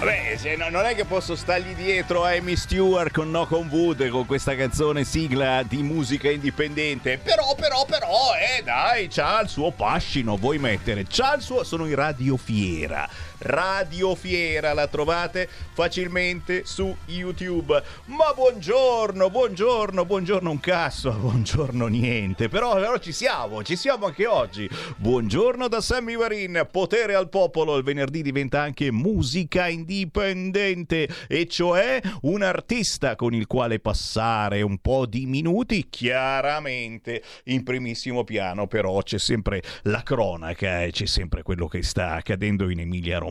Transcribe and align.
Vabbè, 0.00 0.34
se 0.38 0.56
no- 0.56 0.70
non 0.70 0.86
è 0.86 0.94
che 0.94 1.04
posso 1.04 1.36
stargli 1.36 1.74
dietro 1.74 2.24
a 2.24 2.30
Amy 2.30 2.56
Stewart 2.56 3.12
con 3.12 3.30
No 3.30 3.46
Con 3.46 3.68
Wood 3.70 4.08
con 4.08 4.24
questa 4.24 4.56
canzone 4.56 5.04
sigla 5.04 5.62
di 5.62 5.82
musica 5.82 6.30
indipendente. 6.30 7.18
Però, 7.18 7.54
però, 7.54 7.84
però, 7.84 8.08
eh, 8.34 8.62
dai, 8.62 9.08
c'ha 9.08 9.42
il 9.42 9.50
suo 9.50 9.70
fascino, 9.70 10.38
vuoi 10.38 10.56
mettere? 10.56 11.04
C'ha 11.06 11.34
il 11.34 11.42
suo. 11.42 11.64
Sono 11.64 11.84
in 11.84 11.94
Radio 11.94 12.38
Fiera. 12.38 13.06
Radio 13.40 14.14
Fiera 14.14 14.74
la 14.74 14.86
trovate 14.86 15.48
facilmente 15.72 16.62
su 16.64 16.94
YouTube. 17.06 17.82
Ma 18.06 18.32
buongiorno, 18.34 19.30
buongiorno, 19.30 20.04
buongiorno 20.04 20.50
un 20.50 20.60
cazzo, 20.60 21.10
buongiorno 21.18 21.86
niente. 21.86 22.48
Però, 22.48 22.74
però 22.74 22.98
ci 22.98 23.12
siamo, 23.12 23.62
ci 23.62 23.76
siamo 23.76 24.06
anche 24.06 24.26
oggi. 24.26 24.68
Buongiorno 24.96 25.68
da 25.68 25.80
Sammy 25.80 26.16
Varin, 26.16 26.68
potere 26.70 27.14
al 27.14 27.28
popolo. 27.28 27.76
Il 27.76 27.84
venerdì 27.84 28.22
diventa 28.22 28.60
anche 28.60 28.92
musica 28.92 29.68
indipendente, 29.68 31.08
e 31.26 31.46
cioè 31.46 32.00
un 32.22 32.42
artista 32.42 33.16
con 33.16 33.32
il 33.32 33.46
quale 33.46 33.78
passare 33.80 34.60
un 34.62 34.78
po' 34.78 35.06
di 35.06 35.24
minuti, 35.26 35.88
chiaramente 35.88 37.22
in 37.44 37.62
primissimo 37.62 38.24
piano, 38.24 38.66
però 38.66 39.00
c'è 39.02 39.18
sempre 39.18 39.62
la 39.82 40.02
cronaca 40.02 40.82
e 40.82 40.90
c'è 40.90 41.06
sempre 41.06 41.42
quello 41.42 41.66
che 41.66 41.82
sta 41.82 42.12
accadendo 42.12 42.68
in 42.68 42.80
Emilia 42.80 43.18
Romagna, 43.18 43.29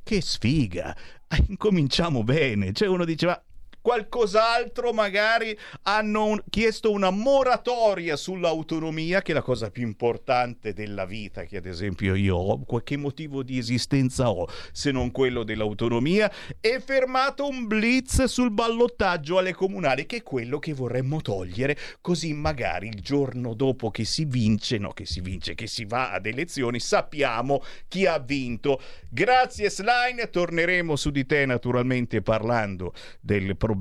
Che 0.03 0.21
sfiga! 0.21 0.95
Incominciamo 1.49 2.23
bene. 2.23 2.73
Cioè 2.73 2.89
uno 2.89 3.05
diceva 3.05 3.43
qualcos'altro 3.87 4.93
magari 4.93 5.57
hanno 5.83 6.43
chiesto 6.51 6.91
una 6.91 7.11
moratoria 7.11 8.17
sull'autonomia 8.17 9.23
che 9.23 9.31
è 9.31 9.35
la 9.35 9.43
cosa 9.43 9.71
più 9.71 9.85
importante 9.85 10.73
della 10.73 11.05
vita 11.05 11.45
che 11.45 11.59
ad 11.59 11.67
esempio 11.67 12.17
io 12.17 12.35
ho. 12.35 12.65
Qualche 12.65 12.97
motivo 12.97 13.45
di 13.45 13.59
esistenza 13.59 14.29
ho 14.29 14.49
se 14.73 14.91
non 14.91 15.13
quello 15.13 15.45
dell'autonomia. 15.45 16.29
E 16.59 16.81
fermato 16.85 17.47
un 17.47 17.69
blitz 17.69 18.25
sul 18.25 18.51
ballottaggio 18.51 19.39
alle 19.39 19.55
comunali 19.55 20.05
che 20.05 20.17
è 20.17 20.23
quello 20.25 20.59
che 20.59 20.75
vorremmo 20.75 21.21
togliere. 21.21 21.79
Così 22.01 22.33
magari 22.33 22.89
il 22.89 23.01
giorno 23.01 23.55
dopo 23.55 23.93
che 23.93 24.05
si 24.05 24.25
vince 24.25 24.79
no 24.79 24.91
che 24.91 25.07
si 25.07 25.21
vince 25.21 25.55
che 25.55 25.69
si 25.69 25.85
va 25.85 26.11
ad 26.11 26.27
elezioni 26.27 26.81
sappiamo 26.81 27.63
chi 27.87 28.05
ha 28.05 28.19
vinto. 28.19 28.81
Grazie 29.09 29.71
Slime. 29.71 30.29
Torneremo 30.29 30.97
su 30.97 31.11
di 31.11 31.25
te 31.25 31.47
naturalmente 31.47 32.21
parlando 32.21 32.93
del 33.21 33.57
problema 33.57 33.75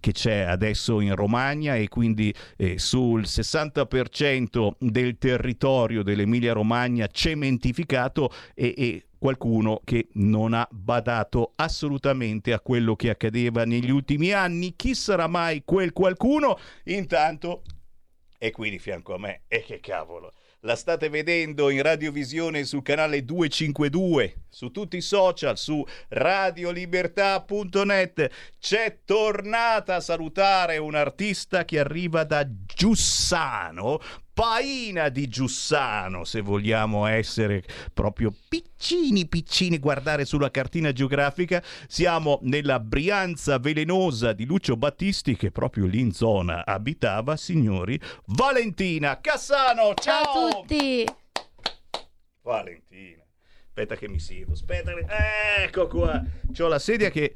che 0.00 0.12
c'è 0.12 0.40
adesso 0.40 1.00
in 1.00 1.14
Romagna 1.14 1.76
e 1.76 1.88
quindi 1.88 2.34
eh, 2.56 2.78
sul 2.78 3.22
60% 3.22 4.74
del 4.78 5.18
territorio 5.18 6.02
dell'Emilia 6.02 6.52
Romagna 6.52 7.06
cementificato 7.06 8.30
e, 8.54 8.74
e 8.76 9.06
qualcuno 9.18 9.80
che 9.84 10.08
non 10.14 10.52
ha 10.52 10.66
badato 10.70 11.52
assolutamente 11.54 12.52
a 12.52 12.60
quello 12.60 12.96
che 12.96 13.10
accadeva 13.10 13.64
negli 13.64 13.90
ultimi 13.90 14.32
anni. 14.32 14.74
Chi 14.74 14.94
sarà 14.94 15.28
mai 15.28 15.62
quel 15.64 15.92
qualcuno? 15.92 16.58
Intanto 16.86 17.62
è 18.36 18.50
qui 18.50 18.70
di 18.70 18.80
fianco 18.80 19.14
a 19.14 19.18
me. 19.18 19.42
E 19.46 19.62
che 19.62 19.78
cavolo! 19.78 20.32
La 20.64 20.76
state 20.76 21.08
vedendo 21.08 21.70
in 21.70 21.82
radiovisione 21.82 22.62
sul 22.62 22.82
canale 22.82 23.24
252, 23.24 24.42
su 24.48 24.70
tutti 24.70 24.96
i 24.96 25.00
social, 25.00 25.58
su 25.58 25.84
radiolibertà.net. 26.10 28.30
C'è 28.60 29.00
tornata 29.04 29.96
a 29.96 30.00
salutare 30.00 30.78
un 30.78 30.94
artista 30.94 31.64
che 31.64 31.80
arriva 31.80 32.22
da 32.22 32.46
Giussano, 32.48 33.98
Paina 34.34 35.10
di 35.10 35.28
Giussano, 35.28 36.24
se 36.24 36.40
vogliamo 36.40 37.04
essere 37.04 37.62
proprio 37.92 38.32
piccini, 38.48 39.26
piccini, 39.26 39.78
guardare 39.78 40.24
sulla 40.24 40.50
cartina 40.50 40.90
geografica. 40.92 41.62
Siamo 41.86 42.38
nella 42.42 42.80
Brianza 42.80 43.58
velenosa 43.58 44.32
di 44.32 44.46
Lucio 44.46 44.76
Battisti, 44.76 45.36
che 45.36 45.50
proprio 45.50 45.84
lì 45.84 46.00
in 46.00 46.12
zona 46.12 46.64
abitava, 46.64 47.36
signori. 47.36 48.00
Valentina 48.26 49.20
Cassano, 49.20 49.92
ciao! 49.94 50.22
Ciao 50.24 50.46
a 50.46 50.50
tutti! 50.50 51.04
Valentina. 52.42 53.21
Aspetta 53.74 53.96
che 53.96 54.06
mi 54.06 54.18
siedo, 54.18 54.52
aspetta. 54.52 54.92
Ecco 55.62 55.86
qua. 55.86 56.22
C'ho 56.52 56.68
la 56.68 56.78
sedia 56.78 57.08
che 57.08 57.32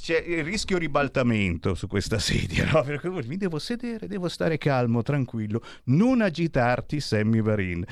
c'è 0.00 0.16
il 0.16 0.44
rischio 0.44 0.78
ribaltamento 0.78 1.74
su 1.74 1.88
questa 1.88 2.18
sedia, 2.18 2.64
no? 2.72 2.82
Per 2.82 2.98
cui 2.98 3.10
mi 3.26 3.36
devo 3.36 3.58
sedere, 3.58 4.06
devo 4.06 4.30
stare 4.30 4.56
calmo, 4.56 5.02
tranquillo, 5.02 5.62
non 5.84 6.22
agitarti, 6.22 7.00
Sammy 7.00 7.42
Varin. 7.42 7.84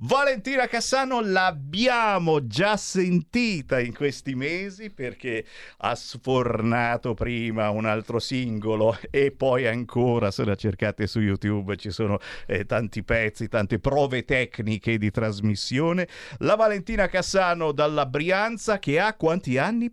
Valentina 0.00 0.66
Cassano 0.66 1.22
l'abbiamo 1.22 2.46
già 2.46 2.76
sentita 2.76 3.80
in 3.80 3.94
questi 3.94 4.34
mesi 4.34 4.90
perché 4.90 5.46
ha 5.78 5.94
sfornato 5.94 7.14
prima 7.14 7.70
un 7.70 7.86
altro 7.86 8.18
singolo 8.18 8.98
e 9.08 9.30
poi 9.30 9.66
ancora, 9.66 10.30
se 10.30 10.44
la 10.44 10.54
cercate 10.54 11.06
su 11.06 11.20
YouTube, 11.20 11.76
ci 11.76 11.90
sono 11.90 12.18
eh, 12.46 12.66
tanti 12.66 13.02
pezzi, 13.02 13.48
tante 13.48 13.78
prove 13.78 14.26
tecniche 14.26 14.98
di 14.98 15.10
trasmissione. 15.10 16.06
La 16.40 16.56
Valentina 16.56 17.05
Cassano 17.08 17.72
dalla 17.72 18.06
Brianza 18.06 18.78
che 18.78 18.98
ha 19.00 19.14
quanti 19.14 19.58
anni? 19.58 19.90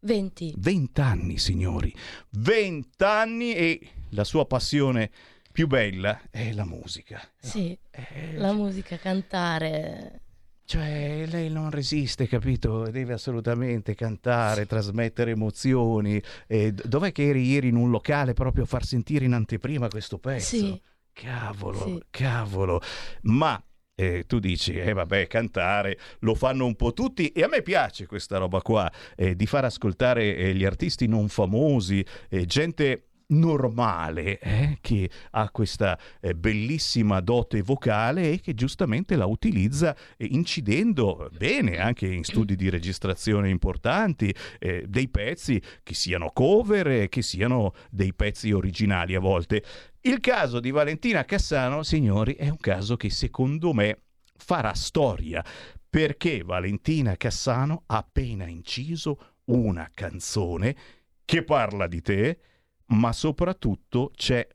20. 0.00 0.54
20 0.56 1.00
anni, 1.00 1.38
signori. 1.38 1.94
20 2.30 3.04
anni 3.04 3.54
e 3.54 3.80
la 4.10 4.24
sua 4.24 4.46
passione 4.46 5.10
più 5.50 5.66
bella 5.66 6.20
è 6.30 6.52
la 6.52 6.64
musica. 6.64 7.20
Sì, 7.40 7.76
Eh, 7.90 8.36
la 8.36 8.52
musica, 8.52 8.96
cantare. 8.96 10.20
Cioè, 10.64 11.24
lei 11.26 11.48
non 11.50 11.70
resiste, 11.70 12.28
capito? 12.28 12.82
Deve 12.90 13.14
assolutamente 13.14 13.94
cantare, 13.94 14.66
trasmettere 14.66 15.30
emozioni. 15.30 16.22
E 16.46 16.72
d- 16.72 16.86
dov'è 16.86 17.10
che 17.10 17.26
eri 17.28 17.42
ieri 17.46 17.68
in 17.68 17.76
un 17.76 17.90
locale 17.90 18.34
proprio 18.34 18.64
a 18.64 18.66
far 18.66 18.84
sentire 18.84 19.24
in 19.24 19.32
anteprima 19.32 19.88
questo 19.88 20.18
pezzo? 20.18 20.56
Sì. 20.56 20.80
Cavolo, 21.12 21.82
Sì. 21.84 22.02
cavolo. 22.10 22.80
Ma 23.22 23.60
eh, 23.98 24.24
tu 24.28 24.38
dici, 24.38 24.74
eh 24.74 24.92
vabbè, 24.92 25.26
cantare 25.26 25.98
lo 26.20 26.36
fanno 26.36 26.66
un 26.66 26.76
po' 26.76 26.92
tutti 26.92 27.32
e 27.32 27.42
a 27.42 27.48
me 27.48 27.62
piace 27.62 28.06
questa 28.06 28.38
roba 28.38 28.60
qua, 28.60 28.90
eh, 29.16 29.34
di 29.34 29.46
far 29.46 29.64
ascoltare 29.64 30.36
eh, 30.36 30.54
gli 30.54 30.64
artisti 30.64 31.08
non 31.08 31.28
famosi, 31.28 32.04
eh, 32.28 32.46
gente 32.46 33.08
normale 33.28 34.38
eh, 34.38 34.78
che 34.80 35.10
ha 35.32 35.50
questa 35.50 35.98
eh, 36.20 36.34
bellissima 36.34 37.20
dote 37.20 37.62
vocale 37.62 38.32
e 38.32 38.40
che 38.40 38.54
giustamente 38.54 39.16
la 39.16 39.26
utilizza 39.26 39.94
eh, 40.16 40.26
incidendo 40.30 41.28
bene 41.36 41.78
anche 41.78 42.06
in 42.06 42.24
studi 42.24 42.56
di 42.56 42.70
registrazione 42.70 43.50
importanti 43.50 44.34
eh, 44.58 44.84
dei 44.86 45.08
pezzi 45.08 45.60
che 45.82 45.94
siano 45.94 46.30
cover 46.32 47.08
che 47.08 47.22
siano 47.22 47.74
dei 47.90 48.14
pezzi 48.14 48.52
originali 48.52 49.14
a 49.14 49.20
volte. 49.20 49.62
Il 50.02 50.20
caso 50.20 50.60
di 50.60 50.70
Valentina 50.70 51.24
Cassano, 51.24 51.82
signori, 51.82 52.34
è 52.34 52.48
un 52.48 52.58
caso 52.58 52.96
che 52.96 53.10
secondo 53.10 53.72
me 53.72 54.02
farà 54.36 54.72
storia 54.72 55.44
perché 55.90 56.42
Valentina 56.42 57.16
Cassano 57.16 57.82
ha 57.86 57.96
appena 57.96 58.46
inciso 58.46 59.34
una 59.46 59.90
canzone 59.92 60.76
che 61.24 61.42
parla 61.42 61.88
di 61.88 62.00
te, 62.00 62.38
ma 62.86 63.12
soprattutto 63.12 64.12
c'è 64.14 64.46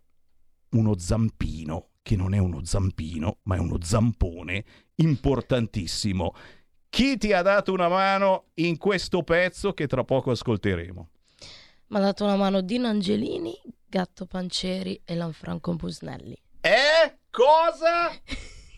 uno 0.70 0.98
zampino, 0.98 1.90
che 2.02 2.16
non 2.16 2.34
è 2.34 2.38
uno 2.38 2.64
zampino, 2.64 3.40
ma 3.44 3.56
è 3.56 3.60
uno 3.60 3.78
zampone 3.82 4.64
importantissimo. 4.96 6.34
Chi 6.88 7.18
ti 7.18 7.34
ha 7.34 7.42
dato 7.42 7.74
una 7.74 7.90
mano 7.90 8.52
in 8.56 8.78
questo 8.78 9.24
pezzo 9.24 9.74
che 9.74 9.88
tra 9.88 10.06
poco 10.06 10.32
ascolteremo? 10.32 11.10
Mi 11.88 11.98
ha 11.98 12.02
dato 12.02 12.24
una 12.24 12.36
mano 12.36 12.62
Dino 12.62 12.88
Angelini, 12.88 13.60
Gatto 13.86 14.26
Pancieri 14.26 15.02
e 15.06 15.16
Lanfranco 15.16 15.76
Busnelli. 15.76 16.40
Eh? 16.62 17.20
Cosa? 17.30 18.10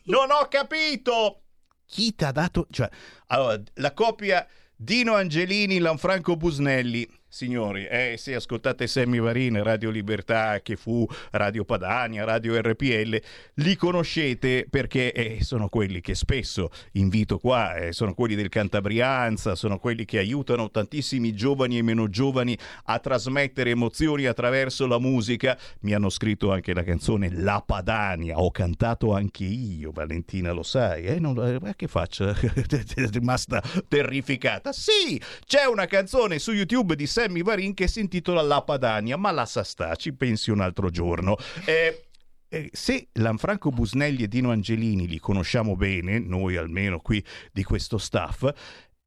Non 0.05 0.31
ho 0.31 0.47
capito! 0.49 1.43
Chi 1.85 2.15
ti 2.15 2.23
ha 2.23 2.31
dato... 2.31 2.67
Cioè, 2.69 2.89
allora, 3.27 3.61
la 3.75 3.93
coppia 3.93 4.45
Dino 4.75 5.15
Angelini, 5.15 5.79
Lanfranco 5.79 6.35
Busnelli 6.35 7.07
Signori, 7.35 7.85
eh, 7.85 8.15
se 8.17 8.33
ascoltate 8.33 8.87
Sammy 8.87 9.19
Varin, 9.19 9.61
Radio 9.61 9.89
Libertà, 9.89 10.61
che 10.61 10.77
fu 10.77 11.05
Radio 11.31 11.65
Padania, 11.65 12.23
Radio 12.23 12.57
RPL, 12.57 13.21
li 13.55 13.75
conoscete 13.75 14.65
perché 14.69 15.11
eh, 15.11 15.43
sono 15.43 15.67
quelli 15.67 15.99
che 15.99 16.15
spesso 16.15 16.69
invito 16.93 17.37
qua, 17.37 17.75
eh, 17.75 17.91
sono 17.91 18.13
quelli 18.13 18.35
del 18.35 18.47
Cantabrianza, 18.47 19.55
sono 19.55 19.79
quelli 19.79 20.05
che 20.05 20.17
aiutano 20.17 20.71
tantissimi 20.71 21.35
giovani 21.35 21.77
e 21.77 21.81
meno 21.81 22.07
giovani 22.07 22.57
a 22.85 22.99
trasmettere 22.99 23.71
emozioni 23.71 24.27
attraverso 24.27 24.87
la 24.87 24.97
musica. 24.97 25.59
Mi 25.81 25.93
hanno 25.93 26.07
scritto 26.07 26.53
anche 26.53 26.73
la 26.73 26.83
canzone 26.83 27.29
La 27.29 27.61
Padania, 27.65 28.39
ho 28.39 28.49
cantato 28.49 29.13
anche 29.13 29.43
io, 29.43 29.91
Valentina 29.91 30.53
lo 30.53 30.63
sai, 30.63 31.03
eh? 31.03 31.19
Non, 31.19 31.37
eh, 31.65 31.75
che 31.75 31.89
faccio? 31.89 32.29
è 32.31 33.09
rimasta 33.11 33.61
terrificata. 33.89 34.71
Sì, 34.71 35.21
c'è 35.45 35.65
una 35.65 35.85
canzone 35.85 36.39
su 36.39 36.53
YouTube 36.53 36.95
di 36.95 37.05
Sammy 37.05 37.23
Sammy 37.25 37.41
Varin 37.41 37.73
che 37.73 37.87
si 37.87 38.01
intitola 38.01 38.43
La 38.43 38.61
Padania, 38.61 39.17
ma 39.17 39.31
la 39.31 39.47
sa 39.47 39.63
sta, 39.63 39.95
ci 39.95 40.13
pensi 40.13 40.51
un 40.51 40.61
altro 40.61 40.91
giorno. 40.91 41.37
Eh, 41.65 42.05
eh, 42.47 42.69
se 42.71 43.07
Lanfranco 43.13 43.71
Busnelli 43.71 44.23
e 44.23 44.27
Dino 44.27 44.51
Angelini 44.51 45.07
li 45.07 45.17
conosciamo 45.17 45.75
bene, 45.75 46.19
noi 46.19 46.55
almeno 46.55 46.99
qui 46.99 47.23
di 47.51 47.63
questo 47.63 47.97
staff, 47.97 48.47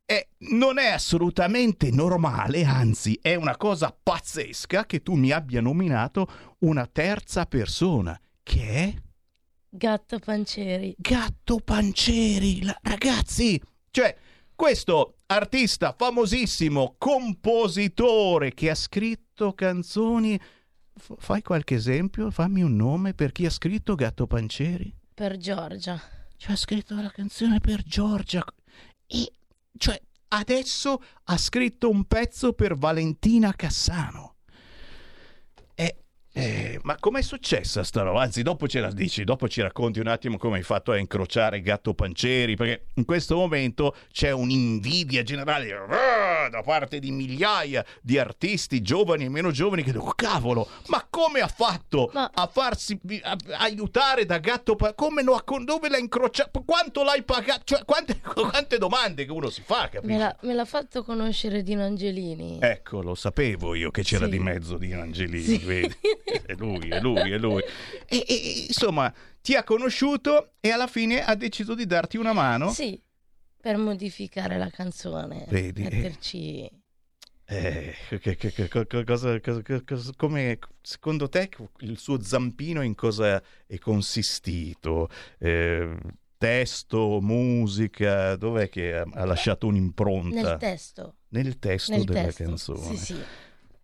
eh, 0.04 0.30
non 0.50 0.78
è 0.78 0.88
assolutamente 0.88 1.92
normale, 1.92 2.64
anzi 2.64 3.16
è 3.22 3.36
una 3.36 3.56
cosa 3.56 3.96
pazzesca 4.02 4.84
che 4.84 5.00
tu 5.02 5.14
mi 5.14 5.30
abbia 5.30 5.60
nominato 5.60 6.26
una 6.60 6.86
terza 6.86 7.46
persona, 7.46 8.18
che 8.42 8.68
è... 8.74 8.94
Gatto 9.70 10.18
Pancieri. 10.18 10.92
Gatto 10.98 11.58
Pancieri, 11.58 12.64
la... 12.64 12.76
ragazzi, 12.82 13.62
cioè 13.92 14.16
questo 14.56 15.17
artista 15.30 15.94
famosissimo, 15.96 16.94
compositore 16.96 18.54
che 18.54 18.70
ha 18.70 18.74
scritto 18.74 19.52
canzoni. 19.52 20.40
F- 20.98 21.14
fai 21.18 21.42
qualche 21.42 21.74
esempio? 21.74 22.30
Fammi 22.30 22.62
un 22.62 22.74
nome 22.76 23.14
per 23.14 23.32
chi 23.32 23.44
ha 23.44 23.50
scritto 23.50 23.94
Gatto 23.94 24.26
Pancieri? 24.26 24.94
Per 25.12 25.36
Giorgia. 25.36 26.00
Cioè, 26.36 26.52
ha 26.52 26.56
scritto 26.56 26.94
la 26.94 27.10
canzone 27.10 27.60
per 27.60 27.82
Giorgia. 27.82 28.44
E, 29.06 29.30
cioè, 29.76 30.00
adesso 30.28 31.02
ha 31.24 31.36
scritto 31.36 31.90
un 31.90 32.04
pezzo 32.04 32.52
per 32.54 32.76
Valentina 32.76 33.52
Cassano. 33.54 34.36
Eh, 36.38 36.78
ma 36.82 36.96
com'è 37.00 37.20
successa 37.20 37.82
sta 37.82 38.02
roba? 38.02 38.22
Anzi, 38.22 38.42
dopo 38.42 38.68
ce 38.68 38.78
la 38.78 38.92
dici, 38.92 39.24
dopo 39.24 39.48
ci 39.48 39.60
racconti 39.60 39.98
un 39.98 40.06
attimo 40.06 40.38
come 40.38 40.58
hai 40.58 40.62
fatto 40.62 40.92
a 40.92 40.96
incrociare 40.96 41.60
Gatto 41.60 41.94
Pancieri, 41.94 42.54
perché 42.54 42.86
in 42.94 43.04
questo 43.04 43.34
momento 43.34 43.96
c'è 44.12 44.30
un'invidia 44.30 45.24
generale 45.24 45.72
uh, 45.72 46.48
da 46.48 46.62
parte 46.62 47.00
di 47.00 47.10
migliaia 47.10 47.84
di 48.00 48.18
artisti, 48.18 48.80
giovani 48.82 49.24
e 49.24 49.28
meno 49.28 49.50
giovani, 49.50 49.82
che 49.82 49.90
dicono, 49.90 50.12
cavolo, 50.14 50.68
ma 50.86 51.04
come 51.10 51.40
ha 51.40 51.48
fatto 51.48 52.08
ma... 52.12 52.30
a 52.32 52.46
farsi 52.46 52.98
a, 53.22 53.36
aiutare 53.58 54.24
da 54.24 54.38
Gatto 54.38 54.76
ha, 54.78 54.94
dove 55.64 55.88
l'ha 55.88 55.98
incrociato? 55.98 56.62
Quanto 56.62 57.02
l'hai 57.02 57.24
pagato? 57.24 57.62
Cioè, 57.64 57.84
quante, 57.84 58.20
quante, 58.22 58.78
domande 58.78 59.24
che 59.24 59.32
uno 59.32 59.50
si 59.50 59.62
fa, 59.62 59.88
capisci? 59.88 60.16
Me, 60.16 60.36
me 60.42 60.54
l'ha 60.54 60.64
fatto 60.64 61.02
conoscere 61.02 61.64
Dino 61.64 61.82
Angelini. 61.82 62.58
Ecco, 62.60 63.02
lo 63.02 63.16
sapevo 63.16 63.74
io 63.74 63.90
che 63.90 64.02
c'era 64.02 64.26
sì. 64.26 64.30
di 64.30 64.38
mezzo 64.38 64.76
Dino 64.76 65.00
Angelini, 65.00 65.42
sì. 65.42 65.58
vedi? 65.58 65.96
è 66.46 66.54
lui, 66.54 66.88
è 66.88 67.00
lui, 67.00 67.30
è 67.30 67.38
lui. 67.38 67.62
E, 68.06 68.24
e, 68.26 68.64
insomma, 68.68 69.12
ti 69.40 69.54
ha 69.54 69.64
conosciuto 69.64 70.52
e 70.60 70.70
alla 70.70 70.86
fine 70.86 71.24
ha 71.24 71.34
deciso 71.34 71.74
di 71.74 71.86
darti 71.86 72.16
una 72.16 72.32
mano. 72.32 72.70
Sì, 72.70 73.00
per 73.60 73.76
modificare 73.76 74.58
la 74.58 74.70
canzone. 74.70 75.46
Vedi? 75.48 75.82
Metterci... 75.82 76.70
Eh, 77.50 77.94
che, 78.20 78.36
che, 78.36 78.52
che, 78.52 78.68
cosa, 78.68 79.40
cosa, 79.40 79.40
cosa, 79.82 80.10
come 80.16 80.58
secondo 80.82 81.30
te 81.30 81.48
il 81.78 81.96
suo 81.96 82.20
zampino 82.20 82.82
in 82.82 82.94
cosa 82.94 83.42
è 83.66 83.78
consistito? 83.78 85.08
Eh, 85.38 85.96
testo, 86.36 87.20
musica, 87.22 88.36
dov'è 88.36 88.68
che 88.68 88.96
ha, 88.96 89.06
ha 89.10 89.24
lasciato 89.24 89.66
un'impronta? 89.66 90.34
Nel 90.34 90.56
testo. 90.58 91.14
Nel 91.28 91.58
testo 91.58 91.92
Nel 91.92 92.04
della 92.04 92.22
testo. 92.24 92.44
canzone. 92.44 92.96
Sì, 92.96 92.96
sì. 92.96 93.16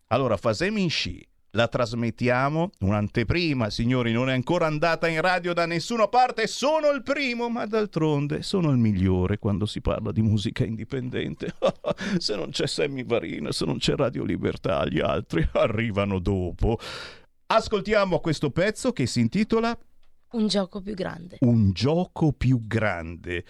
Allora, 0.09 0.37
Fasemi 0.37 0.83
in 0.83 0.91
sci 0.91 1.27
la 1.55 1.69
trasmettiamo, 1.69 2.71
un'anteprima, 2.81 3.71
signori, 3.71 4.13
non 4.13 4.29
è 4.29 4.33
ancora 4.33 4.67
andata 4.67 5.09
in 5.09 5.21
radio 5.21 5.53
da 5.53 5.67
nessuna 5.67 6.09
parte, 6.09 6.47
sono 6.47 6.91
il 6.91 7.03
primo, 7.03 7.49
ma 7.49 7.65
d'altronde 7.67 8.43
sono 8.43 8.71
il 8.71 8.77
migliore 8.77 9.39
quando 9.39 9.65
si 9.65 9.81
parla 9.81 10.11
di 10.11 10.21
musica 10.21 10.65
indipendente. 10.65 11.55
se 12.19 12.35
non 12.35 12.51
c'è 12.51 12.67
Sammy 12.67 13.05
Varina, 13.05 13.53
se 13.53 13.65
non 13.65 13.79
c'è 13.79 13.95
Radio 13.95 14.25
Libertà, 14.25 14.87
gli 14.87 15.01
altri 15.01 15.49
arrivano 15.53 16.19
dopo. 16.19 16.79
Ascoltiamo 17.47 18.19
questo 18.19 18.51
pezzo 18.51 18.93
che 18.93 19.07
si 19.07 19.21
intitola 19.21 19.77
Un 20.33 20.49
gioco 20.49 20.81
più 20.81 20.95
grande. 20.95 21.37
Un 21.41 21.71
gioco 21.73 22.33
più 22.33 22.67
grande. 22.67 23.45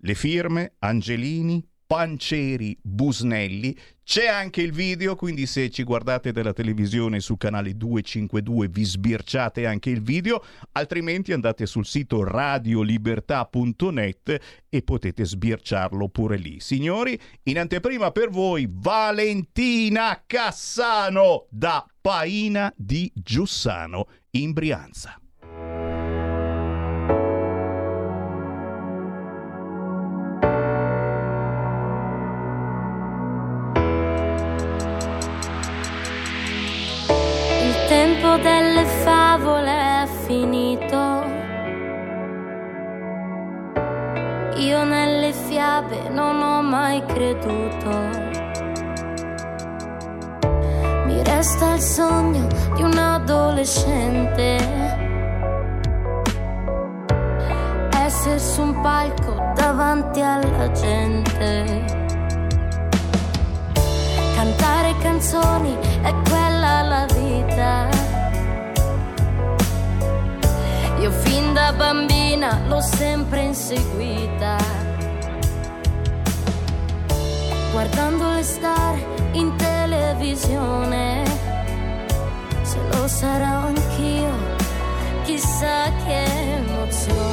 Le 0.00 0.14
firme 0.14 0.74
Angelini, 0.78 1.66
Panceri 1.88 2.78
Busnelli. 2.82 3.74
C'è 4.04 4.26
anche 4.26 4.60
il 4.60 4.72
video, 4.72 5.16
quindi 5.16 5.46
se 5.46 5.70
ci 5.70 5.84
guardate 5.84 6.32
dalla 6.32 6.52
televisione 6.52 7.18
sul 7.18 7.38
canale 7.38 7.74
252 7.74 8.68
vi 8.68 8.84
sbirciate 8.84 9.66
anche 9.66 9.88
il 9.88 10.02
video, 10.02 10.44
altrimenti 10.72 11.32
andate 11.32 11.64
sul 11.64 11.86
sito 11.86 12.24
radiolibertà.net 12.24 14.38
e 14.68 14.82
potete 14.82 15.24
sbirciarlo 15.24 16.10
pure 16.10 16.36
lì. 16.36 16.60
Signori, 16.60 17.18
in 17.44 17.58
anteprima 17.58 18.10
per 18.10 18.28
voi 18.28 18.68
Valentina 18.70 20.24
Cassano 20.26 21.46
da 21.48 21.86
Paina 22.02 22.70
di 22.76 23.10
Giussano 23.14 24.08
in 24.32 24.52
Brianza. 24.52 25.18
Io 44.68 44.84
nelle 44.84 45.32
fiabe 45.32 46.10
non 46.10 46.42
ho 46.42 46.60
mai 46.60 47.02
creduto. 47.06 47.90
Mi 51.06 51.24
resta 51.24 51.72
il 51.72 51.80
sogno 51.80 52.46
di 52.74 52.82
un 52.82 52.98
adolescente. 52.98 54.56
Essere 57.94 58.38
su 58.38 58.60
un 58.60 58.78
palco 58.82 59.52
davanti 59.54 60.20
alla 60.20 60.70
gente. 60.72 61.84
Cantare 64.34 64.94
canzoni 64.98 65.78
è 66.02 66.14
quella 66.28 66.82
la 66.82 67.06
vita 67.14 68.07
io 71.00 71.10
fin 71.10 71.52
da 71.52 71.72
bambina 71.72 72.60
l'ho 72.66 72.80
sempre 72.80 73.42
inseguita. 73.42 74.56
Guardando 77.72 78.32
le 78.34 78.42
star 78.42 78.96
in 79.32 79.54
televisione, 79.56 81.24
se 82.62 82.78
lo 82.90 83.06
sarò 83.06 83.66
anch'io, 83.66 84.32
chissà 85.24 85.92
che 86.04 86.24
emozione. 86.56 87.27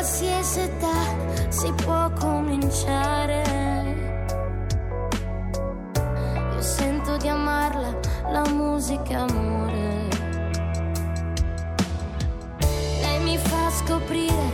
Qualsiasi 0.00 0.60
età 0.60 1.50
si 1.50 1.70
può 1.72 2.10
cominciare. 2.18 3.42
Io 6.54 6.62
sento 6.62 7.18
di 7.18 7.28
amarla, 7.28 8.00
la 8.30 8.48
musica 8.48 9.26
amore. 9.28 10.08
Lei 13.02 13.22
mi 13.24 13.36
fa 13.36 13.70
scoprire 13.70 14.49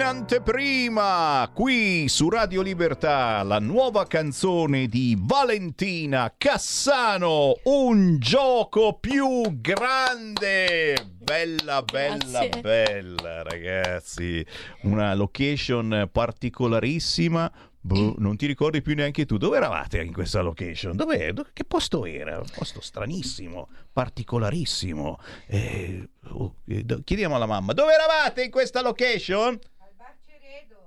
In 0.00 0.06
anteprima, 0.06 1.50
qui 1.52 2.08
su 2.08 2.30
Radio 2.30 2.62
Libertà, 2.62 3.42
la 3.42 3.58
nuova 3.58 4.06
canzone 4.06 4.86
di 4.86 5.14
Valentina 5.20 6.32
Cassano, 6.38 7.58
un 7.64 8.18
gioco 8.18 8.96
più 8.98 9.60
grande. 9.60 10.94
Bella, 11.18 11.82
bella, 11.82 12.46
Grazie. 12.46 12.60
bella, 12.62 13.42
ragazzi. 13.42 14.42
Una 14.84 15.14
location 15.14 16.08
particolarissima. 16.10 17.52
Boh, 17.82 18.14
non 18.16 18.38
ti 18.38 18.46
ricordi 18.46 18.80
più 18.80 18.94
neanche 18.94 19.26
tu 19.26 19.36
dove 19.36 19.58
eravate 19.58 20.00
in 20.00 20.14
questa 20.14 20.40
location? 20.40 20.96
Dov'è? 20.96 21.34
Do- 21.34 21.46
che 21.52 21.64
posto 21.64 22.06
era? 22.06 22.38
Un 22.38 22.48
posto 22.54 22.80
stranissimo, 22.80 23.68
particolarissimo. 23.92 25.18
Eh, 25.46 26.08
oh, 26.28 26.54
eh, 26.66 26.86
chiediamo 27.04 27.34
alla 27.34 27.46
mamma, 27.46 27.74
dove 27.74 27.92
eravate 27.92 28.44
in 28.44 28.50
questa 28.50 28.80
location? 28.80 29.58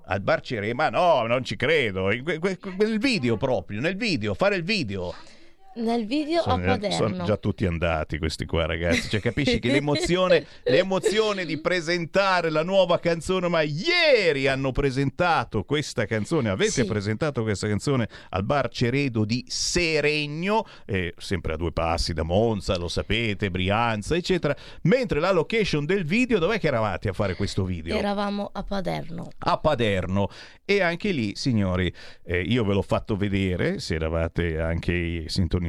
Al 0.06 0.20
bar 0.20 0.42
Ceredo, 0.42 0.76
ma 0.76 0.90
no, 0.90 1.26
non 1.28 1.44
ci 1.44 1.56
credo. 1.56 2.08
Nel 2.10 2.98
video 3.00 3.38
proprio, 3.38 3.80
nel 3.80 3.96
video, 3.96 4.34
fare 4.34 4.56
il 4.56 4.64
video. 4.64 5.14
Nel 5.76 6.06
video 6.06 6.40
a 6.42 6.44
Sono, 6.44 6.64
Paderno. 6.66 6.96
sono 6.96 7.24
già 7.24 7.36
tutti 7.38 7.66
andati 7.66 8.20
questi 8.20 8.46
qua, 8.46 8.68
ragazzi. 8.68 9.10
Cioè, 9.10 9.20
capisci 9.20 9.58
che 9.58 9.72
l'emozione, 9.72 10.46
l'emozione 10.66 11.46
di 11.46 11.58
presentare 11.60 12.52
la 12.52 12.62
nuova 12.64 13.00
canzone, 13.00 13.48
ma 13.48 13.62
ieri 13.62 14.48
hanno 14.48 14.72
presentato 14.72 15.64
questa 15.64 16.06
canzone, 16.06 16.50
avete 16.50 16.70
Sì. 16.70 16.86
presentato 16.86 17.42
questa 17.42 17.68
canzone 17.68 18.08
al 18.30 18.44
bar 18.44 18.70
Ceredo 18.70 19.26
di 19.26 19.44
Seregno, 19.48 20.64
eh, 20.86 21.16
sempre 21.18 21.54
a 21.54 21.58
due 21.58 21.72
passi 21.72 22.14
da 22.14 22.22
Monza, 22.24 22.78
lo 22.78 22.88
sapete, 22.88 23.50
Brianza, 23.50 24.16
eccetera. 24.16 24.56
Mentre 24.84 25.20
la 25.20 25.32
location 25.32 25.86
del 25.86 26.04
video, 26.06 26.38
dov'è 26.38 26.60
che 26.60 26.68
eravate 26.68 27.10
a 27.10 27.14
fare 27.14 27.34
questo 27.34 27.64
video? 27.66 27.98
Eravamo 27.98 28.48
a 28.54 28.62
Paderno. 28.64 29.28
a 29.40 29.58
Paderno 29.58 30.30
e 30.66 30.82
anche 30.82 31.10
lì 31.12 31.36
signori 31.36 31.92
eh, 32.26 32.42
io 32.42 32.64
ve 32.64 32.74
l'ho 32.74 32.82
fatto 32.84 33.16
vedere 33.18 33.80
se 33.80 33.96
eravate 33.96 34.60
anche 34.60 35.24
sintonizzati 35.28 35.62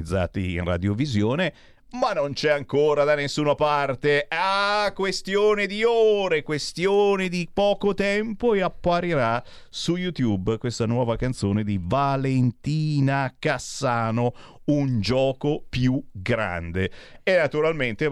in 0.57 0.65
radiovisione 0.65 1.53
ma 1.95 2.13
non 2.13 2.33
c'è 2.33 2.51
ancora 2.51 3.05
da 3.05 3.15
nessuna 3.15 3.55
parte. 3.55 4.27
Ah 4.29 4.93
questione 4.95 5.67
di 5.67 5.85
ore 5.85 6.43
questione 6.43 7.29
di 7.29 7.49
poco 7.53 7.95
tempo 7.95 8.55
e 8.55 8.63
apparirà 8.63 9.43
su 9.69 9.97
YouTube 9.97 10.59
questa 10.59 10.87
nuova 10.87 11.17
canzone 11.17 11.63
di 11.63 11.79
Valentina 11.81 13.35
Cassano 13.39 14.35
un 14.67 15.01
gioco 15.01 15.65
più 15.69 16.03
grande. 16.11 16.91
E 17.23 17.37
naturalmente 17.37 18.09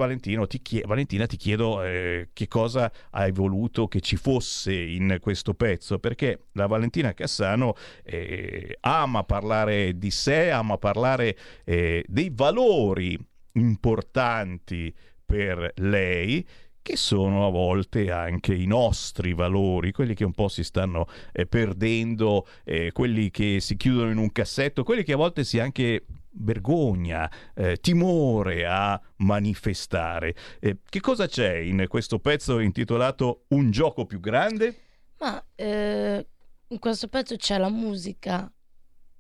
ti 0.47 0.63
chie- 0.63 0.83
Valentina 0.87 1.27
ti 1.27 1.37
chiedo 1.37 1.83
eh, 1.83 2.29
che 2.33 2.47
cosa 2.47 2.93
hai 3.11 3.33
voluto 3.33 3.89
che 3.89 4.01
ci 4.01 4.17
fosse 4.17 4.75
in 4.75 5.17
questo 5.21 5.55
pezzo 5.55 5.99
perché 5.99 6.47
la 6.53 6.67
Valentina 6.67 7.15
Cassano 7.15 7.75
eh, 8.05 8.77
ama 8.81 9.25
parlare 9.25 9.99
di 9.99 10.11
sé 10.11 10.51
ama 10.51 10.79
parlare 10.79 11.37
eh, 11.65 12.05
dei 12.07 12.31
valori 12.33 13.19
importanti 13.53 14.95
per 15.25 15.73
lei 15.77 16.47
che 16.83 16.97
sono 16.97 17.47
a 17.47 17.51
volte 17.51 18.11
anche 18.11 18.55
i 18.55 18.67
nostri 18.67 19.35
valori, 19.35 19.93
quelli 19.93 20.15
che 20.15 20.25
un 20.25 20.33
po' 20.33 20.49
si 20.49 20.65
stanno 20.65 21.07
eh, 21.33 21.47
perdendo, 21.47 22.47
eh, 22.65 22.91
quelli 22.91 23.31
che 23.31 23.61
si 23.61 23.77
chiudono 23.77 24.11
in 24.11 24.19
un 24.19 24.33
cassetto, 24.33 24.83
quelli 24.83 25.05
che 25.05 25.13
a 25.13 25.17
volte 25.17 25.45
si 25.45 25.61
anche 25.61 26.05
vergogna, 26.35 27.31
eh, 27.55 27.77
timore 27.77 28.67
a 28.67 29.01
manifestare. 29.19 30.35
Eh, 30.59 30.79
che 30.89 31.01
cosa 31.01 31.27
c'è 31.29 31.55
in 31.57 31.85
questo 31.89 32.19
pezzo 32.19 32.59
intitolato 32.59 33.45
Un 33.49 33.71
gioco 33.71 34.05
più 34.05 34.19
grande? 34.19 34.77
Ma 35.19 35.43
eh, 35.55 36.27
in 36.67 36.79
questo 36.81 37.07
pezzo 37.07 37.37
c'è 37.37 37.59
la 37.59 37.71
musica, 37.71 38.53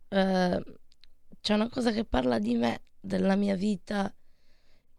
eh, 0.08 0.62
c'è 1.40 1.54
una 1.54 1.68
cosa 1.68 1.92
che 1.92 2.04
parla 2.04 2.40
di 2.40 2.54
me, 2.56 2.82
della 2.98 3.36
mia 3.36 3.54
vita, 3.54 4.12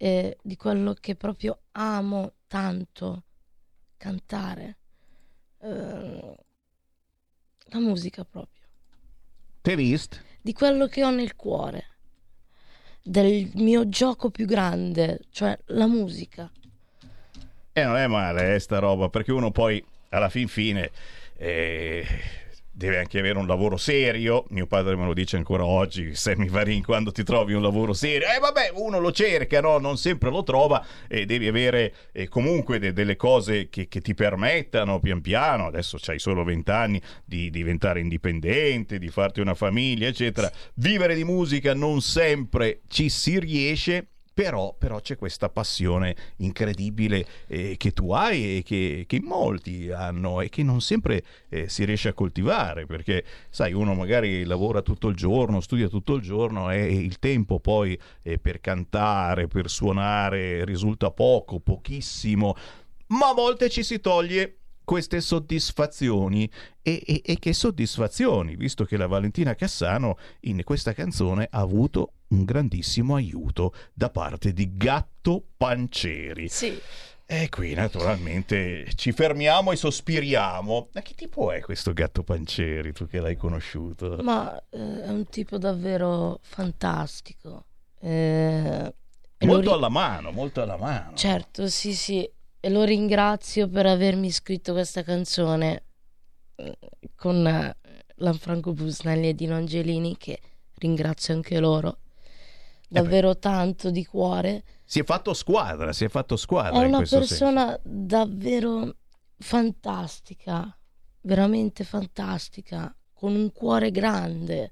eh, 0.03 0.37
di 0.41 0.57
quello 0.57 0.93
che 0.93 1.15
proprio 1.15 1.61
amo 1.71 2.33
tanto 2.47 3.23
cantare. 3.97 4.77
Eh, 5.59 6.35
la 7.71 7.79
musica 7.79 8.23
proprio, 8.25 8.67
Te 9.63 9.75
visto? 9.75 10.17
di 10.41 10.53
quello 10.53 10.87
che 10.87 11.03
ho 11.03 11.09
nel 11.09 11.35
cuore, 11.35 11.85
del 13.01 13.51
mio 13.55 13.87
gioco 13.89 14.29
più 14.29 14.45
grande, 14.45 15.21
cioè 15.29 15.57
la 15.67 15.87
musica. 15.87 16.51
E 17.75 17.83
non 17.83 17.95
è 17.97 18.07
male 18.07 18.55
eh, 18.55 18.59
sta 18.59 18.79
roba, 18.79 19.09
perché 19.09 19.31
uno 19.31 19.51
poi 19.51 19.83
alla 20.09 20.29
fin 20.29 20.47
fine 20.47 20.91
eh, 21.37 22.05
deve 22.75 22.97
anche 22.97 23.19
avere 23.19 23.37
un 23.37 23.45
lavoro 23.45 23.77
serio. 23.77 24.45
Mio 24.49 24.65
padre 24.65 24.95
me 24.95 25.05
lo 25.05 25.13
dice 25.13 25.37
ancora 25.37 25.63
oggi, 25.63 26.15
Sammy 26.15 26.49
Varin, 26.49 26.83
quando 26.83 27.11
ti 27.11 27.23
trovi 27.23 27.53
un 27.53 27.61
lavoro 27.61 27.93
serio, 27.93 28.27
eh 28.27 28.39
vabbè, 28.39 28.71
uno 28.75 28.99
lo 28.99 29.11
cerca, 29.11 29.61
no? 29.61 29.77
non 29.77 29.97
sempre 29.97 30.31
lo 30.31 30.43
trova 30.43 30.83
e 31.07 31.25
devi 31.25 31.47
avere 31.47 31.93
eh, 32.11 32.27
comunque 32.27 32.79
de- 32.79 32.91
delle 32.91 33.15
cose 33.15 33.69
che, 33.69 33.87
che 33.87 34.01
ti 34.01 34.15
permettano 34.15 34.99
pian 34.99 35.21
piano, 35.21 35.67
adesso 35.67 35.97
c'hai 36.01 36.19
solo 36.19 36.43
20 36.43 36.71
anni, 36.71 37.01
di 37.23 37.49
diventare 37.51 37.99
indipendente, 37.99 38.97
di 38.97 39.09
farti 39.09 39.39
una 39.39 39.53
famiglia, 39.53 40.07
eccetera. 40.07 40.51
Vivere 40.75 41.15
di 41.15 41.23
musica 41.23 41.73
non 41.75 42.01
sempre 42.01 42.81
ci 42.87 43.09
si 43.09 43.39
riesce. 43.39 44.07
Però, 44.33 44.75
però 44.75 44.99
c'è 44.99 45.15
questa 45.15 45.49
passione 45.49 46.15
incredibile 46.37 47.25
eh, 47.47 47.75
che 47.77 47.91
tu 47.91 48.11
hai 48.11 48.57
e 48.57 48.63
che, 48.63 49.03
che 49.07 49.21
molti 49.21 49.91
hanno 49.91 50.41
e 50.41 50.49
che 50.49 50.63
non 50.63 50.81
sempre 50.81 51.23
eh, 51.49 51.69
si 51.69 51.85
riesce 51.85 52.09
a 52.09 52.13
coltivare 52.13 52.87
perché 52.87 53.23
sai 53.49 53.73
uno 53.73 53.93
magari 53.93 54.43
lavora 54.43 54.81
tutto 54.81 55.07
il 55.07 55.15
giorno 55.15 55.61
studia 55.61 55.87
tutto 55.87 56.15
il 56.15 56.23
giorno 56.23 56.71
e 56.71 56.95
il 56.95 57.19
tempo 57.19 57.59
poi 57.59 57.97
eh, 58.23 58.39
per 58.39 58.59
cantare 58.59 59.47
per 59.47 59.69
suonare 59.69 60.65
risulta 60.65 61.11
poco 61.11 61.59
pochissimo 61.59 62.55
ma 63.07 63.29
a 63.29 63.33
volte 63.33 63.69
ci 63.69 63.83
si 63.83 63.99
toglie 63.99 64.62
queste 64.83 65.21
soddisfazioni 65.21 66.49
e, 66.81 67.01
e- 67.05 67.21
e 67.25 67.39
che 67.39 67.53
soddisfazioni, 67.53 68.55
visto 68.55 68.85
che 68.85 68.97
la 68.97 69.07
Valentina 69.07 69.55
Cassano 69.55 70.17
in 70.41 70.61
questa 70.63 70.93
canzone 70.93 71.47
ha 71.49 71.59
avuto 71.59 72.13
un 72.29 72.43
grandissimo 72.43 73.15
aiuto 73.15 73.73
da 73.93 74.09
parte 74.09 74.53
di 74.53 74.75
Gatto 74.75 75.43
Pancieri. 75.57 76.49
Sì. 76.49 76.79
E 77.25 77.47
qui 77.49 77.73
naturalmente 77.73 78.91
ci 78.95 79.11
fermiamo 79.13 79.71
e 79.71 79.75
sospiriamo. 79.77 80.89
Ma 80.93 81.01
che 81.01 81.13
tipo 81.15 81.51
è 81.51 81.61
questo 81.61 81.93
Gatto 81.93 82.23
Pancieri, 82.23 82.91
tu 82.91 83.07
che 83.07 83.19
l'hai 83.19 83.37
conosciuto? 83.37 84.17
Ma 84.21 84.55
eh, 84.69 85.03
è 85.03 85.09
un 85.09 85.25
tipo 85.29 85.57
davvero 85.57 86.39
fantastico. 86.41 87.65
Eh, 87.99 88.93
Molto 89.39 89.69
ri- 89.69 89.75
alla 89.75 89.89
mano, 89.89 90.31
molto 90.31 90.61
alla 90.61 90.77
mano. 90.77 91.15
Certo, 91.15 91.67
sì, 91.69 91.93
sì. 91.93 92.29
E 92.65 92.69
lo 92.69 92.85
ringrazio 92.85 93.67
per 93.67 93.85
avermi 93.87 94.31
scritto 94.31 94.71
questa 94.71 95.03
canzone 95.03 95.83
eh, 96.55 96.77
con 97.13 97.45
eh, 97.45 97.75
Lanfranco 98.15 98.71
Busnelli 98.71 99.27
e 99.27 99.33
Dino 99.33 99.55
Angelini, 99.55 100.15
che 100.15 100.39
ringrazio 100.75 101.33
anche 101.33 101.59
loro 101.59 101.97
davvero 102.87 103.37
tanto 103.37 103.91
di 103.91 104.05
cuore. 104.05 104.63
Si 104.85 105.01
è 105.01 105.03
fatto 105.03 105.33
squadra, 105.33 105.91
si 105.91 106.05
è 106.05 106.07
fatto 106.07 106.37
squadra 106.37 106.81
È 106.81 106.85
una 106.85 106.97
questo 106.99 107.25
senso. 107.25 107.43
persona 107.43 107.79
davvero 107.83 108.95
fantastica, 109.39 110.73
veramente 111.19 111.83
fantastica, 111.83 112.95
con 113.11 113.35
un 113.35 113.51
cuore 113.51 113.91
grande. 113.91 114.71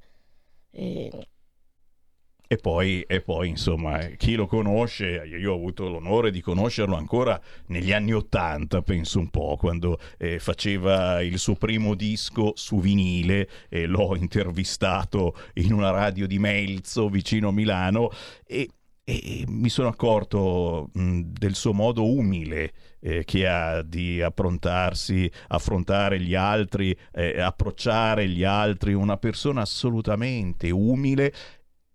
E 0.70 1.28
E 2.52 2.58
poi, 2.58 3.00
e 3.08 3.22
poi, 3.22 3.48
insomma, 3.48 3.98
chi 4.18 4.36
lo 4.36 4.46
conosce, 4.46 5.24
io 5.26 5.54
ho 5.54 5.56
avuto 5.56 5.88
l'onore 5.88 6.32
di 6.32 6.42
conoscerlo 6.42 6.98
ancora 6.98 7.40
negli 7.68 7.94
anni 7.94 8.12
Ottanta, 8.12 8.82
penso 8.82 9.20
un 9.20 9.30
po', 9.30 9.56
quando 9.58 9.98
eh, 10.18 10.38
faceva 10.38 11.22
il 11.22 11.40
suo 11.40 11.56
primo 11.56 11.96
disco 11.96 12.52
su 12.56 12.82
vinile, 12.82 13.48
e 13.70 13.86
l'ho 13.86 14.18
intervistato 14.18 15.34
in 15.54 15.72
una 15.72 15.92
radio 15.92 16.28
di 16.28 16.40
Melzo, 16.40 17.08
vicino 17.08 17.48
a 17.48 17.52
Milano, 17.54 18.10
e, 18.46 18.68
e 19.02 19.46
mi 19.48 19.70
sono 19.70 19.88
accorto 19.88 20.90
mh, 20.92 21.22
del 21.32 21.56
suo 21.56 21.72
modo 21.72 22.06
umile 22.06 22.74
eh, 23.00 23.24
che 23.24 23.48
ha 23.48 23.82
di 23.82 24.22
approntarsi, 24.22 25.32
affrontare 25.48 26.20
gli 26.20 26.36
altri, 26.36 26.94
eh, 27.14 27.40
approcciare 27.40 28.28
gli 28.28 28.44
altri, 28.44 28.94
una 28.94 29.16
persona 29.16 29.62
assolutamente 29.62 30.70
umile 30.70 31.34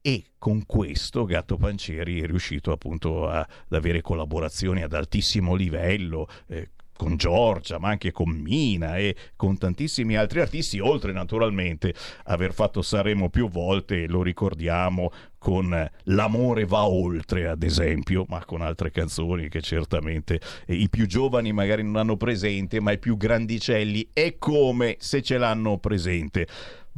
e 0.06 0.22
con 0.38 0.66
questo 0.66 1.24
Gatto 1.24 1.56
Pancieri 1.56 2.20
è 2.20 2.26
riuscito 2.26 2.70
appunto 2.70 3.28
a- 3.28 3.40
ad 3.40 3.72
avere 3.72 4.02
collaborazioni 4.02 4.84
ad 4.84 4.92
altissimo 4.92 5.56
livello 5.56 6.28
eh, 6.46 6.70
con 6.96 7.16
Giorgia, 7.16 7.80
ma 7.80 7.88
anche 7.88 8.12
con 8.12 8.30
Mina 8.30 8.98
e 8.98 9.16
con 9.34 9.58
tantissimi 9.58 10.14
altri 10.14 10.38
artisti, 10.38 10.78
oltre 10.78 11.12
naturalmente 11.12 11.92
aver 12.26 12.54
fatto 12.54 12.82
Sanremo 12.82 13.30
più 13.30 13.48
volte, 13.48 14.06
lo 14.06 14.22
ricordiamo 14.22 15.10
con 15.38 15.90
L'amore 16.04 16.66
va 16.66 16.86
oltre, 16.86 17.48
ad 17.48 17.64
esempio, 17.64 18.24
ma 18.28 18.44
con 18.44 18.62
altre 18.62 18.92
canzoni 18.92 19.48
che 19.48 19.60
certamente 19.60 20.40
eh, 20.66 20.74
i 20.76 20.88
più 20.88 21.06
giovani 21.06 21.52
magari 21.52 21.82
non 21.82 21.96
hanno 21.96 22.16
presente, 22.16 22.78
ma 22.80 22.92
i 22.92 22.98
più 22.98 23.16
grandicelli 23.16 24.10
è 24.12 24.36
come 24.38 24.94
se 25.00 25.20
ce 25.20 25.36
l'hanno 25.36 25.78
presente. 25.78 26.46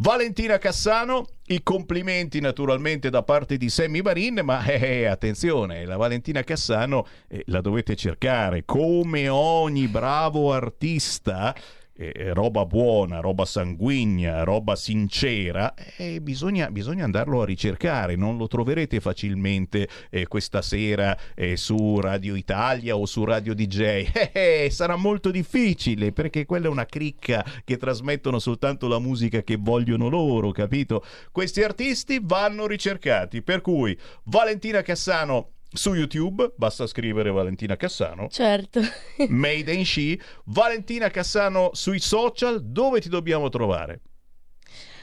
Valentina 0.01 0.59
Cassano, 0.59 1.27
i 1.47 1.61
complimenti 1.65 2.39
naturalmente 2.39 3.11
da 3.11 3.25
parte 3.25 3.57
di 3.57 3.69
Sammy 3.69 4.01
Marin, 4.01 4.43
ma 4.45 4.65
eh, 4.65 5.01
eh, 5.01 5.07
attenzione, 5.07 5.85
la 5.87 5.97
Valentina 5.97 6.45
Cassano 6.45 7.05
eh, 7.27 7.43
la 7.47 7.61
dovete 7.61 7.97
cercare 7.97 8.63
come 8.65 9.29
ogni 9.29 9.89
bravo 9.89 10.53
artista. 10.53 11.53
Eh, 11.99 12.33
roba 12.33 12.65
buona, 12.65 13.19
roba 13.19 13.45
sanguigna, 13.45 14.45
roba 14.45 14.77
sincera, 14.77 15.75
eh, 15.97 16.21
bisogna, 16.21 16.71
bisogna 16.71 17.05
andarlo 17.05 17.43
a 17.43 17.45
ricercare, 17.45 18.15
non 18.15 18.37
lo 18.37 18.47
troverete 18.47 19.01
facilmente 19.01 19.89
eh, 20.11 20.29
questa 20.29 20.63
sera 20.63 21.19
eh, 21.35 21.57
su 21.57 21.99
Radio 21.99 22.37
Italia 22.37 22.97
o 22.97 23.05
su 23.05 23.25
Radio 23.25 23.55
DJ. 23.55 23.87
Eh, 24.39 24.65
eh, 24.65 24.71
sarà 24.71 24.97
molto 24.97 25.31
difficile 25.31 26.13
perché 26.13 26.45
quella 26.45 26.67
è 26.67 26.69
una 26.69 26.85
cricca 26.85 27.45
che 27.65 27.77
trasmettono 27.77 28.39
soltanto 28.39 28.87
la 28.87 28.99
musica 28.99 29.43
che 29.43 29.57
vogliono 29.57 30.09
loro, 30.09 30.51
capito? 30.53 31.05
Questi 31.33 31.63
artisti 31.63 32.21
vanno 32.23 32.67
ricercati, 32.67 33.43
per 33.43 33.61
cui 33.61 33.99
Valentina 34.25 34.83
Cassano 34.83 35.58
su 35.71 35.95
YouTube, 35.95 36.55
basta 36.57 36.87
scrivere 36.87 37.31
Valentina 37.31 37.77
Cassano. 37.77 38.29
certo, 38.29 38.81
Made 39.29 39.73
in 39.73 39.85
She, 39.85 40.19
Valentina 40.45 41.09
Cassano 41.11 41.71
sui 41.75 41.99
social, 42.01 42.63
dove 42.65 43.01
ti 43.01 43.09
dobbiamo 43.09 43.49
trovare? 43.49 44.01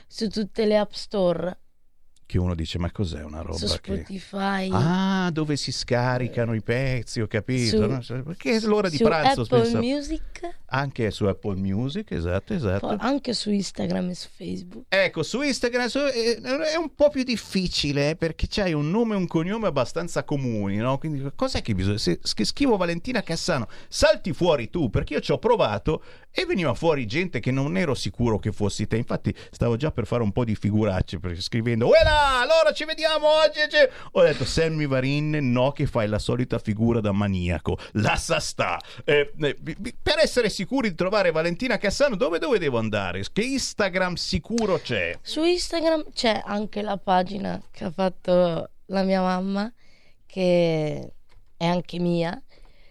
su 0.08 0.30
tutte 0.30 0.66
le 0.66 0.78
app 0.78 0.92
store, 0.92 1.60
Che 2.28 2.40
uno 2.40 2.56
dice, 2.56 2.80
ma 2.80 2.92
cos'è 2.92 3.24
una 3.24 3.42
roba 3.42 3.56
su 3.58 3.80
che... 3.82 3.98
Spotify, 3.98 4.68
Ah, 4.72 5.30
dove 5.32 5.56
si 5.58 5.72
scaricano 5.72 6.56
i 6.56 6.62
pezzi, 6.62 7.22
ho 7.22 7.28
capito. 7.28 8.02
Su- 8.02 8.16
no? 8.16 8.24
Perché 8.24 8.56
è 8.56 8.60
l'ora 8.62 8.90
di 8.90 8.98
pranzo 8.98 9.42
Apple 9.42 9.60
spesso. 9.66 9.78
Music, 9.80 10.24
Anche 10.70 11.12
su 11.12 11.26
Apple 11.26 11.56
Music, 11.56 12.12
esatto, 12.12 12.54
esatto. 12.54 12.88
poi 12.88 12.98
anche 13.00 13.34
su 13.34 13.52
Instagram 13.52 14.10
e 14.10 14.16
su 14.16 14.28
Facebook. 14.36 14.86
Ecco, 14.90 15.22
su 15.22 15.42
Instagram 15.44 15.88
su- 15.88 16.00
eh, 16.00 16.42
è 16.42 16.76
un 16.76 16.94
po' 16.96 17.10
più 17.10 17.24
difficile 17.24 18.10
eh, 18.10 18.16
perché 18.16 18.48
c'hai 18.50 18.74
un 18.74 18.90
nome 18.90 19.14
e 19.14 19.18
un 19.18 19.28
cognome 19.28 19.68
abbastanza 19.68 20.24
comuni, 20.24 20.78
no? 20.78 20.98
Quindi 20.98 21.24
cos'è 21.36 21.62
che 21.62 21.76
bisogna? 21.76 21.98
Se 22.00 22.20
se 22.24 22.44
scrivo 22.44 22.76
Valentina 22.76 23.22
Cassano, 23.22 23.68
salti 23.88 24.34
fuori 24.34 24.70
tu, 24.72 24.90
perché 24.90 25.14
io 25.14 25.20
ci 25.22 25.32
ho 25.32 25.38
provato 25.38 26.04
e 26.32 26.46
veniva 26.46 26.74
fuori 26.74 27.06
gente 27.06 27.40
che 27.40 27.52
non 27.52 27.78
ero 27.78 27.94
sicuro 27.94 28.40
che 28.40 28.52
fossi 28.52 28.88
te. 28.88 28.98
Infatti 28.98 29.34
stavo 29.52 29.76
già 29.78 29.92
per 29.92 30.08
fare 30.08 30.24
un 30.24 30.32
po' 30.32 30.44
di 30.44 30.56
figuracce 30.56 31.20
perché 31.20 31.40
scrivendo 31.42 31.88
Uela, 31.88 32.15
allora 32.16 32.72
ci 32.74 32.86
vediamo 32.86 33.28
oggi. 33.28 33.60
ci-". 33.70 33.90
Ho 34.12 34.22
detto 34.22 34.46
Sammy 34.46 34.88
Varin, 34.88 35.52
no 35.52 35.72
che 35.72 35.86
fai 35.86 36.08
la 36.08 36.20
solita 36.20 36.60
figura 36.60 37.00
da 37.00 37.12
maniaco. 37.12 37.78
Lascia 37.94 38.40
sta. 38.40 38.80
Eh, 39.04 39.34
eh, 39.40 39.58
per 40.02 40.20
essere 40.20 40.50
sicuri 40.50 40.90
di 40.90 40.96
trovare 40.96 41.32
Valentina 41.32 41.78
Cassano, 41.78 42.16
dove, 42.16 42.40
dove 42.40 42.60
devo 42.60 42.78
andare? 42.78 43.24
Che 43.32 43.42
Instagram 43.42 44.16
sicuro 44.16 44.80
c'è? 44.80 45.18
Su 45.22 45.44
Instagram 45.44 46.06
c'è 46.14 46.42
anche 46.46 46.82
la 46.82 46.98
pagina 46.98 47.62
che 47.72 47.86
ha 47.86 47.92
fatto 47.92 48.70
la 48.88 49.04
mia 49.04 49.22
mamma, 49.22 49.72
che 50.26 51.14
è 51.58 51.66
anche 51.66 52.00
mia, 52.00 52.42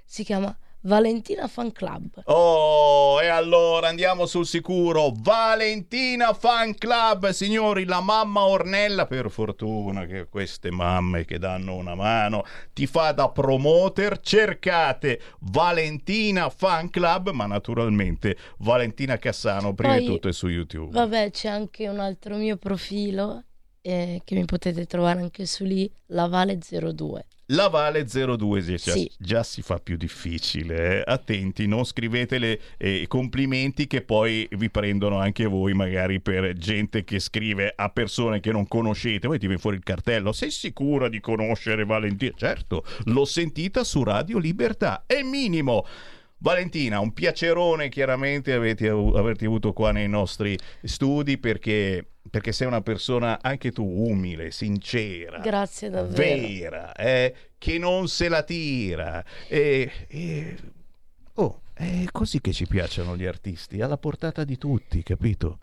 si 0.05 0.25
chiama 0.25 0.57
Valentina 0.85 1.49
Fan 1.49 1.73
Club. 1.73 2.23
Oh, 2.25 3.21
e 3.23 3.27
allora 3.27 3.89
andiamo 3.89 4.27
sul 4.27 4.47
sicuro. 4.47 5.13
Valentina 5.17 6.35
Fan 6.35 6.75
Club, 6.75 7.31
signori, 7.31 7.85
la 7.85 8.01
mamma 8.01 8.45
Ornella, 8.45 9.07
per 9.07 9.31
fortuna 9.31 10.05
che 10.05 10.27
queste 10.29 10.71
mamme 10.71 11.25
che 11.25 11.39
danno 11.39 11.75
una 11.75 11.95
mano 11.95 12.45
ti 12.73 12.87
fa 12.87 13.13
da 13.13 13.31
promoter, 13.31 14.21
cercate 14.21 15.21
Valentina 15.41 16.51
Fan 16.51 16.91
Club, 16.91 17.31
ma 17.31 17.47
naturalmente 17.47 18.37
Valentina 18.59 19.17
Cassano, 19.17 19.75
prima 19.75 19.97
di 19.97 20.05
Poi, 20.05 20.15
tutto 20.15 20.29
è 20.29 20.33
su 20.33 20.49
YouTube. 20.49 20.93
Vabbè, 20.93 21.31
c'è 21.31 21.49
anche 21.49 21.89
un 21.89 21.99
altro 21.99 22.37
mio 22.37 22.57
profilo 22.57 23.45
eh, 23.81 24.21
che 24.23 24.35
mi 24.35 24.45
potete 24.45 24.85
trovare 24.85 25.21
anche 25.21 25.47
su 25.47 25.65
lì, 25.65 25.91
La 26.07 26.27
Vale 26.27 26.59
02. 26.59 27.25
La 27.49 27.69
Vale 27.69 28.05
02 28.07 28.63
già, 28.63 28.93
Sì. 28.93 29.11
già 29.19 29.43
si 29.43 29.61
fa 29.61 29.79
più 29.79 29.97
difficile. 29.97 31.01
eh. 31.01 31.03
Attenti, 31.05 31.67
non 31.67 31.85
scrivete 31.85 32.39
le 32.39 32.59
eh, 32.79 33.05
complimenti 33.07 33.87
che 33.87 34.01
poi 34.01 34.49
vi 34.53 34.71
prendono 34.71 35.19
anche 35.19 35.45
voi, 35.45 35.75
magari 35.75 36.21
per 36.21 36.55
gente 36.55 37.05
che 37.05 37.19
scrive 37.19 37.73
a 37.77 37.91
persone 37.91 38.41
che 38.41 38.51
non 38.51 38.67
conoscete. 38.67 39.27
Poi 39.29 39.39
ti 39.39 39.47
viene 39.47 39.61
fuori 39.61 39.77
il 39.77 39.83
cartello. 39.83 40.33
Sei 40.33 40.51
sicura 40.51 41.09
di 41.09 41.21
conoscere 41.21 41.85
Valentina? 41.85 42.33
Certo, 42.35 42.85
l'ho 43.05 43.25
sentita 43.27 43.85
su 43.85 44.03
Radio 44.03 44.39
Libertà. 44.39 45.05
È 45.07 45.23
minimo. 45.23 45.85
Valentina, 46.39 47.01
un 47.01 47.13
piacerone 47.13 47.89
chiaramente 47.89 48.53
avete, 48.53 48.89
averti 48.89 49.47
avuto 49.47 49.73
qua 49.73 49.93
nei 49.93 50.09
nostri 50.09 50.59
studi 50.83 51.39
perché, 51.39 52.07
perché 52.31 52.53
sei 52.53 52.67
una 52.67 52.83
persona 52.83 53.39
anche 53.41 53.73
tu 53.73 53.85
umile, 53.85 54.51
sincera, 54.51 55.39
Grazie 55.39 55.89
davvero. 55.89 56.47
vera, 56.47 56.93
eh, 56.95 57.35
che 57.57 57.79
non 57.79 58.09
se 58.09 58.29
la 58.29 58.43
tira. 58.43 59.25
E, 59.49 59.91
e- 60.07 60.57
oh, 61.35 61.63
è 61.73 62.05
così 62.13 62.41
che 62.41 62.53
ci 62.53 62.67
piacciono 62.67 63.17
gli 63.17 63.25
artisti, 63.25 63.81
alla 63.81 63.97
portata 63.97 64.45
di 64.45 64.59
tutti, 64.59 65.03
capito? 65.03 65.59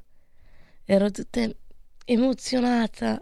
Ero 0.85 1.11
tutta 1.11 1.41
emozionata. 2.07 3.21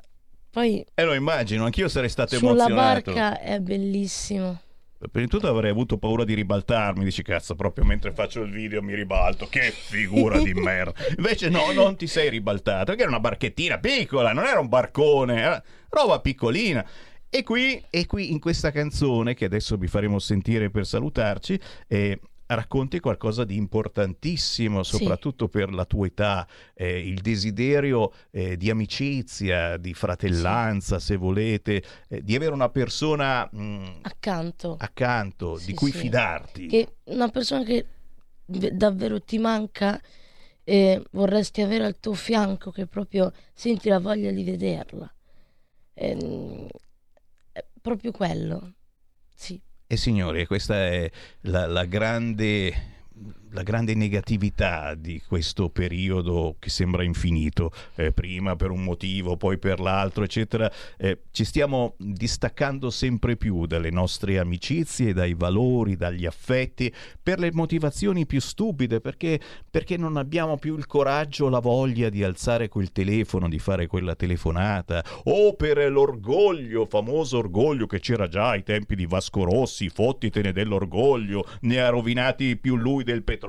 Poi 0.50 0.86
E 0.93 1.04
lo 1.04 1.13
immagino, 1.13 1.65
anch'io 1.65 1.89
sarei 1.89 2.08
stato 2.10 2.36
sulla 2.38 2.52
emozionato. 2.52 3.12
barca 3.12 3.39
è 3.41 3.60
bellissimo. 3.60 4.62
Prima 4.98 5.26
di 5.26 5.32
tutto 5.32 5.48
avrei 5.50 5.69
avuto 5.71 5.98
paura 5.98 6.24
di 6.24 6.34
ribaltarmi, 6.34 7.04
dici 7.04 7.21
cazzo, 7.21 7.56
proprio 7.56 7.84
mentre 7.84 8.12
faccio 8.13 8.41
il 8.41 8.52
video 8.52 8.82
mi 8.82 8.95
ribalto, 8.95 9.48
che 9.48 9.71
figura 9.71 10.39
di 10.39 10.54
merda. 10.56 10.93
Invece 11.17 11.50
no, 11.50 11.71
non 11.74 11.95
ti 11.98 12.08
sei 12.08 12.30
ribaltato, 12.30 12.86
perché 12.86 13.02
era 13.02 13.10
una 13.12 13.19
barchettina 13.19 13.78
piccola, 13.78 14.32
non 14.32 14.45
era 14.45 14.60
un 14.60 14.69
barcone, 14.69 15.39
era 15.41 15.63
roba 15.89 16.19
piccolina. 16.21 16.84
E 17.30 17.43
qui, 17.43 17.84
e 17.89 18.06
qui 18.06 18.32
in 18.32 18.39
questa 18.39 18.71
canzone, 18.71 19.34
che 19.34 19.45
adesso 19.45 19.76
vi 19.76 19.88
faremo 19.88 20.17
sentire 20.19 20.69
per 20.71 20.86
salutarci, 20.88 21.60
eh, 21.88 22.19
racconti 22.47 22.99
qualcosa 22.99 23.43
di 23.43 23.55
importantissimo, 23.55 24.84
Sì. 24.84 24.97
soprattutto 24.97 25.47
per 25.47 25.73
la 25.73 25.86
tua 25.86 26.05
età, 26.08 26.47
eh, 26.73 26.99
il 27.08 27.21
desiderio 27.21 28.12
eh, 28.31 28.55
di 28.58 28.69
amicizia, 28.69 29.77
di 29.77 29.93
fratellanza, 29.93 30.99
se 30.99 31.15
volete, 31.15 31.84
eh, 32.08 32.21
di 32.21 32.36
avere 32.36 32.53
una 32.53 32.69
persona... 32.69 33.49
mm, 33.55 33.86
Accanto. 34.03 34.77
accanto, 34.79 35.58
Sì, 35.58 35.65
di 35.67 35.73
cui 35.73 35.91
sì. 35.91 35.97
fidarti. 35.97 36.67
Che 36.67 36.95
una 37.05 37.29
persona 37.29 37.63
che 37.63 37.86
davvero 38.45 39.21
ti 39.21 39.39
manca 39.39 39.99
e 40.63 41.03
vorresti 41.12 41.62
avere 41.62 41.86
al 41.86 41.99
tuo 41.99 42.13
fianco, 42.13 42.71
che 42.71 42.86
proprio 42.88 43.31
senti 43.53 43.89
la 43.89 43.99
voglia 43.99 44.31
di 44.31 44.43
vederla. 44.43 45.12
Ehm, 45.95 46.67
È 47.51 47.63
proprio 47.81 48.12
quello. 48.12 48.73
Sì, 49.34 49.62
E 49.88 49.98
signori, 49.98 50.48
questa 50.48 50.76
è 50.76 51.12
la, 51.41 51.67
la 51.67 51.86
grande 51.86 52.74
la 53.51 53.63
grande 53.63 53.95
negatività 53.95 54.95
di 54.95 55.21
questo 55.25 55.69
periodo 55.69 56.55
che 56.60 56.69
sembra 56.69 57.03
infinito, 57.03 57.71
eh, 57.95 58.12
prima 58.12 58.55
per 58.55 58.71
un 58.71 58.84
motivo, 58.84 59.38
poi 59.38 59.58
per 59.58 59.79
l'altro, 59.79 60.23
eccetera, 60.23 60.71
eh, 60.97 61.21
ci 61.31 61.45
stiamo 61.45 61.95
distaccando 61.97 62.89
sempre 62.89 63.38
più 63.38 63.65
dalle 63.65 63.91
nostre 63.91 64.39
amicizie, 64.39 65.13
dai 65.13 65.34
valori, 65.34 65.95
dagli 65.95 66.25
affetti, 66.25 66.93
per 67.21 67.39
le 67.39 67.51
motivazioni 67.53 68.25
più 68.25 68.41
stupide, 68.41 68.99
perché, 68.99 69.39
perché 69.69 69.95
non 69.97 70.17
abbiamo 70.17 70.58
più 70.58 70.77
il 70.77 70.86
coraggio, 70.86 71.47
la 71.49 71.60
voglia 71.60 72.10
di 72.10 72.23
alzare 72.23 72.67
quel 72.67 72.91
telefono, 72.91 73.47
di 73.47 73.60
fare 73.60 73.88
quella 73.88 74.15
telefonata, 74.15 75.03
o 75.25 75.53
per 75.55 75.89
l'orgoglio, 75.89 76.86
famoso 76.86 77.38
orgoglio 77.38 77.88
che 77.88 77.99
c'era 77.99 78.27
già 78.27 78.49
ai 78.49 78.63
tempi 78.63 78.95
di 78.95 79.05
Vasco 79.05 79.43
Rossi, 79.43 79.89
fottitene 79.89 80.51
dell'orgoglio, 80.51 81.45
ne 81.62 81.79
ha 81.79 81.89
rovinati 81.89 82.58
più 82.58 82.75
lui 82.75 83.03
del 83.03 83.23
petrolio, 83.23 83.43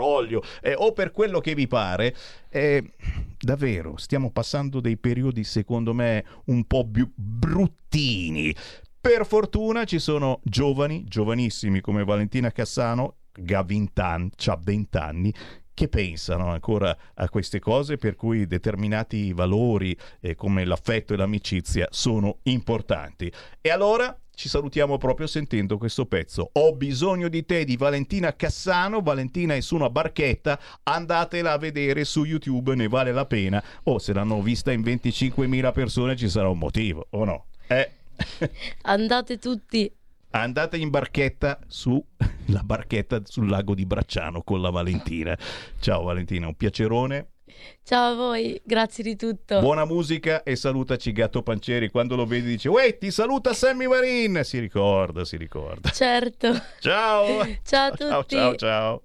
eh, 0.62 0.74
o 0.74 0.92
per 0.92 1.10
quello 1.10 1.40
che 1.40 1.54
vi 1.54 1.66
pare, 1.66 2.14
eh, 2.50 2.92
davvero 3.38 3.96
stiamo 3.96 4.30
passando 4.30 4.80
dei 4.80 4.96
periodi 4.96 5.44
secondo 5.44 5.94
me 5.94 6.24
un 6.46 6.64
po' 6.64 6.86
più 6.86 7.10
bruttini. 7.14 8.54
Per 9.00 9.24
fortuna 9.24 9.84
ci 9.84 9.98
sono 9.98 10.40
giovani, 10.42 11.04
giovanissimi 11.04 11.80
come 11.80 12.04
Valentina 12.04 12.50
Cassano, 12.50 13.18
che 13.44 13.54
ha 13.54 13.62
20 13.62 14.00
anni, 14.00 14.30
c'ha 14.34 14.58
20 14.60 14.96
anni, 14.96 15.34
che 15.76 15.88
pensano 15.88 16.50
ancora 16.50 16.96
a 17.16 17.28
queste 17.28 17.60
cose 17.60 17.98
per 17.98 18.16
cui 18.16 18.46
determinati 18.46 19.34
valori 19.34 19.94
eh, 20.20 20.34
come 20.34 20.64
l'affetto 20.64 21.12
e 21.12 21.18
l'amicizia 21.18 21.86
sono 21.90 22.38
importanti. 22.44 23.30
E 23.60 23.68
allora 23.68 24.18
ci 24.34 24.48
salutiamo 24.48 24.96
proprio 24.96 25.26
sentendo 25.26 25.76
questo 25.76 26.06
pezzo. 26.06 26.48
Ho 26.54 26.74
bisogno 26.74 27.28
di 27.28 27.44
te 27.44 27.66
di 27.66 27.76
Valentina 27.76 28.34
Cassano. 28.34 29.02
Valentina 29.02 29.54
è 29.54 29.60
su 29.60 29.74
una 29.74 29.90
barchetta, 29.90 30.58
andatela 30.84 31.52
a 31.52 31.58
vedere 31.58 32.06
su 32.06 32.24
YouTube, 32.24 32.74
ne 32.74 32.88
vale 32.88 33.12
la 33.12 33.26
pena. 33.26 33.62
O 33.82 33.98
se 33.98 34.14
l'hanno 34.14 34.40
vista 34.40 34.72
in 34.72 34.80
25.000 34.80 35.72
persone 35.72 36.16
ci 36.16 36.30
sarà 36.30 36.48
un 36.48 36.58
motivo, 36.58 37.06
o 37.10 37.24
no? 37.26 37.46
Eh. 37.66 37.90
andate 38.80 39.38
tutti. 39.38 39.94
Andate 40.36 40.76
in 40.76 40.90
barchetta 40.90 41.58
su 41.66 42.04
la 42.48 42.60
barchetta 42.62 43.22
sul 43.24 43.48
lago 43.48 43.74
di 43.74 43.86
Bracciano 43.86 44.42
con 44.42 44.60
la 44.60 44.70
Valentina. 44.70 45.36
Ciao 45.80 46.02
Valentina, 46.02 46.46
un 46.46 46.54
piacerone. 46.54 47.28
Ciao 47.82 48.12
a 48.12 48.14
voi, 48.14 48.60
grazie 48.62 49.02
di 49.02 49.16
tutto. 49.16 49.60
Buona 49.60 49.86
musica 49.86 50.42
e 50.42 50.56
salutaci 50.56 51.12
Gatto 51.12 51.42
Pancieri. 51.42 51.90
Quando 51.90 52.16
lo 52.16 52.26
vedi 52.26 52.48
dice 52.48 52.68
Uè, 52.68 52.98
ti 52.98 53.10
saluta 53.10 53.54
Sammy 53.54 53.86
Varin. 53.86 54.40
Si 54.44 54.58
ricorda, 54.58 55.24
si 55.24 55.36
ricorda. 55.38 55.88
Certo. 55.88 56.52
Ciao. 56.80 57.42
Ciao 57.64 57.92
a 57.92 57.96
Ciao, 57.96 58.20
tutti. 58.20 58.34
ciao, 58.34 58.54
ciao. 58.56 59.02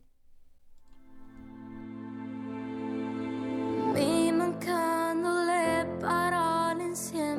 Mi 3.94 4.32
mancano 4.32 5.46
le 5.46 5.98
parole 6.00 6.84
insieme. 6.84 7.31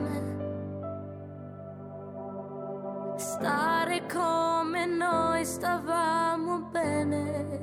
Stare 3.22 4.04
come 4.12 4.84
noi 4.84 5.44
stavamo 5.44 6.58
bene. 6.72 7.60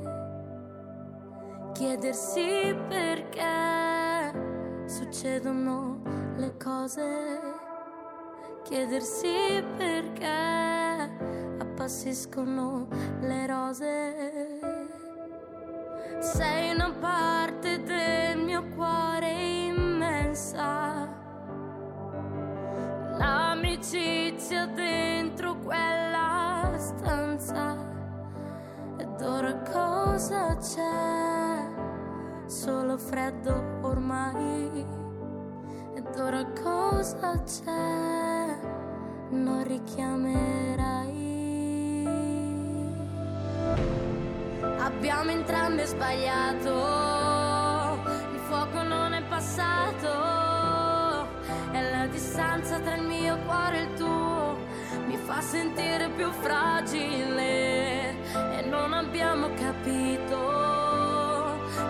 Chiedersi 1.73 2.73
perché 2.87 4.31
succedono 4.85 6.01
le 6.37 6.55
cose. 6.55 7.41
Chiedersi 8.63 9.61
perché 9.75 11.11
appassiscono 11.59 12.87
le 13.19 13.45
rose. 13.45 14.59
Sei 16.19 16.73
una 16.73 16.91
parte 17.01 17.83
del 17.83 18.37
mio 18.37 18.63
cuore 18.75 19.31
immensa. 19.67 21.18
L'amicizia 23.19 24.65
dentro 24.67 25.57
quella 25.57 26.71
stanza. 26.77 27.75
Ed 28.97 29.21
ora 29.21 29.53
cosa 29.69 30.55
c'è? 30.55 31.67
Solo 32.45 32.97
freddo 32.97 33.79
ormai. 33.81 34.85
Ed 35.95 36.17
ora 36.17 36.45
cosa 36.63 37.43
c'è? 37.43 38.57
Non 39.31 39.63
richiamerai. 39.65 41.27
Abbiamo 44.79 45.31
entrambi 45.31 45.85
sbagliato, 45.85 46.69
il 48.31 48.39
fuoco 48.47 48.81
non 48.81 49.11
è 49.11 49.21
passato 49.23 50.38
distanza 52.39 52.79
tra 52.79 52.95
il 52.95 53.03
mio 53.03 53.37
cuore 53.39 53.79
e 53.79 53.81
il 53.81 53.93
tuo 53.95 54.55
mi 55.07 55.17
fa 55.17 55.41
sentire 55.41 56.09
più 56.11 56.31
fragile 56.31 58.11
e 58.57 58.61
non 58.65 58.93
abbiamo 58.93 59.49
capito 59.55 60.37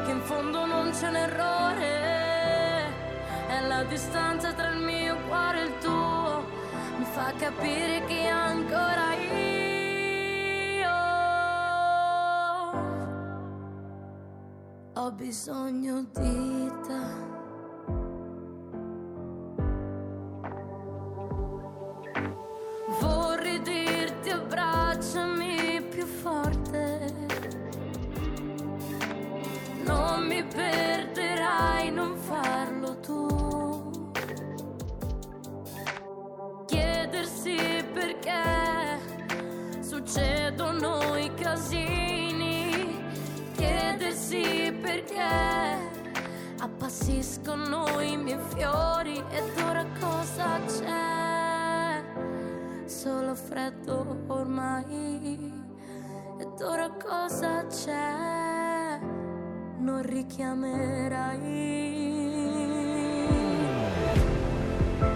che 0.05 0.11
in 0.11 0.21
fondo 0.21 0.65
non 0.65 0.89
c'è 0.89 1.07
un 1.07 1.15
errore, 1.17 2.83
è 3.47 3.61
la 3.67 3.83
distanza 3.83 4.51
tra 4.53 4.71
il 4.71 4.79
mio 4.79 5.17
cuore 5.27 5.61
e 5.61 5.65
il 5.65 5.77
tuo, 5.77 6.43
mi 6.97 7.05
fa 7.05 7.31
capire 7.37 8.03
che 8.05 8.27
ancora 8.27 9.13
io 9.13 10.89
ho 14.93 15.11
bisogno 15.11 16.07
di 16.11 16.71
te. 16.87 17.38
Abbracciami 24.99 25.81
più 25.89 26.05
forte. 26.05 27.13
Non 29.85 30.27
mi 30.27 30.43
perderai, 30.43 31.89
non 31.91 32.17
farlo 32.17 32.99
tu. 32.99 34.11
Chiedersi 36.65 37.55
perché 37.93 38.99
succedono 39.79 41.15
i 41.15 41.33
casini. 41.33 43.01
Chiedersi 43.55 44.77
perché 44.81 45.23
appassiscono 46.59 48.01
i 48.01 48.17
miei 48.17 48.39
fiori 48.53 49.23
ed 49.29 49.63
ora 49.63 49.85
cosa 49.97 50.59
c'è? 50.65 51.28
Solo 53.01 53.33
freddo 53.33 54.25
ormai. 54.27 55.63
Ed 56.37 56.61
ora 56.61 56.89
cosa 57.01 57.65
c'è? 57.65 58.99
Non 59.77 60.01
richiamerai. 60.01 61.37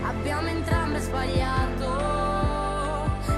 Abbiamo 0.01 0.47
entrambe 0.47 0.99
sbagliato. 0.99 1.89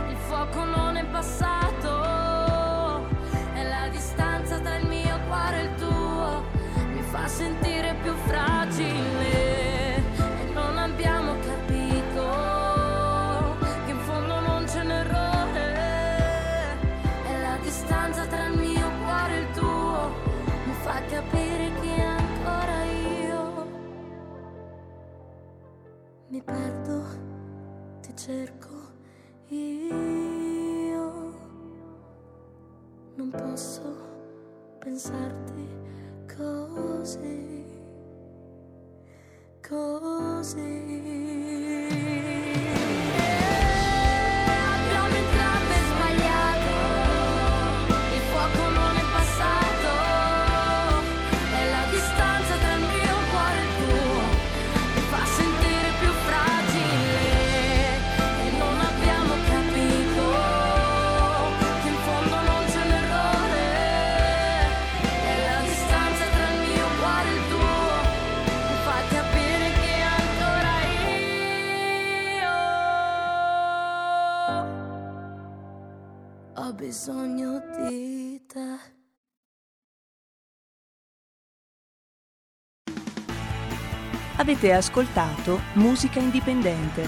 Il 0.10 0.18
fuoco 0.28 0.64
non 0.64 0.98
è 0.98 1.06
passato. 1.08 3.04
E 3.56 3.64
la 3.64 3.88
distanza 3.90 4.60
tra 4.60 4.76
il 4.76 4.86
mio 4.88 5.20
cuore 5.28 5.60
e 5.60 5.64
il 5.64 5.74
tuo 5.74 6.44
mi 6.94 7.02
fa 7.02 7.28
sentire 7.28 7.75
perdo, 26.46 27.04
ti 28.02 28.16
cerco 28.16 28.74
io. 29.48 31.34
Non 33.16 33.30
posso 33.32 33.84
pensarti 34.80 35.68
così, 36.38 37.66
così. 39.68 40.96
Bisogno 76.86 77.64
di 77.76 78.40
te. 78.46 78.94
Avete 84.38 84.72
ascoltato 84.72 85.62
Musica 85.74 86.20
Indipendente. 86.20 87.08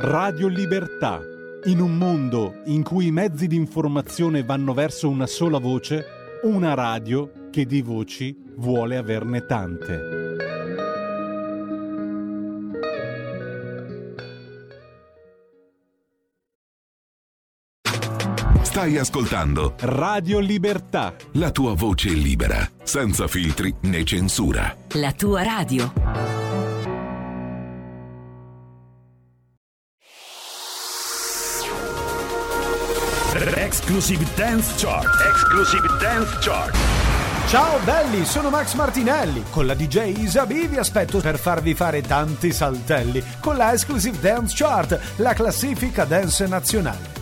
Radio 0.00 0.48
Libertà. 0.48 1.20
In 1.66 1.80
un 1.80 1.96
mondo 1.96 2.60
in 2.64 2.82
cui 2.82 3.06
i 3.06 3.12
mezzi 3.12 3.46
di 3.46 3.54
informazione 3.54 4.42
vanno 4.42 4.74
verso 4.74 5.08
una 5.08 5.26
sola 5.26 5.58
voce, 5.58 6.04
una 6.42 6.74
radio 6.74 7.50
che 7.50 7.64
di 7.66 7.82
voci 7.82 8.36
vuole 8.56 8.96
averne 8.96 9.46
tante. 9.46 10.53
Stai 18.74 18.98
ascoltando 18.98 19.74
Radio 19.82 20.40
Libertà. 20.40 21.14
la 21.34 21.52
tua 21.52 21.74
voce 21.74 22.08
libera, 22.08 22.68
senza 22.82 23.28
filtri 23.28 23.72
né 23.82 24.02
censura. 24.02 24.76
La 24.94 25.12
tua 25.12 25.44
radio. 25.44 25.92
Exclusive 33.54 34.26
Dance 34.34 34.72
Chart. 34.76 35.06
Exclusive 35.30 35.86
Dance 36.00 36.36
Chart. 36.40 36.76
Ciao 37.46 37.78
belli, 37.84 38.24
sono 38.24 38.50
Max 38.50 38.74
Martinelli. 38.74 39.44
Con 39.50 39.66
la 39.66 39.74
DJ 39.74 40.18
Isabi 40.18 40.66
vi 40.66 40.78
aspetto 40.78 41.20
per 41.20 41.38
farvi 41.38 41.74
fare 41.74 42.00
tanti 42.00 42.52
saltelli 42.52 43.22
con 43.38 43.56
la 43.56 43.72
Exclusive 43.72 44.18
Dance 44.18 44.52
Chart, 44.56 45.00
la 45.18 45.32
classifica 45.32 46.04
dance 46.04 46.44
nazionale. 46.48 47.13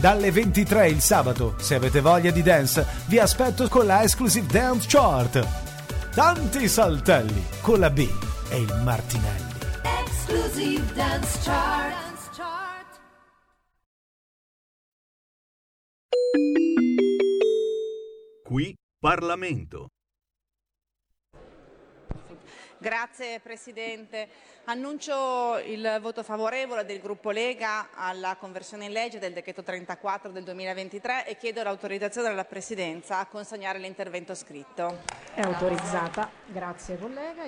Dalle 0.00 0.30
23 0.30 0.90
il 0.90 1.00
sabato, 1.00 1.56
se 1.58 1.74
avete 1.74 2.00
voglia 2.00 2.30
di 2.30 2.40
dance, 2.40 2.86
vi 3.06 3.18
aspetto 3.18 3.66
con 3.68 3.84
la 3.84 4.02
Exclusive 4.02 4.46
Dance 4.46 4.86
Chart. 4.88 6.14
Tanti 6.14 6.68
saltelli 6.68 7.44
con 7.60 7.80
la 7.80 7.90
B 7.90 8.08
e 8.48 8.60
il 8.60 8.80
Martinelli. 8.84 9.54
Exclusive 10.04 10.92
Dance 10.94 11.38
Chart. 11.42 12.06
Qui 18.44 18.74
Parlamento. 19.00 19.88
Grazie 22.80 23.40
Presidente. 23.40 24.28
Annuncio 24.64 25.58
il 25.58 25.98
voto 26.00 26.22
favorevole 26.22 26.84
del 26.84 27.00
gruppo 27.00 27.30
Lega 27.30 27.88
alla 27.92 28.36
conversione 28.36 28.84
in 28.84 28.92
legge 28.92 29.18
del 29.18 29.32
decreto 29.32 29.64
34 29.64 30.30
del 30.30 30.44
2023 30.44 31.26
e 31.26 31.36
chiedo 31.36 31.62
l'autorizzazione 31.62 32.28
della 32.28 32.44
Presidenza 32.44 33.18
a 33.18 33.26
consegnare 33.26 33.80
l'intervento 33.80 34.34
scritto. 34.34 35.02
È 35.34 35.40
autorizzata. 35.40 36.30
Grazie 36.46 36.98
collega. 36.98 37.44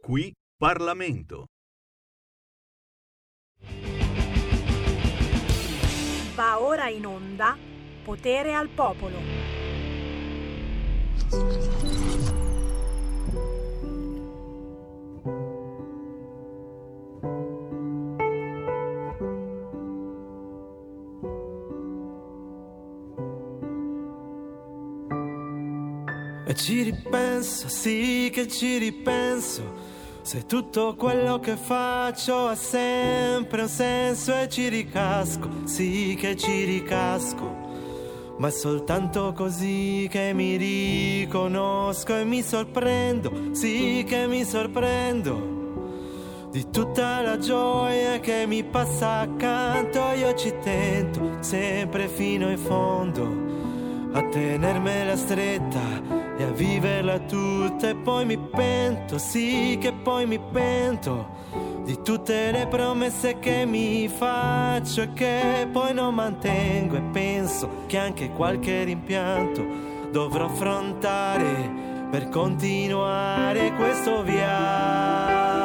Qui 0.00 0.32
Parlamento. 0.56 1.46
Va 6.34 6.60
ora 6.60 6.88
in 6.88 7.04
onda 7.04 7.56
Potere 8.02 8.54
al 8.54 8.68
Popolo. 8.68 9.48
Ci 26.68 26.82
ripenso, 26.82 27.66
sì 27.66 28.28
che 28.30 28.46
ci 28.46 28.76
ripenso. 28.76 29.62
Se 30.20 30.44
tutto 30.44 30.96
quello 30.96 31.40
che 31.40 31.56
faccio 31.56 32.48
ha 32.48 32.54
sempre 32.54 33.62
un 33.62 33.68
senso 33.68 34.38
e 34.38 34.50
ci 34.50 34.68
ricasco, 34.68 35.48
sì 35.64 36.14
che 36.20 36.36
ci 36.36 36.64
ricasco. 36.64 37.56
ma 38.36 38.48
è 38.48 38.50
soltanto 38.50 39.32
così 39.32 40.08
che 40.10 40.32
mi 40.34 40.56
riconosco 40.56 42.14
e 42.14 42.24
mi 42.24 42.42
sorprendo, 42.42 43.32
sì 43.52 44.04
che 44.06 44.26
mi 44.26 44.44
sorprendo 44.44 45.56
di 46.50 46.68
tutta 46.70 47.22
la 47.22 47.38
gioia 47.38 48.20
che 48.20 48.44
mi 48.46 48.62
passa 48.62 49.20
accanto, 49.20 50.12
io 50.12 50.34
ci 50.34 50.52
tento 50.62 51.38
sempre 51.40 52.08
fino 52.08 52.50
in 52.50 52.58
fondo 52.58 53.56
a 54.12 54.22
tenermela 54.28 55.16
stretta 55.16 55.97
e 56.38 56.44
a 56.44 56.50
viverla 56.52 57.18
tutta 57.18 57.88
e 57.88 57.96
poi 57.96 58.24
mi 58.24 58.38
pento, 58.38 59.18
sì 59.18 59.76
che 59.80 59.92
poi 59.92 60.24
mi 60.24 60.38
pento 60.38 61.26
di 61.82 62.00
tutte 62.02 62.52
le 62.52 62.68
promesse 62.68 63.40
che 63.40 63.66
mi 63.66 64.06
faccio 64.06 65.02
e 65.02 65.12
che 65.14 65.66
poi 65.72 65.92
non 65.92 66.14
mantengo. 66.14 66.94
E 66.94 67.02
penso 67.12 67.68
che 67.86 67.98
anche 67.98 68.30
qualche 68.30 68.84
rimpianto 68.84 69.66
dovrò 70.12 70.44
affrontare 70.44 72.06
per 72.08 72.28
continuare 72.28 73.72
questo 73.74 74.22
viaggio 74.22 75.56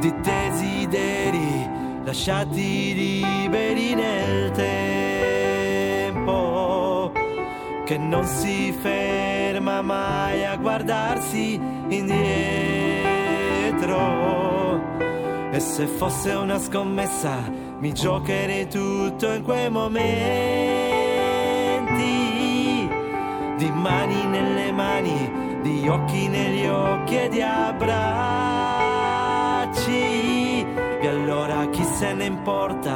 di 0.00 0.12
desideri 0.20 1.70
lasciati 2.02 2.92
liberi 2.92 3.94
nel 3.94 4.50
tempo 4.50 4.81
che 7.92 7.98
non 7.98 8.24
si 8.24 8.72
ferma 8.72 9.82
mai 9.82 10.46
a 10.46 10.56
guardarsi 10.56 11.60
indietro. 11.88 12.00
E 15.50 15.60
se 15.60 15.86
fosse 15.86 16.32
una 16.32 16.58
scommessa 16.58 17.36
mi 17.80 17.92
giocherei 17.92 18.66
tutto 18.66 19.30
in 19.30 19.42
quei 19.42 19.68
momenti. 19.68 20.00
Di 23.58 23.70
mani 23.70 24.24
nelle 24.24 24.72
mani, 24.72 25.60
di 25.60 25.86
occhi 25.86 26.28
negli 26.28 26.64
occhi 26.66 27.18
e 27.18 27.28
di 27.28 27.42
abbracci. 27.42 27.90
E 31.02 31.06
allora 31.06 31.66
chi 31.68 31.84
se 31.84 32.14
ne 32.14 32.24
importa 32.24 32.91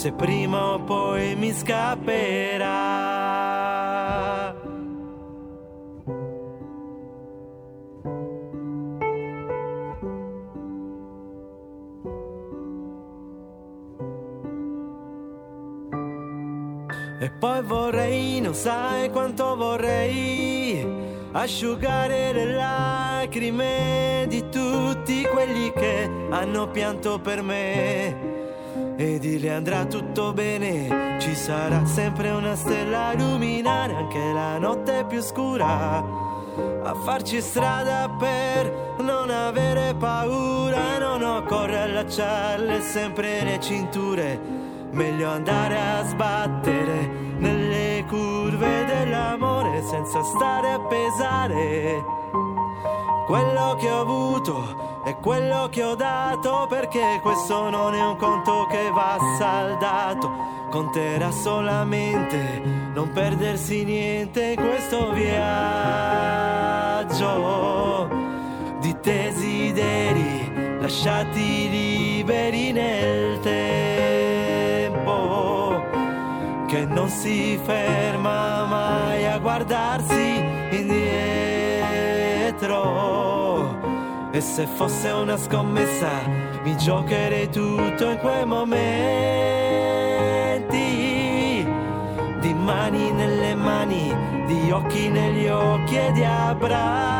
se 0.00 0.12
prima 0.12 0.72
o 0.72 0.78
poi 0.80 1.34
mi 1.36 1.52
scapperà. 1.52 2.68
E 17.18 17.30
poi 17.38 17.62
vorrei, 17.62 18.40
non 18.40 18.54
sai 18.54 19.10
quanto 19.10 19.54
vorrei 19.54 20.82
asciugare 21.32 22.32
le 22.32 22.54
lacrime 22.54 24.24
di 24.28 24.48
tutti 24.48 25.24
quelli 25.24 25.70
che 25.72 26.10
hanno 26.30 26.70
pianto 26.70 27.18
per 27.20 27.42
me. 27.42 28.30
E 29.00 29.18
dirle 29.18 29.54
andrà 29.54 29.86
tutto 29.86 30.34
bene, 30.34 31.16
ci 31.20 31.34
sarà 31.34 31.86
sempre 31.86 32.28
una 32.28 32.54
stella 32.54 33.06
a 33.06 33.12
illuminare 33.14 33.94
anche 33.94 34.18
la 34.18 34.58
notte 34.58 35.06
più 35.08 35.22
scura. 35.22 36.04
A 36.82 36.94
farci 37.02 37.40
strada 37.40 38.10
per 38.18 38.96
non 38.98 39.30
avere 39.30 39.94
paura, 39.98 40.98
non 40.98 41.22
occorre 41.22 41.80
allacciarle 41.80 42.82
sempre 42.82 43.42
le 43.42 43.58
cinture. 43.58 44.38
Meglio 44.90 45.30
andare 45.30 45.78
a 45.80 46.04
sbattere 46.04 47.08
nelle 47.38 48.04
curve 48.06 48.84
dell'amore 48.84 49.82
senza 49.82 50.22
stare 50.22 50.72
a 50.72 50.78
pesare. 50.78 52.04
Quello 53.24 53.76
che 53.80 53.90
ho 53.90 54.00
avuto 54.02 54.89
e 55.10 55.16
quello 55.20 55.68
che 55.70 55.82
ho 55.82 55.96
dato 55.96 56.66
perché 56.68 57.18
questo 57.20 57.68
non 57.68 57.94
è 57.94 58.06
un 58.06 58.16
conto 58.16 58.66
che 58.70 58.90
va 58.92 59.18
saldato. 59.38 60.68
Conterà 60.70 61.32
solamente 61.32 62.62
non 62.94 63.10
perdersi 63.12 63.82
niente 63.82 64.52
in 64.52 64.60
questo 64.60 65.10
viaggio 65.10 65.28
di 68.78 68.96
desideri 69.02 70.78
lasciati 70.80 71.68
liberi 71.68 72.70
nel 72.70 73.40
tempo 73.40 74.68
che 76.68 76.84
non 76.84 77.08
si 77.08 77.58
ferma 77.60 78.64
mai 78.64 79.26
a 79.26 79.38
guardarsi 79.38 80.36
indietro 80.70 81.30
e 84.32 84.40
se 84.40 84.66
fosse 84.66 85.08
una 85.10 85.36
scommessa 85.36 86.08
mi 86.62 86.76
giocherei 86.76 87.48
tutto 87.50 88.10
in 88.10 88.18
quei 88.18 88.44
momenti 88.46 88.88
di 92.40 92.54
mani 92.54 93.10
nelle 93.10 93.54
mani 93.54 94.14
di 94.46 94.70
occhi 94.70 95.08
negli 95.08 95.48
occhi 95.48 95.96
e 95.96 96.12
di 96.12 96.22
abbracci 96.24 97.10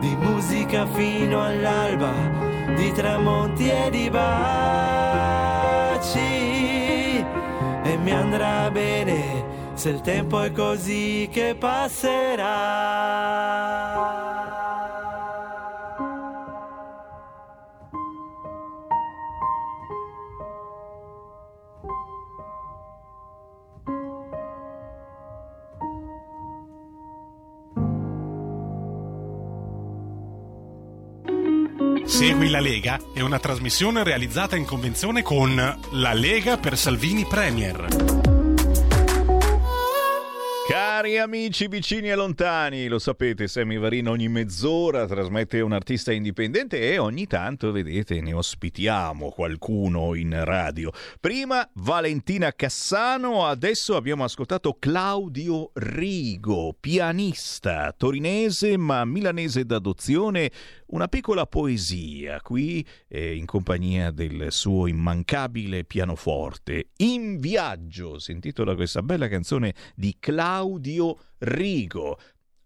di 0.00 0.16
musica 0.16 0.86
fino 0.86 1.42
all'alba, 1.44 2.10
di 2.74 2.90
tramonti 2.92 3.68
e 3.68 3.90
di 3.90 4.08
baci. 4.08 5.08
E 7.82 7.96
mi 7.98 8.12
andrà 8.12 8.70
bene 8.70 9.49
se 9.80 9.88
il 9.88 10.02
tempo 10.02 10.42
è 10.42 10.52
così 10.52 11.26
che 11.32 11.56
passerà. 11.58 12.48
Segui 32.04 32.50
la 32.50 32.60
Lega 32.60 33.00
è 33.14 33.20
una 33.20 33.38
trasmissione 33.38 34.04
realizzata 34.04 34.56
in 34.56 34.66
convenzione 34.66 35.22
con 35.22 35.54
La 35.92 36.12
Lega 36.12 36.58
per 36.58 36.76
Salvini 36.76 37.24
Premier. 37.24 38.39
Cari 40.70 41.18
amici 41.18 41.66
vicini 41.66 42.10
e 42.10 42.14
lontani, 42.14 42.86
lo 42.86 43.00
sapete, 43.00 43.48
Sammy 43.48 43.76
Varino 43.76 44.12
ogni 44.12 44.28
mezz'ora 44.28 45.04
trasmette 45.04 45.60
un 45.62 45.72
artista 45.72 46.12
indipendente 46.12 46.78
e 46.78 46.96
ogni 46.96 47.26
tanto, 47.26 47.72
vedete, 47.72 48.20
ne 48.20 48.32
ospitiamo 48.32 49.30
qualcuno 49.30 50.14
in 50.14 50.44
radio. 50.44 50.92
Prima 51.18 51.68
Valentina 51.74 52.52
Cassano, 52.52 53.46
adesso 53.46 53.96
abbiamo 53.96 54.22
ascoltato 54.22 54.76
Claudio 54.78 55.72
Rigo, 55.74 56.76
pianista 56.78 57.92
torinese 57.92 58.76
ma 58.76 59.04
milanese 59.04 59.64
d'adozione, 59.64 60.52
una 60.90 61.08
piccola 61.08 61.46
poesia 61.46 62.40
qui 62.40 62.86
eh, 63.08 63.34
in 63.36 63.44
compagnia 63.44 64.10
del 64.10 64.50
suo 64.50 64.86
immancabile 64.86 65.84
pianoforte. 65.84 66.90
In 66.98 67.38
viaggio, 67.38 68.18
si 68.18 68.32
intitola 68.32 68.74
questa 68.74 69.02
bella 69.02 69.28
canzone 69.28 69.74
di 69.94 70.16
Claudio 70.18 71.18
Rigo. 71.38 72.18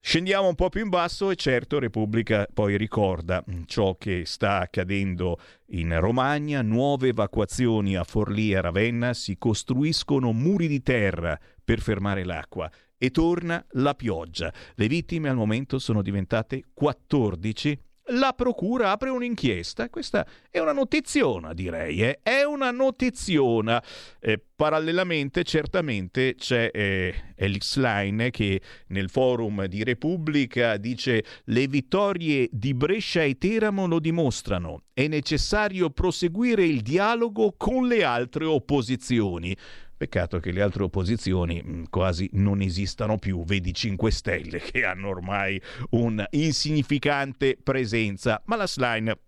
Scendiamo 0.00 0.48
un 0.48 0.54
po' 0.54 0.70
più 0.70 0.82
in 0.82 0.88
basso 0.88 1.30
e 1.30 1.36
certo 1.36 1.78
Repubblica 1.78 2.46
poi 2.52 2.78
ricorda 2.78 3.44
ciò 3.66 3.96
che 3.96 4.22
sta 4.24 4.60
accadendo 4.60 5.38
in 5.70 5.98
Romagna, 6.00 6.62
nuove 6.62 7.08
evacuazioni 7.08 7.96
a 7.96 8.04
Forlì 8.04 8.52
e 8.52 8.60
Ravenna, 8.60 9.12
si 9.12 9.36
costruiscono 9.36 10.32
muri 10.32 10.66
di 10.66 10.82
terra 10.82 11.38
per 11.62 11.80
fermare 11.80 12.24
l'acqua 12.24 12.70
e 12.96 13.10
torna 13.10 13.62
la 13.72 13.94
pioggia. 13.94 14.52
Le 14.74 14.88
vittime 14.88 15.28
al 15.28 15.36
momento 15.36 15.78
sono 15.78 16.00
diventate 16.00 16.62
14 16.72 17.78
la 18.08 18.32
procura 18.32 18.90
apre 18.90 19.10
un'inchiesta. 19.10 19.88
Questa 19.90 20.26
è 20.50 20.58
una 20.58 20.72
notiziona, 20.72 21.52
direi. 21.52 22.02
Eh? 22.02 22.20
È 22.22 22.42
una 22.42 22.70
notiziona. 22.70 23.82
Eh, 24.20 24.40
parallelamente, 24.54 25.42
certamente, 25.44 26.34
c'è 26.34 26.70
eh, 26.72 27.14
Elix 27.36 27.76
Line 27.76 28.30
che 28.30 28.60
nel 28.88 29.10
forum 29.10 29.66
di 29.66 29.82
Repubblica 29.84 30.76
dice 30.76 31.24
le 31.44 31.66
vittorie 31.66 32.48
di 32.50 32.74
Brescia 32.74 33.22
e 33.22 33.36
Teramo 33.36 33.86
lo 33.86 33.98
dimostrano. 33.98 34.84
È 34.92 35.06
necessario 35.06 35.90
proseguire 35.90 36.64
il 36.64 36.80
dialogo 36.82 37.54
con 37.56 37.86
le 37.86 38.04
altre 38.04 38.44
opposizioni. 38.44 39.56
Peccato 39.98 40.38
che 40.38 40.52
le 40.52 40.62
altre 40.62 40.84
opposizioni 40.84 41.60
mh, 41.60 41.88
quasi 41.90 42.30
non 42.34 42.60
esistano 42.60 43.18
più, 43.18 43.44
vedi 43.44 43.74
5 43.74 44.10
Stelle 44.12 44.60
che 44.60 44.84
hanno 44.84 45.08
ormai 45.08 45.60
un'insignificante 45.90 47.58
presenza, 47.60 48.40
ma 48.46 48.54
la 48.54 48.68
Slime 48.68 49.18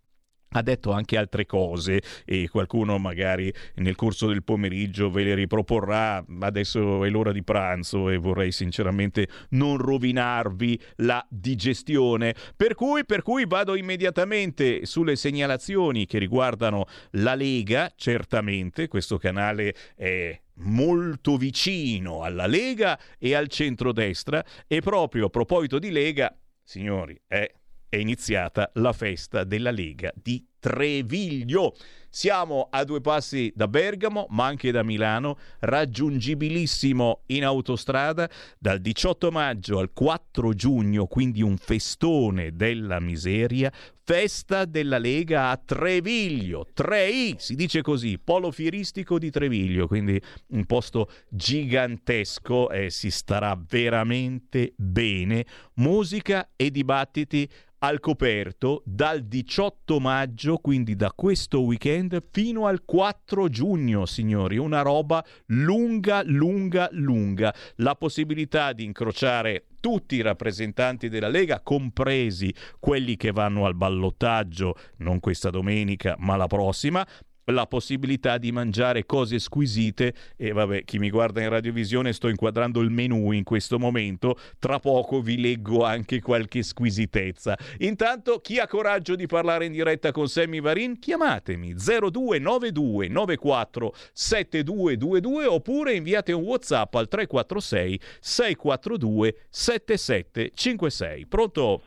ha 0.52 0.62
detto 0.62 0.92
anche 0.92 1.16
altre 1.16 1.46
cose 1.46 2.02
e 2.24 2.48
qualcuno 2.48 2.98
magari 2.98 3.52
nel 3.76 3.94
corso 3.94 4.26
del 4.28 4.42
pomeriggio 4.42 5.10
ve 5.10 5.24
le 5.24 5.34
riproporrà. 5.34 6.24
Adesso 6.40 7.04
è 7.04 7.08
l'ora 7.08 7.32
di 7.32 7.42
pranzo 7.42 8.08
e 8.10 8.16
vorrei 8.16 8.52
sinceramente 8.52 9.28
non 9.50 9.76
rovinarvi 9.76 10.80
la 10.96 11.24
digestione. 11.28 12.34
Per 12.56 12.74
cui, 12.74 13.04
per 13.04 13.22
cui 13.22 13.44
vado 13.46 13.74
immediatamente 13.74 14.86
sulle 14.86 15.16
segnalazioni 15.16 16.06
che 16.06 16.18
riguardano 16.18 16.86
la 17.12 17.34
Lega, 17.34 17.92
certamente 17.94 18.88
questo 18.88 19.18
canale 19.18 19.74
è 19.94 20.38
molto 20.60 21.36
vicino 21.36 22.22
alla 22.22 22.46
Lega 22.46 22.98
e 23.18 23.34
al 23.34 23.48
centrodestra 23.48 24.44
e 24.66 24.80
proprio 24.80 25.26
a 25.26 25.30
proposito 25.30 25.78
di 25.78 25.90
Lega, 25.90 26.34
signori, 26.62 27.20
è 27.26 27.50
è 27.90 27.96
iniziata 27.96 28.70
la 28.74 28.92
festa 28.92 29.42
della 29.42 29.72
Lega 29.72 30.12
di 30.14 30.46
Treviglio. 30.60 31.74
Siamo 32.12 32.66
a 32.70 32.82
due 32.82 33.00
passi 33.00 33.52
da 33.54 33.68
Bergamo, 33.68 34.26
ma 34.30 34.46
anche 34.46 34.72
da 34.72 34.82
Milano, 34.82 35.38
raggiungibilissimo 35.60 37.22
in 37.26 37.44
autostrada. 37.44 38.28
Dal 38.58 38.80
18 38.80 39.30
maggio 39.30 39.78
al 39.78 39.92
4 39.92 40.52
giugno, 40.54 41.06
quindi 41.06 41.40
un 41.40 41.56
festone 41.56 42.56
della 42.56 42.98
miseria, 42.98 43.72
festa 44.02 44.64
della 44.64 44.98
Lega 44.98 45.50
a 45.50 45.56
Treviglio, 45.56 46.66
3I, 46.76 47.36
si 47.36 47.54
dice 47.54 47.80
così, 47.80 48.18
polo 48.18 48.50
fieristico 48.50 49.16
di 49.16 49.30
Treviglio, 49.30 49.86
quindi 49.86 50.20
un 50.48 50.66
posto 50.66 51.08
gigantesco 51.28 52.70
e 52.70 52.90
si 52.90 53.12
starà 53.12 53.56
veramente 53.68 54.72
bene, 54.76 55.46
musica 55.74 56.50
e 56.56 56.72
dibattiti 56.72 57.48
al 57.82 58.00
coperto 58.00 58.82
dal 58.84 59.22
18 59.22 60.00
maggio, 60.00 60.58
quindi 60.58 60.96
da 60.96 61.12
questo 61.14 61.62
weekend, 61.62 62.22
fino 62.30 62.66
al 62.66 62.84
4 62.84 63.48
giugno, 63.48 64.06
signori. 64.06 64.58
Una 64.58 64.82
roba 64.82 65.24
lunga, 65.46 66.22
lunga, 66.24 66.88
lunga. 66.92 67.54
La 67.76 67.94
possibilità 67.94 68.72
di 68.72 68.84
incrociare 68.84 69.66
tutti 69.80 70.16
i 70.16 70.20
rappresentanti 70.20 71.08
della 71.08 71.28
Lega, 71.28 71.60
compresi 71.62 72.54
quelli 72.78 73.16
che 73.16 73.32
vanno 73.32 73.64
al 73.64 73.74
ballottaggio, 73.74 74.74
non 74.98 75.20
questa 75.20 75.48
domenica, 75.48 76.16
ma 76.18 76.36
la 76.36 76.46
prossima, 76.46 77.06
la 77.50 77.66
possibilità 77.66 78.38
di 78.38 78.52
mangiare 78.52 79.06
cose 79.06 79.38
squisite. 79.38 80.14
E 80.36 80.52
vabbè 80.52 80.84
chi 80.84 80.98
mi 80.98 81.10
guarda 81.10 81.42
in 81.42 81.48
radiovisione 81.48 82.12
sto 82.12 82.28
inquadrando 82.28 82.80
il 82.80 82.90
menù 82.90 83.32
in 83.32 83.44
questo 83.44 83.78
momento. 83.78 84.38
Tra 84.58 84.78
poco 84.78 85.20
vi 85.20 85.40
leggo 85.40 85.84
anche 85.84 86.20
qualche 86.20 86.62
squisitezza. 86.62 87.56
Intanto 87.78 88.40
chi 88.40 88.58
ha 88.58 88.66
coraggio 88.66 89.14
di 89.14 89.26
parlare 89.26 89.66
in 89.66 89.72
diretta 89.72 90.12
con 90.12 90.28
Sammy 90.28 90.60
Varin 90.60 90.98
chiamatemi 90.98 91.74
0292 91.74 93.08
94 93.08 93.94
7222 94.12 95.46
oppure 95.46 95.94
inviate 95.94 96.32
un 96.32 96.42
whatsapp 96.42 96.94
al 96.94 97.08
346 97.08 98.00
642 98.20 99.36
7756 99.48 101.26
pronto? 101.26 101.82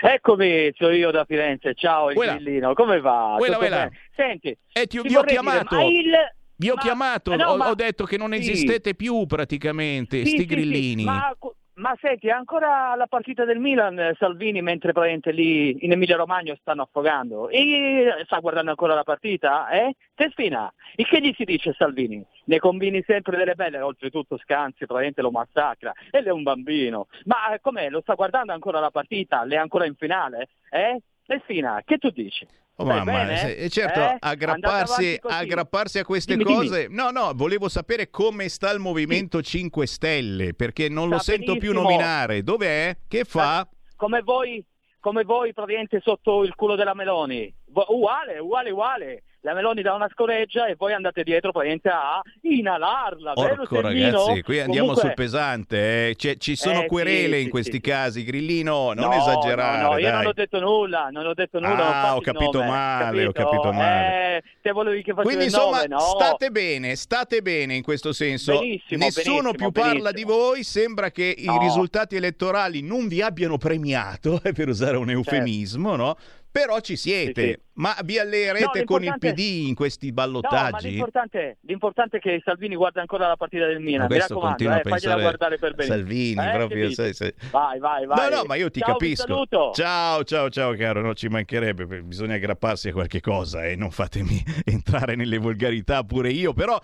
Eccomi, 0.00 0.72
sono 0.76 0.94
io 0.94 1.10
da 1.10 1.24
Firenze. 1.24 1.74
Ciao, 1.74 2.06
grillino, 2.06 2.74
come 2.74 3.00
va? 3.00 3.34
Quella, 3.38 3.56
quella. 3.56 3.88
Senti, 4.14 4.56
Eh, 4.72 4.86
ti- 4.86 5.00
ti 5.00 5.08
vi 5.08 5.16
ho 5.16 5.20
dire, 5.20 5.32
chiamato. 5.32 5.76
ma 5.76 5.82
il... 5.84 6.12
Vi 6.56 6.70
ho 6.70 6.74
ma- 6.74 6.80
chiamato, 6.80 7.34
no, 7.36 7.44
ho, 7.48 7.56
ma- 7.56 7.68
ho 7.70 7.74
detto 7.74 8.04
che 8.04 8.16
non 8.16 8.32
sì. 8.32 8.38
esistete 8.38 8.94
più 8.94 9.26
praticamente, 9.26 10.18
Sì, 10.18 10.26
sti 10.26 10.30
sì, 10.30 10.36
sì, 10.36 10.46
grillini. 10.46 11.04
ma, 11.04 11.36
ma 11.76 11.96
senti, 12.00 12.30
ancora 12.30 12.94
la 12.94 13.06
partita 13.06 13.44
del 13.44 13.58
Milan, 13.58 13.98
eh, 13.98 14.14
Salvini, 14.18 14.62
mentre 14.62 14.92
praticamente 14.92 15.32
lì 15.32 15.84
in 15.84 15.92
Emilia 15.92 16.16
Romagna 16.16 16.56
stanno 16.60 16.82
affogando. 16.82 17.48
E 17.48 18.22
sta 18.24 18.38
guardando 18.38 18.70
ancora 18.70 18.94
la 18.94 19.02
partita? 19.02 19.68
Eh? 19.70 19.94
Tespina, 20.14 20.72
e 20.94 21.04
che 21.04 21.20
gli 21.20 21.32
si 21.36 21.44
dice 21.44 21.72
Salvini? 21.72 22.24
Ne 22.44 22.58
combini 22.58 23.02
sempre 23.06 23.36
delle 23.36 23.54
belle, 23.54 23.80
oltretutto 23.80 24.38
Scanzi 24.38 24.86
praticamente 24.86 25.22
lo 25.22 25.30
massacra. 25.30 25.92
E 26.10 26.22
è 26.22 26.30
un 26.30 26.42
bambino. 26.42 27.08
Ma 27.24 27.52
eh, 27.52 27.60
com'è? 27.60 27.90
Lo 27.90 28.00
sta 28.02 28.14
guardando 28.14 28.52
ancora 28.52 28.78
la 28.78 28.90
partita? 28.90 29.44
Lei 29.44 29.56
è 29.56 29.60
ancora 29.60 29.86
in 29.86 29.96
finale? 29.96 30.50
Eh? 30.70 31.00
Tespina, 31.26 31.82
che 31.84 31.96
tu 31.98 32.10
dici? 32.10 32.46
Oh, 32.76 32.84
Stai 32.84 32.96
mamma, 33.04 33.40
e 33.54 33.68
certo, 33.70 34.00
Eh? 34.00 34.16
aggrapparsi, 34.18 35.18
aggrapparsi 35.22 35.98
a 36.00 36.04
queste 36.04 36.36
Dimmi, 36.36 36.44
dimmi. 36.44 36.66
cose. 36.66 36.86
No, 36.90 37.10
no, 37.10 37.32
volevo 37.34 37.68
sapere 37.68 38.10
come 38.10 38.48
sta 38.48 38.70
il 38.72 38.80
Movimento 38.80 39.40
5 39.40 39.86
Stelle, 39.86 40.54
perché 40.54 40.88
non 40.88 41.08
lo 41.08 41.18
Sta 41.18 41.32
sento 41.32 41.52
più 41.52 41.70
benissimo. 41.72 41.82
nominare. 41.82 42.42
Dov'è? 42.42 42.96
Che 43.08 43.24
fa? 43.24 43.66
come 43.96 44.20
voi, 44.22 44.62
come 45.00 45.22
voi 45.22 45.54
praticamente 45.54 46.00
sotto 46.02 46.42
il 46.42 46.54
culo 46.56 46.74
della 46.74 46.94
Meloni. 46.94 47.52
Uguale, 47.72 48.38
uguale, 48.40 48.70
uguale. 48.70 49.22
La 49.44 49.52
Meloni 49.52 49.82
dà 49.82 49.92
una 49.92 50.08
scoreggia 50.10 50.66
e 50.66 50.74
voi 50.74 50.94
andate 50.94 51.22
dietro 51.22 51.52
praticamente 51.52 51.90
a 51.90 52.22
inalarla, 52.40 53.34
Porco 53.34 53.80
ragazzi, 53.82 54.40
qui 54.42 54.58
andiamo 54.60 54.88
Comunque- 54.94 55.00
sul 55.02 55.14
pesante, 55.14 56.08
eh. 56.08 56.36
Ci 56.38 56.56
sono 56.56 56.82
Eh, 56.82 56.86
querele 56.86 57.34
sì, 57.34 57.38
in 57.40 57.44
sì, 57.44 57.50
questi 57.50 57.72
sì, 57.72 57.80
casi, 57.80 58.24
Grillino, 58.24 58.92
non 58.94 59.08
No, 59.10 59.12
esagerare, 59.12 59.82
No, 59.82 59.88
no, 59.92 59.98
io 59.98 60.10
non 60.10 60.26
ho 60.26 60.32
detto 60.32 60.58
nulla, 60.60 61.08
non 61.12 61.26
ho 61.26 61.34
detto 61.34 61.58
nulla. 61.60 62.02
Ah, 62.04 62.16
ho 62.16 62.20
capito 62.20 62.58
nome, 62.58 62.70
male, 62.70 63.26
ho 63.26 63.32
capito? 63.32 63.50
capito 63.60 63.72
male. 63.72 64.42
Eh, 64.62 64.72
Quindi 65.22 65.44
insomma 65.44 65.76
nome, 65.82 65.86
no? 65.88 65.98
state 66.00 66.50
bene, 66.50 66.96
state 66.96 67.42
bene 67.42 67.74
in 67.74 67.82
questo 67.82 68.12
senso. 68.14 68.58
Benissimo, 68.58 69.04
Nessuno 69.04 69.40
benissimo, 69.50 69.52
più 69.52 69.72
parla 69.72 70.10
di 70.10 70.24
voi, 70.24 70.62
sembra 70.64 71.10
che 71.10 71.36
No. 71.44 71.56
i 71.56 71.58
risultati 71.58 72.16
elettorali 72.16 72.80
non 72.80 73.08
vi 73.08 73.20
abbiano 73.20 73.58
premiato, 73.58 74.40
eh, 74.42 74.52
per 74.52 74.68
usare 74.68 74.96
un 74.96 75.10
eufemismo, 75.10 75.96
no? 75.96 76.16
Però 76.54 76.78
ci 76.78 76.94
siete. 76.94 77.42
Sì, 77.42 77.48
sì. 77.50 77.58
Ma 77.72 77.96
vi 78.04 78.16
alleerete 78.16 78.78
No, 78.78 78.84
con 78.84 79.02
il 79.02 79.16
PD 79.18 79.66
in 79.66 79.74
questi 79.74 80.06
No, 80.10 80.12
ma 80.14 80.22
ballottaggi? 80.22 80.90
l'importante, 80.90 81.56
l'importante 81.62 82.18
è 82.18 82.20
che 82.20 82.40
Salvini 82.44 82.76
guarda 82.76 83.00
ancora 83.00 83.26
la 83.26 83.34
partita 83.34 83.66
del 83.66 83.80
Milan. 83.80 84.02
Mi 84.02 84.06
questo 84.06 84.34
raccomando, 84.34 84.62
eh, 84.62 84.82
fagliela 84.88 85.18
guardare 85.20 85.58
per 85.58 85.74
bene. 85.74 85.88
Salvini, 85.88 86.46
Eh, 86.46 86.52
proprio, 86.52 86.86
dici? 86.86 87.12
sai. 87.12 87.34
Vai, 87.50 87.80
vai, 87.80 88.06
vai. 88.06 88.30
No, 88.30 88.36
no, 88.36 88.44
ma 88.44 88.54
io 88.54 88.70
ti 88.70 88.78
Ciao, 88.78 88.92
capisco. 88.92 89.44
Ciao, 89.72 90.22
ciao, 90.22 90.48
ciao, 90.48 90.74
caro. 90.76 91.00
No, 91.00 91.12
ci 91.14 91.26
mancherebbe. 91.26 91.86
Bisogna 92.04 92.34
aggrapparsi 92.36 92.90
a 92.90 92.92
qualche 92.92 93.20
cosa 93.20 93.64
e 93.66 93.74
non 93.74 93.90
fatemi 93.90 94.40
entrare 94.64 95.16
nelle 95.16 95.38
volgarità 95.38 96.04
pure 96.04 96.30
io. 96.30 96.52
Però. 96.52 96.80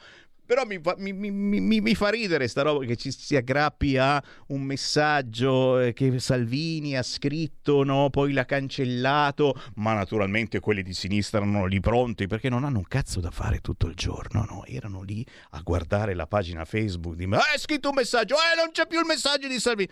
Però 0.50 0.64
mi 0.64 0.80
fa, 0.82 0.96
mi- 0.98 1.12
mi- 1.12 1.80
mi- 1.80 1.94
fa 1.94 2.08
ridere 2.08 2.48
sta 2.48 2.62
roba 2.62 2.84
che 2.84 2.96
ci 2.96 3.12
si 3.12 3.36
aggrappi 3.36 3.96
a 3.96 4.20
un 4.48 4.62
messaggio 4.62 5.78
eh, 5.78 5.92
che 5.92 6.18
Salvini 6.18 6.96
ha 6.96 7.04
scritto, 7.04 7.84
no? 7.84 8.10
poi 8.10 8.32
l'ha 8.32 8.44
cancellato, 8.44 9.54
ma 9.76 9.92
naturalmente 9.92 10.58
quelli 10.58 10.82
di 10.82 10.92
sinistra 10.92 11.38
erano 11.38 11.66
lì 11.66 11.78
pronti 11.78 12.26
perché 12.26 12.48
non 12.48 12.64
hanno 12.64 12.78
un 12.78 12.88
cazzo 12.88 13.20
da 13.20 13.30
fare 13.30 13.60
tutto 13.60 13.86
il 13.86 13.94
giorno, 13.94 14.44
no? 14.44 14.64
erano 14.66 15.02
lì 15.02 15.24
a 15.50 15.60
guardare 15.60 16.14
la 16.14 16.26
pagina 16.26 16.64
Facebook 16.64 17.14
di... 17.14 17.28
Ah, 17.30 17.52
è 17.54 17.58
scritto 17.58 17.90
un 17.90 17.94
messaggio, 17.94 18.34
eh, 18.34 18.56
non 18.56 18.72
c'è 18.72 18.88
più 18.88 18.98
il 18.98 19.06
messaggio 19.06 19.46
di 19.46 19.60
Salvini. 19.60 19.88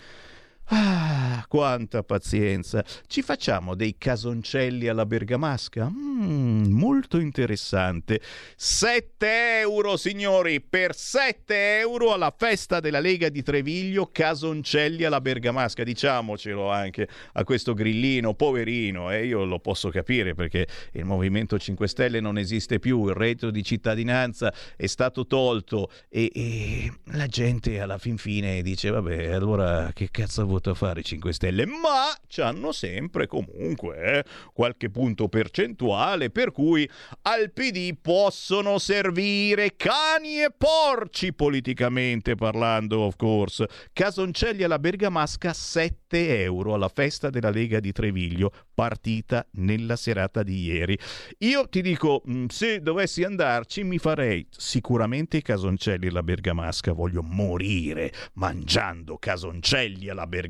Ah, 0.70 1.44
quanta 1.48 2.02
pazienza. 2.02 2.84
Ci 3.06 3.22
facciamo 3.22 3.74
dei 3.74 3.96
casoncelli 3.96 4.86
alla 4.86 5.06
bergamasca? 5.06 5.88
Mm, 5.88 6.72
molto 6.72 7.18
interessante. 7.18 8.20
7 8.54 9.60
euro, 9.60 9.96
signori, 9.96 10.60
per 10.60 10.94
7 10.94 11.78
euro 11.78 12.12
alla 12.12 12.34
festa 12.36 12.80
della 12.80 13.00
Lega 13.00 13.30
di 13.30 13.42
Treviglio, 13.42 14.10
casoncelli 14.12 15.04
alla 15.04 15.22
bergamasca. 15.22 15.84
Diciamocelo 15.84 16.70
anche 16.70 17.08
a 17.32 17.44
questo 17.44 17.72
grillino, 17.72 18.34
poverino, 18.34 19.10
e 19.10 19.24
io 19.24 19.44
lo 19.44 19.60
posso 19.60 19.88
capire 19.88 20.34
perché 20.34 20.66
il 20.92 21.04
Movimento 21.06 21.58
5 21.58 21.88
Stelle 21.88 22.20
non 22.20 22.36
esiste 22.36 22.78
più, 22.78 23.08
il 23.08 23.14
reddito 23.14 23.50
di 23.50 23.62
cittadinanza 23.62 24.52
è 24.76 24.86
stato 24.86 25.26
tolto 25.26 25.90
e, 26.10 26.30
e 26.34 26.92
la 27.12 27.26
gente 27.26 27.80
alla 27.80 27.98
fin 27.98 28.16
fine 28.18 28.62
dice 28.62 28.90
vabbè 28.90 29.28
allora 29.28 29.90
che 29.92 30.08
cazzo 30.10 30.46
vota 30.58 30.70
a 30.70 30.74
fare 30.74 31.00
i 31.00 31.04
5 31.04 31.32
Stelle 31.32 31.66
ma 31.66 32.12
c'hanno 32.26 32.72
sempre 32.72 33.26
comunque 33.26 34.18
eh, 34.18 34.24
qualche 34.52 34.90
punto 34.90 35.28
percentuale 35.28 36.30
per 36.30 36.50
cui 36.50 36.88
al 37.22 37.52
PD 37.52 37.96
possono 38.00 38.78
servire 38.78 39.76
cani 39.76 40.42
e 40.42 40.52
porci 40.56 41.32
politicamente 41.32 42.34
parlando 42.34 43.00
of 43.00 43.16
course. 43.16 43.68
Casoncelli 43.92 44.64
alla 44.64 44.78
Bergamasca 44.78 45.52
7 45.52 46.42
euro 46.42 46.74
alla 46.74 46.88
festa 46.88 47.30
della 47.30 47.50
Lega 47.50 47.78
di 47.78 47.92
Treviglio 47.92 48.52
partita 48.74 49.46
nella 49.52 49.96
serata 49.96 50.42
di 50.42 50.62
ieri. 50.62 50.98
Io 51.38 51.68
ti 51.68 51.82
dico, 51.82 52.22
mh, 52.24 52.46
se 52.46 52.80
dovessi 52.80 53.22
andarci 53.22 53.84
mi 53.84 53.98
farei 53.98 54.46
sicuramente 54.50 55.38
i 55.38 55.42
casoncelli 55.42 56.08
alla 56.08 56.22
bergamasca, 56.22 56.92
voglio 56.92 57.22
morire 57.22 58.12
mangiando 58.34 59.18
casoncelli 59.18 60.08
alla 60.08 60.26
bergamasca, 60.26 60.47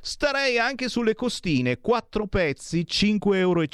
starei 0.00 0.58
anche 0.58 0.88
sulle 0.88 1.14
costine, 1.14 1.80
quattro 1.80 2.26
pezzi, 2.26 2.84
5,50 2.88 3.36
euro 3.36 3.64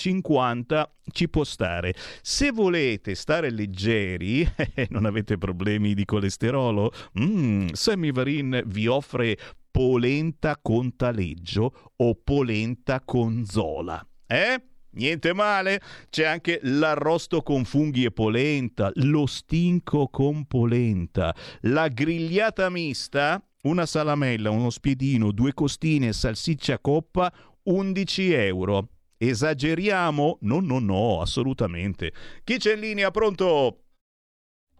ci 1.10 1.28
può 1.28 1.44
stare. 1.44 1.94
Se 2.22 2.50
volete 2.50 3.14
stare 3.14 3.50
leggeri 3.50 4.42
e 4.74 4.86
non 4.90 5.06
avete 5.06 5.38
problemi 5.38 5.94
di 5.94 6.04
colesterolo, 6.04 6.92
mm, 7.18 7.68
Sammy 7.72 8.12
Varin 8.12 8.62
vi 8.66 8.86
offre 8.86 9.36
polenta 9.70 10.58
con 10.60 10.96
taleggio 10.96 11.92
o 11.96 12.14
polenta 12.14 13.00
con 13.04 13.44
zola. 13.44 14.04
Eh? 14.26 14.62
Niente 14.92 15.32
male, 15.32 15.80
c'è 16.10 16.24
anche 16.24 16.58
l'arrosto 16.62 17.42
con 17.42 17.64
funghi 17.64 18.04
e 18.04 18.10
polenta, 18.10 18.90
lo 18.94 19.24
stinco 19.26 20.08
con 20.08 20.46
polenta, 20.46 21.32
la 21.62 21.86
grigliata 21.86 22.68
mista, 22.70 23.40
una 23.62 23.86
salamella, 23.86 24.50
uno 24.50 24.70
spiedino, 24.70 25.32
due 25.32 25.52
costine, 25.52 26.12
salsiccia 26.12 26.78
coppa, 26.78 27.32
11 27.64 28.32
euro. 28.34 28.88
Esageriamo? 29.18 30.38
No, 30.42 30.60
no, 30.60 30.78
no, 30.78 31.20
assolutamente. 31.20 32.12
Chi 32.42 32.56
c'è 32.56 32.74
in 32.74 32.80
linea? 32.80 33.10
Pronto? 33.10 33.79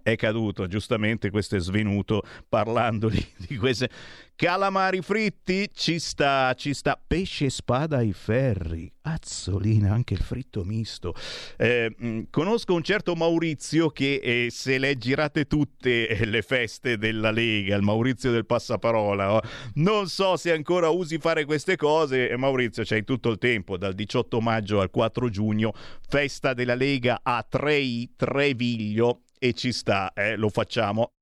È 0.03 0.17
caduto, 0.17 0.67
giustamente 0.67 1.31
questo 1.31 1.57
è 1.57 1.61
svenuto 1.61 2.23
parlando 2.49 3.09
di, 3.11 3.57
queste 3.57 3.91
calamari 4.35 5.03
fritti, 5.03 5.69
ci 5.75 5.99
sta, 5.99 6.55
ci 6.55 6.73
sta 6.73 6.99
pesce 7.07 7.51
spada 7.51 7.99
ai 7.99 8.15
ferri, 8.15 8.91
azzolina, 9.03 9.93
anche 9.93 10.15
il 10.15 10.21
fritto 10.23 10.65
misto. 10.65 11.15
Eh, 11.59 11.95
mh, 11.95 12.23
conosco 12.31 12.73
un 12.73 12.83
certo 12.83 13.15
Maurizio 13.15 13.91
che 13.91 14.15
eh, 14.15 14.49
se 14.51 14.79
le 14.79 14.97
girate 14.97 15.45
tutte 15.45 16.09
eh, 16.09 16.25
le 16.25 16.41
feste 16.41 16.97
della 16.97 17.31
Lega, 17.31 17.77
il 17.77 17.83
Maurizio 17.83 18.31
del 18.31 18.47
passaparola, 18.47 19.35
oh, 19.35 19.41
non 19.75 20.09
so 20.09 20.39
se 20.39 20.53
ancora 20.53 20.89
usi 20.89 21.19
fare 21.19 21.45
queste 21.45 21.77
cose, 21.77 22.35
Maurizio 22.39 22.83
c'hai 22.85 23.05
tutto 23.05 23.29
il 23.29 23.37
tempo, 23.37 23.77
dal 23.77 23.93
18 23.93 24.41
maggio 24.41 24.81
al 24.81 24.91
4 24.91 25.29
giugno, 25.29 25.75
festa 26.09 26.55
della 26.55 26.75
Lega 26.75 27.21
a 27.23 27.45
Trei, 27.47 28.15
Treviglio, 28.17 29.25
e 29.43 29.55
ci 29.55 29.73
sta, 29.73 30.13
eh, 30.13 30.37
lo 30.37 30.51
facciamo, 30.51 31.15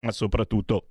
ma 0.00 0.10
soprattutto 0.10 0.88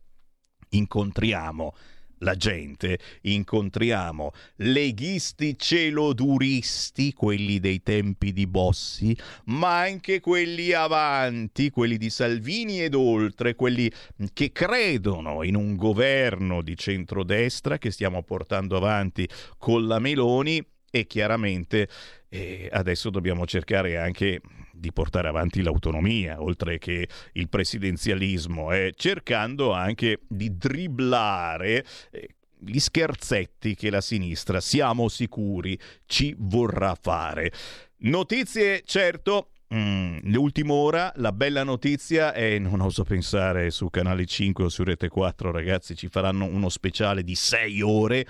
incontriamo 0.69 1.73
la 2.19 2.35
gente, 2.35 2.99
incontriamo 3.21 4.31
leghisti 4.57 5.57
celoduristi, 5.57 7.13
quelli 7.13 7.59
dei 7.59 7.81
tempi 7.81 8.31
di 8.31 8.45
Bossi, 8.45 9.17
ma 9.45 9.79
anche 9.79 10.19
quelli 10.19 10.71
avanti, 10.71 11.71
quelli 11.71 11.97
di 11.97 12.11
Salvini 12.11 12.83
ed 12.83 12.93
oltre, 12.93 13.55
quelli 13.55 13.91
che 14.33 14.51
credono 14.51 15.41
in 15.41 15.55
un 15.55 15.75
governo 15.75 16.61
di 16.61 16.77
centrodestra 16.77 17.79
che 17.79 17.89
stiamo 17.89 18.21
portando 18.21 18.77
avanti 18.77 19.27
con 19.57 19.87
la 19.87 19.97
Meloni 19.97 20.63
e 20.91 21.07
chiaramente 21.07 21.87
eh, 22.29 22.69
adesso 22.71 23.09
dobbiamo 23.09 23.47
cercare 23.47 23.97
anche 23.97 24.41
di 24.81 24.91
portare 24.91 25.29
avanti 25.29 25.61
l'autonomia, 25.61 26.41
oltre 26.41 26.77
che 26.77 27.07
il 27.33 27.47
presidenzialismo, 27.47 28.73
eh, 28.73 28.91
cercando 28.95 29.71
anche 29.71 30.19
di 30.27 30.57
dribblare 30.57 31.85
eh, 32.09 32.35
gli 32.57 32.79
scherzetti 32.79 33.75
che 33.75 33.89
la 33.89 34.01
sinistra, 34.01 34.59
siamo 34.59 35.07
sicuri, 35.07 35.79
ci 36.05 36.35
vorrà 36.37 36.97
fare. 36.99 37.51
Notizie, 37.97 38.81
certo, 38.83 39.51
Mm, 39.73 40.17
l'ultima 40.23 40.73
ora, 40.73 41.13
la 41.15 41.31
bella 41.31 41.63
notizia 41.63 42.33
è, 42.33 42.59
non 42.59 42.81
oso 42.81 43.05
pensare 43.05 43.71
su 43.71 43.89
Canale 43.89 44.25
5 44.25 44.65
o 44.65 44.69
su 44.69 44.83
Rete 44.83 45.07
4, 45.07 45.49
ragazzi, 45.49 45.95
ci 45.95 46.09
faranno 46.09 46.43
uno 46.43 46.67
speciale 46.67 47.23
di 47.23 47.35
6 47.35 47.81
ore. 47.81 48.27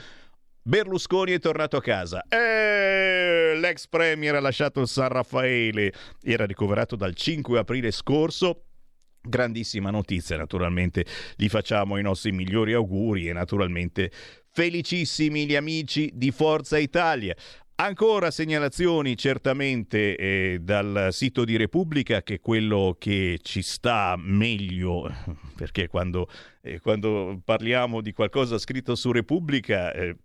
Berlusconi 0.64 1.32
è 1.32 1.39
tornato 1.39 1.78
a 1.78 1.82
casa. 1.82 2.24
E 2.28 3.53
l'ex 3.55 3.88
premier 3.88 4.36
ha 4.36 4.39
lasciato 4.39 4.82
il 4.82 4.88
San 4.88 5.09
Raffaele, 5.09 5.91
era 6.22 6.45
ricoverato 6.45 6.95
dal 6.95 7.16
5 7.16 7.59
aprile 7.59 7.91
scorso. 7.91 8.66
Grandissima 9.24 9.89
notizia, 9.89 10.38
naturalmente 10.38 11.05
gli 11.36 11.47
facciamo 11.47 11.97
i 11.97 12.01
nostri 12.01 12.32
migliori 12.32 12.74
auguri 12.74 13.28
e 13.28 13.34
naturalmente 13.34 14.12
felicissimi 14.51 15.45
gli 15.45 15.55
amici 15.55 16.12
di 16.14 16.32
Forza 16.32 16.78
Italia. 16.78 17.36
Ancora 17.82 18.29
segnalazioni 18.29 19.17
certamente 19.17 20.15
eh, 20.15 20.59
dal 20.61 21.07
sito 21.09 21.43
di 21.43 21.57
Repubblica 21.57 22.21
che 22.21 22.36
è 22.36 22.39
quello 22.39 22.95
che 22.99 23.39
ci 23.41 23.63
sta 23.63 24.13
meglio, 24.19 25.11
perché 25.57 25.88
quando, 25.88 26.29
eh, 26.61 26.79
quando 26.79 27.41
parliamo 27.43 28.01
di 28.01 28.13
qualcosa 28.13 28.59
scritto 28.59 28.93
su 28.93 29.11
Repubblica 29.11 29.91
eh, 29.93 30.15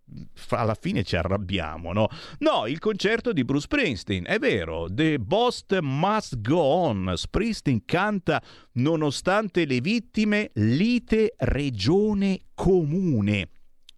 alla 0.50 0.76
fine 0.78 1.02
ci 1.02 1.16
arrabbiamo, 1.16 1.94
no? 1.94 2.08
No, 2.40 2.66
il 2.66 2.78
concerto 2.78 3.32
di 3.32 3.42
Bruce 3.42 3.64
Springsteen, 3.64 4.26
è 4.26 4.38
vero, 4.38 4.86
The 4.90 5.18
Boss 5.18 5.64
Must 5.80 6.42
Go 6.42 6.60
On, 6.60 7.10
Springsteen 7.16 7.86
canta 7.86 8.42
nonostante 8.72 9.64
le 9.64 9.80
vittime, 9.80 10.50
lite 10.56 11.32
regione 11.38 12.38
comune, 12.52 13.48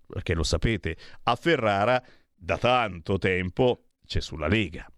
perché 0.07 0.35
lo 0.35 0.45
sapete, 0.45 0.97
a 1.25 1.35
Ferrara 1.35 2.01
da 2.39 2.57
tanto 2.57 3.19
tempo 3.19 3.89
c'è 4.07 4.21
sulla 4.21 4.47
Lega. 4.49 4.91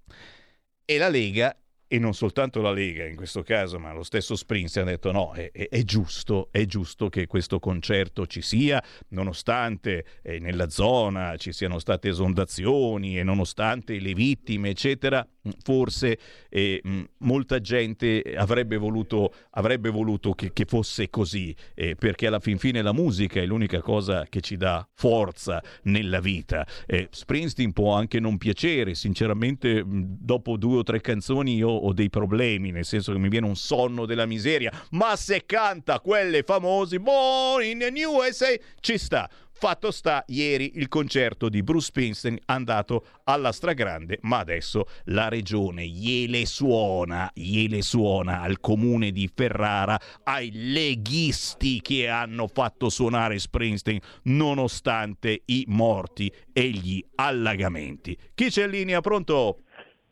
E 0.84 0.98
la 0.98 1.08
Lega 1.08 1.56
e 1.92 1.98
non 1.98 2.14
soltanto 2.14 2.60
la 2.60 2.70
Lega 2.70 3.04
in 3.04 3.16
questo 3.16 3.42
caso, 3.42 3.80
ma 3.80 3.92
lo 3.92 4.04
stesso 4.04 4.36
Springsteen 4.36 4.86
ha 4.86 4.90
detto 4.90 5.10
no, 5.10 5.32
è, 5.32 5.50
è- 5.50 5.68
è 5.68 5.82
giusto, 5.82 6.48
è 6.52 6.64
giusto 6.64 7.08
che 7.08 7.26
questo 7.26 7.58
concerto 7.58 8.28
ci 8.28 8.42
sia, 8.42 8.80
nonostante 9.08 10.04
eh, 10.22 10.38
nella 10.38 10.68
zona 10.70 11.36
ci 11.36 11.52
siano 11.52 11.80
state 11.80 12.10
esondazioni 12.10 13.18
e 13.18 13.24
nonostante 13.24 13.98
le 13.98 14.14
vittime, 14.14 14.68
eccetera, 14.68 15.26
forse 15.62 16.18
eh, 16.48 16.82
molta 17.18 17.60
gente 17.60 18.22
avrebbe 18.36 18.76
voluto, 18.76 19.32
avrebbe 19.50 19.88
voluto 19.88 20.32
che, 20.32 20.52
che 20.52 20.64
fosse 20.66 21.08
così, 21.10 21.54
eh, 21.74 21.94
perché 21.94 22.26
alla 22.26 22.40
fin 22.40 22.58
fine 22.58 22.82
la 22.82 22.92
musica 22.92 23.40
è 23.40 23.46
l'unica 23.46 23.80
cosa 23.80 24.26
che 24.28 24.40
ci 24.40 24.56
dà 24.56 24.86
forza 24.94 25.62
nella 25.84 26.20
vita. 26.20 26.66
Eh, 26.86 27.08
Springsteen 27.10 27.72
può 27.72 27.94
anche 27.94 28.20
non 28.20 28.38
piacere, 28.38 28.94
sinceramente 28.94 29.84
mh, 29.84 30.18
dopo 30.20 30.56
due 30.56 30.78
o 30.78 30.82
tre 30.82 31.00
canzoni 31.00 31.56
io 31.56 31.68
ho 31.68 31.92
dei 31.92 32.10
problemi, 32.10 32.70
nel 32.70 32.84
senso 32.84 33.12
che 33.12 33.18
mi 33.18 33.28
viene 33.28 33.46
un 33.46 33.56
sonno 33.56 34.06
della 34.06 34.26
miseria, 34.26 34.72
ma 34.90 35.16
se 35.16 35.44
canta 35.46 36.00
quelle 36.00 36.42
famosi 36.42 36.98
Born 36.98 37.64
in 37.64 37.78
the 37.78 38.04
USA 38.04 38.48
ci 38.80 38.98
sta. 38.98 39.28
Fatto 39.60 39.90
sta 39.90 40.24
ieri 40.28 40.78
il 40.78 40.88
concerto 40.88 41.50
di 41.50 41.62
Bruce 41.62 41.88
Springsteen 41.88 42.38
andato 42.46 43.04
alla 43.24 43.52
stragrande, 43.52 44.16
ma 44.22 44.38
adesso 44.38 44.86
la 45.04 45.28
regione 45.28 45.86
gliele 45.86 46.46
suona, 46.46 47.30
gliele 47.34 47.82
suona 47.82 48.40
al 48.40 48.58
comune 48.58 49.10
di 49.10 49.28
Ferrara, 49.30 50.00
ai 50.24 50.50
leghisti 50.50 51.82
che 51.82 52.08
hanno 52.08 52.46
fatto 52.46 52.88
suonare 52.88 53.38
Springsteen 53.38 54.00
nonostante 54.22 55.42
i 55.44 55.64
morti 55.66 56.32
e 56.54 56.70
gli 56.70 57.04
allagamenti. 57.16 58.16
Chi 58.34 58.48
c'è 58.48 58.64
in 58.64 58.70
linea? 58.70 59.02
Pronto? 59.02 59.58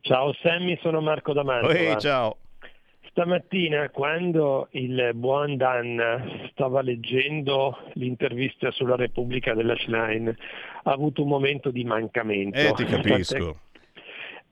Ciao 0.02 0.34
Sammy, 0.42 0.78
sono 0.82 1.00
Marco 1.00 1.32
D'Amantova. 1.32 1.72
Ehi, 1.72 1.98
ciao. 1.98 2.36
Stamattina 3.18 3.90
quando 3.90 4.68
il 4.70 5.10
buon 5.12 5.56
Dan 5.56 6.48
stava 6.52 6.82
leggendo 6.82 7.76
l'intervista 7.94 8.70
sulla 8.70 8.94
Repubblica 8.94 9.54
della 9.54 9.74
Schlein 9.74 10.28
ha 10.28 10.92
avuto 10.92 11.22
un 11.22 11.28
momento 11.28 11.72
di 11.72 11.82
mancamento. 11.82 12.56
Eh, 12.56 12.72
ti 12.74 12.84
capisco. 12.84 13.58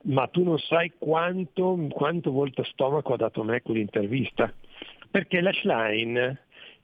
Ma 0.07 0.27
tu 0.27 0.43
non 0.43 0.59
sai 0.59 0.91
quanto, 0.97 1.87
quanto 1.91 2.31
volto 2.31 2.65
stomaco 2.65 3.13
ha 3.13 3.15
dato 3.15 3.41
me 3.41 3.61
quell'intervista. 3.61 4.53
Perché 5.09 5.39
la 5.39 5.53
Schlein 5.53 6.37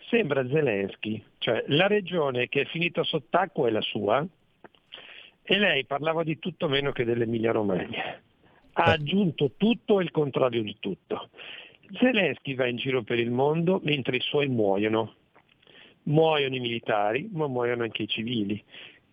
sembra 0.08 0.48
Zelensky, 0.48 1.22
cioè 1.40 1.66
la 1.68 1.88
regione 1.88 2.48
che 2.48 2.62
è 2.62 2.66
finita 2.66 3.04
sott'acqua 3.04 3.68
è 3.68 3.72
la 3.72 3.82
sua 3.82 4.26
e 5.42 5.58
lei 5.58 5.84
parlava 5.84 6.24
di 6.24 6.40
tutto 6.40 6.70
meno 6.70 6.94
che 6.94 7.04
dell'Emilia 7.04 7.52
Romagna. 7.52 8.22
Ha 8.76 8.86
aggiunto 8.86 9.52
tutto 9.58 10.00
e 10.00 10.04
il 10.04 10.12
contrario 10.12 10.64
di 10.64 10.78
tutto. 10.80 11.28
Zelensky 11.94 12.56
va 12.56 12.68
in 12.68 12.78
giro 12.78 13.04
per 13.04 13.20
il 13.20 13.30
mondo 13.30 13.80
mentre 13.84 14.18
i 14.18 14.22
suoi 14.22 14.48
muoiono. 14.48 15.14
Muoiono 16.04 16.56
i 16.56 16.60
militari, 16.60 17.30
ma 17.32 17.48
muoiono 17.48 17.84
anche 17.84 18.04
i 18.04 18.08
civili. 18.08 18.62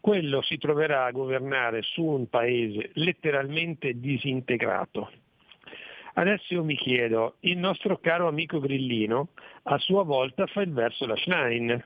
Quello 0.01 0.41
si 0.43 0.57
troverà 0.57 1.05
a 1.05 1.11
governare 1.11 1.83
su 1.83 2.03
un 2.03 2.28
paese 2.28 2.91
letteralmente 2.95 4.01
disintegrato. 4.01 5.11
Adesso 6.14 6.55
io 6.55 6.64
mi 6.64 6.74
chiedo, 6.74 7.37
il 7.41 7.59
nostro 7.59 7.99
caro 7.99 8.26
amico 8.26 8.59
Grillino 8.59 9.28
a 9.64 9.78
sua 9.78 10.03
volta 10.03 10.47
fa 10.47 10.62
il 10.62 10.72
verso 10.72 11.07
la 11.07 11.16
Schlein. 11.16 11.85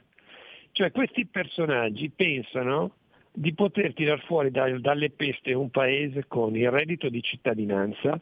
Cioè 0.71 0.93
questi 0.93 1.27
personaggi 1.27 2.09
pensano 2.11 2.93
di 3.33 3.53
poter 3.53 3.95
tirar 3.95 4.23
fuori 4.25 4.51
dal- 4.51 4.81
dalle 4.81 5.11
peste 5.11 5.53
un 5.53 5.71
paese 5.71 6.27
con 6.29 6.57
il 6.57 6.71
reddito 6.71 7.09
di 7.09 7.21
cittadinanza, 7.21 8.19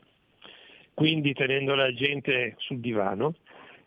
quindi 1.03 1.33
tenendo 1.33 1.75
la 1.75 1.93
gente 1.93 2.55
sul 2.59 2.79
divano, 2.79 3.35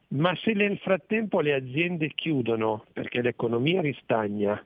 ma 0.09 0.35
se 0.35 0.51
nel 0.51 0.77
frattempo 0.79 1.39
le 1.39 1.53
aziende 1.53 2.11
chiudono 2.13 2.83
perché 2.91 3.21
l'economia 3.21 3.79
ristagna, 3.79 4.61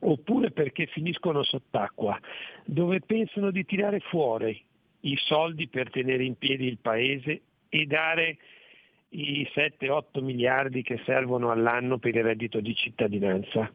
oppure 0.00 0.50
perché 0.50 0.84
finiscono 0.84 1.42
sott'acqua, 1.42 2.20
dove 2.66 3.00
pensano 3.00 3.50
di 3.50 3.64
tirare 3.64 4.00
fuori 4.00 4.62
i 5.00 5.16
soldi 5.16 5.66
per 5.66 5.88
tenere 5.88 6.24
in 6.24 6.36
piedi 6.36 6.66
il 6.66 6.76
paese 6.76 7.40
e 7.70 7.86
dare 7.86 8.36
i 9.08 9.48
7-8 9.50 10.22
miliardi 10.22 10.82
che 10.82 11.00
servono 11.06 11.50
all'anno 11.50 11.96
per 11.96 12.14
il 12.14 12.22
reddito 12.22 12.60
di 12.60 12.74
cittadinanza. 12.74 13.72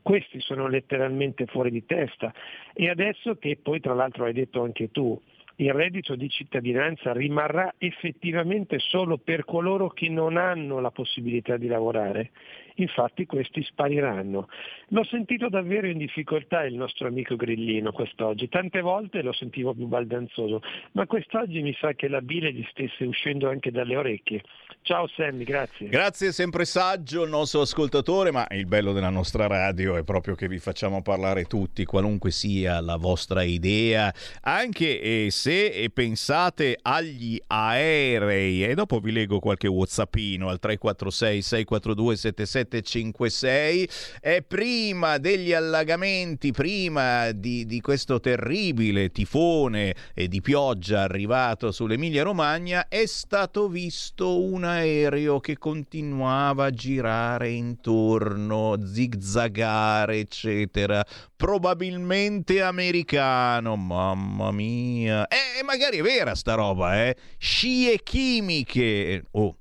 Questi 0.00 0.38
sono 0.38 0.68
letteralmente 0.68 1.46
fuori 1.46 1.72
di 1.72 1.84
testa 1.84 2.32
e 2.74 2.88
adesso 2.88 3.38
che 3.38 3.58
poi 3.60 3.80
tra 3.80 3.94
l'altro 3.94 4.26
hai 4.26 4.34
detto 4.34 4.62
anche 4.62 4.92
tu, 4.92 5.20
il 5.62 5.74
reddito 5.74 6.16
di 6.16 6.28
cittadinanza 6.30 7.12
rimarrà 7.12 7.74
effettivamente 7.76 8.78
solo 8.78 9.18
per 9.18 9.44
coloro 9.44 9.88
che 9.88 10.08
non 10.08 10.38
hanno 10.38 10.80
la 10.80 10.90
possibilità 10.90 11.58
di 11.58 11.66
lavorare, 11.66 12.30
infatti 12.76 13.26
questi 13.26 13.62
spariranno. 13.62 14.48
L'ho 14.88 15.04
sentito 15.04 15.48
davvero 15.48 15.86
in 15.86 15.98
difficoltà 15.98 16.64
il 16.64 16.74
nostro 16.74 17.06
amico 17.06 17.36
Grillino 17.36 17.92
quest'oggi, 17.92 18.48
tante 18.48 18.80
volte 18.80 19.22
lo 19.22 19.32
sentivo 19.32 19.72
più 19.74 19.86
baldanzoso, 19.86 20.62
ma 20.92 21.06
quest'oggi 21.06 21.62
mi 21.62 21.76
sa 21.78 21.92
che 21.92 22.08
la 22.08 22.20
bile 22.20 22.52
gli 22.52 22.66
stesse 22.70 23.04
uscendo 23.04 23.48
anche 23.48 23.70
dalle 23.70 23.96
orecchie. 23.96 24.42
Ciao 24.82 25.06
Sammy, 25.08 25.44
grazie. 25.44 25.88
Grazie, 25.88 26.32
sempre 26.32 26.64
saggio 26.64 27.22
il 27.24 27.30
nostro 27.30 27.60
ascoltatore, 27.60 28.30
ma 28.30 28.46
il 28.50 28.66
bello 28.66 28.92
della 28.92 29.10
nostra 29.10 29.46
radio 29.46 29.96
è 29.96 30.02
proprio 30.02 30.34
che 30.34 30.48
vi 30.48 30.58
facciamo 30.58 31.02
parlare 31.02 31.44
tutti, 31.44 31.84
qualunque 31.84 32.30
sia 32.30 32.80
la 32.80 32.96
vostra 32.96 33.42
idea, 33.42 34.12
anche 34.42 35.00
eh, 35.00 35.28
se 35.30 35.66
eh, 35.66 35.90
pensate 35.90 36.78
agli 36.80 37.38
aerei. 37.46 38.64
E 38.64 38.74
dopo 38.74 38.98
vi 39.00 39.12
leggo 39.12 39.38
qualche 39.38 39.68
whatsappino 39.68 40.48
al 40.48 40.58
346 40.58 41.42
642 41.42 42.16
7756. 42.64 43.88
E 44.20 44.42
prima 44.42 45.18
degli 45.18 45.52
allagamenti, 45.52 46.52
prima 46.52 47.32
di, 47.32 47.66
di 47.66 47.80
questo 47.80 48.20
terribile 48.20 49.10
tifone 49.10 49.94
e 50.14 50.28
di 50.28 50.40
pioggia 50.40 51.02
arrivato 51.02 51.72
sull'Emilia 51.72 52.22
Romagna, 52.22 52.88
è 52.88 53.06
stato 53.06 53.68
visto 53.68 54.42
un 54.42 54.64
aereo 54.64 55.40
che 55.40 55.58
continuava 55.58 56.66
a 56.66 56.70
girare 56.70 57.50
intorno, 57.50 58.76
zigzagare, 58.84 60.18
eccetera. 60.18 61.04
Probabilmente 61.36 62.60
americano, 62.60 63.76
mamma 63.76 64.50
mia. 64.50 65.26
E 65.26 65.62
magari 65.62 65.98
è 65.98 66.02
vera 66.02 66.34
sta 66.34 66.54
roba, 66.54 67.06
eh? 67.06 67.16
Scie 67.38 68.00
chimiche. 68.02 69.24
Oh, 69.32 69.56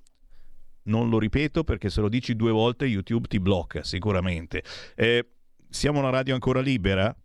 non 0.89 1.09
lo 1.09 1.19
ripeto 1.19 1.63
perché 1.63 1.89
se 1.89 2.01
lo 2.01 2.09
dici 2.09 2.35
due 2.35 2.51
volte 2.51 2.85
YouTube 2.85 3.27
ti 3.27 3.39
blocca 3.39 3.83
sicuramente. 3.83 4.63
Eh, 4.95 5.25
siamo 5.69 5.99
una 5.99 6.09
radio 6.09 6.33
ancora 6.33 6.59
libera? 6.59 7.15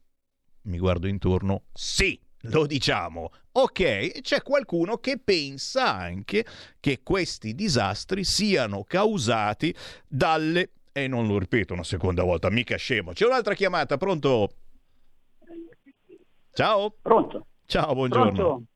Mi 0.63 0.79
guardo 0.79 1.09
intorno. 1.09 1.65
Sì, 1.73 2.19
lo 2.43 2.67
diciamo. 2.67 3.31
Ok, 3.53 4.21
c'è 4.21 4.43
qualcuno 4.43 4.99
che 4.99 5.19
pensa 5.19 5.95
anche 5.95 6.45
che 6.79 7.01
questi 7.03 7.55
disastri 7.55 8.25
siano 8.25 8.85
causati 8.85 9.75
dalle... 10.07 10.71
E 10.93 11.09
non 11.09 11.27
lo 11.27 11.39
ripeto 11.39 11.73
una 11.73 11.83
seconda 11.83 12.23
volta, 12.23 12.51
mica 12.51 12.77
scemo. 12.77 13.13
C'è 13.13 13.27
un'altra 13.27 13.55
chiamata, 13.55 13.97
pronto? 13.97 14.55
Ciao. 16.53 16.95
Pronto. 17.03 17.47
Ciao, 17.67 17.95
buongiorno. 17.95 18.33
Pronto? 18.33 18.67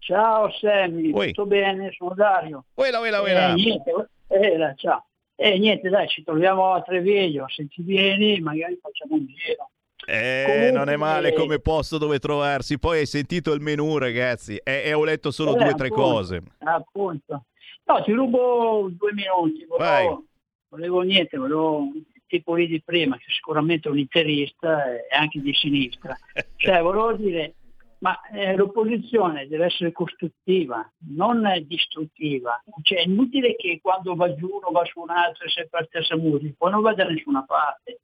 Ciao 0.00 0.50
Sammy, 0.52 1.12
Oi. 1.12 1.26
tutto 1.28 1.46
bene? 1.46 1.92
Sono 1.96 2.14
Dario. 2.14 2.64
Uela, 2.74 3.00
uela, 3.00 3.20
uela. 3.20 3.50
Eh, 3.52 3.54
niente, 3.54 3.90
eh, 4.28 4.72
ciao. 4.76 5.04
Eh, 5.36 5.58
niente, 5.58 5.88
dai, 5.88 6.08
ci 6.08 6.22
troviamo 6.24 6.72
a 6.72 6.82
Treveglio, 6.82 7.46
se 7.48 7.66
ti 7.68 7.82
vieni 7.82 8.40
magari 8.40 8.78
facciamo 8.80 9.14
un 9.14 9.26
giro. 9.26 9.70
Eh, 10.06 10.44
Comunque- 10.46 10.70
non 10.72 10.88
è 10.88 10.96
male 10.96 11.32
come 11.34 11.58
posto 11.60 11.98
dove 11.98 12.18
trovarsi. 12.18 12.78
Poi 12.78 12.98
hai 13.00 13.06
sentito 13.06 13.52
il 13.52 13.60
menù, 13.60 13.98
ragazzi, 13.98 14.56
e, 14.62 14.82
e 14.86 14.92
ho 14.94 15.04
letto 15.04 15.30
solo 15.30 15.54
Eh, 15.54 15.58
due 15.58 15.68
o 15.72 15.74
tre 15.74 15.88
cose. 15.90 16.42
Appunto. 16.58 17.44
No, 17.84 18.02
ti 18.02 18.12
rubo 18.12 18.88
due 18.90 19.12
minuti. 19.12 19.64
Volevo, 19.66 20.24
volevo 20.68 21.00
niente, 21.02 21.36
volevo 21.36 21.90
tipo 22.26 22.54
lì 22.54 22.66
di 22.66 22.80
prima, 22.82 23.16
che 23.16 23.24
sicuramente 23.28 23.88
è 23.88 23.90
un 23.90 23.98
interista 23.98 24.84
e 24.92 25.06
anche 25.14 25.40
di 25.40 25.52
sinistra. 25.52 26.16
Cioè, 26.56 26.80
volevo 26.82 27.12
dire, 27.14 27.54
ma 28.00 28.20
eh, 28.30 28.56
l'opposizione 28.56 29.46
deve 29.46 29.66
essere 29.66 29.92
costruttiva, 29.92 30.90
non 31.10 31.42
distruttiva. 31.66 32.62
Cioè, 32.82 32.98
è 32.98 33.02
inutile 33.02 33.56
che 33.56 33.78
quando 33.80 34.14
va 34.14 34.34
giù 34.34 34.46
uno 34.46 34.70
va 34.70 34.84
su 34.84 35.00
un 35.00 35.10
altro 35.10 35.44
e 35.44 35.50
sempre 35.50 35.80
la 35.80 35.86
stessa 35.86 36.16
musica, 36.16 36.54
poi 36.56 36.70
non 36.70 36.82
va 36.82 36.94
da 36.94 37.04
nessuna 37.04 37.44
parte. 37.44 38.00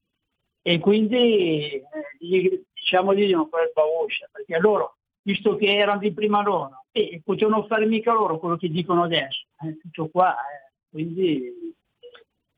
E 0.62 0.78
quindi 0.80 1.16
eh, 1.16 1.84
diciamogli 2.72 3.26
di 3.26 3.32
non 3.32 3.48
fare 3.48 3.70
paura, 3.72 4.12
perché 4.30 4.58
loro, 4.58 4.96
visto 5.22 5.56
che 5.56 5.74
erano 5.74 6.00
di 6.00 6.12
prima 6.12 6.42
loro, 6.42 6.84
e 6.92 7.20
potevano 7.24 7.64
fare 7.66 7.86
mica 7.86 8.12
loro 8.12 8.38
quello 8.38 8.56
che 8.56 8.68
dicono 8.68 9.04
adesso. 9.04 9.46
eh, 9.62 9.78
tutto 9.78 10.08
qua. 10.08 10.34
eh. 10.34 10.72
Quindi 10.90 11.74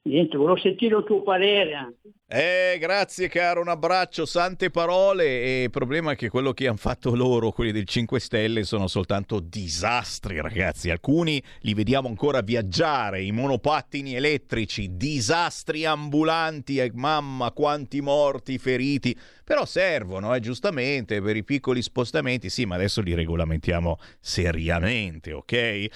Niente, 0.09 0.37
volevo 0.39 0.57
sentire 0.59 0.97
il 0.97 1.05
tuo 1.05 1.23
parere. 1.23 1.75
anche. 1.75 2.08
Eh, 2.31 2.77
grazie 2.79 3.27
caro, 3.29 3.63
un 3.63 3.69
abbraccio, 3.69 4.27
sante 4.27 4.69
parole. 4.69 5.25
E 5.25 5.63
il 5.63 5.71
problema 5.71 6.13
è 6.13 6.15
che 6.15 6.29
quello 6.29 6.53
che 6.53 6.67
hanno 6.67 6.77
fatto 6.77 7.15
loro, 7.15 7.53
quelli 7.53 7.73
del 7.73 7.87
5 7.87 8.21
Stelle, 8.21 8.65
sono 8.65 8.87
soltanto 8.87 9.41
disastri, 9.41 10.39
ragazzi. 10.39 10.91
Alcuni 10.91 11.43
li 11.61 11.73
vediamo 11.73 12.07
ancora 12.07 12.43
viaggiare, 12.43 13.23
i 13.23 13.33
monopattini 13.33 14.15
elettrici, 14.15 14.91
disastri 14.95 15.87
ambulanti, 15.87 16.77
e 16.77 16.91
mamma 16.93 17.51
quanti 17.53 18.03
morti, 18.03 18.59
feriti. 18.59 19.17
Però 19.43 19.65
servono, 19.65 20.35
eh, 20.35 20.41
giustamente, 20.41 21.23
per 21.23 21.35
i 21.35 21.45
piccoli 21.45 21.81
spostamenti. 21.81 22.51
Sì, 22.51 22.67
ma 22.67 22.75
adesso 22.75 23.01
li 23.01 23.15
regolamentiamo 23.15 23.99
seriamente, 24.21 25.33
ok? 25.33 25.87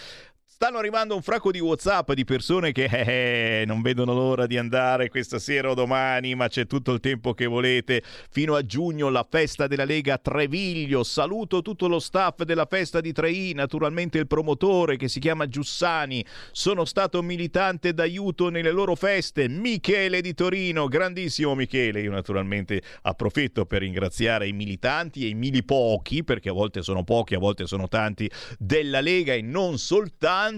Stanno 0.63 0.79
arrivando 0.79 1.17
un 1.17 1.23
fracco 1.23 1.51
di 1.51 1.59
WhatsApp 1.59 2.13
di 2.13 2.25
persone 2.25 2.71
che 2.71 2.85
eh, 2.85 3.65
non 3.67 3.83
vedono 3.83 4.15
l'ora 4.15 4.47
di 4.47 4.57
andare 4.57 5.09
questa 5.09 5.41
sera 5.41 5.69
o 5.69 5.75
domani, 5.75 6.37
ma 6.37 6.47
c'è 6.47 6.69
tutto 6.69 6.93
il 6.93 7.01
tempo 7.01 7.35
che 7.35 7.47
volete. 7.47 8.01
Fino 8.31 8.55
a 8.55 8.65
giugno 8.65 9.09
la 9.09 9.27
festa 9.29 9.67
della 9.67 9.85
Lega 9.85 10.19
Treviglio. 10.19 11.03
Saluto 11.03 11.63
tutto 11.63 11.89
lo 11.89 11.99
staff 11.99 12.45
della 12.45 12.67
festa 12.71 13.01
di 13.01 13.13
Trei, 13.13 13.55
naturalmente 13.55 14.19
il 14.19 14.29
promotore 14.29 14.97
che 14.97 15.09
si 15.09 15.19
chiama 15.19 15.49
Giussani. 15.49 16.25
Sono 16.53 16.85
stato 16.85 17.23
militante 17.23 17.93
d'aiuto 17.93 18.49
nelle 18.49 18.71
loro 18.71 18.95
feste. 18.95 19.49
Michele 19.49 20.21
di 20.21 20.33
Torino, 20.33 20.87
grandissimo 20.87 21.57
Michele. 21.57 22.03
Io 22.03 22.13
naturalmente 22.13 22.83
approfitto 23.03 23.67
per 23.67 23.81
ringraziare 23.81 24.47
i 24.47 24.53
militanti 24.53 25.25
e 25.25 25.31
i 25.31 25.35
mili 25.35 25.65
pochi, 25.65 26.23
perché 26.23 26.51
a 26.51 26.53
volte 26.53 26.83
sono 26.83 27.03
pochi, 27.03 27.35
a 27.35 27.41
volte 27.41 27.67
sono 27.67 27.89
tanti, 27.89 28.31
della 28.61 29.01
Lega 29.01 29.33
e 29.33 29.43
non 29.43 29.77
soltanto 29.77 30.51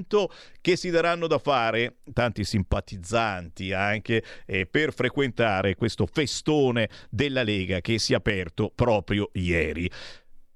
che 0.61 0.77
si 0.77 0.91
daranno 0.91 1.27
da 1.27 1.39
fare 1.39 1.99
tanti 2.13 2.45
simpatizzanti 2.45 3.73
anche 3.73 4.25
eh, 4.47 4.67
per 4.67 4.93
frequentare 4.93 5.75
questo 5.75 6.07
festone 6.07 6.89
della 7.11 7.43
Lega 7.43 7.81
che 7.81 7.99
si 7.99 8.13
è 8.13 8.17
aperto 8.17 8.71
proprio 8.75 9.31
ieri. 9.35 9.91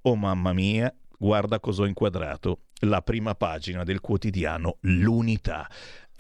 Oh 0.03 0.17
mamma 0.17 0.53
mia, 0.53 0.93
guarda 1.17 1.61
cosa 1.61 1.83
ho 1.83 1.87
inquadrato. 1.87 2.63
La 2.83 3.03
prima 3.03 3.35
pagina 3.35 3.83
del 3.85 4.01
quotidiano 4.01 4.77
L'Unità. 4.83 5.69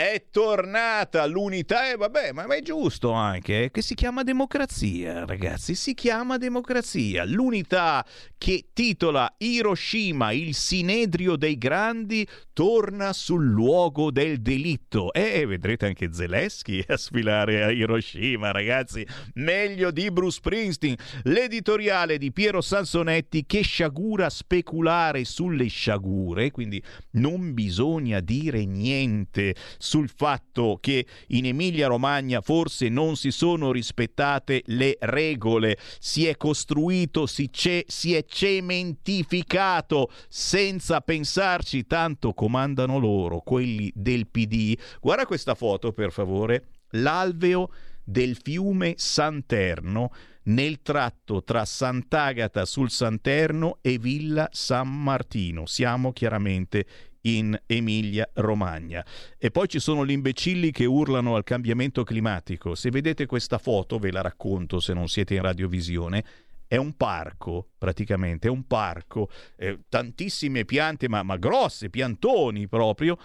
È 0.00 0.26
tornata 0.30 1.26
l'unità 1.26 1.90
e 1.90 1.96
vabbè, 1.96 2.30
ma 2.30 2.46
è 2.46 2.62
giusto 2.62 3.10
anche 3.10 3.72
che 3.72 3.82
si 3.82 3.96
chiama 3.96 4.22
democrazia, 4.22 5.24
ragazzi, 5.24 5.74
si 5.74 5.92
chiama 5.94 6.36
democrazia. 6.36 7.24
L'unità 7.24 8.06
che 8.38 8.66
titola 8.72 9.34
Hiroshima, 9.38 10.30
il 10.30 10.54
sinedrio 10.54 11.34
dei 11.34 11.58
grandi, 11.58 12.24
torna 12.52 13.12
sul 13.12 13.44
luogo 13.44 14.12
del 14.12 14.40
delitto. 14.40 15.12
E 15.12 15.44
vedrete 15.46 15.86
anche 15.86 16.12
Zelensky 16.12 16.80
a 16.86 16.96
sfilare 16.96 17.64
a 17.64 17.72
Hiroshima, 17.72 18.52
ragazzi. 18.52 19.04
Meglio 19.34 19.90
di 19.90 20.12
Bruce 20.12 20.36
Springsteen. 20.36 20.94
L'editoriale 21.24 22.18
di 22.18 22.30
Piero 22.30 22.60
Sansonetti 22.60 23.44
che 23.46 23.62
sciagura 23.62 24.30
speculare 24.30 25.24
sulle 25.24 25.66
sciagure, 25.66 26.52
quindi 26.52 26.80
non 27.12 27.52
bisogna 27.52 28.20
dire 28.20 28.64
niente 28.64 29.56
sul 29.88 30.10
fatto 30.14 30.76
che 30.82 31.06
in 31.28 31.46
Emilia-Romagna 31.46 32.42
forse 32.42 32.90
non 32.90 33.16
si 33.16 33.30
sono 33.30 33.72
rispettate 33.72 34.62
le 34.66 34.98
regole, 35.00 35.78
si 35.98 36.26
è 36.26 36.36
costruito, 36.36 37.24
si, 37.24 37.48
ce- 37.50 37.86
si 37.88 38.14
è 38.14 38.22
cementificato 38.26 40.10
senza 40.28 41.00
pensarci, 41.00 41.86
tanto 41.86 42.34
comandano 42.34 42.98
loro, 42.98 43.40
quelli 43.40 43.90
del 43.94 44.26
PD. 44.26 44.78
Guarda 45.00 45.24
questa 45.24 45.54
foto 45.54 45.92
per 45.92 46.12
favore, 46.12 46.68
l'alveo 46.90 47.70
del 48.04 48.36
fiume 48.36 48.94
Santerno 48.96 50.10
nel 50.48 50.80
tratto 50.82 51.42
tra 51.42 51.64
Sant'Agata 51.64 52.64
sul 52.64 52.90
Santerno 52.90 53.78
e 53.80 53.98
Villa 53.98 54.48
San 54.50 54.88
Martino. 54.88 55.66
Siamo 55.66 56.12
chiaramente 56.12 56.86
in 57.36 57.58
Emilia 57.66 58.28
Romagna. 58.34 59.04
E 59.36 59.50
poi 59.50 59.68
ci 59.68 59.78
sono 59.78 60.06
gli 60.06 60.12
imbecilli 60.12 60.70
che 60.70 60.84
urlano 60.84 61.36
al 61.36 61.44
cambiamento 61.44 62.04
climatico. 62.04 62.74
Se 62.74 62.90
vedete 62.90 63.26
questa 63.26 63.58
foto, 63.58 63.98
ve 63.98 64.10
la 64.10 64.22
racconto 64.22 64.80
se 64.80 64.94
non 64.94 65.08
siete 65.08 65.34
in 65.34 65.42
radiovisione, 65.42 66.24
è 66.66 66.76
un 66.76 66.96
parco, 66.96 67.70
praticamente, 67.78 68.48
è 68.48 68.50
un 68.50 68.66
parco, 68.66 69.30
eh, 69.56 69.80
tantissime 69.88 70.64
piante, 70.64 71.08
ma, 71.08 71.22
ma 71.22 71.36
grosse, 71.36 71.88
piantoni 71.88 72.68
proprio, 72.68 73.16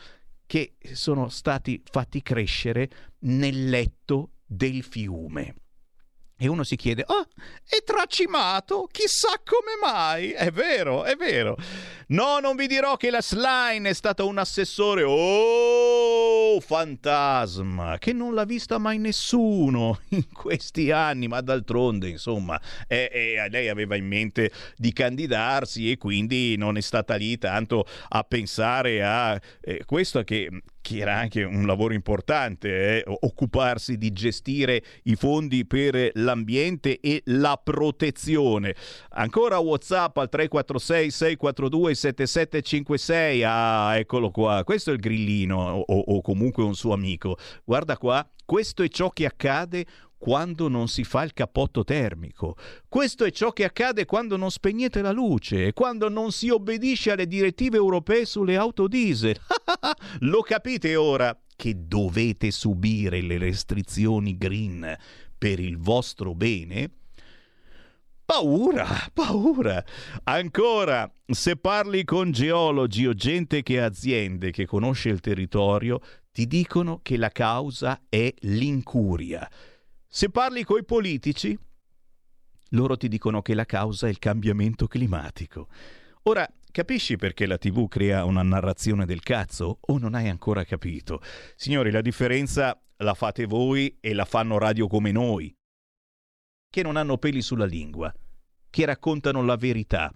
che 0.45 0.75
sono 0.93 1.29
stati 1.29 1.81
fatti 1.83 2.21
crescere 2.21 2.89
nel 3.19 3.69
letto 3.69 4.31
del 4.45 4.83
fiume. 4.83 5.55
E 6.35 6.47
uno 6.47 6.63
si 6.63 6.75
chiede, 6.75 7.03
oh, 7.07 7.27
è 7.67 7.83
tracimato? 7.83 8.87
Chissà 8.91 9.39
come 9.43 9.73
mai. 9.81 10.31
È 10.31 10.51
vero, 10.51 11.03
è 11.03 11.15
vero. 11.15 11.55
No, 12.07 12.39
non 12.39 12.55
vi 12.55 12.67
dirò 12.67 12.97
che 12.97 13.09
la 13.09 13.21
Slime 13.21 13.89
è 13.89 13.93
stata 13.93 14.23
un 14.23 14.37
assessore, 14.37 15.03
oh, 15.03 16.59
fantasma, 16.59 17.97
che 17.97 18.13
non 18.13 18.33
l'ha 18.33 18.43
vista 18.45 18.77
mai 18.77 18.97
nessuno 18.97 20.01
in 20.09 20.31
questi 20.31 20.91
anni, 20.91 21.27
ma 21.27 21.39
d'altronde, 21.41 22.09
insomma, 22.09 22.59
eh, 22.87 23.09
eh, 23.11 23.49
lei 23.49 23.69
aveva 23.69 23.95
in 23.95 24.07
mente 24.07 24.51
di 24.75 24.91
candidarsi 24.91 25.91
e 25.91 25.97
quindi 25.97 26.57
non 26.57 26.77
è 26.77 26.81
stata 26.81 27.15
lì 27.15 27.37
tanto 27.37 27.85
a 28.09 28.23
pensare 28.23 29.03
a 29.03 29.39
eh, 29.61 29.83
questo 29.85 30.23
che 30.23 30.49
che 30.83 30.97
era 30.97 31.17
anche 31.17 31.43
un 31.43 31.65
lavoro 31.65 31.93
importante, 31.93 33.03
eh, 33.03 33.03
occuparsi 33.21 33.97
di 33.97 34.11
gestire 34.11 34.83
i 35.03 35.15
fondi 35.15 35.65
per 35.65 36.11
l'ambiente 36.15 36.99
e 36.99 37.21
la 37.27 37.59
protezione. 37.63 38.75
Ancora 39.11 39.57
WhatsApp 39.59 40.17
al 40.17 40.27
346 40.27 41.09
642 41.09 41.95
7756. 41.95 43.43
Ah, 43.43 43.97
eccolo 43.97 44.29
qua. 44.29 44.63
Questo 44.65 44.91
è 44.91 44.93
il 44.93 44.99
grillino 44.99 45.57
o, 45.57 45.99
o 45.99 46.21
comunque 46.21 46.63
un 46.63 46.75
suo 46.75 46.93
amico. 46.93 47.37
Guarda 47.63 47.97
qua, 47.97 48.27
questo 48.45 48.83
è 48.83 48.89
ciò 48.89 49.09
che 49.09 49.25
accade 49.25 49.85
quando 50.23 50.69
non 50.69 50.87
si 50.87 51.03
fa 51.03 51.23
il 51.23 51.33
cappotto 51.33 51.83
termico. 51.83 52.55
Questo 52.87 53.25
è 53.25 53.31
ciò 53.31 53.51
che 53.51 53.65
accade 53.65 54.05
quando 54.05 54.37
non 54.37 54.51
spegnete 54.51 55.01
la 55.01 55.11
luce 55.11 55.67
e 55.67 55.73
quando 55.73 56.07
non 56.07 56.31
si 56.31 56.47
obbedisce 56.47 57.11
alle 57.11 57.27
direttive 57.27 57.75
europee 57.75 58.23
sulle 58.23 58.55
auto 58.55 58.87
diesel. 58.87 59.37
Lo 60.21 60.39
capite 60.39 60.95
ora 60.95 61.37
che 61.57 61.73
dovete 61.75 62.51
subire 62.51 63.19
le 63.19 63.37
restrizioni 63.37 64.37
green 64.37 64.95
per 65.37 65.59
il 65.59 65.77
vostro 65.77 66.33
bene? 66.33 66.89
Paura, 68.23 68.87
paura. 69.11 69.83
Ancora, 70.23 71.11
se 71.25 71.57
parli 71.57 72.05
con 72.05 72.31
geologi 72.31 73.05
o 73.07 73.13
gente 73.13 73.61
che 73.61 73.81
ha 73.81 73.87
aziende 73.87 74.51
che 74.51 74.65
conosce 74.65 75.09
il 75.09 75.19
territorio, 75.19 75.99
ti 76.31 76.47
dicono 76.47 77.01
che 77.03 77.17
la 77.17 77.27
causa 77.27 78.03
è 78.07 78.33
l'incuria. 78.39 79.45
Se 80.15 80.29
parli 80.29 80.63
coi 80.63 80.85
politici, 80.85 81.57
loro 82.69 82.95
ti 82.97 83.07
dicono 83.07 83.41
che 83.41 83.55
la 83.55 83.65
causa 83.65 84.05
è 84.05 84.11
il 84.11 84.19
cambiamento 84.19 84.85
climatico. 84.85 85.69
Ora, 86.25 86.47
capisci 86.69 87.15
perché 87.15 87.47
la 87.47 87.57
TV 87.57 87.87
crea 87.87 88.23
una 88.23 88.43
narrazione 88.43 89.07
del 89.07 89.23
cazzo 89.23 89.79
o 89.81 89.97
non 89.97 90.13
hai 90.13 90.29
ancora 90.29 90.65
capito? 90.65 91.19
Signori, 91.55 91.89
la 91.89 92.01
differenza 92.01 92.79
la 92.97 93.15
fate 93.15 93.45
voi 93.45 93.97
e 93.99 94.13
la 94.13 94.25
fanno 94.25 94.59
radio 94.59 94.85
come 94.85 95.11
noi, 95.11 95.51
che 96.69 96.83
non 96.83 96.95
hanno 96.95 97.17
peli 97.17 97.41
sulla 97.41 97.65
lingua, 97.65 98.13
che 98.69 98.85
raccontano 98.85 99.43
la 99.43 99.55
verità, 99.55 100.13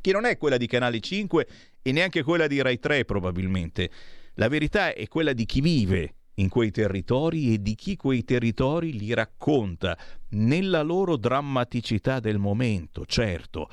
che 0.00 0.10
non 0.10 0.24
è 0.24 0.36
quella 0.38 0.56
di 0.56 0.66
Canale 0.66 0.98
5 0.98 1.48
e 1.82 1.92
neanche 1.92 2.24
quella 2.24 2.48
di 2.48 2.60
Rai 2.60 2.80
3 2.80 3.04
probabilmente. 3.04 3.92
La 4.34 4.48
verità 4.48 4.92
è 4.92 5.06
quella 5.06 5.32
di 5.32 5.44
chi 5.44 5.60
vive 5.60 6.14
in 6.34 6.48
quei 6.48 6.70
territori 6.70 7.52
e 7.52 7.60
di 7.60 7.74
chi 7.74 7.96
quei 7.96 8.24
territori 8.24 8.98
li 8.98 9.12
racconta 9.14 9.96
nella 10.30 10.82
loro 10.82 11.16
drammaticità 11.16 12.20
del 12.20 12.38
momento, 12.38 13.04
certo. 13.06 13.68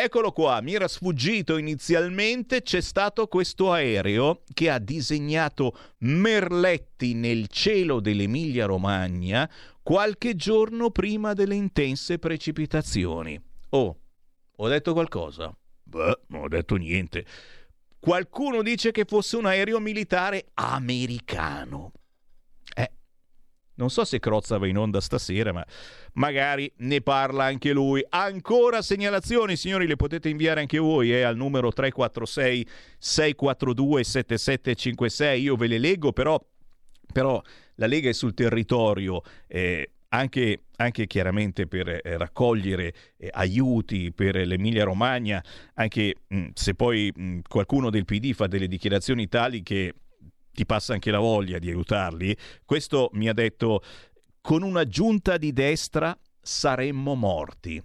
Eccolo 0.00 0.30
qua, 0.30 0.60
mi 0.60 0.74
era 0.74 0.86
sfuggito 0.86 1.56
inizialmente, 1.56 2.62
c'è 2.62 2.80
stato 2.80 3.26
questo 3.26 3.72
aereo 3.72 4.44
che 4.54 4.70
ha 4.70 4.78
disegnato 4.78 5.76
merletti 5.98 7.14
nel 7.14 7.48
cielo 7.48 7.98
dell'Emilia 7.98 8.66
Romagna 8.66 9.50
qualche 9.82 10.36
giorno 10.36 10.90
prima 10.90 11.32
delle 11.32 11.56
intense 11.56 12.20
precipitazioni. 12.20 13.40
Oh, 13.70 13.98
ho 14.54 14.68
detto 14.68 14.92
qualcosa? 14.92 15.52
Beh, 15.82 16.20
non 16.28 16.42
ho 16.42 16.48
detto 16.48 16.76
niente. 16.76 17.24
Qualcuno 18.00 18.62
dice 18.62 18.90
che 18.90 19.04
fosse 19.04 19.36
un 19.36 19.46
aereo 19.46 19.80
militare 19.80 20.46
americano. 20.54 21.92
Eh, 22.74 22.90
non 23.74 23.90
so 23.90 24.04
se 24.04 24.18
Crozza 24.18 24.58
va 24.58 24.66
in 24.66 24.78
onda 24.78 25.00
stasera, 25.00 25.52
ma 25.52 25.64
magari 26.14 26.72
ne 26.78 27.00
parla 27.00 27.44
anche 27.44 27.72
lui. 27.72 28.04
Ancora 28.08 28.82
segnalazioni, 28.82 29.56
signori, 29.56 29.86
le 29.86 29.96
potete 29.96 30.28
inviare 30.28 30.60
anche 30.60 30.78
voi 30.78 31.12
eh, 31.12 31.22
al 31.22 31.36
numero 31.36 31.72
346 31.72 32.66
642 32.98 34.04
7756. 34.04 35.42
Io 35.42 35.56
ve 35.56 35.66
le 35.66 35.78
leggo, 35.78 36.12
però 36.12 36.38
Però 37.12 37.40
la 37.76 37.86
Lega 37.86 38.10
è 38.10 38.12
sul 38.12 38.34
territorio. 38.34 39.22
Eh, 39.46 39.92
anche, 40.08 40.64
anche, 40.76 41.06
chiaramente 41.06 41.66
per 41.66 41.88
eh, 41.88 42.00
raccogliere 42.16 42.94
eh, 43.16 43.28
aiuti 43.32 44.12
per 44.12 44.36
l'Emilia 44.36 44.84
Romagna, 44.84 45.42
anche 45.74 46.14
mh, 46.26 46.48
se 46.54 46.74
poi 46.74 47.12
mh, 47.14 47.40
qualcuno 47.48 47.90
del 47.90 48.04
PD 48.04 48.32
fa 48.32 48.46
delle 48.46 48.68
dichiarazioni 48.68 49.28
tali 49.28 49.62
che 49.62 49.94
ti 50.52 50.66
passa 50.66 50.92
anche 50.92 51.10
la 51.10 51.18
voglia 51.18 51.58
di 51.58 51.68
aiutarli, 51.68 52.36
questo 52.64 53.10
mi 53.12 53.28
ha 53.28 53.32
detto 53.32 53.82
con 54.40 54.62
una 54.62 54.84
giunta 54.84 55.36
di 55.36 55.52
destra 55.52 56.18
saremmo 56.40 57.14
morti. 57.14 57.82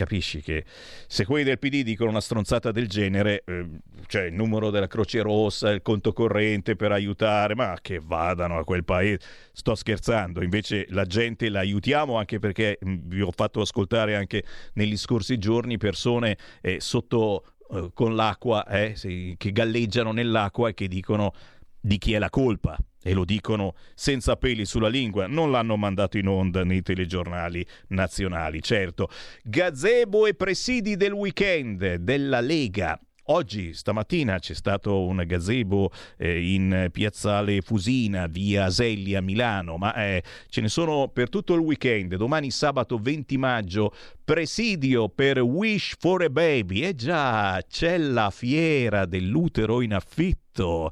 Capisci 0.00 0.40
che 0.40 0.64
se 1.06 1.26
quelli 1.26 1.44
del 1.44 1.58
PD 1.58 1.82
dicono 1.82 2.08
una 2.08 2.22
stronzata 2.22 2.72
del 2.72 2.88
genere, 2.88 3.42
eh, 3.44 3.66
cioè 4.06 4.22
il 4.22 4.32
numero 4.32 4.70
della 4.70 4.86
Croce 4.86 5.20
Rossa, 5.20 5.68
il 5.72 5.82
conto 5.82 6.14
corrente 6.14 6.74
per 6.74 6.90
aiutare, 6.90 7.54
ma 7.54 7.76
che 7.82 8.00
vadano 8.02 8.56
a 8.56 8.64
quel 8.64 8.82
paese. 8.82 9.20
Sto 9.52 9.74
scherzando, 9.74 10.42
invece 10.42 10.86
la 10.88 11.04
gente 11.04 11.50
la 11.50 11.58
aiutiamo 11.58 12.16
anche 12.16 12.38
perché 12.38 12.78
mh, 12.80 12.94
vi 13.08 13.20
ho 13.20 13.30
fatto 13.30 13.60
ascoltare 13.60 14.16
anche 14.16 14.42
negli 14.72 14.96
scorsi 14.96 15.36
giorni 15.36 15.76
persone 15.76 16.38
eh, 16.62 16.80
sotto 16.80 17.44
eh, 17.70 17.90
con 17.92 18.14
l'acqua, 18.14 18.66
eh, 18.68 18.94
che 19.36 19.52
galleggiano 19.52 20.12
nell'acqua 20.12 20.70
e 20.70 20.72
che 20.72 20.88
dicono 20.88 21.34
di 21.78 21.98
chi 21.98 22.14
è 22.14 22.18
la 22.18 22.30
colpa 22.30 22.74
e 23.02 23.12
lo 23.12 23.24
dicono 23.24 23.74
senza 23.94 24.36
peli 24.36 24.64
sulla 24.64 24.88
lingua, 24.88 25.26
non 25.26 25.50
l'hanno 25.50 25.76
mandato 25.76 26.18
in 26.18 26.28
onda 26.28 26.64
nei 26.64 26.82
telegiornali 26.82 27.64
nazionali, 27.88 28.62
certo. 28.62 29.08
Gazebo 29.42 30.26
e 30.26 30.34
presidi 30.34 30.96
del 30.96 31.12
weekend 31.12 31.94
della 31.94 32.40
Lega. 32.40 32.98
Oggi, 33.24 33.74
stamattina, 33.74 34.40
c'è 34.40 34.54
stato 34.54 35.06
un 35.06 35.22
gazebo 35.24 35.92
eh, 36.16 36.52
in 36.52 36.88
piazzale 36.90 37.60
Fusina, 37.60 38.26
via 38.26 38.64
Aselli 38.64 39.14
a 39.14 39.22
Milano, 39.22 39.76
ma 39.76 39.94
eh, 39.94 40.24
ce 40.48 40.60
ne 40.60 40.68
sono 40.68 41.06
per 41.08 41.28
tutto 41.28 41.54
il 41.54 41.60
weekend. 41.60 42.16
Domani, 42.16 42.50
sabato 42.50 42.98
20 42.98 43.36
maggio, 43.36 43.94
presidio 44.24 45.08
per 45.08 45.38
Wish 45.38 45.94
for 46.00 46.24
a 46.24 46.28
Baby. 46.28 46.80
E 46.80 46.96
già, 46.96 47.62
c'è 47.68 47.98
la 47.98 48.30
fiera 48.30 49.06
dell'utero 49.06 49.80
in 49.80 49.94
affitto 49.94 50.90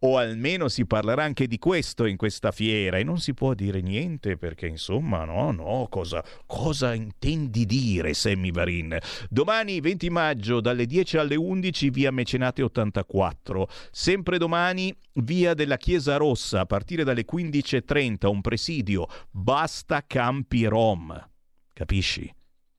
o 0.00 0.18
almeno 0.18 0.68
si 0.68 0.86
parlerà 0.86 1.24
anche 1.24 1.46
di 1.46 1.58
questo 1.58 2.04
in 2.04 2.16
questa 2.16 2.50
fiera. 2.50 2.98
E 2.98 3.04
non 3.04 3.18
si 3.18 3.34
può 3.34 3.54
dire 3.54 3.80
niente 3.80 4.36
perché 4.36 4.66
insomma 4.66 5.24
no 5.24 5.50
no 5.50 5.86
cosa, 5.90 6.24
cosa 6.46 6.94
intendi 6.94 7.64
dire 7.66 8.14
Sammy 8.14 8.50
Varin? 8.50 8.98
Domani 9.28 9.80
20 9.80 10.10
maggio 10.10 10.60
dalle 10.60 10.86
10 10.86 11.16
alle 11.18 11.36
11 11.36 11.90
via 11.90 12.10
Mecenate 12.10 12.62
84 12.62 13.68
sempre 13.90 14.38
domani 14.38 14.94
via 15.14 15.54
della 15.54 15.76
Chiesa 15.76 16.16
Rossa 16.16 16.60
a 16.60 16.66
partire 16.66 17.04
dalle 17.04 17.24
15.30 17.30 18.26
un 18.26 18.40
presidio. 18.40 19.06
Basta 19.30 20.04
campi 20.06 20.66
rom. 20.66 21.30
Capisci? 21.72 22.32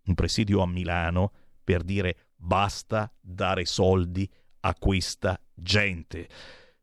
un 0.08 0.16
presidio 0.16 0.62
a 0.62 0.68
Milano 0.68 1.32
per 1.64 1.84
dire 1.84 2.30
basta 2.36 3.12
dare 3.20 3.66
soldi 3.66 4.30
a 4.62 4.74
questa 4.76 5.40
gente 5.54 6.28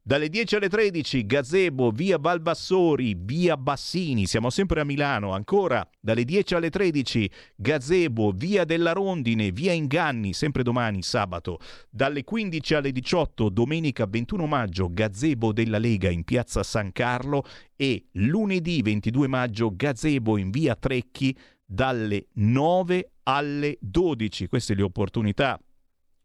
dalle 0.07 0.29
10 0.29 0.57
alle 0.57 0.69
13 0.69 1.25
Gazebo, 1.25 1.91
via 1.91 2.19
Balbassori, 2.19 3.17
via 3.19 3.57
Bassini, 3.57 4.27
siamo 4.27 4.51
sempre 4.51 4.83
a 4.83 4.85
Milano. 4.85 5.33
Ancora 5.33 5.89
dalle 5.99 6.25
10 6.25 6.55
alle 6.57 6.69
13 6.69 7.31
Gazebo, 7.57 8.31
via 8.31 8.67
della 8.67 8.93
Rondine, 8.93 9.51
via 9.51 9.73
Inganni, 9.73 10.35
sempre 10.35 10.63
domani 10.63 11.03
sabato. 11.03 11.59
Dalle 11.89 12.23
15 12.23 12.75
alle 12.75 12.93
18 12.93 13.49
domenica 13.49 14.05
21 14.05 14.47
maggio 14.47 14.91
Gazebo 14.93 15.55
della 15.55 15.79
Lega 15.79 16.11
in 16.11 16.25
piazza 16.25 16.63
San 16.63 16.93
Carlo 16.93 17.43
e 17.75 18.09
lunedì 18.13 18.83
22 18.83 19.27
maggio 19.27 19.73
Gazebo 19.75 20.37
in 20.37 20.51
via 20.51 20.77
Trecchi 20.77 21.35
dalle 21.65 22.27
9 22.35 23.11
alle 23.23 23.79
12. 23.81 24.49
Queste 24.49 24.75
le 24.75 24.83
opportunità 24.83 25.59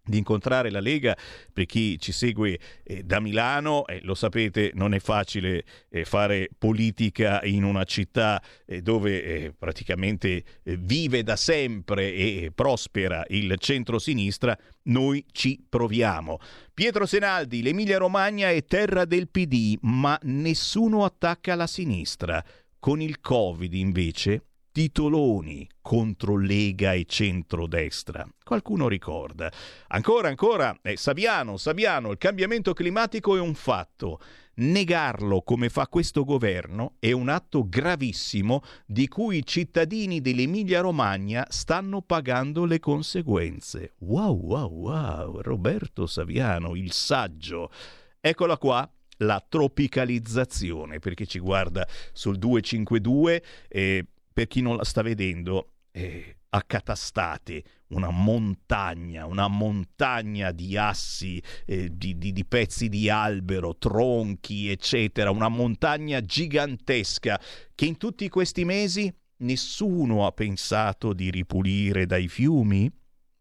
di 0.10 0.18
incontrare 0.18 0.70
la 0.70 0.80
Lega. 0.80 1.16
Per 1.54 1.66
chi 1.66 2.00
ci 2.00 2.12
segue 2.12 2.60
eh, 2.84 3.04
da 3.04 3.20
Milano 3.20 3.86
eh, 3.86 4.00
lo 4.04 4.16
sapete 4.16 4.72
non 4.74 4.94
è 4.94 5.00
facile 5.00 5.64
eh, 5.90 6.04
fare 6.04 6.50
politica 6.58 7.42
in 7.44 7.64
una 7.64 7.84
città 7.84 8.42
eh, 8.66 8.82
dove 8.82 9.24
eh, 9.24 9.54
praticamente 9.58 10.44
eh, 10.64 10.78
vive 10.78 11.24
da 11.24 11.36
sempre 11.36 12.14
e 12.14 12.52
prospera 12.54 13.24
il 13.30 13.56
centro-sinistra. 13.58 14.58
Noi 14.84 15.24
ci 15.32 15.64
proviamo. 15.68 16.40
Pietro 16.74 17.06
Senaldi 17.06 17.62
l'Emilia 17.62 17.98
Romagna 17.98 18.50
è 18.50 18.66
terra 18.66 19.06
del 19.06 19.30
PD 19.30 19.78
ma 19.82 20.18
nessuno 20.24 21.06
attacca 21.06 21.56
la 21.56 21.68
sinistra. 21.68 22.44
Con 22.80 23.02
il 23.02 23.20
Covid 23.20 23.74
invece 23.74 24.44
titoloni 24.80 25.68
contro 25.82 26.38
Lega 26.38 26.94
e 26.94 27.04
centrodestra. 27.06 28.26
Qualcuno 28.42 28.88
ricorda. 28.88 29.52
Ancora, 29.88 30.30
ancora, 30.30 30.74
eh, 30.82 30.96
Saviano, 30.96 31.58
Saviano, 31.58 32.12
il 32.12 32.18
cambiamento 32.18 32.72
climatico 32.72 33.36
è 33.36 33.42
un 33.42 33.56
fatto. 33.56 34.22
Negarlo 34.54 35.42
come 35.42 35.68
fa 35.68 35.86
questo 35.88 36.24
governo 36.24 36.94
è 37.00 37.12
un 37.12 37.28
atto 37.28 37.68
gravissimo 37.68 38.62
di 38.86 39.10
cui 39.10 39.40
i 39.40 39.46
cittadini 39.46 40.22
dell'Emilia 40.22 40.80
Romagna 40.80 41.46
stanno 41.50 42.02
pagando 42.02 42.64
le 42.64 42.80
conseguenze. 42.80 43.96
Wow, 43.98 44.40
wow, 44.40 44.72
wow, 44.72 45.42
Roberto 45.42 46.08
Saviano, 46.08 46.78
il 46.78 46.94
saggio. 46.94 47.70
Eccola 48.22 48.58
qua, 48.58 48.90
la 49.18 49.46
tropicalizzazione, 49.46 51.00
perché 51.00 51.26
ci 51.26 51.40
guarda 51.40 51.86
sul 52.14 52.38
252 52.38 53.44
e 53.68 54.06
per 54.40 54.48
chi 54.48 54.62
non 54.62 54.78
la 54.78 54.86
sta 54.86 55.02
vedendo, 55.02 55.74
eh, 55.92 56.38
accatastate 56.48 57.62
una 57.88 58.10
montagna, 58.10 59.26
una 59.26 59.50
montagna 59.50 60.54
di 60.54 60.78
assi, 60.78 61.44
eh, 61.66 61.90
di, 61.92 62.18
di, 62.18 62.32
di, 62.32 62.46
pezzi 62.46 62.88
di 62.88 63.10
albero, 63.10 63.76
tronchi, 63.76 64.72
eccetera, 64.72 65.30
una 65.30 65.50
montagna 65.50 66.22
gigantesca 66.22 67.38
che 67.76 67.84
in 67.84 67.98
tutti 67.98 68.30
questi 68.30 68.64
mesi 68.64 69.14
nessuno 69.40 70.26
ha 70.26 70.32
pensato 70.32 71.12
di 71.12 71.30
ripulire 71.32 72.06
dai 72.06 72.30
fiumi? 72.30 72.90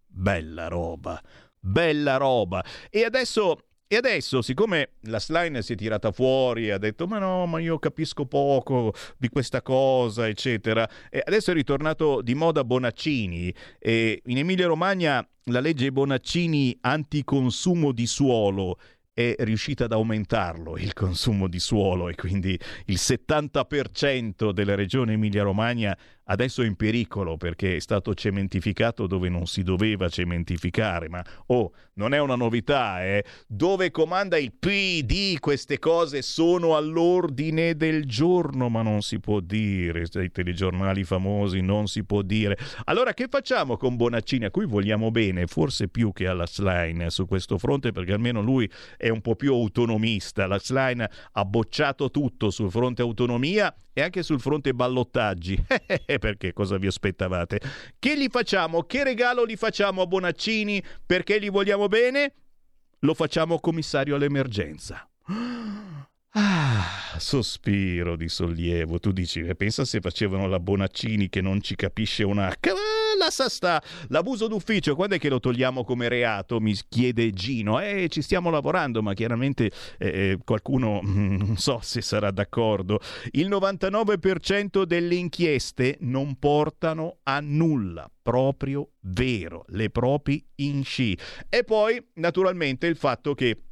Bella 0.04 0.66
roba, 0.66 1.22
bella 1.60 2.16
roba. 2.16 2.64
E 2.90 3.04
adesso 3.04 3.67
e 3.90 3.96
adesso, 3.96 4.42
siccome 4.42 4.90
la 5.04 5.18
slime 5.18 5.62
si 5.62 5.72
è 5.72 5.76
tirata 5.76 6.12
fuori 6.12 6.70
ha 6.70 6.76
detto 6.76 7.06
ma 7.06 7.18
no, 7.18 7.46
ma 7.46 7.58
io 7.58 7.78
capisco 7.78 8.26
poco 8.26 8.92
di 9.16 9.30
questa 9.30 9.62
cosa, 9.62 10.28
eccetera, 10.28 10.86
e 11.08 11.22
adesso 11.24 11.52
è 11.52 11.54
ritornato 11.54 12.20
di 12.20 12.34
moda 12.34 12.64
Bonaccini. 12.64 13.52
E 13.78 14.20
in 14.26 14.36
Emilia 14.36 14.66
Romagna 14.66 15.26
la 15.44 15.60
legge 15.60 15.90
Bonaccini 15.90 16.76
anticonsumo 16.82 17.92
di 17.92 18.06
suolo 18.06 18.76
è 19.18 19.34
riuscita 19.38 19.86
ad 19.86 19.92
aumentarlo 19.92 20.76
il 20.76 20.92
consumo 20.92 21.48
di 21.48 21.58
suolo 21.58 22.08
e 22.08 22.14
quindi 22.14 22.56
il 22.84 22.94
70% 22.96 24.52
della 24.52 24.76
regione 24.76 25.14
Emilia-Romagna 25.14 25.98
adesso 26.30 26.62
è 26.62 26.66
in 26.66 26.76
pericolo 26.76 27.36
perché 27.36 27.76
è 27.76 27.80
stato 27.80 28.14
cementificato 28.14 29.06
dove 29.06 29.28
non 29.28 29.46
si 29.46 29.62
doveva 29.62 30.08
cementificare, 30.08 31.08
ma 31.08 31.24
oh, 31.46 31.72
non 31.94 32.14
è 32.14 32.20
una 32.20 32.36
novità, 32.36 33.04
eh? 33.04 33.24
Dove 33.46 33.90
comanda 33.90 34.38
il 34.38 34.52
PD 34.52 35.38
queste 35.38 35.78
cose 35.78 36.22
sono 36.22 36.76
all'ordine 36.76 37.76
del 37.76 38.06
giorno, 38.06 38.68
ma 38.68 38.82
non 38.82 39.02
si 39.02 39.20
può 39.20 39.40
dire, 39.40 40.06
dai 40.10 40.30
telegiornali 40.30 41.04
famosi 41.04 41.60
non 41.60 41.86
si 41.86 42.04
può 42.04 42.22
dire. 42.22 42.56
Allora 42.84 43.12
che 43.14 43.26
facciamo 43.28 43.76
con 43.76 43.96
Bonaccini 43.96 44.44
a 44.44 44.50
cui 44.50 44.66
vogliamo 44.66 45.10
bene, 45.10 45.46
forse 45.46 45.88
più 45.88 46.12
che 46.12 46.26
alla 46.26 46.46
Slime 46.46 47.10
su 47.10 47.26
questo 47.26 47.58
fronte 47.58 47.92
perché 47.92 48.12
almeno 48.12 48.40
lui 48.40 48.70
è 48.96 49.08
un 49.08 49.20
po' 49.20 49.34
più 49.34 49.52
autonomista, 49.52 50.46
la 50.46 50.58
Slime 50.58 51.10
ha 51.32 51.44
bocciato 51.44 52.10
tutto 52.10 52.50
sul 52.50 52.70
fronte 52.70 53.02
autonomia 53.02 53.74
e 53.92 54.02
anche 54.02 54.22
sul 54.22 54.40
fronte 54.40 54.72
ballottaggi. 54.72 55.60
perché 56.18 56.52
cosa 56.52 56.76
vi 56.76 56.86
aspettavate? 56.86 57.60
Che 57.98 58.18
gli 58.18 58.28
facciamo? 58.30 58.82
Che 58.82 59.04
regalo 59.04 59.46
gli 59.46 59.56
facciamo 59.56 60.02
a 60.02 60.06
Bonaccini? 60.06 60.82
Perché 61.04 61.40
gli 61.40 61.50
vogliamo 61.50 61.86
bene? 61.88 62.34
Lo 63.00 63.14
facciamo 63.14 63.58
commissario 63.60 64.14
all'emergenza. 64.16 65.08
Ah, 66.32 67.16
sospiro 67.18 68.14
di 68.14 68.28
sollievo. 68.28 69.00
Tu 69.00 69.12
dici, 69.12 69.40
eh, 69.40 69.56
pensa 69.56 69.84
se 69.84 69.98
facevano 69.98 70.46
la 70.46 70.60
Bonaccini 70.60 71.28
che 71.30 71.40
non 71.40 71.62
ci 71.62 71.74
capisce 71.74 72.22
una 72.22 72.48
H. 72.48 72.68
Lascia 73.18 73.48
sta. 73.48 73.82
L'abuso 74.08 74.46
d'ufficio, 74.46 74.94
quando 74.94 75.16
è 75.16 75.18
che 75.18 75.28
lo 75.28 75.40
togliamo 75.40 75.84
come 75.84 76.08
reato? 76.08 76.60
Mi 76.60 76.74
chiede 76.88 77.32
Gino. 77.32 77.80
Eh, 77.80 78.06
ci 78.08 78.22
stiamo 78.22 78.48
lavorando, 78.48 79.02
ma 79.02 79.12
chiaramente 79.12 79.70
eh, 79.98 80.08
eh 80.08 80.38
qualcuno 80.44 81.00
non 81.02 81.56
so 81.56 81.80
se 81.82 82.00
sarà 82.00 82.30
d'accordo. 82.30 83.00
Il 83.32 83.48
99% 83.48 84.84
delle 84.84 85.16
inchieste 85.16 85.96
non 86.00 86.38
portano 86.38 87.18
a 87.24 87.40
nulla 87.40 88.10
proprio 88.22 88.90
vero, 89.00 89.64
le 89.68 89.90
proprie 89.90 90.42
in 90.56 90.84
sci. 90.84 91.16
E 91.48 91.64
poi, 91.64 92.02
naturalmente, 92.14 92.86
il 92.86 92.96
fatto 92.96 93.34
che 93.34 93.67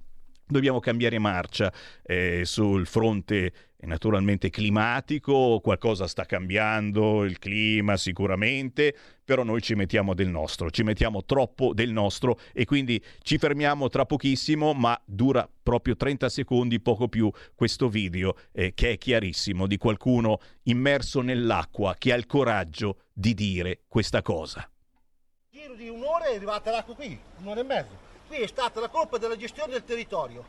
Dobbiamo 0.48 0.78
cambiare 0.78 1.18
marcia 1.18 1.72
eh, 2.04 2.42
sul 2.44 2.86
fronte 2.86 3.52
eh, 3.76 3.86
naturalmente 3.86 4.48
climatico, 4.48 5.58
qualcosa 5.60 6.06
sta 6.06 6.24
cambiando, 6.24 7.24
il 7.24 7.40
clima 7.40 7.96
sicuramente, 7.96 8.94
però 9.24 9.42
noi 9.42 9.60
ci 9.60 9.74
mettiamo 9.74 10.14
del 10.14 10.28
nostro, 10.28 10.70
ci 10.70 10.84
mettiamo 10.84 11.24
troppo 11.24 11.74
del 11.74 11.90
nostro 11.90 12.38
e 12.52 12.64
quindi 12.64 13.02
ci 13.22 13.38
fermiamo 13.38 13.88
tra 13.88 14.06
pochissimo, 14.06 14.72
ma 14.72 14.96
dura 15.04 15.50
proprio 15.64 15.96
30 15.96 16.28
secondi, 16.28 16.78
poco 16.78 17.08
più, 17.08 17.28
questo 17.56 17.88
video 17.88 18.36
eh, 18.52 18.72
che 18.72 18.92
è 18.92 18.98
chiarissimo 18.98 19.66
di 19.66 19.76
qualcuno 19.78 20.38
immerso 20.64 21.22
nell'acqua 21.22 21.96
che 21.98 22.12
ha 22.12 22.16
il 22.16 22.26
coraggio 22.26 23.00
di 23.12 23.34
dire 23.34 23.80
questa 23.88 24.22
cosa. 24.22 24.70
giro 25.50 25.74
di 25.74 25.88
un'ora 25.88 26.26
è 26.26 26.36
arrivata 26.36 26.70
l'acqua 26.70 26.94
qui, 26.94 27.18
un'ora 27.38 27.58
e 27.58 27.64
mezzo. 27.64 28.05
Qui 28.26 28.38
è 28.38 28.46
stata 28.48 28.80
la 28.80 28.88
colpa 28.88 29.18
della 29.18 29.36
gestione 29.36 29.72
del 29.72 29.84
territorio. 29.84 30.44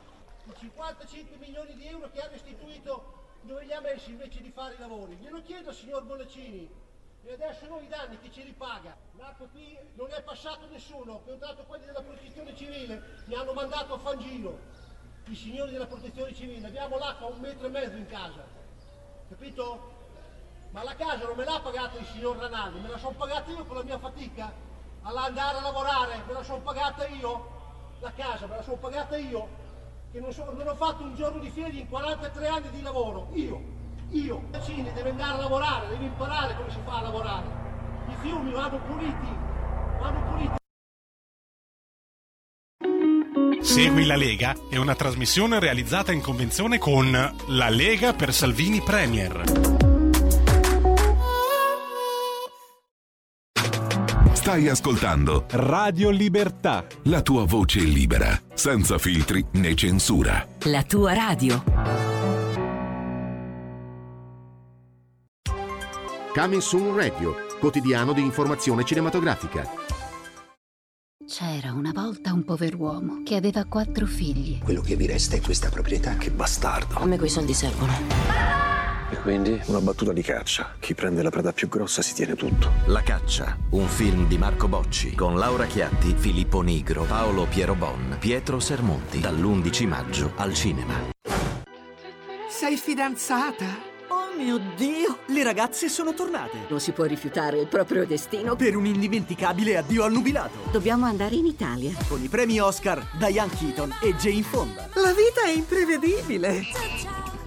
I 0.45 0.53
55 0.57 1.37
milioni 1.37 1.75
di 1.75 1.85
euro 1.85 2.09
che 2.11 2.19
ha 2.21 2.27
restituito 2.27 3.25
dove 3.41 3.65
li 3.65 3.71
ha 3.71 3.79
messi 3.81 4.09
invece 4.09 4.41
di 4.41 4.49
fare 4.49 4.73
i 4.73 4.79
lavori? 4.79 5.15
Glielo 5.15 5.43
chiedo 5.43 5.71
signor 5.71 6.03
Bonaccini. 6.03 6.67
E 7.23 7.33
adesso 7.33 7.67
noi 7.67 7.83
i 7.83 7.87
danni 7.87 8.17
che 8.19 8.31
ci 8.31 8.41
ripaga. 8.41 8.97
L'acqua 9.17 9.45
qui 9.47 9.77
non 9.93 10.07
è 10.11 10.23
passato 10.23 10.65
nessuno, 10.71 11.13
ho 11.13 11.21
contato 11.21 11.65
quelli 11.65 11.85
della 11.85 12.01
protezione 12.01 12.55
civile, 12.55 13.21
mi 13.25 13.35
hanno 13.35 13.53
mandato 13.53 13.93
a 13.93 13.99
fangino. 13.99 14.57
I 15.25 15.35
signori 15.35 15.71
della 15.71 15.87
protezione 15.87 16.33
civile, 16.33 16.65
abbiamo 16.65 16.97
l'acqua 16.97 17.27
a 17.27 17.29
un 17.29 17.39
metro 17.39 17.67
e 17.67 17.69
mezzo 17.69 17.95
in 17.95 18.07
casa. 18.07 18.43
Capito? 19.29 19.93
Ma 20.71 20.83
la 20.83 20.95
casa 20.95 21.25
non 21.25 21.35
me 21.35 21.43
l'ha 21.43 21.59
pagata 21.59 21.99
il 21.99 22.07
signor 22.07 22.37
Ranaldi, 22.37 22.79
me 22.79 22.89
la 22.89 22.97
sono 22.97 23.15
pagata 23.15 23.51
io 23.51 23.65
con 23.65 23.77
la 23.77 23.83
mia 23.83 23.99
fatica 23.99 24.51
all'andare 25.03 25.57
a 25.59 25.61
lavorare, 25.61 26.23
me 26.25 26.33
la 26.33 26.43
sono 26.43 26.61
pagata 26.61 27.05
io, 27.07 27.56
la 27.99 28.11
casa 28.15 28.47
me 28.47 28.55
la 28.57 28.63
sono 28.63 28.77
pagata 28.77 29.17
io, 29.17 29.47
che 30.11 30.19
non, 30.19 30.31
so- 30.31 30.51
non 30.55 30.67
ho 30.67 30.75
fatto 30.75 31.03
un 31.03 31.15
giorno 31.15 31.39
di 31.39 31.49
ferie 31.49 31.81
in 31.81 31.89
43 31.89 32.47
anni 32.47 32.69
di 32.71 32.81
lavoro, 32.81 33.29
io, 33.33 33.61
io. 34.11 34.43
Cini 34.63 34.91
deve 34.93 35.09
andare 35.09 35.37
a 35.37 35.41
lavorare, 35.41 35.87
deve 35.89 36.05
imparare 36.05 36.55
come 36.55 36.71
si 36.71 36.79
fa 36.83 36.97
a 36.97 37.01
lavorare. 37.01 37.45
I 38.09 38.15
fiumi 38.21 38.51
vanno 38.51 38.79
puliti, 38.79 39.27
vanno 39.99 40.31
puliti. 40.31 40.55
Segui 43.61 44.05
la 44.05 44.15
Lega 44.15 44.55
è 44.69 44.77
una 44.77 44.95
trasmissione 44.95 45.59
realizzata 45.59 46.11
in 46.11 46.21
convenzione 46.21 46.77
con 46.77 47.11
La 47.47 47.69
Lega 47.69 48.13
per 48.13 48.33
Salvini 48.33 48.81
Premier. 48.81 49.66
Stai 54.47 54.69
ascoltando 54.69 55.43
Radio 55.49 56.09
Libertà. 56.09 56.87
la 57.03 57.21
tua 57.21 57.43
voce 57.43 57.81
libera, 57.81 58.41
senza 58.53 58.97
filtri 58.97 59.45
né 59.55 59.75
censura. 59.75 60.47
La 60.59 60.83
tua 60.83 61.11
radio. 61.11 61.61
Coming 66.33 66.61
Soon 66.61 66.95
Radio, 66.95 67.35
quotidiano 67.59 68.13
di 68.13 68.21
informazione 68.21 68.85
cinematografica. 68.85 69.69
C'era 71.27 71.73
una 71.73 71.91
volta 71.93 72.31
un 72.31 72.45
pover'uomo 72.45 73.23
che 73.25 73.35
aveva 73.35 73.65
quattro 73.65 74.05
figli. 74.05 74.59
Quello 74.59 74.79
che 74.79 74.95
mi 74.95 75.07
resta 75.07 75.35
è 75.35 75.41
questa 75.41 75.67
proprietà. 75.67 76.15
Che 76.15 76.31
bastardo. 76.31 76.99
A 76.99 77.05
me 77.05 77.17
quei 77.17 77.29
soldi 77.29 77.53
servono. 77.53 78.66
E 79.09 79.15
quindi 79.21 79.59
una 79.67 79.79
battuta 79.79 80.11
di 80.11 80.21
caccia. 80.21 80.75
Chi 80.79 80.93
prende 80.93 81.23
la 81.23 81.29
preda 81.29 81.53
più 81.53 81.69
grossa 81.69 82.01
si 82.01 82.13
tiene 82.13 82.35
tutto. 82.35 82.71
La 82.87 83.01
caccia, 83.01 83.55
un 83.71 83.87
film 83.87 84.27
di 84.27 84.37
Marco 84.37 84.67
Bocci 84.67 85.15
con 85.15 85.37
Laura 85.37 85.65
Chiatti, 85.65 86.13
Filippo 86.17 86.61
Nigro, 86.61 87.03
Paolo 87.03 87.45
Piero 87.45 87.73
Bon, 87.73 88.17
Pietro 88.19 88.59
Sermonti, 88.59 89.19
dall'11 89.19 89.87
maggio 89.87 90.33
al 90.35 90.53
cinema. 90.53 90.93
Sei 92.49 92.75
fidanzata? 92.75 93.65
Oh 94.09 94.35
mio 94.37 94.59
Dio, 94.75 95.19
le 95.27 95.43
ragazze 95.43 95.87
sono 95.87 96.13
tornate. 96.13 96.65
Non 96.67 96.81
si 96.81 96.91
può 96.91 97.05
rifiutare 97.05 97.59
il 97.59 97.67
proprio 97.67 98.05
destino. 98.05 98.57
Per 98.57 98.75
un 98.75 98.85
indimenticabile 98.85 99.77
addio 99.77 100.03
al 100.03 100.11
nubilato. 100.11 100.69
Dobbiamo 100.71 101.05
andare 101.05 101.35
in 101.35 101.45
Italia. 101.45 101.91
Con 102.09 102.21
i 102.21 102.27
premi 102.27 102.59
Oscar, 102.59 103.05
Diane 103.17 103.51
Keaton 103.57 103.95
e 104.01 104.15
Jane 104.15 104.43
Fonda. 104.43 104.89
La 104.95 105.13
vita 105.13 105.43
è 105.45 105.51
imprevedibile. 105.51 107.35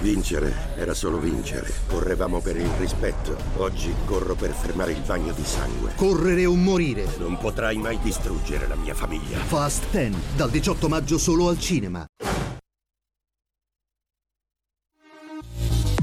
Vincere 0.00 0.54
era 0.76 0.94
solo 0.94 1.18
vincere. 1.18 1.72
Correvamo 1.88 2.40
per 2.40 2.56
il 2.56 2.68
rispetto. 2.78 3.36
Oggi 3.56 3.92
corro 4.04 4.34
per 4.34 4.52
fermare 4.52 4.92
il 4.92 5.02
bagno 5.04 5.32
di 5.32 5.44
sangue. 5.44 5.92
Correre 5.96 6.46
o 6.46 6.54
morire. 6.54 7.04
Non 7.18 7.36
potrai 7.36 7.78
mai 7.78 7.98
distruggere 8.00 8.68
la 8.68 8.76
mia 8.76 8.94
famiglia. 8.94 9.38
Fast 9.38 9.90
10, 9.90 10.16
dal 10.36 10.50
18 10.50 10.88
maggio 10.88 11.18
solo 11.18 11.48
al 11.48 11.58
cinema. 11.58 12.06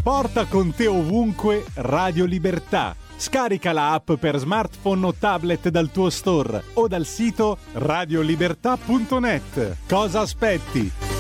Porta 0.04 0.46
con 0.46 0.74
te 0.76 0.88
ovunque 0.88 1.64
Radio 1.76 2.26
Libertà. 2.26 2.96
Scarica 3.18 3.72
la 3.72 3.94
app 3.94 4.12
per 4.20 4.38
smartphone 4.38 5.06
o 5.06 5.14
tablet 5.14 5.70
dal 5.70 5.90
tuo 5.90 6.10
store 6.10 6.62
o 6.74 6.90
dal 6.90 7.06
sito 7.06 7.58
radiolibertà.net. 7.72 9.78
Cosa 9.88 10.20
aspetti? 10.20 11.15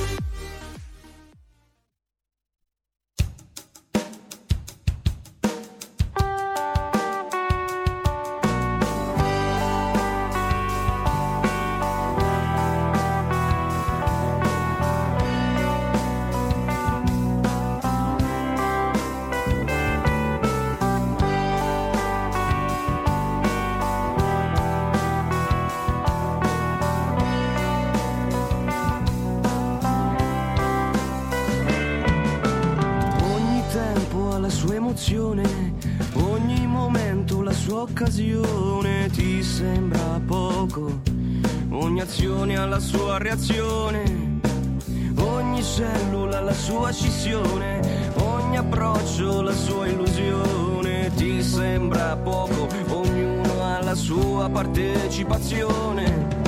Poco, 52.18 52.68
ognuno 52.90 53.64
ha 53.64 53.82
la 53.82 53.96
sua 53.96 54.50
partecipazione. 54.50 56.45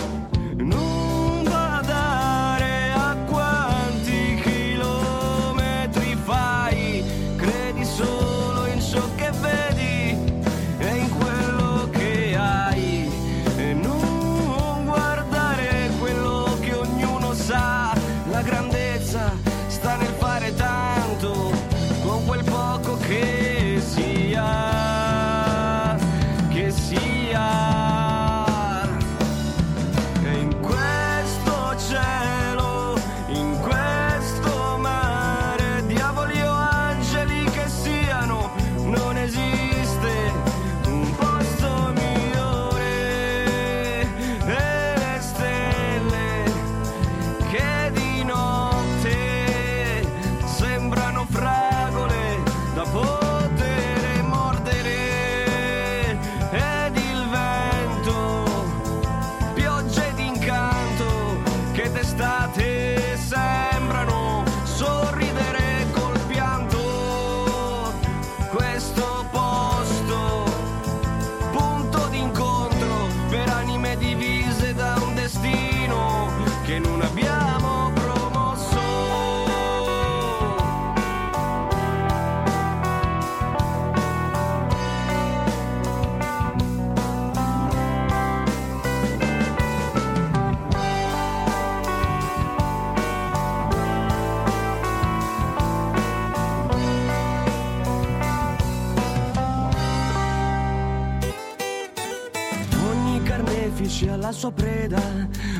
Sua 104.38 104.52
preda, 104.52 105.02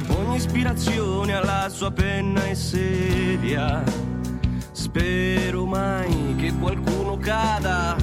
ogni 0.10 0.36
ispirazione 0.36 1.34
alla 1.34 1.68
sua 1.68 1.90
penna 1.90 2.46
e 2.46 2.54
sedia. 2.54 3.84
Spero 4.72 5.66
mai 5.66 6.36
che 6.38 6.54
qualcuno 6.54 7.18
cada, 7.18 7.96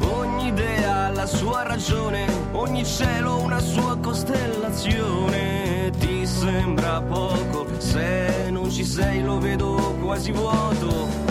ogni 0.00 0.46
idea 0.46 1.04
ha 1.04 1.10
la 1.10 1.26
sua 1.26 1.64
ragione, 1.64 2.24
ogni 2.52 2.82
cielo 2.82 3.42
una 3.42 3.60
sua 3.60 3.98
costellazione. 3.98 5.92
Ti 5.98 6.24
sembra 6.24 7.02
poco, 7.02 7.66
se 7.76 8.48
non 8.48 8.70
ci 8.70 8.84
sei 8.84 9.22
lo 9.22 9.38
vedo 9.38 9.98
quasi 10.00 10.32
vuoto. 10.32 11.27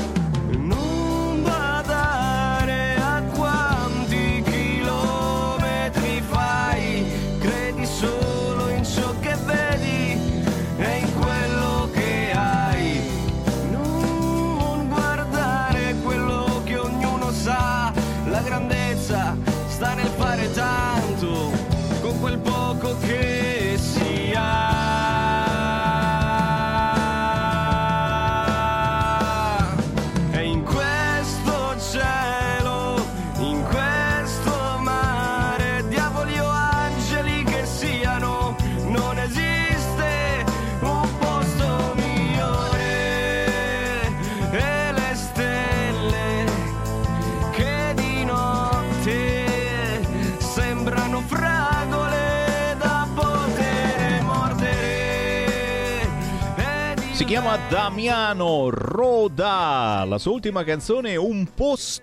Damiano 57.70 58.70
Roda. 58.70 60.06
La 60.08 60.18
sua 60.18 60.32
ultima 60.32 60.64
canzone 60.64 61.12
è 61.12 61.16
Un 61.18 61.48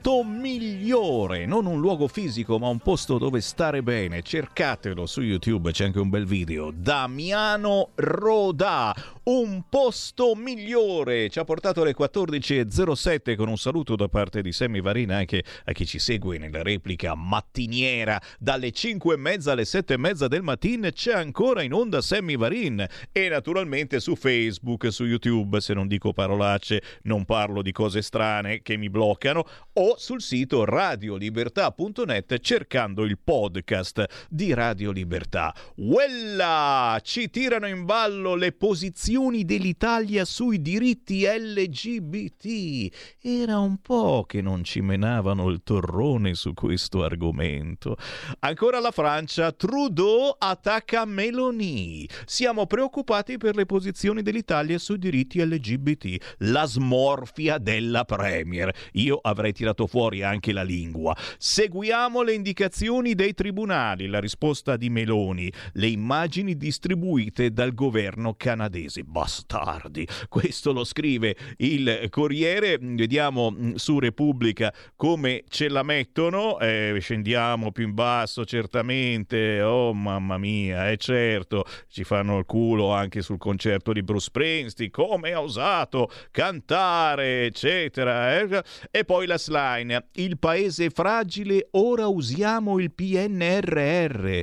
posto 0.05 0.23
migliore, 0.23 1.47
non 1.47 1.65
un 1.65 1.81
luogo 1.81 2.09
fisico, 2.09 2.59
ma 2.59 2.69
un 2.69 2.79
posto 2.79 3.17
dove 3.17 3.41
stare 3.41 3.83
bene. 3.83 4.21
Cercatelo 4.21 5.07
su 5.07 5.23
YouTube, 5.23 5.73
c'è 5.73 5.87
anche 5.87 5.99
un 5.99 6.11
bel 6.11 6.27
video. 6.27 6.71
Damiano 6.71 7.93
Roda, 7.95 8.95
un 9.25 9.63
posto 9.67 10.35
migliore. 10.35 11.31
Ci 11.31 11.39
ha 11.39 11.45
portato 11.45 11.81
alle 11.81 11.95
14.07 11.97 13.35
con 13.35 13.49
un 13.49 13.57
saluto 13.57 13.97
da 13.97 14.09
parte 14.09 14.43
di 14.43 14.53
Sammy 14.53 14.83
Varina 14.83 15.17
anche 15.17 15.43
a 15.65 15.73
chi 15.73 15.87
ci 15.87 15.99
segue 15.99 16.37
nella 16.37 16.63
replica 16.63 17.15
mattiniera 17.15 18.21
dalle 18.39 18.73
5.30 18.73 19.49
alle 19.49 19.63
7.30 19.63 20.27
del 20.27 20.43
mattino. 20.43 20.91
C'è 20.91 21.15
ancora 21.15 21.63
in 21.63 21.73
onda 21.73 22.03
Sammy 22.03 22.37
Varin 22.37 22.87
e 23.11 23.29
naturalmente 23.31 24.01
su 24.01 24.17
Facebook, 24.17 24.93
su 24.93 25.07
YouTube, 25.07 25.63
se 25.63 25.73
non 25.73 25.87
dico 25.87 26.13
parolacce, 26.13 26.83
non 27.05 27.25
parlo 27.25 27.63
di 27.63 27.73
cose 27.73 28.03
strane 28.03 28.61
che 28.61 28.77
mi 28.77 28.91
bloccano, 28.91 29.47
o 29.73 29.94
sul 29.97 30.21
sito 30.21 30.65
radiolibertà.net 30.65 32.39
cercando 32.41 33.05
il 33.05 33.19
podcast 33.23 34.27
di 34.29 34.53
Radio 34.55 34.91
Libertà. 34.91 35.55
Uella! 35.77 36.99
Ci 37.03 37.31
tirano 37.31 37.67
in 37.67 37.85
ballo 37.85 38.35
le 38.35 38.53
posizioni 38.53 39.45
dell'Italia 39.45 40.25
sui 40.25 40.61
diritti 40.61 41.25
LGBT. 41.25 42.95
Era 43.21 43.59
un 43.59 43.79
po' 43.79 44.25
che 44.27 44.41
non 44.41 44.65
ci 44.65 44.81
menavano 44.81 45.49
il 45.49 45.63
torrone 45.63 46.35
su 46.35 46.55
questo 46.55 47.03
argomento. 47.03 47.97
Ancora 48.41 48.81
la 48.81 48.91
Francia, 48.91 49.53
Trudeau 49.53 50.35
attacca 50.39 51.05
Meloni. 51.05 52.09
Siamo 52.25 52.67
preoccupati 52.67 53.37
per 53.37 53.57
le 53.57 53.67
posizioni 53.67 54.23
dell'Italia 54.23 54.79
sui 54.79 54.99
diritti 54.99 55.45
LGBT. 55.45 56.37
La 56.39 56.65
smorfia 56.65 57.59
della 57.59 58.05
Premier. 58.05 58.73
Io 58.93 59.19
avrei 59.23 59.53
tirato 59.53 59.84
fuori 59.87 60.23
anche 60.23 60.53
la 60.53 60.63
lingua. 60.63 61.17
Seguiamo 61.39 62.23
le 62.23 62.33
indicazioni 62.35 63.15
dei 63.15 63.35
tribunali. 63.35 64.07
La 64.07 64.21
risposta 64.21 64.77
di 64.77 64.91
Meloni. 64.91 65.53
Le 65.75 65.87
immagini 65.87 66.57
distribuite 66.57 67.51
dal 67.53 67.75
governo 67.75 68.35
canadese. 68.35 69.03
Bastardi. 69.03 70.07
Questo 70.29 70.73
lo 70.73 70.85
scrive 70.85 71.37
il 71.59 72.07
Corriere. 72.11 72.79
Vediamo 72.81 73.51
mm, 73.51 73.75
su 73.75 73.99
Repubblica 73.99 74.73
come 74.97 75.45
ce 75.49 75.69
la 75.69 75.83
mettono. 75.83 76.59
Eh, 76.59 76.97
scendiamo 77.01 77.73
più 77.73 77.85
in 77.85 77.95
basso, 77.95 78.45
certamente. 78.45 79.61
Oh 79.63 79.93
mamma 79.93 80.39
mia, 80.39 80.91
è 80.91 80.97
certo. 80.97 81.65
Ci 81.89 82.05
fanno 82.05 82.39
il 82.39 82.45
culo 82.45 82.93
anche 82.93 83.23
sul 83.23 83.39
concerto 83.39 83.93
di 83.93 84.03
Bruce 84.03 84.27
Springsteen. 84.27 84.91
Come 84.91 85.33
ha 85.33 85.41
osato 85.41 86.11
cantare, 86.31 87.47
eccetera. 87.47 88.39
eh. 88.41 88.63
E 88.91 89.05
poi 89.05 89.27
la 89.27 89.39
slide. 89.39 89.74
Il 90.13 90.39
paese 90.39 90.91
fragile, 90.91 91.69
ora 91.73 92.07
usiamo 92.07 92.79
il 92.79 92.93
PNRR. 92.93 94.41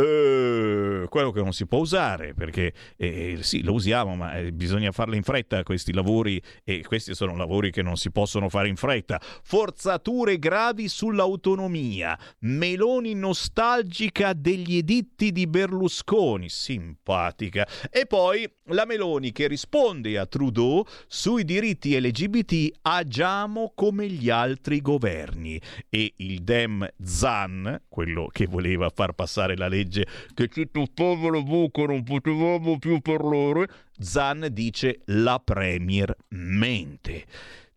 Eh, 0.00 1.06
quello 1.08 1.30
che 1.30 1.42
non 1.42 1.52
si 1.52 1.66
può 1.66 1.78
usare 1.78 2.32
perché 2.32 2.72
eh, 2.96 3.38
sì 3.40 3.62
lo 3.62 3.74
usiamo 3.74 4.14
ma 4.14 4.38
eh, 4.38 4.52
bisogna 4.52 4.92
farlo 4.92 5.14
in 5.14 5.22
fretta 5.22 5.62
questi 5.62 5.92
lavori 5.92 6.40
e 6.64 6.82
questi 6.86 7.14
sono 7.14 7.36
lavori 7.36 7.70
che 7.70 7.82
non 7.82 7.96
si 7.96 8.10
possono 8.10 8.48
fare 8.48 8.68
in 8.68 8.76
fretta. 8.76 9.20
Forzature 9.42 10.38
gravi 10.38 10.88
sull'autonomia. 10.88 12.18
Meloni 12.40 13.14
nostalgica 13.14 14.32
degli 14.32 14.76
editti 14.76 15.32
di 15.32 15.46
Berlusconi. 15.46 16.48
Simpatica. 16.48 17.66
E 17.90 18.06
poi 18.06 18.50
la 18.66 18.86
Meloni 18.86 19.32
che 19.32 19.48
risponde 19.48 20.18
a 20.18 20.26
Trudeau 20.26 20.84
sui 21.06 21.44
diritti 21.44 21.98
LGBT 22.00 22.78
agiamo 22.82 23.72
come 23.74 24.08
gli 24.08 24.30
altri 24.30 24.80
governi. 24.80 25.60
E 25.88 26.14
il 26.16 26.42
Dem 26.42 26.88
Zan 27.02 27.82
quello 27.88 28.28
che 28.30 28.46
voleva 28.46 28.90
far 28.94 29.12
passare 29.12 29.56
la 29.56 29.68
legge 29.68 29.89
che 30.34 30.48
tutto 30.48 30.86
povero 30.94 31.42
buco 31.42 31.86
non 31.86 32.02
potevamo 32.02 32.78
più 32.78 33.00
parlare, 33.00 33.68
Zan 33.98 34.48
dice 34.50 35.00
la 35.06 35.40
Premier 35.42 36.14
mente. 36.28 37.24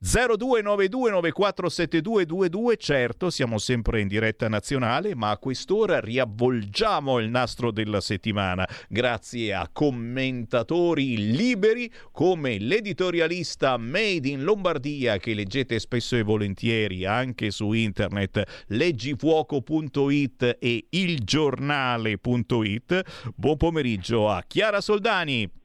0292947222 0.04 2.78
certo 2.78 3.30
siamo 3.30 3.58
sempre 3.58 4.02
in 4.02 4.10
diretta 4.10 4.50
nazionale 4.50 5.16
ma 5.16 5.30
a 5.30 5.38
quest'ora 5.38 6.02
riavvolgiamo 6.02 7.20
il 7.20 7.30
nastro 7.30 7.72
della 7.72 8.02
settimana 8.02 8.68
grazie 8.90 9.54
a 9.54 9.70
commentatori 9.72 11.32
liberi 11.32 11.90
come 12.12 12.60
l'editorialista 12.60 13.78
Made 13.78 14.28
in 14.28 14.44
Lombardia 14.44 15.16
che 15.18 15.34
leggete 15.34 15.80
spesso 15.80 16.18
e 16.18 16.24
volentieri 16.24 17.06
anche 17.06 17.50
su 17.50 17.72
internet 17.72 18.66
leggifuoco.it 18.68 20.58
e 20.60 20.86
ilgiornale.it 20.90 23.32
buon 23.36 23.56
pomeriggio 23.56 24.30
a 24.30 24.44
Chiara 24.46 24.82
Soldani 24.82 25.62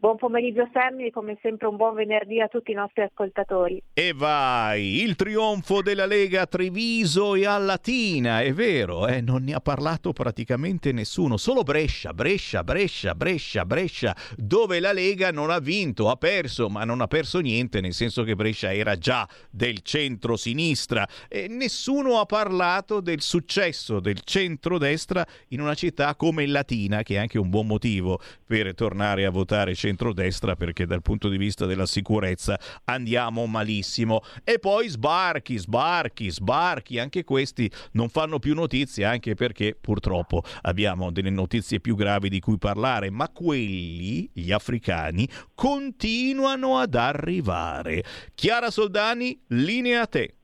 Buon 0.00 0.16
pomeriggio 0.16 0.66
Sammy, 0.72 1.10
come 1.10 1.36
sempre 1.42 1.66
un 1.66 1.76
buon 1.76 1.94
venerdì 1.94 2.40
a 2.40 2.48
tutti 2.48 2.70
i 2.70 2.74
nostri 2.74 3.02
ascoltatori. 3.02 3.82
E 3.92 4.14
vai, 4.14 5.02
il 5.02 5.14
trionfo 5.14 5.82
della 5.82 6.06
Lega 6.06 6.40
a 6.40 6.46
Treviso 6.46 7.34
e 7.34 7.44
a 7.44 7.58
Latina, 7.58 8.40
è 8.40 8.50
vero, 8.54 9.06
eh? 9.06 9.20
non 9.20 9.42
ne 9.42 9.52
ha 9.52 9.60
parlato 9.60 10.14
praticamente 10.14 10.92
nessuno, 10.92 11.36
solo 11.36 11.64
Brescia, 11.64 12.14
Brescia, 12.14 12.64
Brescia, 12.64 13.14
Brescia, 13.14 13.66
Brescia, 13.66 14.16
dove 14.38 14.80
la 14.80 14.94
Lega 14.94 15.32
non 15.32 15.50
ha 15.50 15.58
vinto, 15.58 16.08
ha 16.08 16.16
perso, 16.16 16.70
ma 16.70 16.84
non 16.84 17.02
ha 17.02 17.06
perso 17.06 17.40
niente, 17.40 17.82
nel 17.82 17.92
senso 17.92 18.22
che 18.22 18.34
Brescia 18.34 18.72
era 18.72 18.96
già 18.96 19.28
del 19.50 19.82
centro-sinistra 19.82 21.06
e 21.28 21.46
nessuno 21.46 22.20
ha 22.20 22.24
parlato 22.24 23.00
del 23.00 23.20
successo 23.20 24.00
del 24.00 24.22
centro-destra 24.22 25.26
in 25.48 25.60
una 25.60 25.74
città 25.74 26.14
come 26.14 26.46
Latina, 26.46 27.02
che 27.02 27.16
è 27.16 27.18
anche 27.18 27.38
un 27.38 27.50
buon 27.50 27.66
motivo 27.66 28.18
per 28.46 28.74
tornare 28.74 29.26
a 29.26 29.30
votare 29.30 29.74
centrodestra 29.90 30.54
perché 30.54 30.86
dal 30.86 31.02
punto 31.02 31.28
di 31.28 31.36
vista 31.36 31.66
della 31.66 31.86
sicurezza 31.86 32.58
andiamo 32.84 33.46
malissimo. 33.46 34.22
E 34.44 34.58
poi 34.58 34.88
sbarchi, 34.88 35.58
sbarchi, 35.58 36.30
sbarchi, 36.30 36.98
anche 36.98 37.24
questi 37.24 37.70
non 37.92 38.08
fanno 38.08 38.38
più 38.38 38.54
notizie 38.54 39.04
anche 39.04 39.34
perché 39.34 39.76
purtroppo 39.78 40.42
abbiamo 40.62 41.10
delle 41.10 41.30
notizie 41.30 41.80
più 41.80 41.96
gravi 41.96 42.28
di 42.28 42.40
cui 42.40 42.58
parlare, 42.58 43.10
ma 43.10 43.28
quelli, 43.28 44.30
gli 44.32 44.52
africani, 44.52 45.28
continuano 45.54 46.78
ad 46.78 46.94
arrivare. 46.94 48.04
Chiara 48.34 48.70
Soldani, 48.70 49.38
linea 49.48 50.02
a 50.02 50.06
te. 50.06 50.39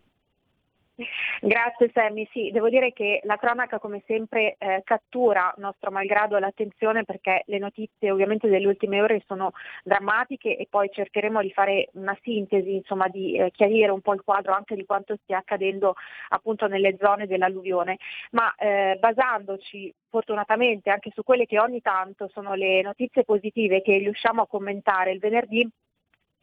Grazie 1.40 1.90
Sammy, 1.92 2.26
sì, 2.32 2.50
devo 2.50 2.70
dire 2.70 2.94
che 2.94 3.20
la 3.24 3.36
cronaca 3.36 3.78
come 3.78 4.02
sempre 4.06 4.56
eh, 4.58 4.80
cattura 4.82 5.52
nostro 5.58 5.90
malgrado 5.90 6.38
l'attenzione 6.38 7.04
perché 7.04 7.42
le 7.46 7.58
notizie 7.58 8.10
ovviamente 8.10 8.48
delle 8.48 8.66
ultime 8.66 9.02
ore 9.02 9.22
sono 9.26 9.52
drammatiche 9.84 10.56
e 10.56 10.66
poi 10.70 10.88
cercheremo 10.90 11.42
di 11.42 11.52
fare 11.52 11.90
una 11.92 12.16
sintesi, 12.22 12.76
insomma 12.76 13.08
di 13.08 13.36
eh, 13.36 13.50
chiarire 13.50 13.90
un 13.90 14.00
po' 14.00 14.14
il 14.14 14.22
quadro 14.22 14.54
anche 14.54 14.74
di 14.74 14.86
quanto 14.86 15.18
stia 15.22 15.38
accadendo 15.38 15.94
appunto 16.30 16.66
nelle 16.66 16.96
zone 16.98 17.26
dell'alluvione, 17.26 17.98
ma 18.30 18.54
eh, 18.54 18.96
basandoci 18.98 19.92
fortunatamente 20.08 20.88
anche 20.88 21.10
su 21.14 21.22
quelle 21.22 21.44
che 21.44 21.60
ogni 21.60 21.82
tanto 21.82 22.30
sono 22.32 22.54
le 22.54 22.80
notizie 22.80 23.22
positive 23.22 23.82
che 23.82 23.98
riusciamo 23.98 24.40
a 24.40 24.46
commentare 24.46 25.12
il 25.12 25.18
venerdì, 25.18 25.68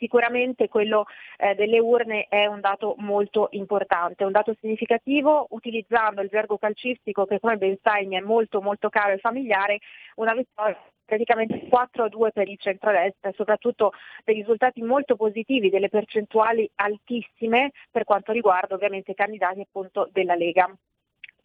Sicuramente 0.04 0.68
quello 0.68 1.06
eh, 1.38 1.56
delle 1.56 1.80
urne 1.80 2.26
è 2.28 2.46
un 2.46 2.60
dato 2.60 2.96
molto 2.98 3.48
importante, 3.52 4.26
un 4.26 4.34
dato 4.34 4.54
significativo, 4.60 5.48
utilizzando 5.52 6.20
il 6.20 6.28
gergo 6.28 6.58
calcistico 6.58 7.26
che 7.26 7.40
come 7.40 7.56
ben 7.56 7.78
sai 7.82 8.06
mi 8.06 8.18
è 8.18 8.20
molto 8.20 8.62
molto 8.62 8.90
caro 8.90 9.14
e 9.14 9.20
familiare, 9.20 9.80
una 10.16 10.34
vittoria 10.34 10.78
praticamente 11.06 11.70
4 11.70 12.04
a 12.04 12.10
2 12.10 12.32
per 12.34 12.50
il 12.50 12.60
centrodestra 12.60 13.30
e 13.30 13.34
soprattutto 13.34 13.94
dei 14.26 14.36
risultati 14.36 14.82
molto 14.82 15.16
positivi, 15.16 15.70
delle 15.70 15.88
percentuali 15.88 16.70
altissime 16.76 17.72
per 17.90 18.04
quanto 18.04 18.34
riguarda 18.34 18.76
ovviamente 18.76 19.12
i 19.12 19.16
candidati 19.16 19.62
appunto 19.62 20.10
della 20.12 20.36
Lega. 20.36 20.70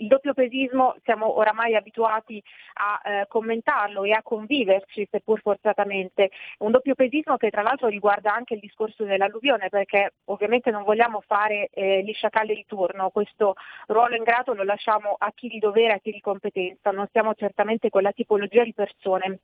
Il 0.00 0.06
doppiopesismo 0.06 0.96
siamo 1.02 1.38
oramai 1.38 1.74
abituati 1.74 2.40
a 2.74 3.00
eh, 3.02 3.26
commentarlo 3.26 4.04
e 4.04 4.12
a 4.12 4.22
conviverci, 4.22 5.08
seppur 5.10 5.40
forzatamente. 5.40 6.30
Un 6.58 6.70
doppiopesismo 6.70 7.36
che 7.36 7.50
tra 7.50 7.62
l'altro 7.62 7.88
riguarda 7.88 8.32
anche 8.32 8.54
il 8.54 8.60
discorso 8.60 9.02
dell'alluvione, 9.02 9.68
perché 9.68 10.12
ovviamente 10.26 10.70
non 10.70 10.84
vogliamo 10.84 11.20
fare 11.26 11.70
eh, 11.72 12.04
gli 12.04 12.12
sciacalli 12.12 12.54
di 12.54 12.64
turno, 12.64 13.10
questo 13.10 13.54
ruolo 13.88 14.14
ingrato 14.14 14.54
lo 14.54 14.62
lasciamo 14.62 15.16
a 15.18 15.32
chi 15.34 15.48
di 15.48 15.58
dovere, 15.58 15.94
a 15.94 15.98
chi 15.98 16.12
di 16.12 16.20
competenza, 16.20 16.92
non 16.92 17.08
siamo 17.10 17.34
certamente 17.34 17.90
quella 17.90 18.12
tipologia 18.12 18.62
di 18.62 18.74
persone 18.74 19.40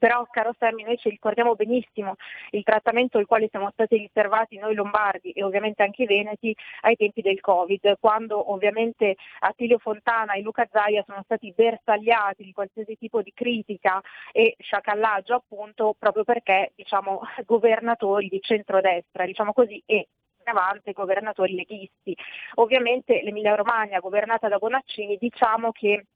però 0.00 0.26
caro 0.30 0.54
Sammy 0.58 0.82
noi 0.82 0.96
ci 0.96 1.10
ricordiamo 1.10 1.54
benissimo 1.54 2.14
il 2.52 2.62
trattamento 2.62 3.18
al 3.18 3.26
quale 3.26 3.48
siamo 3.50 3.68
stati 3.70 3.98
riservati 3.98 4.56
noi 4.56 4.74
lombardi 4.74 5.30
e 5.32 5.44
ovviamente 5.44 5.82
anche 5.82 6.04
i 6.04 6.06
veneti 6.06 6.56
ai 6.80 6.96
tempi 6.96 7.20
del 7.20 7.38
Covid, 7.40 7.98
quando 8.00 8.50
ovviamente 8.50 9.16
Attilio 9.40 9.76
Fontana 9.76 10.32
e 10.32 10.40
Luca 10.40 10.66
Zaia 10.72 11.04
sono 11.06 11.20
stati 11.24 11.52
bersagliati 11.54 12.44
di 12.44 12.52
qualsiasi 12.52 12.96
tipo 12.96 13.20
di 13.20 13.32
critica 13.34 14.00
e 14.32 14.56
sciacallaggio 14.58 15.34
appunto 15.34 15.94
proprio 15.98 16.24
perché 16.24 16.72
diciamo 16.74 17.20
governatori 17.44 18.28
di 18.28 18.40
centrodestra, 18.40 19.26
diciamo 19.26 19.52
così, 19.52 19.82
e 19.84 20.08
avanti 20.44 20.92
governatori 20.92 21.54
leghisti. 21.54 22.16
Ovviamente 22.54 23.20
l'Emilia 23.22 23.54
Romagna 23.54 24.00
governata 24.00 24.48
da 24.48 24.56
Bonaccini 24.56 25.18
diciamo 25.18 25.72
che 25.72 26.06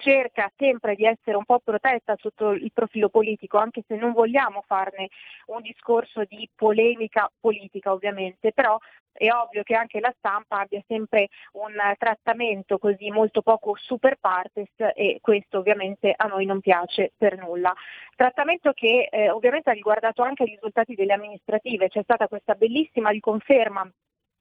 cerca 0.00 0.50
sempre 0.56 0.94
di 0.94 1.04
essere 1.04 1.36
un 1.36 1.44
po' 1.44 1.60
protetta 1.60 2.16
sotto 2.18 2.50
il 2.50 2.72
profilo 2.72 3.08
politico, 3.08 3.58
anche 3.58 3.84
se 3.86 3.94
non 3.96 4.12
vogliamo 4.12 4.64
farne 4.66 5.08
un 5.46 5.60
discorso 5.60 6.24
di 6.24 6.48
polemica 6.54 7.30
politica 7.38 7.92
ovviamente, 7.92 8.52
però 8.52 8.78
è 9.12 9.30
ovvio 9.30 9.62
che 9.62 9.74
anche 9.74 10.00
la 10.00 10.14
stampa 10.16 10.60
abbia 10.60 10.82
sempre 10.86 11.28
un 11.52 11.74
trattamento 11.98 12.78
così 12.78 13.10
molto 13.10 13.42
poco 13.42 13.76
super 13.76 14.16
partes 14.18 14.70
e 14.94 15.18
questo 15.20 15.58
ovviamente 15.58 16.14
a 16.16 16.26
noi 16.26 16.46
non 16.46 16.60
piace 16.60 17.12
per 17.16 17.36
nulla. 17.36 17.72
Trattamento 18.16 18.72
che 18.72 19.08
eh, 19.10 19.30
ovviamente 19.30 19.70
ha 19.70 19.74
riguardato 19.74 20.22
anche 20.22 20.44
i 20.44 20.50
risultati 20.50 20.94
delle 20.94 21.12
amministrative, 21.12 21.88
c'è 21.88 22.02
stata 22.02 22.28
questa 22.28 22.54
bellissima 22.54 23.10
riconferma 23.10 23.88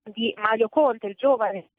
di 0.03 0.33
Mario 0.37 0.69
Conte, 0.69 1.07
il 1.07 1.15
giovane 1.15 1.69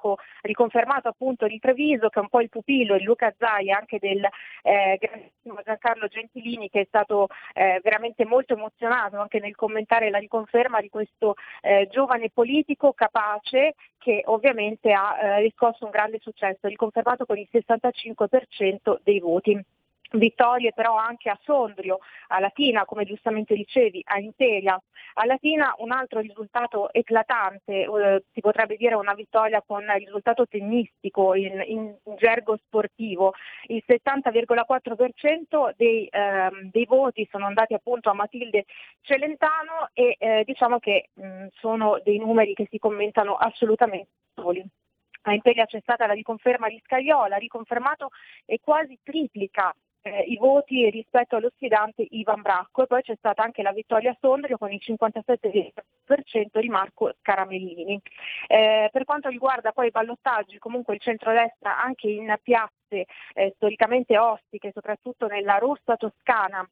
poco 0.00 0.18
riconfermato 0.42 1.08
appunto 1.08 1.46
di 1.46 1.58
Treviso, 1.58 2.08
che 2.08 2.18
è 2.18 2.22
un 2.22 2.28
po' 2.28 2.40
il 2.40 2.48
pupillo, 2.48 2.94
il 2.94 3.02
Luca 3.02 3.32
Zai, 3.38 3.70
anche 3.70 3.98
del 3.98 4.26
eh, 4.62 4.98
grandissimo 4.98 5.60
Giancarlo 5.62 6.08
Gentilini, 6.08 6.70
che 6.70 6.80
è 6.80 6.84
stato 6.88 7.28
eh, 7.52 7.80
veramente 7.82 8.24
molto 8.24 8.54
emozionato 8.54 9.18
anche 9.18 9.38
nel 9.38 9.54
commentare 9.54 10.10
la 10.10 10.18
riconferma 10.18 10.80
di 10.80 10.88
questo 10.88 11.34
eh, 11.60 11.86
giovane 11.90 12.30
politico 12.30 12.92
capace 12.92 13.74
che 13.98 14.22
ovviamente 14.26 14.92
ha 14.92 15.18
eh, 15.20 15.40
riscosso 15.40 15.84
un 15.84 15.90
grande 15.90 16.18
successo, 16.20 16.66
riconfermato 16.68 17.26
con 17.26 17.36
il 17.36 17.48
65% 17.52 19.00
dei 19.02 19.20
voti 19.20 19.62
vittorie 20.12 20.72
però 20.72 20.96
anche 20.96 21.30
a 21.30 21.38
Sondrio, 21.42 21.98
a 22.28 22.40
Latina, 22.40 22.84
come 22.84 23.04
giustamente 23.04 23.54
dicevi, 23.54 24.02
a 24.04 24.18
Imperia. 24.18 24.80
A 25.14 25.26
Latina 25.26 25.74
un 25.78 25.90
altro 25.90 26.20
risultato 26.20 26.92
eclatante, 26.92 27.82
eh, 27.82 28.24
si 28.32 28.40
potrebbe 28.40 28.76
dire 28.76 28.94
una 28.94 29.14
vittoria 29.14 29.62
con 29.64 29.84
risultato 29.96 30.46
tennistico 30.46 31.34
in, 31.34 31.62
in 31.66 31.96
gergo 32.16 32.56
sportivo. 32.56 33.34
Il 33.64 33.82
70,4% 33.86 35.74
dei, 35.76 36.06
eh, 36.06 36.50
dei, 36.70 36.86
voti 36.86 37.26
sono 37.30 37.46
andati 37.46 37.74
appunto 37.74 38.10
a 38.10 38.14
Matilde 38.14 38.64
Celentano 39.00 39.90
e 39.92 40.16
eh, 40.18 40.42
diciamo 40.44 40.78
che 40.78 41.10
mh, 41.12 41.46
sono 41.52 42.00
dei 42.04 42.18
numeri 42.18 42.54
che 42.54 42.66
si 42.70 42.78
commentano 42.78 43.34
assolutamente 43.34 44.10
soli. 44.34 44.64
A 45.22 45.34
Imperia 45.34 45.66
c'è 45.66 45.80
stata 45.80 46.06
la 46.06 46.14
riconferma 46.14 46.68
di 46.68 46.80
Scagliola, 46.82 47.36
riconfermato 47.36 48.08
e 48.46 48.58
quasi 48.62 48.98
triplica 49.02 49.74
eh, 50.02 50.20
i 50.28 50.36
voti 50.36 50.88
rispetto 50.90 51.36
allo 51.36 51.50
sfidante 51.54 52.06
Ivan 52.10 52.42
Bracco 52.42 52.82
e 52.82 52.86
poi 52.86 53.02
c'è 53.02 53.14
stata 53.16 53.42
anche 53.42 53.62
la 53.62 53.72
vittoria 53.72 54.10
a 54.10 54.16
Sondrio 54.20 54.58
con 54.58 54.72
il 54.72 54.80
57% 54.82 56.60
di 56.60 56.68
Marco 56.68 57.12
Caramellini. 57.20 58.00
Eh, 58.46 58.88
per 58.90 59.04
quanto 59.04 59.28
riguarda 59.28 59.72
poi 59.72 59.88
i 59.88 59.90
ballottaggi, 59.90 60.58
comunque 60.58 60.94
il 60.94 61.00
centrodestra 61.00 61.80
anche 61.80 62.08
in 62.08 62.34
piazze 62.42 63.06
eh, 63.34 63.52
storicamente 63.56 64.18
ostiche, 64.18 64.72
soprattutto 64.72 65.26
nella 65.26 65.58
rossa 65.58 65.96
toscana, 65.96 66.66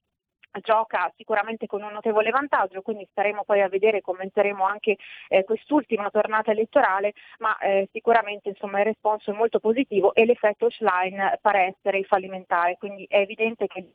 gioca 0.60 1.12
sicuramente 1.16 1.66
con 1.66 1.82
un 1.82 1.92
notevole 1.92 2.30
vantaggio, 2.30 2.82
quindi 2.82 3.06
staremo 3.10 3.44
poi 3.44 3.60
a 3.62 3.68
vedere, 3.68 4.00
commenteremo 4.00 4.64
anche 4.64 4.96
eh, 5.28 5.44
quest'ultima 5.44 6.10
tornata 6.10 6.50
elettorale, 6.50 7.12
ma 7.38 7.56
eh, 7.58 7.88
sicuramente 7.92 8.48
insomma, 8.48 8.78
il 8.80 8.86
responso 8.86 9.30
è 9.30 9.34
molto 9.34 9.60
positivo 9.60 10.14
e 10.14 10.24
l'effetto 10.24 10.70
Schlein 10.70 11.38
pare 11.40 11.76
essere 11.76 12.02
fallimentare, 12.04 12.76
quindi 12.78 13.06
è 13.08 13.18
evidente 13.18 13.66
che 13.66 13.92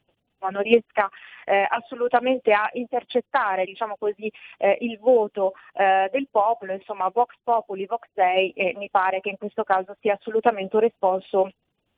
non 0.49 0.61
riesca 0.61 1.09
eh, 1.45 1.65
assolutamente 1.69 2.51
a 2.51 2.69
intercettare 2.73 3.65
diciamo 3.65 3.95
così, 3.97 4.31
eh, 4.57 4.77
il 4.81 4.97
voto 4.99 5.53
eh, 5.73 6.09
del 6.11 6.27
popolo, 6.29 6.73
insomma 6.73 7.09
Vox 7.09 7.35
Populi, 7.43 7.85
Vox 7.85 8.07
Dei 8.13 8.51
e 8.51 8.73
mi 8.75 8.89
pare 8.89 9.21
che 9.21 9.29
in 9.29 9.37
questo 9.37 9.63
caso 9.63 9.95
sia 10.01 10.15
assolutamente 10.15 10.75
un 10.75 10.81
responso 10.81 11.51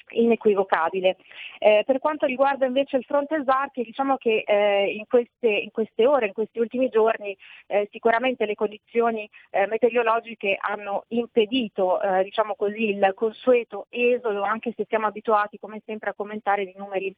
inequivocabile. 0.09 1.17
Eh, 1.57 1.83
per 1.85 1.99
quanto 1.99 2.25
riguarda 2.25 2.65
invece 2.65 2.97
il 2.97 3.03
fronte 3.03 3.39
Sbarchi, 3.41 3.83
diciamo 3.83 4.17
che 4.17 4.43
eh, 4.45 4.93
in, 4.93 5.05
queste, 5.07 5.47
in, 5.47 5.71
queste, 5.71 6.05
ore, 6.05 6.27
in 6.27 6.33
questi 6.33 6.59
ultimi 6.59 6.89
giorni, 6.89 7.35
eh, 7.67 7.87
sicuramente 7.91 8.45
le 8.45 8.55
condizioni 8.55 9.29
eh, 9.51 9.67
meteorologiche 9.67 10.57
hanno 10.59 11.05
impedito 11.09 12.01
eh, 12.01 12.23
diciamo 12.23 12.55
così, 12.55 12.89
il 12.89 13.11
consueto 13.15 13.87
esodo, 13.89 14.43
anche 14.43 14.73
se 14.75 14.85
siamo 14.87 15.07
abituati 15.07 15.57
come 15.59 15.81
sempre 15.85 16.11
a 16.11 16.13
commentare 16.13 16.65
di 16.65 16.73
numeri 16.75 17.13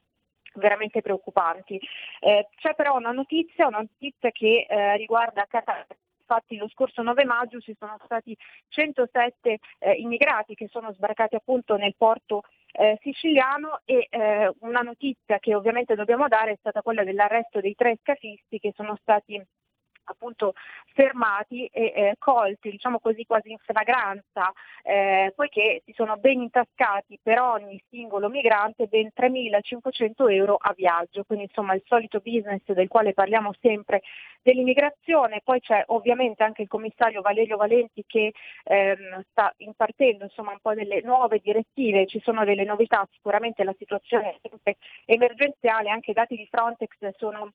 veramente 0.55 1.01
preoccupanti. 1.01 1.79
Eh, 2.19 2.47
c'è 2.55 2.73
però 2.73 2.95
una 2.95 3.11
notizia, 3.11 3.67
una 3.67 3.79
notizia 3.79 4.31
che 4.31 4.65
riguarda 4.97 5.45
Catania 5.47 5.85
infatti 6.27 6.57
lo 6.57 6.67
scorso 6.67 7.01
9 7.01 7.23
maggio 7.23 7.61
ci 7.61 7.73
sono 7.79 7.97
stati 8.03 8.35
107 8.67 9.59
eh, 9.79 9.91
immigrati 9.93 10.55
che 10.55 10.67
sono 10.67 10.91
sbarcati 10.91 11.35
appunto 11.35 11.77
nel 11.77 11.95
porto 11.97 12.43
eh, 12.77 12.97
siciliano 13.01 13.81
e 13.85 14.07
eh, 14.09 14.53
una 14.59 14.81
notizia 14.81 15.39
che 15.39 15.55
ovviamente 15.55 15.95
dobbiamo 15.95 16.27
dare 16.27 16.51
è 16.51 16.57
stata 16.59 16.81
quella 16.81 17.03
dell'arresto 17.03 17.59
dei 17.59 17.73
tre 17.73 17.97
scafisti 18.01 18.59
che 18.59 18.71
sono 18.75 18.95
stati 19.01 19.41
appunto 20.09 20.53
fermati 20.93 21.65
e 21.67 21.93
eh, 21.95 22.15
colti, 22.17 22.69
diciamo 22.69 22.99
così, 22.99 23.25
quasi 23.25 23.51
in 23.51 23.57
flagranza, 23.59 24.51
eh, 24.83 25.33
poiché 25.35 25.81
si 25.85 25.93
sono 25.95 26.17
ben 26.17 26.41
intascati 26.41 27.19
per 27.21 27.39
ogni 27.39 27.81
singolo 27.89 28.29
migrante 28.29 28.87
ben 28.87 29.11
3.500 29.15 30.31
euro 30.31 30.57
a 30.59 30.73
viaggio, 30.75 31.23
quindi 31.23 31.45
insomma 31.45 31.73
il 31.73 31.83
solito 31.85 32.19
business 32.19 32.63
del 32.65 32.87
quale 32.87 33.13
parliamo 33.13 33.53
sempre 33.59 34.01
dell'immigrazione, 34.41 35.41
poi 35.43 35.59
c'è 35.59 35.83
ovviamente 35.87 36.43
anche 36.43 36.61
il 36.61 36.67
commissario 36.67 37.21
Valerio 37.21 37.57
Valenti 37.57 38.03
che 38.07 38.31
ehm, 38.63 39.23
sta 39.31 39.53
impartendo 39.57 40.23
insomma 40.23 40.51
un 40.51 40.59
po' 40.61 40.73
delle 40.73 41.01
nuove 41.01 41.39
direttive, 41.39 42.07
ci 42.07 42.21
sono 42.21 42.45
delle 42.45 42.63
novità, 42.63 43.05
sicuramente 43.11 43.63
la 43.63 43.75
situazione 43.77 44.29
è 44.29 44.37
sempre 44.41 44.77
emergenziale, 45.05 45.89
anche 45.89 46.11
i 46.11 46.13
dati 46.13 46.35
di 46.35 46.47
Frontex 46.49 46.95
sono 47.17 47.51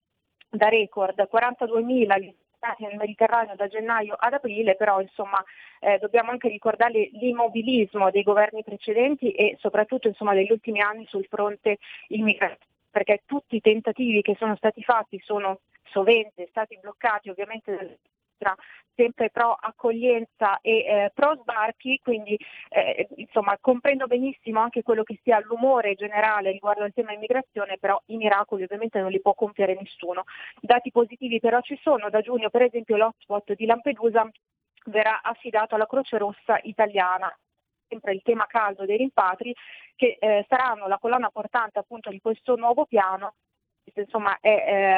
da 0.53 0.69
record, 0.69 1.29
42.000 1.33 2.35
nel 2.79 2.97
Mediterraneo 2.97 3.57
da 3.57 3.67
gennaio 3.67 4.15
ad 4.17 4.35
aprile, 4.35 4.77
però 4.77 5.01
insomma 5.01 5.43
eh, 5.81 5.99
dobbiamo 5.99 6.31
anche 6.31 6.49
ricordare 6.49 7.11
l'immobilismo 7.13 8.11
dei 8.11 8.23
governi 8.23 8.63
precedenti 8.63 9.33
e 9.33 9.57
soprattutto 9.59 10.07
insomma, 10.07 10.35
degli 10.35 10.53
ultimi 10.53 10.81
anni 10.81 11.05
sul 11.09 11.27
fronte 11.29 11.79
immigrazione, 12.09 12.71
perché 12.91 13.23
tutti 13.27 13.57
i 13.57 13.61
tentativi 13.61 14.23
che 14.23 14.37
sono 14.39 14.55
stati 14.57 14.83
fatti 14.83 15.21
sono 15.25 15.61
sovente 15.91 16.47
stati 16.51 16.79
bloccati 16.81 17.31
ovviamente 17.31 17.99
nostra 18.43 18.57
sempre 18.95 19.31
pro 19.31 19.57
accoglienza 19.59 20.61
e 20.61 20.85
eh, 20.85 21.11
pro 21.15 21.35
sbarchi, 21.41 21.99
quindi 22.03 22.39
eh, 22.69 23.09
insomma 23.17 23.57
comprendo 23.59 24.07
benissimo 24.07 24.61
anche 24.61 24.83
quello 24.83 25.03
che 25.03 25.19
sia 25.23 25.41
l'umore 25.41 25.95
generale 25.95 26.51
riguardo 26.51 26.83
al 26.83 26.93
tema 26.93 27.13
immigrazione, 27.13 27.79
però 27.79 28.01
i 28.07 28.17
miracoli 28.17 28.65
ovviamente 28.65 29.01
non 29.01 29.11
li 29.11 29.21
può 29.21 29.35
compiere 29.35 29.75
nessuno. 29.75 30.25
Dati 30.61 30.91
positivi 30.91 31.41
però 31.41 31.61
ci 31.63 31.79
sono, 31.83 32.11
da 32.11 32.21
giugno 32.21 32.51
per 32.51 32.63
esempio 32.63 32.97
l'hotspot 32.97 33.55
di 33.55 33.65
Lampedusa 33.65 34.29
verrà 34.87 35.23
affidato 35.23 35.75
alla 35.75 35.87
Croce 35.87 36.19
Rossa 36.19 36.59
italiana. 36.63 37.35
Sempre 37.89 38.13
il 38.13 38.23
tema 38.23 38.47
caldo 38.47 38.85
dei 38.85 38.97
rimpatri 38.99 39.55
che 39.97 40.17
eh, 40.19 40.45
saranno 40.49 40.87
la 40.87 40.99
colonna 40.99 41.31
portante 41.31 41.79
appunto 41.79 42.11
di 42.11 42.21
questo 42.21 42.57
nuovo 42.57 42.85
piano. 42.85 43.35
Insomma 43.95 44.39
è 44.41 44.49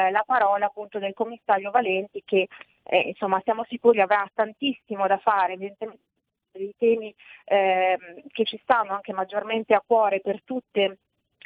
eh, 0.07 0.11
la 0.11 0.23
parola 0.25 0.67
appunto 0.67 0.99
del 0.99 1.13
commissario 1.13 1.71
Valenti 1.71 2.21
che 2.23 2.47
eh, 2.87 3.09
insomma 3.09 3.41
siamo 3.43 3.63
sicuri 3.65 4.01
avrà 4.01 4.29
tantissimo 4.33 5.07
da 5.07 5.17
fare 5.17 5.53
evidentemente 5.53 6.03
dei 6.51 6.73
temi 6.77 7.13
eh, 7.45 7.97
che 8.31 8.45
ci 8.45 8.57
stanno 8.61 8.93
anche 8.93 9.11
maggiormente 9.11 9.73
a 9.73 9.83
cuore 9.85 10.21
per 10.21 10.41
tutte 10.43 10.99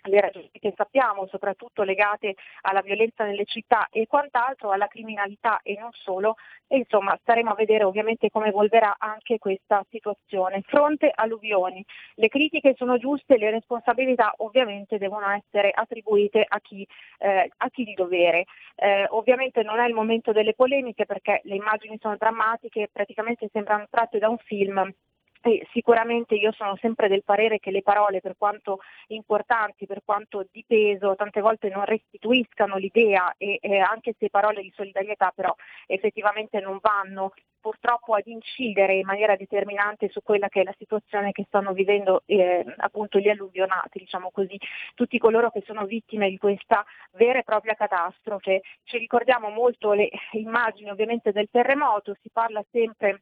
le 0.03 0.21
ragioni 0.21 0.49
che 0.51 0.73
sappiamo, 0.75 1.27
soprattutto 1.27 1.83
legate 1.83 2.35
alla 2.61 2.81
violenza 2.81 3.25
nelle 3.25 3.45
città 3.45 3.87
e 3.91 4.07
quant'altro, 4.07 4.71
alla 4.71 4.87
criminalità 4.87 5.59
e 5.61 5.77
non 5.79 5.91
solo, 5.91 6.35
e 6.67 6.77
insomma 6.77 7.17
staremo 7.21 7.51
a 7.51 7.55
vedere 7.55 7.83
ovviamente 7.83 8.29
come 8.29 8.49
evolverà 8.49 8.95
anche 8.97 9.37
questa 9.37 9.83
situazione. 9.89 10.61
Fronte 10.61 11.11
alluvioni, 11.13 11.83
le 12.15 12.27
critiche 12.27 12.75
sono 12.77 12.97
giuste, 12.97 13.37
le 13.37 13.49
responsabilità 13.49 14.33
ovviamente 14.37 14.97
devono 14.97 15.29
essere 15.29 15.71
attribuite 15.73 16.45
a 16.47 16.59
chi, 16.59 16.87
eh, 17.19 17.51
a 17.57 17.69
chi 17.69 17.83
di 17.83 17.93
dovere. 17.93 18.45
Eh, 18.75 19.05
ovviamente 19.09 19.63
non 19.63 19.79
è 19.79 19.87
il 19.87 19.93
momento 19.93 20.31
delle 20.31 20.53
polemiche 20.53 21.05
perché 21.05 21.41
le 21.43 21.55
immagini 21.55 21.97
sono 21.99 22.15
drammatiche, 22.17 22.89
praticamente 22.91 23.49
sembrano 23.51 23.87
tratte 23.89 24.19
da 24.19 24.29
un 24.29 24.37
film 24.37 24.93
e 25.41 25.65
sicuramente 25.71 26.35
io 26.35 26.51
sono 26.51 26.75
sempre 26.77 27.07
del 27.07 27.23
parere 27.23 27.59
che 27.59 27.71
le 27.71 27.81
parole, 27.81 28.19
per 28.19 28.35
quanto 28.37 28.79
importanti, 29.07 29.85
per 29.85 30.01
quanto 30.03 30.45
di 30.51 30.63
peso, 30.67 31.15
tante 31.15 31.41
volte 31.41 31.69
non 31.69 31.85
restituiscano 31.85 32.75
l'idea 32.75 33.33
e 33.37 33.57
eh, 33.61 33.79
anche 33.79 34.15
se 34.17 34.29
parole 34.29 34.61
di 34.61 34.71
solidarietà 34.75 35.31
però 35.33 35.53
effettivamente 35.87 36.59
non 36.59 36.79
vanno 36.81 37.31
purtroppo 37.59 38.13
ad 38.13 38.25
incidere 38.27 38.95
in 38.95 39.05
maniera 39.05 39.35
determinante 39.35 40.09
su 40.09 40.21
quella 40.23 40.47
che 40.47 40.61
è 40.61 40.63
la 40.63 40.75
situazione 40.77 41.31
che 41.31 41.43
stanno 41.47 41.73
vivendo 41.73 42.23
eh, 42.25 42.65
appunto 42.77 43.19
gli 43.19 43.29
alluvionati, 43.29 43.99
diciamo 43.99 44.31
così, 44.31 44.57
tutti 44.95 45.17
coloro 45.17 45.51
che 45.51 45.63
sono 45.65 45.85
vittime 45.85 46.29
di 46.29 46.37
questa 46.37 46.85
vera 47.11 47.39
e 47.39 47.43
propria 47.43 47.75
catastrofe. 47.75 48.61
Ci 48.83 48.97
ricordiamo 48.97 49.49
molto 49.49 49.93
le 49.93 50.09
immagini 50.31 50.89
ovviamente 50.89 51.31
del 51.31 51.49
terremoto, 51.51 52.15
si 52.21 52.29
parla 52.31 52.63
sempre 52.71 53.21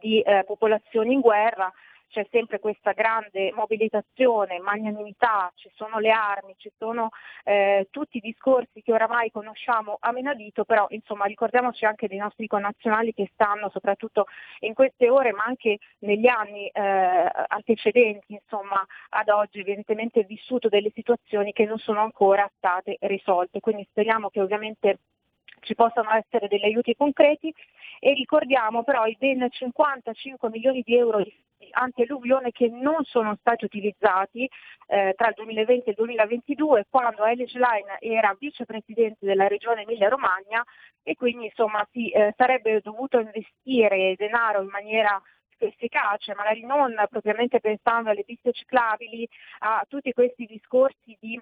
di 0.00 0.20
eh, 0.20 0.44
popolazioni 0.44 1.12
in 1.12 1.20
guerra, 1.20 1.72
c'è 2.12 2.26
sempre 2.30 2.60
questa 2.60 2.92
grande 2.92 3.52
mobilitazione, 3.52 4.60
magnanimità, 4.60 5.50
ci 5.54 5.70
sono 5.74 5.98
le 5.98 6.10
armi, 6.10 6.54
ci 6.58 6.70
sono 6.76 7.08
eh, 7.42 7.88
tutti 7.90 8.18
i 8.18 8.20
discorsi 8.20 8.82
che 8.82 8.92
oramai 8.92 9.30
conosciamo 9.30 9.96
a 9.98 10.12
menadito, 10.12 10.64
però 10.64 10.86
insomma 10.90 11.24
ricordiamoci 11.24 11.86
anche 11.86 12.08
dei 12.08 12.18
nostri 12.18 12.46
connazionali 12.46 13.14
che 13.14 13.30
stanno 13.32 13.70
soprattutto 13.70 14.26
in 14.60 14.74
queste 14.74 15.08
ore 15.08 15.32
ma 15.32 15.44
anche 15.44 15.78
negli 16.00 16.26
anni 16.26 16.68
eh, 16.68 17.30
antecedenti 17.46 18.34
insomma 18.34 18.84
ad 19.08 19.28
oggi 19.30 19.60
evidentemente 19.60 20.24
vissuto 20.24 20.68
delle 20.68 20.92
situazioni 20.94 21.52
che 21.52 21.64
non 21.64 21.78
sono 21.78 22.02
ancora 22.02 22.48
state 22.58 22.98
risolte, 23.00 23.60
quindi 23.60 23.86
speriamo 23.90 24.28
che 24.28 24.42
ovviamente 24.42 24.98
ci 25.62 25.74
possano 25.74 26.10
essere 26.12 26.48
degli 26.48 26.64
aiuti 26.64 26.94
concreti 26.94 27.52
e 27.98 28.12
ricordiamo 28.12 28.82
però 28.82 29.06
i 29.06 29.16
ben 29.18 29.46
55 29.48 30.50
milioni 30.50 30.82
di 30.84 30.96
euro 30.96 31.22
di 31.22 31.32
anti-alluvione 31.70 32.50
che 32.50 32.68
non 32.68 33.04
sono 33.04 33.36
stati 33.40 33.64
utilizzati 33.64 34.48
eh, 34.88 35.14
tra 35.16 35.28
il 35.28 35.34
2020 35.36 35.86
e 35.86 35.90
il 35.90 35.96
2022 35.96 36.86
quando 36.90 37.24
Elie 37.24 37.46
Schlein 37.46 37.86
era 38.00 38.36
vicepresidente 38.38 39.24
della 39.24 39.46
regione 39.46 39.82
Emilia-Romagna 39.82 40.64
e 41.02 41.14
quindi 41.14 41.46
insomma 41.46 41.86
si 41.92 42.10
eh, 42.10 42.34
sarebbe 42.36 42.80
dovuto 42.82 43.20
investire 43.20 44.14
denaro 44.16 44.62
in 44.62 44.68
maniera 44.68 45.20
efficace, 45.58 46.34
magari 46.34 46.64
non 46.64 46.92
propriamente 47.08 47.60
pensando 47.60 48.10
alle 48.10 48.24
piste 48.24 48.52
ciclabili, 48.52 49.28
a 49.60 49.84
tutti 49.88 50.12
questi 50.12 50.44
discorsi 50.44 51.16
di 51.20 51.40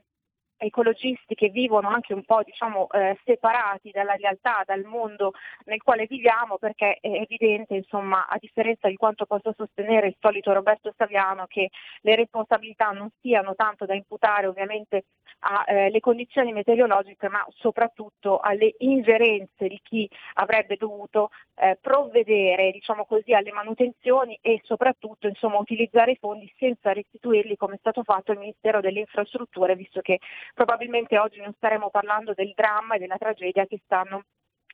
ecologisti 0.60 1.34
che 1.34 1.48
vivono 1.48 1.88
anche 1.88 2.12
un 2.12 2.24
po' 2.24 2.42
diciamo, 2.42 2.88
eh, 2.90 3.18
separati 3.24 3.90
dalla 3.90 4.14
realtà, 4.14 4.62
dal 4.66 4.84
mondo 4.84 5.32
nel 5.64 5.82
quale 5.82 6.06
viviamo, 6.06 6.58
perché 6.58 6.98
è 7.00 7.08
evidente, 7.08 7.74
insomma, 7.74 8.26
a 8.28 8.36
differenza 8.38 8.88
di 8.88 8.96
quanto 8.96 9.24
possa 9.24 9.54
sostenere 9.56 10.08
il 10.08 10.16
solito 10.20 10.52
Roberto 10.52 10.92
Saviano, 10.96 11.46
che 11.46 11.70
le 12.02 12.14
responsabilità 12.14 12.90
non 12.90 13.08
siano 13.20 13.54
tanto 13.54 13.86
da 13.86 13.94
imputare 13.94 14.46
ovviamente 14.46 15.04
alle 15.40 15.96
eh, 15.96 16.00
condizioni 16.00 16.52
meteorologiche, 16.52 17.28
ma 17.28 17.44
soprattutto 17.50 18.38
alle 18.38 18.74
ingerenze 18.78 19.68
di 19.68 19.80
chi 19.82 20.08
avrebbe 20.34 20.76
dovuto 20.76 21.30
eh, 21.54 21.78
provvedere 21.80 22.70
diciamo 22.72 23.04
così, 23.06 23.32
alle 23.32 23.52
manutenzioni 23.52 24.38
e 24.42 24.60
soprattutto 24.64 25.26
insomma, 25.26 25.58
utilizzare 25.58 26.12
i 26.12 26.16
fondi 26.16 26.52
senza 26.58 26.92
restituirli 26.92 27.56
come 27.56 27.74
è 27.74 27.78
stato 27.78 28.02
fatto 28.02 28.32
il 28.32 28.38
Ministero 28.38 28.80
delle 28.80 29.00
Infrastrutture, 29.00 29.76
visto 29.76 30.00
che 30.00 30.18
probabilmente 30.54 31.18
oggi 31.18 31.40
non 31.40 31.52
staremo 31.56 31.90
parlando 31.90 32.34
del 32.34 32.52
dramma 32.54 32.94
e 32.94 32.98
della 32.98 33.18
tragedia 33.18 33.66
che 33.66 33.80
stanno 33.84 34.24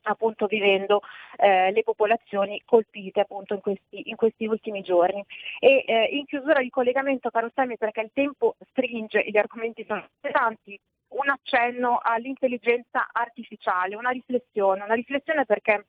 appunto 0.09 0.47
vivendo 0.47 1.01
eh, 1.37 1.73
le 1.73 1.83
popolazioni 1.83 2.63
colpite 2.65 3.21
appunto 3.21 3.55
in 3.55 3.61
questi, 3.61 4.09
in 4.09 4.17
questi 4.17 4.47
ultimi 4.47 4.83
giorni. 4.83 5.25
E 5.59 5.85
eh, 5.87 6.09
in 6.13 6.25
chiusura 6.27 6.61
di 6.61 6.71
collegamento, 6.71 7.31
caro 7.31 7.51
Sammy, 7.55 7.77
perché 7.77 8.01
il 8.01 8.11
tempo 8.13 8.57
stringe 8.71 9.25
e 9.25 9.31
gli 9.31 9.39
argomenti 9.39 9.85
sono 9.85 10.09
pesanti, 10.21 10.79
un 11.09 11.29
accenno 11.29 12.01
all'intelligenza 12.03 13.09
artificiale, 13.13 13.97
una 13.97 14.11
riflessione, 14.11 14.83
una 14.83 14.95
riflessione 14.95 15.45
perché 15.45 15.87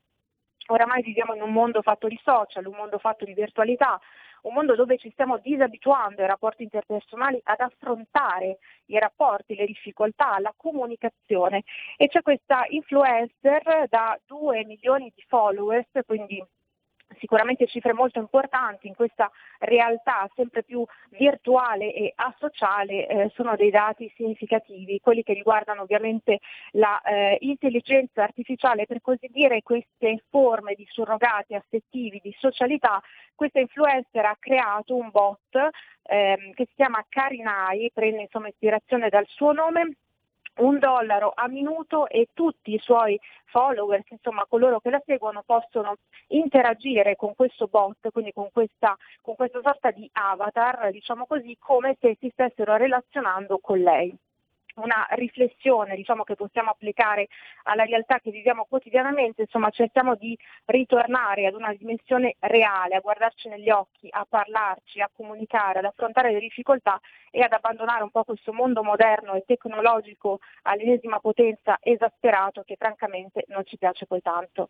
oramai 0.68 1.02
viviamo 1.02 1.34
in 1.34 1.42
un 1.42 1.52
mondo 1.52 1.82
fatto 1.82 2.08
di 2.08 2.18
social, 2.22 2.66
un 2.66 2.76
mondo 2.76 2.98
fatto 2.98 3.24
di 3.24 3.34
virtualità, 3.34 3.98
un 4.42 4.54
mondo 4.54 4.74
dove 4.74 4.98
ci 4.98 5.10
stiamo 5.10 5.38
disabituando 5.38 6.20
ai 6.22 6.28
rapporti 6.28 6.62
interpersonali 6.62 7.40
ad 7.44 7.60
affrontare 7.60 8.58
i 8.86 8.98
rapporti, 8.98 9.54
le 9.54 9.66
difficoltà, 9.66 10.38
la 10.38 10.54
comunicazione. 10.56 11.64
E 11.96 12.08
c'è 12.08 12.22
questa 12.22 12.64
influencer 12.68 13.86
da 13.88 14.18
2 14.26 14.64
milioni 14.64 15.12
di 15.14 15.24
followers, 15.26 15.88
quindi 16.06 16.42
sicuramente 17.18 17.66
cifre 17.66 17.92
molto 17.92 18.18
importanti 18.18 18.86
in 18.86 18.94
questa 18.94 19.30
realtà 19.60 20.28
sempre 20.34 20.62
più 20.62 20.84
virtuale 21.10 21.92
e 21.92 22.12
asociale 22.14 23.06
eh, 23.06 23.30
sono 23.34 23.56
dei 23.56 23.70
dati 23.70 24.10
significativi, 24.14 25.00
quelli 25.00 25.22
che 25.22 25.32
riguardano 25.32 25.82
ovviamente 25.82 26.40
l'intelligenza 26.72 28.20
eh, 28.20 28.24
artificiale, 28.24 28.86
per 28.86 29.00
così 29.00 29.28
dire 29.30 29.62
queste 29.62 30.22
forme 30.28 30.74
di 30.74 30.86
surrogati 30.88 31.54
affettivi, 31.54 32.20
di 32.22 32.34
socialità. 32.38 33.00
Questa 33.34 33.60
influencer 33.60 34.24
ha 34.24 34.36
creato 34.38 34.96
un 34.96 35.10
bot 35.10 35.54
ehm, 36.02 36.52
che 36.54 36.66
si 36.66 36.74
chiama 36.74 37.04
Carinai, 37.08 37.90
prende 37.92 38.22
insomma 38.22 38.48
ispirazione 38.48 39.08
dal 39.08 39.26
suo 39.26 39.52
nome 39.52 39.96
un 40.58 40.78
dollaro 40.78 41.32
a 41.34 41.48
minuto 41.48 42.08
e 42.08 42.28
tutti 42.32 42.74
i 42.74 42.78
suoi 42.78 43.18
followers, 43.46 44.10
insomma 44.10 44.46
coloro 44.48 44.80
che 44.80 44.90
la 44.90 45.02
seguono, 45.04 45.42
possono 45.44 45.96
interagire 46.28 47.16
con 47.16 47.34
questo 47.34 47.66
bot, 47.66 48.10
quindi 48.10 48.32
con 48.32 48.48
questa, 48.52 48.96
con 49.22 49.34
questa 49.34 49.60
sorta 49.62 49.90
di 49.90 50.08
avatar, 50.12 50.90
diciamo 50.90 51.26
così, 51.26 51.56
come 51.58 51.96
se 52.00 52.16
si 52.20 52.30
stessero 52.32 52.76
relazionando 52.76 53.58
con 53.58 53.78
lei 53.78 54.16
una 54.82 55.06
riflessione 55.10 55.96
diciamo, 55.96 56.24
che 56.24 56.34
possiamo 56.34 56.70
applicare 56.70 57.28
alla 57.64 57.84
realtà 57.84 58.18
che 58.18 58.30
viviamo 58.30 58.66
quotidianamente, 58.68 59.42
insomma 59.42 59.70
cerchiamo 59.70 60.14
di 60.14 60.36
ritornare 60.66 61.46
ad 61.46 61.54
una 61.54 61.72
dimensione 61.74 62.36
reale, 62.40 62.96
a 62.96 63.00
guardarci 63.00 63.48
negli 63.48 63.70
occhi, 63.70 64.08
a 64.10 64.26
parlarci, 64.28 65.00
a 65.00 65.10
comunicare, 65.14 65.78
ad 65.80 65.84
affrontare 65.84 66.32
le 66.32 66.40
difficoltà 66.40 67.00
e 67.30 67.40
ad 67.40 67.52
abbandonare 67.52 68.02
un 68.02 68.10
po' 68.10 68.24
questo 68.24 68.52
mondo 68.52 68.82
moderno 68.82 69.34
e 69.34 69.44
tecnologico 69.46 70.40
all'ennesima 70.62 71.20
potenza 71.20 71.78
esasperato 71.80 72.62
che 72.62 72.76
francamente 72.78 73.44
non 73.48 73.64
ci 73.64 73.76
piace 73.76 74.06
poi 74.06 74.22
tanto. 74.22 74.68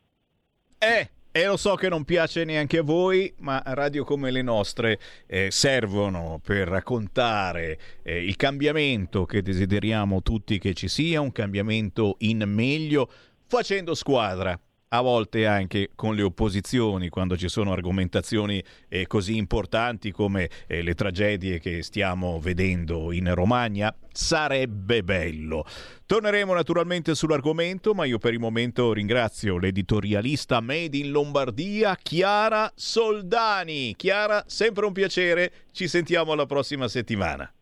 Eh, 0.78 1.08
e 1.30 1.46
lo 1.46 1.56
so 1.56 1.74
che 1.74 1.88
non 1.88 2.04
piace 2.04 2.44
neanche 2.44 2.78
a 2.78 2.82
voi, 2.82 3.32
ma 3.38 3.62
radio 3.64 4.04
come 4.04 4.30
le 4.30 4.42
nostre 4.42 4.98
eh, 5.26 5.48
servono 5.50 6.40
per 6.42 6.68
raccontare 6.68 7.78
eh, 8.02 8.24
il 8.24 8.36
cambiamento 8.36 9.26
che 9.26 9.42
desideriamo 9.42 10.22
tutti 10.22 10.58
che 10.58 10.74
ci 10.74 10.88
sia, 10.88 11.20
un 11.20 11.32
cambiamento 11.32 12.16
in 12.20 12.44
meglio, 12.46 13.10
facendo 13.46 13.94
squadra. 13.94 14.58
A 14.88 15.00
volte 15.00 15.46
anche 15.46 15.90
con 15.94 16.14
le 16.14 16.22
opposizioni, 16.22 17.08
quando 17.08 17.36
ci 17.36 17.48
sono 17.48 17.72
argomentazioni 17.72 18.62
eh, 18.88 19.06
così 19.06 19.36
importanti 19.36 20.10
come 20.10 20.48
eh, 20.66 20.82
le 20.82 20.94
tragedie 20.94 21.58
che 21.58 21.82
stiamo 21.82 22.38
vedendo 22.40 23.12
in 23.12 23.34
Romagna, 23.34 23.94
sarebbe 24.10 25.02
bello. 25.02 25.64
Torneremo 26.06 26.54
naturalmente 26.54 27.14
sull'argomento, 27.14 27.92
ma 27.92 28.04
io 28.04 28.18
per 28.18 28.32
il 28.32 28.40
momento 28.40 28.92
ringrazio 28.92 29.58
l'editorialista 29.58 30.60
Made 30.60 30.96
in 30.96 31.10
Lombardia, 31.10 31.94
Chiara 31.96 32.72
Soldani. 32.74 33.94
Chiara, 33.94 34.44
sempre 34.46 34.86
un 34.86 34.92
piacere, 34.92 35.52
ci 35.72 35.86
sentiamo 35.86 36.34
la 36.34 36.46
prossima 36.46 36.88
settimana. 36.88 37.52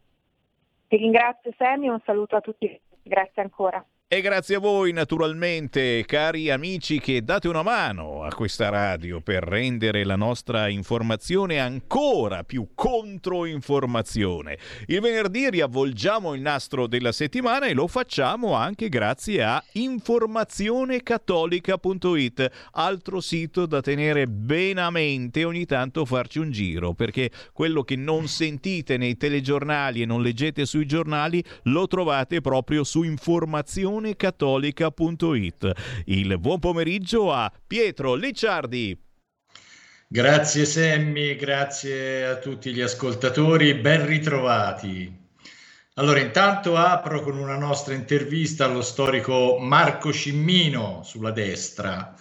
Ti 0.89 0.97
ringrazio 0.97 1.53
Sammy, 1.59 1.89
un 1.89 2.01
saluto 2.05 2.37
a 2.37 2.41
tutti, 2.41 2.81
grazie 3.03 3.43
ancora. 3.43 3.85
E 4.09 4.21
grazie 4.21 4.55
a 4.55 4.61
voi 4.61 4.93
naturalmente, 4.93 6.05
cari 6.07 6.49
amici, 6.49 7.01
che 7.01 7.25
date 7.25 7.49
una 7.49 7.65
mano 7.65 8.23
a 8.23 8.33
questa 8.33 8.69
radio 8.69 9.21
per 9.21 9.43
rendere 9.43 10.05
la 10.05 10.15
nostra 10.15 10.69
informazione 10.69 11.59
ancora 11.59 12.45
più 12.45 12.69
controinformazione. 12.73 14.59
Il 14.87 15.01
venerdì 15.01 15.51
riavvolgiamo 15.51 16.35
il 16.35 16.41
nastro 16.41 16.87
della 16.87 17.11
settimana 17.11 17.67
e 17.67 17.75
lo 17.75 17.89
facciamo 17.89 18.53
anche 18.53 18.89
grazie 18.89 19.43
a 19.43 19.61
informazionecattolica.it, 19.73 22.51
altro 22.75 23.21
sito 23.21 23.67
da 23.67 23.81
tenere 23.81 24.29
bene 24.29 24.83
a 24.83 24.91
mente 24.91 25.43
ogni 25.43 25.67
tanto 25.67 26.05
farci 26.05 26.39
un 26.39 26.53
giro, 26.53 26.95
perché 26.95 27.33
quello 27.53 27.83
che 27.83 27.97
non 27.97 28.29
sentite 28.29 28.99
nei 28.99 29.17
telegiornali 29.17 30.03
e 30.03 30.07
non 30.07 30.23
leggete 30.23 30.65
sui 30.65 30.87
giornali 30.87 31.43
lo 31.65 31.89
trovate 31.89 32.41
proprio 32.41 32.85
su 32.85 33.03
informazione 33.03 33.95
cattolica.it. 34.17 35.73
Il 36.07 36.39
buon 36.39 36.59
pomeriggio 36.59 37.33
a 37.33 37.51
Pietro 37.67 38.15
Licciardi. 38.15 38.99
Grazie 40.09 40.65
Semmi, 40.65 41.35
grazie 41.35 42.27
a 42.27 42.37
tutti 42.37 42.73
gli 42.73 42.81
ascoltatori, 42.81 43.75
ben 43.75 44.07
ritrovati. 44.07 45.25
Allora, 45.95 46.21
intanto 46.21 46.77
apro 46.77 47.23
con 47.23 47.39
una 47.39 47.57
nostra 47.57 47.95
intervista 47.95 48.67
allo 48.67 48.83
storico 48.83 49.59
Marco 49.59 50.13
Cimmino 50.13 51.01
sulla 51.03 51.31
destra, 51.31 52.15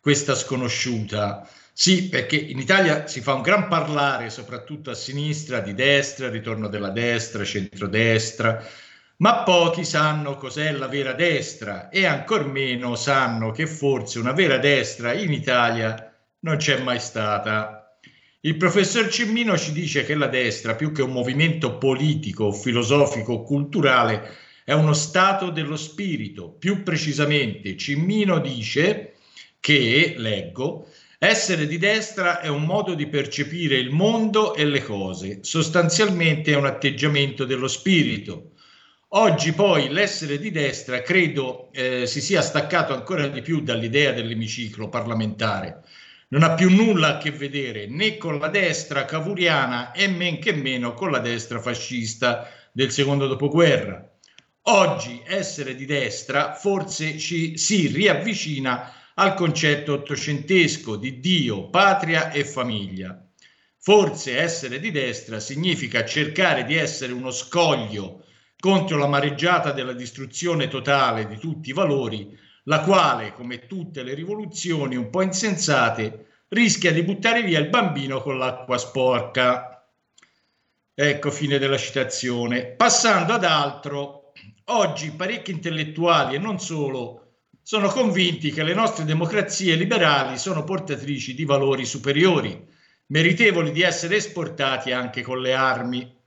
questa 0.00 0.34
sconosciuta. 0.34 1.48
Sì, 1.72 2.08
perché 2.08 2.36
in 2.36 2.58
Italia 2.58 3.06
si 3.06 3.22
fa 3.22 3.32
un 3.32 3.40
gran 3.40 3.68
parlare, 3.68 4.28
soprattutto 4.28 4.90
a 4.90 4.94
sinistra, 4.94 5.60
di 5.60 5.72
destra, 5.72 6.28
ritorno 6.28 6.68
della 6.68 6.90
destra, 6.90 7.42
centrodestra, 7.42 8.62
ma 9.20 9.42
pochi 9.42 9.84
sanno 9.84 10.36
cos'è 10.36 10.72
la 10.72 10.88
vera 10.88 11.12
destra 11.12 11.90
e 11.90 12.06
ancor 12.06 12.46
meno 12.46 12.94
sanno 12.94 13.50
che 13.50 13.66
forse 13.66 14.18
una 14.18 14.32
vera 14.32 14.56
destra 14.56 15.12
in 15.12 15.32
Italia 15.32 16.10
non 16.40 16.56
c'è 16.56 16.80
mai 16.80 16.98
stata. 16.98 17.98
Il 18.40 18.56
professor 18.56 19.10
Cimmino 19.10 19.58
ci 19.58 19.72
dice 19.72 20.04
che 20.06 20.14
la 20.14 20.28
destra, 20.28 20.74
più 20.74 20.92
che 20.92 21.02
un 21.02 21.12
movimento 21.12 21.76
politico, 21.76 22.50
filosofico 22.52 23.42
culturale, 23.42 24.36
è 24.64 24.72
uno 24.72 24.94
stato 24.94 25.50
dello 25.50 25.76
spirito. 25.76 26.48
Più 26.48 26.82
precisamente, 26.82 27.76
Cimmino 27.76 28.38
dice 28.38 29.16
che, 29.60 30.14
leggo, 30.16 30.88
essere 31.18 31.66
di 31.66 31.76
destra 31.76 32.40
è 32.40 32.48
un 32.48 32.64
modo 32.64 32.94
di 32.94 33.06
percepire 33.06 33.76
il 33.76 33.90
mondo 33.90 34.54
e 34.54 34.64
le 34.64 34.82
cose, 34.82 35.40
sostanzialmente 35.42 36.52
è 36.52 36.56
un 36.56 36.64
atteggiamento 36.64 37.44
dello 37.44 37.68
spirito. 37.68 38.49
Oggi 39.12 39.54
poi 39.54 39.88
l'essere 39.88 40.38
di 40.38 40.52
destra 40.52 41.02
credo 41.02 41.72
eh, 41.72 42.06
si 42.06 42.20
sia 42.20 42.42
staccato 42.42 42.94
ancora 42.94 43.26
di 43.26 43.42
più 43.42 43.60
dall'idea 43.60 44.12
dell'emiciclo 44.12 44.88
parlamentare. 44.88 45.82
Non 46.28 46.44
ha 46.44 46.54
più 46.54 46.70
nulla 46.70 47.16
a 47.16 47.18
che 47.18 47.32
vedere 47.32 47.88
né 47.88 48.16
con 48.18 48.38
la 48.38 48.46
destra 48.46 49.06
cavuriana 49.06 49.90
e 49.90 50.06
men 50.06 50.38
che 50.38 50.52
meno 50.52 50.94
con 50.94 51.10
la 51.10 51.18
destra 51.18 51.58
fascista 51.58 52.48
del 52.70 52.92
secondo 52.92 53.26
dopoguerra. 53.26 54.08
Oggi 54.62 55.20
essere 55.26 55.74
di 55.74 55.86
destra 55.86 56.54
forse 56.54 57.18
ci 57.18 57.58
si 57.58 57.88
riavvicina 57.88 58.92
al 59.14 59.34
concetto 59.34 59.94
ottocentesco 59.94 60.94
di 60.94 61.18
Dio, 61.18 61.68
patria 61.68 62.30
e 62.30 62.44
famiglia. 62.44 63.20
Forse 63.76 64.38
essere 64.38 64.78
di 64.78 64.92
destra 64.92 65.40
significa 65.40 66.04
cercare 66.04 66.64
di 66.64 66.76
essere 66.76 67.12
uno 67.12 67.32
scoglio 67.32 68.19
contro 68.60 68.98
la 68.98 69.08
mareggiata 69.08 69.72
della 69.72 69.94
distruzione 69.94 70.68
totale 70.68 71.26
di 71.26 71.38
tutti 71.38 71.70
i 71.70 71.72
valori, 71.72 72.38
la 72.64 72.80
quale, 72.80 73.32
come 73.32 73.66
tutte 73.66 74.02
le 74.02 74.14
rivoluzioni 74.14 74.94
un 74.94 75.10
po' 75.10 75.22
insensate, 75.22 76.26
rischia 76.48 76.92
di 76.92 77.02
buttare 77.02 77.42
via 77.42 77.58
il 77.58 77.70
bambino 77.70 78.20
con 78.20 78.38
l'acqua 78.38 78.76
sporca. 78.76 79.84
Ecco, 80.94 81.30
fine 81.30 81.58
della 81.58 81.78
citazione. 81.78 82.66
Passando 82.66 83.32
ad 83.32 83.44
altro, 83.44 84.32
oggi 84.66 85.10
parecchi 85.12 85.50
intellettuali 85.50 86.34
e 86.34 86.38
non 86.38 86.60
solo 86.60 87.20
sono 87.62 87.88
convinti 87.88 88.50
che 88.50 88.64
le 88.64 88.74
nostre 88.74 89.04
democrazie 89.04 89.76
liberali 89.76 90.36
sono 90.38 90.64
portatrici 90.64 91.34
di 91.34 91.44
valori 91.44 91.84
superiori, 91.84 92.66
meritevoli 93.06 93.70
di 93.70 93.82
essere 93.82 94.16
esportati 94.16 94.92
anche 94.92 95.22
con 95.22 95.40
le 95.40 95.54
armi. 95.54 96.18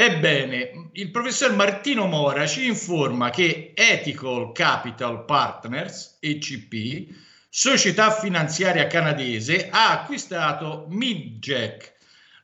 Ebbene, 0.00 0.90
il 0.92 1.10
professor 1.10 1.52
Martino 1.54 2.06
Mora 2.06 2.46
ci 2.46 2.66
informa 2.66 3.30
che 3.30 3.72
Ethical 3.74 4.52
Capital 4.52 5.24
Partners, 5.24 6.18
ECP, 6.20 7.12
società 7.48 8.12
finanziaria 8.12 8.86
canadese, 8.86 9.68
ha 9.68 9.90
acquistato 9.90 10.86
Midjack, 10.88 11.94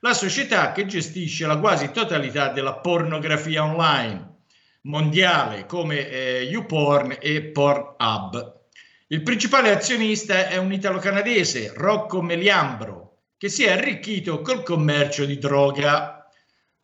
la 0.01 0.13
società 0.13 0.73
che 0.73 0.85
gestisce 0.85 1.47
la 1.47 1.57
quasi 1.57 1.91
totalità 1.91 2.49
della 2.49 2.73
pornografia 2.73 3.63
online 3.63 4.33
mondiale 4.81 5.65
come 5.65 6.09
eh, 6.09 6.41
YouPorn 6.51 7.19
e 7.21 7.41
Pornhub. 7.41 8.63
Il 9.07 9.23
principale 9.23 9.71
azionista 9.71 10.49
è 10.49 10.57
un 10.57 10.73
italo-canadese, 10.73 11.71
Rocco 11.73 12.21
Meliambro, 12.21 13.19
che 13.37 13.47
si 13.47 13.63
è 13.63 13.71
arricchito 13.71 14.41
col 14.41 14.61
commercio 14.61 15.23
di 15.23 15.37
droga 15.37 16.14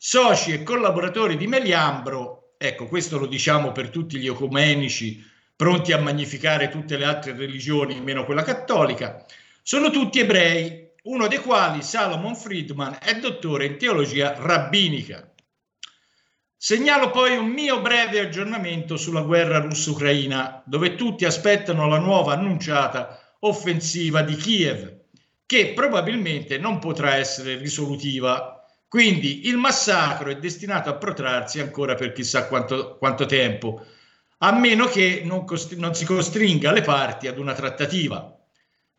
soci 0.04 0.52
e 0.52 0.64
collaboratori 0.64 1.38
di 1.38 1.46
Meliambro, 1.46 2.54
ecco 2.58 2.88
questo 2.88 3.20
lo 3.20 3.28
diciamo 3.28 3.72
per 3.72 3.90
tutti 3.90 4.18
gli 4.18 4.26
ecumenici 4.26 5.24
pronti 5.56 5.92
a 5.92 6.00
magnificare 6.00 6.70
tutte 6.70 6.98
le 6.98 7.06
altre 7.06 7.36
religioni 7.36 8.02
meno 8.02 8.26
quella 8.26 8.42
cattolica, 8.42 9.24
sono 9.62 9.92
tutti 9.92 10.20
ebrei, 10.20 10.90
uno 11.04 11.28
dei 11.28 11.38
quali, 11.38 11.84
Salomon 11.84 12.36
Friedman, 12.36 12.98
è 13.00 13.20
dottore 13.20 13.66
in 13.66 13.78
teologia 13.78 14.34
rabbinica. 14.40 15.32
Segnalo 16.58 17.12
poi 17.12 17.38
un 17.38 17.50
mio 17.50 17.80
breve 17.82 18.22
aggiornamento 18.22 18.98
sulla 18.98 19.22
guerra 19.22 19.60
russo-ucraina, 19.60 20.64
dove 20.66 20.96
tutti 20.96 21.26
aspettano 21.26 21.88
la 21.88 22.00
nuova 22.00 22.34
annunciata 22.34 23.36
offensiva 23.42 24.24
di 24.24 24.36
Kiev, 24.36 25.02
che 25.46 25.74
probabilmente 25.76 26.58
non 26.58 26.80
potrà 26.80 27.18
essere 27.18 27.56
risolutiva 27.58 28.61
quindi 28.92 29.48
il 29.48 29.56
massacro 29.56 30.32
è 30.32 30.36
destinato 30.36 30.90
a 30.90 30.98
protrarsi 30.98 31.62
ancora 31.62 31.96
per 31.96 32.12
chissà 32.12 32.48
quanto, 32.48 32.98
quanto 32.98 33.26
tempo, 33.26 33.86
a 34.40 34.52
meno 34.52 34.86
che 34.88 35.22
non, 35.24 35.46
costri- 35.46 35.80
non 35.80 35.96
si 35.96 36.04
costringa 36.04 36.74
le 36.74 36.82
parti 36.82 37.28
ad 37.28 37.38
una 37.38 37.54
trattativa. 37.54 38.38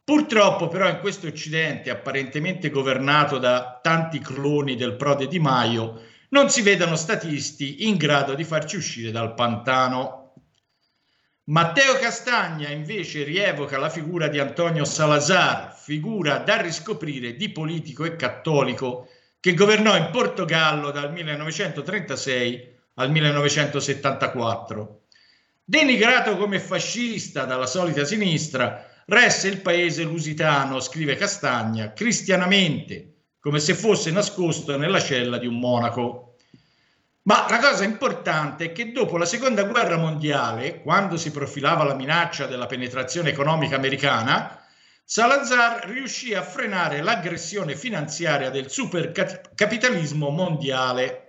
Purtroppo 0.03 0.69
però 0.69 0.89
in 0.89 0.99
questo 1.01 1.27
Occidente, 1.27 1.91
apparentemente 1.91 2.71
governato 2.71 3.37
da 3.37 3.81
tanti 3.83 4.19
cloni 4.19 4.77
del 4.77 4.97
prode 4.97 5.27
Di 5.27 5.39
Maio, 5.39 6.01
non 6.31 6.49
si 6.49 6.63
vedono 6.63 6.97
statisti 6.97 7.87
in 7.87 7.99
grado 7.99 8.33
di 8.33 8.45
farci 8.45 8.77
uscire 8.77 9.11
dal 9.11 9.35
pantano. 9.35 10.37
Matteo 11.51 11.99
Castagna 11.99 12.71
invece 12.71 13.25
rievoca 13.25 13.77
la 13.77 13.91
figura 13.91 14.29
di 14.29 14.39
Antonio 14.39 14.87
Salazar, 14.87 15.77
figura 15.77 16.39
da 16.39 16.63
riscoprire 16.63 17.37
di 17.37 17.51
politico 17.51 18.05
e 18.05 18.17
cattolico 18.17 19.09
che 19.43 19.55
governò 19.55 19.97
in 19.97 20.11
Portogallo 20.13 20.93
dal 20.93 21.11
1936 21.11 22.75
al 22.95 23.11
1974. 23.11 25.01
Denigrato 25.65 26.37
come 26.37 26.61
fascista 26.61 27.45
dalla 27.45 27.67
solita 27.67 28.05
sinistra, 28.05 28.89
resse 29.07 29.49
il 29.49 29.61
paese 29.61 30.05
lusitano, 30.05 30.79
scrive 30.79 31.17
Castagna, 31.17 31.93
cristianamente, 31.93 33.15
come 33.41 33.59
se 33.59 33.75
fosse 33.75 34.13
nascosto 34.13 34.79
nella 34.79 35.01
cella 35.01 35.39
di 35.39 35.49
un 35.49 35.59
monaco. 35.59 36.37
Ma 37.23 37.45
la 37.51 37.59
cosa 37.59 37.83
importante 37.83 38.67
è 38.67 38.73
che 38.73 38.93
dopo 38.93 39.17
la 39.17 39.25
seconda 39.25 39.65
guerra 39.65 39.97
mondiale, 39.97 40.83
quando 40.83 41.17
si 41.17 41.33
profilava 41.33 41.83
la 41.83 41.95
minaccia 41.97 42.47
della 42.47 42.67
penetrazione 42.67 43.31
economica 43.31 43.75
americana, 43.75 44.62
Salazar 45.05 45.89
riuscì 45.89 46.33
a 46.35 46.43
frenare 46.43 47.03
l'aggressione 47.03 47.77
finanziaria 47.77 48.51
del 48.51 48.71
supercapitalismo 48.71 50.31
mondiale. 50.31 51.23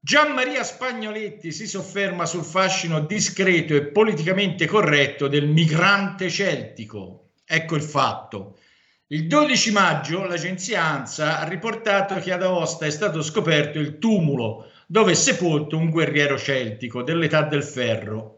Gianmaria 0.00 0.62
Spagnoletti 0.62 1.52
si 1.52 1.66
sofferma 1.66 2.26
sul 2.26 2.44
fascino 2.44 3.00
discreto 3.00 3.74
e 3.74 3.86
politicamente 3.86 4.66
corretto 4.66 5.28
del 5.28 5.48
migrante 5.48 6.30
celtico. 6.30 7.32
Ecco 7.44 7.76
il 7.76 7.82
fatto. 7.82 8.58
Il 9.08 9.28
12 9.28 9.72
maggio 9.72 10.24
l'agenzia 10.24 10.82
ANSA 10.82 11.40
ha 11.40 11.48
riportato 11.48 12.16
che 12.16 12.32
ad 12.32 12.42
Aosta 12.42 12.86
è 12.86 12.90
stato 12.90 13.22
scoperto 13.22 13.78
il 13.78 13.98
tumulo 13.98 14.70
dove 14.86 15.12
è 15.12 15.14
sepolto 15.14 15.76
un 15.76 15.90
guerriero 15.90 16.36
celtico 16.38 17.02
dell'età 17.02 17.42
del 17.42 17.62
ferro. 17.62 18.35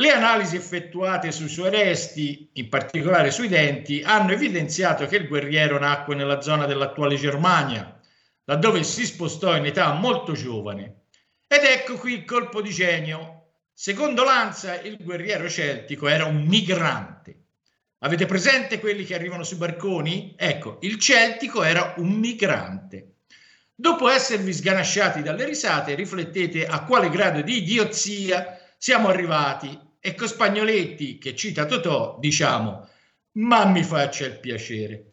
Le 0.00 0.12
analisi 0.12 0.56
effettuate 0.56 1.30
sui 1.30 1.50
suoi 1.50 1.68
resti, 1.68 2.48
in 2.54 2.70
particolare 2.70 3.30
sui 3.30 3.48
denti, 3.48 4.00
hanno 4.02 4.32
evidenziato 4.32 5.04
che 5.04 5.16
il 5.16 5.28
guerriero 5.28 5.78
nacque 5.78 6.14
nella 6.14 6.40
zona 6.40 6.64
dell'attuale 6.64 7.16
Germania, 7.16 8.00
laddove 8.44 8.82
si 8.82 9.04
spostò 9.04 9.54
in 9.54 9.66
età 9.66 9.92
molto 9.92 10.32
giovane. 10.32 11.02
Ed 11.46 11.64
ecco 11.64 11.98
qui 11.98 12.14
il 12.14 12.24
colpo 12.24 12.62
di 12.62 12.70
genio. 12.70 13.48
Secondo 13.74 14.24
Lanza, 14.24 14.80
il 14.80 14.96
guerriero 14.98 15.50
celtico 15.50 16.08
era 16.08 16.24
un 16.24 16.46
migrante. 16.46 17.48
Avete 17.98 18.24
presente 18.24 18.80
quelli 18.80 19.04
che 19.04 19.14
arrivano 19.14 19.42
sui 19.42 19.58
barconi? 19.58 20.34
Ecco, 20.38 20.78
il 20.80 20.98
celtico 20.98 21.62
era 21.62 21.92
un 21.98 22.08
migrante. 22.08 23.16
Dopo 23.74 24.08
esservi 24.08 24.54
sganasciati 24.54 25.20
dalle 25.20 25.44
risate, 25.44 25.94
riflettete 25.94 26.66
a 26.66 26.84
quale 26.84 27.10
grado 27.10 27.42
di 27.42 27.58
idiozia 27.58 28.58
siamo 28.78 29.08
arrivati 29.08 29.88
e 30.00 30.14
con 30.14 30.26
Spagnoletti, 30.26 31.18
che 31.18 31.36
cita 31.36 31.66
Totò, 31.66 32.16
diciamo, 32.18 32.88
ma 33.32 33.66
mi 33.66 33.84
faccia 33.84 34.24
il 34.24 34.38
piacere. 34.38 35.04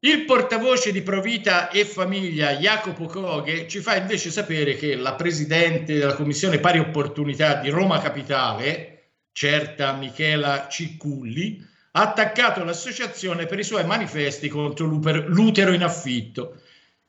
Il 0.00 0.24
portavoce 0.24 0.92
di 0.92 1.02
Provita 1.02 1.68
e 1.70 1.84
Famiglia, 1.84 2.56
Jacopo 2.56 3.04
Coghe, 3.04 3.68
ci 3.68 3.80
fa 3.80 3.96
invece 3.96 4.30
sapere 4.30 4.74
che 4.74 4.96
la 4.96 5.14
presidente 5.14 5.98
della 5.98 6.14
Commissione 6.14 6.58
Pari 6.58 6.78
Opportunità 6.78 7.56
di 7.56 7.68
Roma 7.68 8.00
Capitale, 8.00 9.10
certa 9.32 9.92
Michela 9.92 10.68
Cicculli, 10.68 11.64
ha 11.92 12.00
attaccato 12.00 12.64
l'associazione 12.64 13.46
per 13.46 13.58
i 13.58 13.64
suoi 13.64 13.84
manifesti 13.84 14.48
contro 14.48 14.86
l'utero 14.86 15.72
in 15.72 15.82
affitto, 15.82 16.60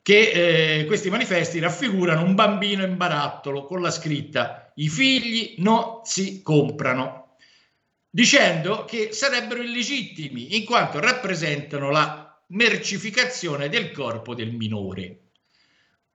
che 0.02 0.80
eh, 0.80 0.84
questi 0.84 1.08
manifesti 1.08 1.60
raffigurano 1.60 2.22
un 2.22 2.34
bambino 2.34 2.84
in 2.84 2.96
barattolo 2.96 3.64
con 3.64 3.80
la 3.80 3.90
scritta 3.90 4.61
i 4.76 4.88
figli 4.88 5.54
non 5.58 6.00
si 6.04 6.42
comprano, 6.42 7.36
dicendo 8.08 8.84
che 8.84 9.12
sarebbero 9.12 9.62
illegittimi 9.62 10.56
in 10.56 10.64
quanto 10.64 11.00
rappresentano 11.00 11.90
la 11.90 12.42
mercificazione 12.48 13.68
del 13.68 13.90
corpo 13.90 14.34
del 14.34 14.52
minore. 14.52 15.18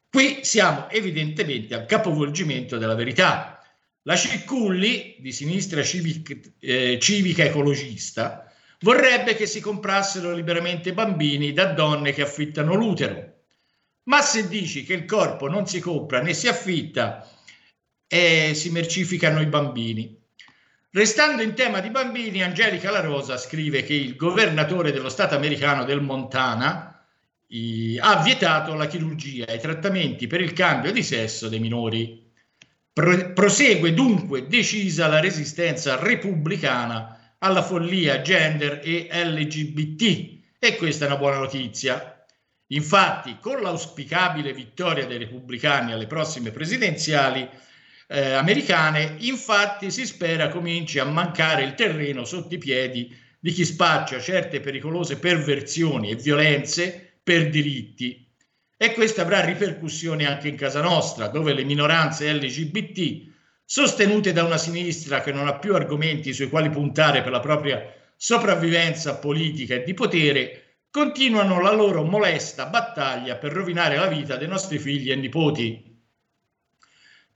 Qui 0.10 0.40
siamo 0.44 0.90
evidentemente 0.90 1.74
al 1.74 1.86
capovolgimento 1.86 2.78
della 2.78 2.96
verità. 2.96 3.62
La 4.04 4.16
Cicculli, 4.16 5.18
di 5.20 5.32
sinistra 5.32 5.84
civic, 5.84 6.54
eh, 6.60 6.98
civica 7.00 7.44
ecologista, 7.44 8.52
vorrebbe 8.80 9.36
che 9.36 9.46
si 9.46 9.60
comprassero 9.60 10.34
liberamente 10.34 10.94
bambini 10.94 11.52
da 11.52 11.74
donne 11.74 12.14
che 12.14 12.22
affittano 12.22 12.74
l'utero. 12.76 13.34
Ma 14.04 14.22
se 14.22 14.48
dici 14.48 14.84
che 14.84 14.94
il 14.94 15.06
corpo 15.06 15.50
non 15.50 15.68
si 15.68 15.82
compra 15.82 16.22
né 16.22 16.34
si 16.34 16.48
affitta 16.48 17.30
e 18.08 18.54
si 18.54 18.70
mercificano 18.72 19.42
i 19.42 19.48
bambini, 19.48 20.18
Restando 20.98 21.44
in 21.44 21.54
tema 21.54 21.80
di 21.80 21.92
bambini, 21.92 22.42
Angelica 22.42 22.90
La 22.90 23.02
Rosa 23.02 23.38
scrive 23.38 23.84
che 23.84 23.94
il 23.94 24.16
governatore 24.16 24.92
dello 24.92 25.10
Stato 25.10 25.36
americano 25.36 25.84
del 25.84 26.02
Montana 26.02 27.06
i, 27.50 28.00
ha 28.00 28.24
vietato 28.24 28.74
la 28.74 28.88
chirurgia 28.88 29.46
e 29.46 29.58
i 29.58 29.60
trattamenti 29.60 30.26
per 30.26 30.42
il 30.42 30.54
cambio 30.54 30.92
di 30.92 31.04
sesso 31.04 31.50
dei 31.50 31.60
minori. 31.60 32.32
Pro, 32.92 33.32
prosegue 33.34 33.94
dunque 33.94 34.48
decisa 34.48 35.06
la 35.06 35.20
resistenza 35.20 36.00
repubblicana 36.00 37.36
alla 37.38 37.62
follia 37.62 38.22
gender 38.22 38.82
e 38.84 39.08
LGBT 39.12 40.40
e 40.58 40.76
questa 40.78 41.06
è 41.06 41.08
una 41.10 41.18
buona 41.18 41.38
notizia. 41.38 42.26
Infatti, 42.72 43.38
con 43.40 43.62
l'auspicabile 43.62 44.52
vittoria 44.52 45.06
dei 45.06 45.20
repubblicani 45.20 45.92
alle 45.92 46.08
prossime 46.08 46.50
presidenziali, 46.50 47.48
eh, 48.08 48.32
americane, 48.32 49.16
infatti 49.20 49.92
si 49.92 50.06
spera 50.06 50.48
cominci 50.50 51.00
a 51.00 51.06
mancare 51.06 51.64
il 51.64 51.76
terreno 51.76 52.24
sotto 52.26 52.56
i 52.56 52.58
piedi 52.58 53.16
di 53.40 53.52
chi 53.52 53.66
spaccia 53.66 54.20
certe 54.20 54.60
pericolose 54.60 55.20
perversioni 55.20 56.12
e 56.12 56.16
violenze 56.16 57.20
per 57.22 57.50
diritti. 57.50 58.26
E 58.78 58.94
questo 58.94 59.22
avrà 59.22 59.44
ripercussioni 59.44 60.26
anche 60.26 60.48
in 60.48 60.56
casa 60.56 60.82
nostra, 60.82 61.28
dove 61.28 61.54
le 61.54 61.64
minoranze 61.64 62.32
LGBT, 62.32 63.32
sostenute 63.66 64.32
da 64.34 64.44
una 64.44 64.58
sinistra 64.58 65.22
che 65.22 65.32
non 65.32 65.48
ha 65.48 65.58
più 65.58 65.76
argomenti 65.76 66.32
sui 66.32 66.48
quali 66.48 66.70
puntare 66.70 67.22
per 67.22 67.32
la 67.32 67.40
propria 67.40 67.82
sopravvivenza 68.16 69.18
politica 69.18 69.76
e 69.76 69.84
di 69.84 69.94
potere, 69.94 70.80
continuano 70.90 71.60
la 71.60 71.72
loro 71.72 72.04
molesta 72.04 72.68
battaglia 72.68 73.36
per 73.36 73.52
rovinare 73.52 73.98
la 73.98 74.08
vita 74.08 74.36
dei 74.38 74.48
nostri 74.48 74.80
figli 74.80 75.12
e 75.12 75.16
nipoti. 75.16 75.87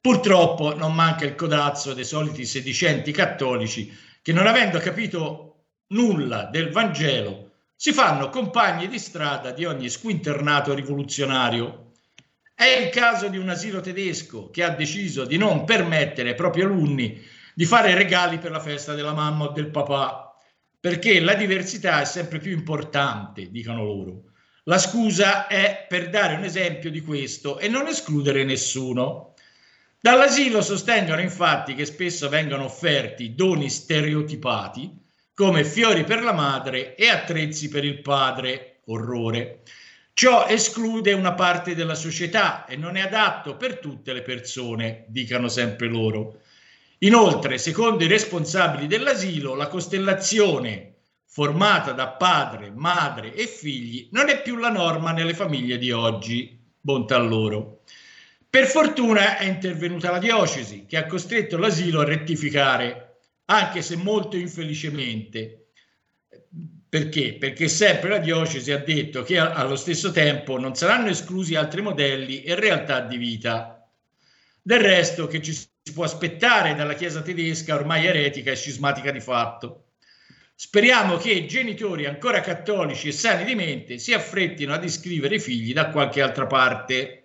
Purtroppo 0.02 0.76
non 0.76 0.96
manca 0.96 1.26
il 1.26 1.36
codazzo 1.36 1.94
dei 1.94 2.06
soliti 2.06 2.44
sedicenti 2.44 3.12
cattolici 3.12 3.96
che 4.24 4.34
non 4.34 4.48
avendo 4.48 4.80
capito 4.80 5.66
nulla 5.90 6.46
del 6.46 6.72
Vangelo 6.72 7.52
si 7.76 7.94
fanno 7.94 8.30
compagni 8.30 8.88
di 8.88 8.98
strada 8.98 9.52
di 9.52 9.64
ogni 9.64 9.90
squinternato 9.90 10.74
rivoluzionario. 10.74 11.92
È 12.56 12.66
il 12.66 12.90
caso 12.90 13.28
di 13.28 13.38
un 13.38 13.50
asilo 13.50 13.80
tedesco 13.80 14.50
che 14.50 14.64
ha 14.64 14.70
deciso 14.70 15.24
di 15.24 15.38
non 15.38 15.66
permettere 15.66 16.30
ai 16.30 16.36
propri 16.36 16.64
alunni 16.64 17.22
di 17.54 17.66
fare 17.66 17.94
regali 17.94 18.40
per 18.40 18.50
la 18.50 18.60
festa 18.60 18.96
della 18.96 19.14
mamma 19.14 19.46
o 19.46 19.52
del 19.52 19.70
papà, 19.70 20.36
perché 20.80 21.20
la 21.20 21.36
diversità 21.36 22.02
è 22.02 22.06
sempre 22.06 22.40
più 22.40 22.52
importante, 22.52 23.52
dicono 23.52 23.84
loro. 23.84 24.24
La 24.66 24.80
scusa 24.80 25.46
è 25.46 25.86
per 25.88 26.10
dare 26.10 26.36
un 26.36 26.44
esempio 26.44 26.90
di 26.90 27.02
questo 27.02 27.60
e 27.60 27.68
non 27.68 27.88
escludere 27.88 28.44
nessuno. 28.44 29.31
Dall'asilo 30.04 30.64
sostengono 30.64 31.22
infatti 31.22 31.76
che 31.76 31.86
spesso 31.86 32.28
vengono 32.28 32.64
offerti 32.64 33.36
doni 33.36 33.70
stereotipati 33.70 34.98
come 35.32 35.64
fiori 35.64 36.04
per 36.04 36.24
la 36.24 36.34
madre 36.34 36.96
e 36.96 37.08
attrezzi 37.08 37.70
per 37.70 37.86
il 37.86 38.02
padre, 38.02 38.80
orrore. 38.86 39.62
Ciò 40.14 40.48
esclude 40.48 41.14
una 41.14 41.34
parte 41.34 41.76
della 41.76 41.94
società 41.94 42.66
e 42.66 42.78
non 42.78 42.96
è 42.96 43.02
adatto 43.02 43.56
per 43.58 43.78
tutte 43.78 44.12
le 44.12 44.24
persone, 44.24 45.06
dicano 45.08 45.50
sempre 45.50 45.88
loro. 45.88 46.42
Inoltre, 47.00 47.60
secondo 47.60 48.04
i 48.04 48.08
responsabili 48.08 48.88
dell'asilo, 48.88 49.54
la 49.54 49.68
costellazione 49.68 50.96
formata 51.28 51.92
da 51.92 52.08
padre, 52.08 52.72
madre 52.72 53.36
e 53.36 53.46
figli 53.46 54.10
non 54.14 54.30
è 54.30 54.42
più 54.42 54.56
la 54.56 54.72
norma 54.72 55.12
nelle 55.12 55.36
famiglie 55.36 55.78
di 55.78 55.92
oggi. 55.92 56.60
Bontà 56.82 57.20
loro. 57.20 57.82
Per 58.52 58.66
fortuna 58.66 59.38
è 59.38 59.46
intervenuta 59.46 60.12
la 60.12 60.20
diocesi 60.20 60.86
che 60.86 60.98
ha 60.98 61.06
costretto 61.06 61.58
l'asilo 61.58 62.02
a 62.02 62.04
rettificare, 62.04 63.20
anche 63.46 63.82
se 63.82 63.96
molto 63.96 64.36
infelicemente. 64.36 65.68
Perché? 66.90 67.36
Perché 67.36 67.70
sempre 67.70 68.10
la 68.10 68.18
diocesi 68.18 68.74
ha 68.74 68.80
detto 68.80 69.24
che 69.24 69.38
allo 69.38 69.78
stesso 69.78 70.12
tempo 70.12 70.60
non 70.60 70.76
saranno 70.76 71.08
esclusi 71.08 71.56
altri 71.56 71.82
modelli 71.82 72.44
e 72.44 72.56
realtà 72.56 73.00
di 73.00 73.16
vita. 73.16 73.90
Del 74.62 74.82
resto 74.82 75.28
che 75.28 75.42
ci 75.42 75.54
si 75.54 75.70
può 75.94 76.04
aspettare 76.04 76.76
dalla 76.76 76.96
Chiesa 76.96 77.22
tedesca 77.22 77.76
ormai 77.76 78.06
eretica 78.06 78.52
e 78.52 78.58
scismatica 78.58 79.12
di 79.12 79.22
fatto. 79.22 79.92
Speriamo 80.54 81.16
che 81.16 81.46
genitori 81.46 82.06
ancora 82.06 82.42
cattolici 82.42 83.08
e 83.08 83.14
sani 83.14 83.46
di 83.46 83.56
mente 83.56 83.98
si 83.98 84.12
affrettino 84.12 84.74
ad 84.74 84.84
iscrivere 84.84 85.36
i 85.36 85.40
figli 85.40 85.72
da 85.72 85.90
qualche 85.90 86.22
altra 86.22 86.48
parte. 86.48 87.21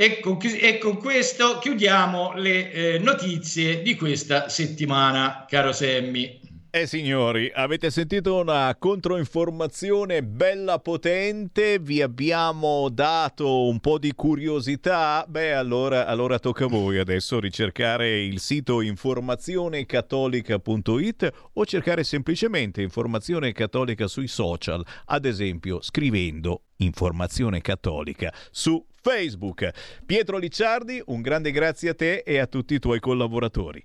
E 0.00 0.20
con, 0.20 0.38
e 0.40 0.78
con 0.78 0.96
questo 0.96 1.58
chiudiamo 1.58 2.34
le 2.36 2.70
eh, 2.70 3.00
notizie 3.00 3.82
di 3.82 3.96
questa 3.96 4.48
settimana, 4.48 5.44
caro 5.48 5.72
Semmi. 5.72 6.38
Eh 6.70 6.86
signori, 6.86 7.50
avete 7.52 7.90
sentito 7.90 8.38
una 8.38 8.76
controinformazione 8.78 10.22
bella 10.22 10.78
potente, 10.78 11.80
vi 11.80 12.00
abbiamo 12.00 12.88
dato 12.90 13.66
un 13.66 13.80
po' 13.80 13.98
di 13.98 14.12
curiosità, 14.14 15.24
beh 15.26 15.54
allora, 15.54 16.06
allora 16.06 16.38
tocca 16.38 16.66
a 16.66 16.68
voi 16.68 16.98
adesso 16.98 17.40
ricercare 17.40 18.22
il 18.22 18.38
sito 18.38 18.80
informazionecattolica.it 18.80 21.32
o 21.54 21.66
cercare 21.66 22.04
semplicemente 22.04 22.82
informazione 22.82 23.50
cattolica 23.50 24.06
sui 24.06 24.28
social, 24.28 24.86
ad 25.06 25.24
esempio 25.24 25.82
scrivendo 25.82 26.62
informazione 26.76 27.60
cattolica 27.60 28.32
su 28.52 28.80
Facebook. 29.00 29.70
Pietro 30.04 30.38
Licciardi, 30.38 31.02
un 31.06 31.20
grande 31.20 31.50
grazie 31.50 31.90
a 31.90 31.94
te 31.94 32.22
e 32.24 32.38
a 32.38 32.46
tutti 32.46 32.74
i 32.74 32.78
tuoi 32.78 33.00
collaboratori. 33.00 33.84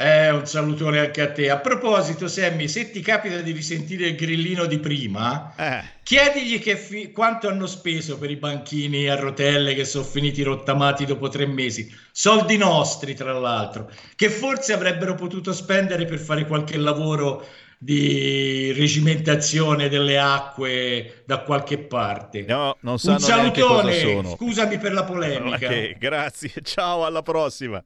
Eh, 0.00 0.30
un 0.30 0.46
salutone 0.46 1.00
anche 1.00 1.20
a 1.22 1.32
te. 1.32 1.50
A 1.50 1.58
proposito, 1.58 2.28
Sammy, 2.28 2.68
se 2.68 2.92
ti 2.92 3.00
capita 3.00 3.40
di 3.40 3.50
risentire 3.50 4.06
il 4.06 4.14
grillino 4.14 4.66
di 4.66 4.78
prima, 4.78 5.52
Eh. 5.56 5.82
chiedigli 6.04 6.60
che 6.60 6.76
fi- 6.76 7.10
quanto 7.10 7.48
hanno 7.48 7.66
speso 7.66 8.16
per 8.16 8.30
i 8.30 8.36
banchini 8.36 9.08
a 9.08 9.16
rotelle 9.16 9.74
che 9.74 9.84
sono 9.84 10.04
finiti 10.04 10.44
rottamati 10.44 11.04
dopo 11.04 11.28
tre 11.28 11.46
mesi. 11.46 11.92
Soldi 12.12 12.56
nostri, 12.56 13.14
tra 13.16 13.32
l'altro, 13.32 13.90
che 14.14 14.30
forse 14.30 14.72
avrebbero 14.72 15.16
potuto 15.16 15.52
spendere 15.52 16.04
per 16.04 16.20
fare 16.20 16.46
qualche 16.46 16.76
lavoro 16.76 17.44
di 17.78 18.72
regimentazione 18.72 19.88
delle 19.88 20.18
acque 20.18 21.22
da 21.26 21.42
qualche 21.42 21.78
parte. 21.78 22.42
No, 22.42 22.76
non 22.80 22.94
Un 22.94 22.98
sanno 22.98 23.26
neanche 23.26 23.60
cosa 23.60 23.90
salutone, 23.92 24.00
sono. 24.00 24.36
scusami 24.36 24.78
per 24.78 24.92
la 24.92 25.04
polemica. 25.04 25.68
Ok, 25.68 25.96
grazie, 25.98 26.50
ciao, 26.62 27.04
alla 27.04 27.22
prossima. 27.22 27.82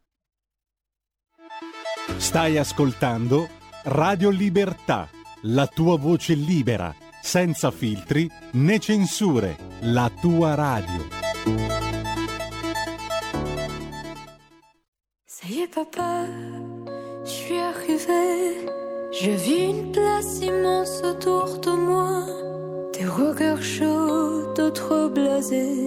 Stai 2.16 2.56
ascoltando 2.58 3.48
Radio 3.84 4.30
Libertà, 4.30 5.08
la 5.42 5.66
tua 5.66 5.98
voce 5.98 6.34
libera, 6.34 6.94
senza 7.20 7.70
filtri 7.70 8.28
né 8.52 8.78
censure, 8.78 9.56
la 9.82 10.10
tua 10.20 10.54
radio. 10.54 11.08
Ça 15.26 15.48
y 15.48 15.62
est, 15.62 15.74
papa, 15.74 16.26
je 17.24 17.30
suis 17.30 17.58
arrivée. 17.58 18.81
Je 19.12 19.30
vis 19.30 19.64
une 19.64 19.92
place 19.92 20.40
immense 20.40 21.02
autour 21.04 21.58
de 21.58 21.70
moi. 21.70 22.24
Des 22.94 23.04
regards 23.04 23.62
chauds, 23.62 24.54
d'autres 24.56 25.08
blasés. 25.08 25.86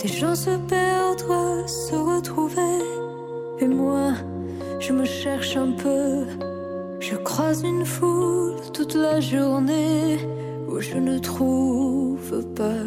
Des 0.00 0.08
gens 0.08 0.34
se 0.34 0.50
perdre, 0.68 1.68
se 1.68 1.94
retrouver. 1.94 2.78
Et 3.60 3.68
moi, 3.68 4.14
je 4.80 4.92
me 4.92 5.04
cherche 5.04 5.56
un 5.56 5.70
peu. 5.70 6.24
Je 6.98 7.14
croise 7.14 7.62
une 7.62 7.86
foule 7.86 8.56
toute 8.72 8.96
la 8.96 9.20
journée 9.20 10.18
où 10.68 10.80
je 10.80 10.96
ne 10.96 11.18
trouve 11.18 12.44
pas 12.56 12.84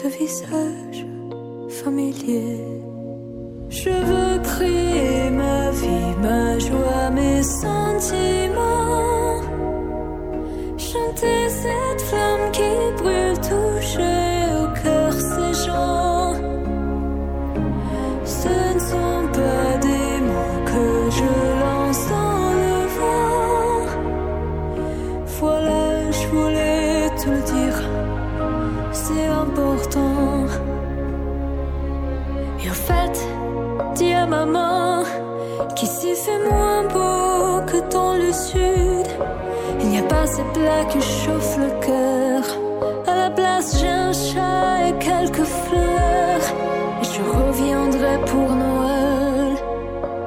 de 0.00 0.08
visage 0.08 1.04
familier. 1.68 2.79
Je 3.70 3.88
veux 3.88 4.42
crier 4.42 5.30
ma 5.30 5.70
vie, 5.70 6.16
ma 6.20 6.58
joie, 6.58 7.10
mes 7.10 7.42
sentiments. 7.42 9.40
Chanter 10.76 11.48
cette 11.48 12.02
flamme 12.02 12.50
qui 12.50 12.72
brûle, 13.00 13.38
toucher 13.38 14.29
à 34.32 34.46
maman 34.46 35.04
qu'ici 35.76 36.14
fait 36.14 36.40
moins 36.50 36.82
beau 36.84 37.64
que 37.66 37.78
dans 37.92 38.14
le 38.14 38.32
sud. 38.32 39.08
Il 39.80 39.88
n'y 39.88 39.98
a 39.98 40.02
pas 40.02 40.26
ces 40.26 40.42
plats 40.54 40.84
qui 40.90 41.00
chauffent 41.00 41.58
le 41.58 41.70
cœur. 41.86 42.42
À 43.06 43.14
la 43.16 43.30
place, 43.30 43.78
j'ai 43.80 43.88
un 43.88 44.12
chat 44.12 44.88
et 44.88 44.94
quelques 44.98 45.48
fleurs. 45.64 46.46
Et 47.00 47.06
je 47.14 47.22
reviendrai 47.38 48.18
pour 48.26 48.48
Noël. 48.64 49.56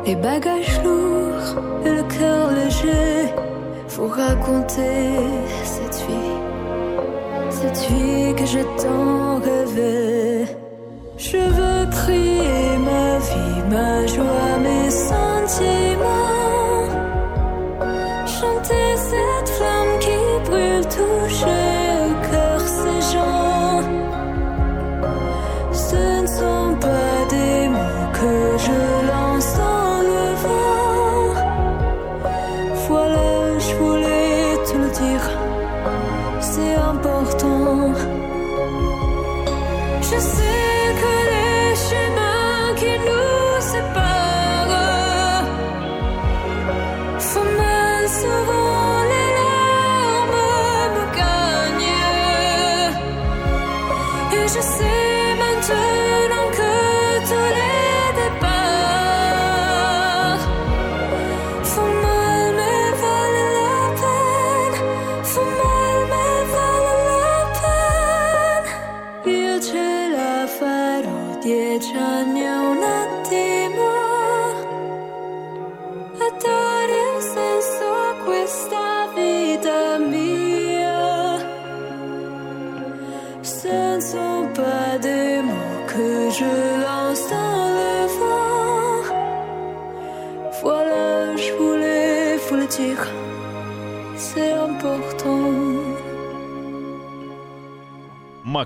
Les 0.06 0.16
bagages 0.16 0.82
lourds 0.84 1.50
et 1.86 1.92
le 2.00 2.04
cœur 2.04 2.52
léger. 2.52 3.34
Faut 3.88 4.08
raconter 4.08 5.20
cette 5.64 6.00
vie, 6.08 6.36
cette 7.50 7.82
vie 7.90 8.34
que 8.36 8.46
j'ai 8.46 8.66
tant 8.82 9.40
rêvé. 9.40 10.46
Je 11.18 11.38
veux 11.38 11.84
ma 11.96 12.08
vie, 12.08 12.33
ma 13.74 14.06
joie, 14.06 14.60
mes 14.60 14.83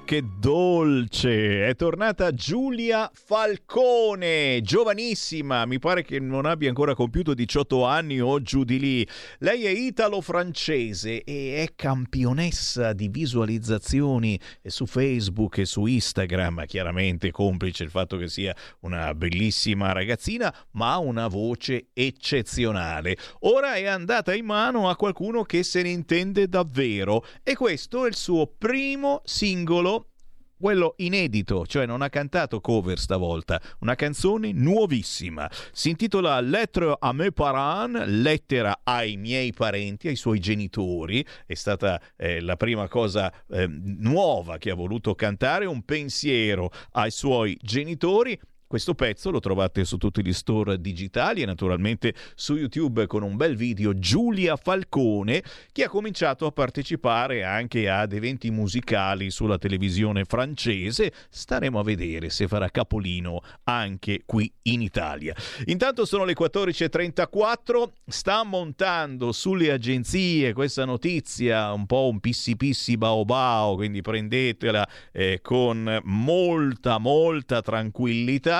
che 0.04 0.27
dolce! 0.48 1.68
È 1.68 1.76
tornata 1.76 2.32
Giulia 2.32 3.12
Falcone, 3.14 4.62
giovanissima, 4.62 5.66
mi 5.66 5.78
pare 5.78 6.04
che 6.04 6.22
non 6.22 6.46
abbia 6.46 6.70
ancora 6.70 6.96
compiuto 6.96 7.34
18 7.34 7.84
anni 7.84 8.22
o 8.22 8.42
giù 8.42 8.64
di 8.64 8.80
lì. 8.80 9.08
Lei 9.40 9.66
è 9.66 9.70
italo-francese 9.70 11.22
e 11.26 11.66
è 11.66 11.74
campionessa 11.76 12.94
di 12.94 13.10
visualizzazioni 13.10 14.40
su 14.64 14.86
Facebook 14.86 15.58
e 15.58 15.66
su 15.66 15.86
Instagram, 15.86 16.66
chiaramente 16.66 17.30
complice 17.30 17.84
il 17.84 17.90
fatto 17.90 18.16
che 18.16 18.30
sia 18.30 18.56
una 18.82 19.14
bellissima 19.14 19.92
ragazzina, 19.92 20.56
ma 20.72 20.94
ha 20.94 21.00
una 21.00 21.28
voce 21.28 21.88
eccezionale. 21.92 23.18
Ora 23.40 23.74
è 23.74 23.86
andata 23.86 24.34
in 24.34 24.46
mano 24.46 24.88
a 24.88 24.96
qualcuno 24.96 25.44
che 25.44 25.64
se 25.64 25.82
ne 25.82 25.90
intende 25.90 26.48
davvero 26.48 27.26
e 27.44 27.54
questo 27.54 28.06
è 28.06 28.08
il 28.08 28.16
suo 28.16 28.48
primo 28.48 29.22
singolo 29.26 30.12
quello 30.60 30.96
inedito, 30.98 31.66
cioè 31.66 31.86
non 31.86 32.02
ha 32.02 32.10
cantato 32.10 32.60
cover 32.60 32.98
stavolta, 33.00 33.62
una 33.80 33.96
canzone 33.96 34.52
nuovissima. 34.52 35.50
Si 35.72 35.90
intitola 35.90 36.40
Lettre 36.42 36.96
à 37.00 37.14
mes 37.14 37.32
parents, 37.32 38.06
lettera 38.08 38.82
ai 38.84 39.18
miei 39.18 39.54
parenti, 39.54 40.08
ai 40.08 40.16
suoi 40.16 40.40
genitori. 40.40 41.26
È 41.46 41.54
stata 41.54 42.02
eh, 42.16 42.42
la 42.42 42.56
prima 42.56 42.88
cosa 42.88 43.32
eh, 43.50 43.68
nuova 43.68 44.58
che 44.58 44.72
ha 44.72 44.76
voluto 44.76 45.16
cantare, 45.16 45.66
un 45.66 45.84
pensiero 45.84 46.72
ai 46.92 47.12
suoi 47.12 47.58
genitori. 47.62 48.40
Questo 48.68 48.96
pezzo 48.96 49.32
lo 49.32 49.40
trovate 49.40 49.86
su 49.86 49.96
tutti 49.96 50.22
gli 50.22 50.34
store 50.34 50.82
digitali 50.82 51.42
e 51.42 51.46
naturalmente 51.46 52.14
su 52.36 52.58
YouTube 52.58 53.08
con 53.08 53.24
un 53.24 53.38
bel 53.38 53.56
video 53.56 53.98
Giulia 53.98 54.58
Falcone 54.58 55.42
che 55.72 55.86
ha 55.86 55.88
cominciato 55.90 56.46
a 56.46 56.52
partecipare 56.52 57.46
anche 57.46 57.90
ad 57.90 58.12
eventi 58.12 58.52
musicali 58.52 59.30
sulla 59.30 59.58
televisione 59.58 60.26
francese. 60.26 61.14
Staremo 61.30 61.80
a 61.80 61.84
vedere 61.84 62.30
se 62.30 62.50
farà 62.50 62.68
capolino 62.68 63.40
anche 63.64 64.24
qui 64.26 64.52
in 64.64 64.82
Italia. 64.82 65.34
Intanto 65.68 66.04
sono 66.04 66.26
le 66.26 66.36
14.34, 66.38 67.90
sta 68.06 68.44
montando 68.44 69.32
sulle 69.32 69.72
agenzie 69.72 70.52
questa 70.52 70.84
notizia 70.84 71.72
un 71.72 71.86
po' 71.86 72.10
un 72.10 72.20
pissi 72.20 72.58
pissi 72.58 72.98
bao 72.98 73.24
bao, 73.24 73.76
quindi 73.76 74.02
prendetela 74.02 74.86
eh, 75.14 75.40
con 75.42 76.02
molta 76.04 76.98
molta 76.98 77.62
tranquillità. 77.62 78.56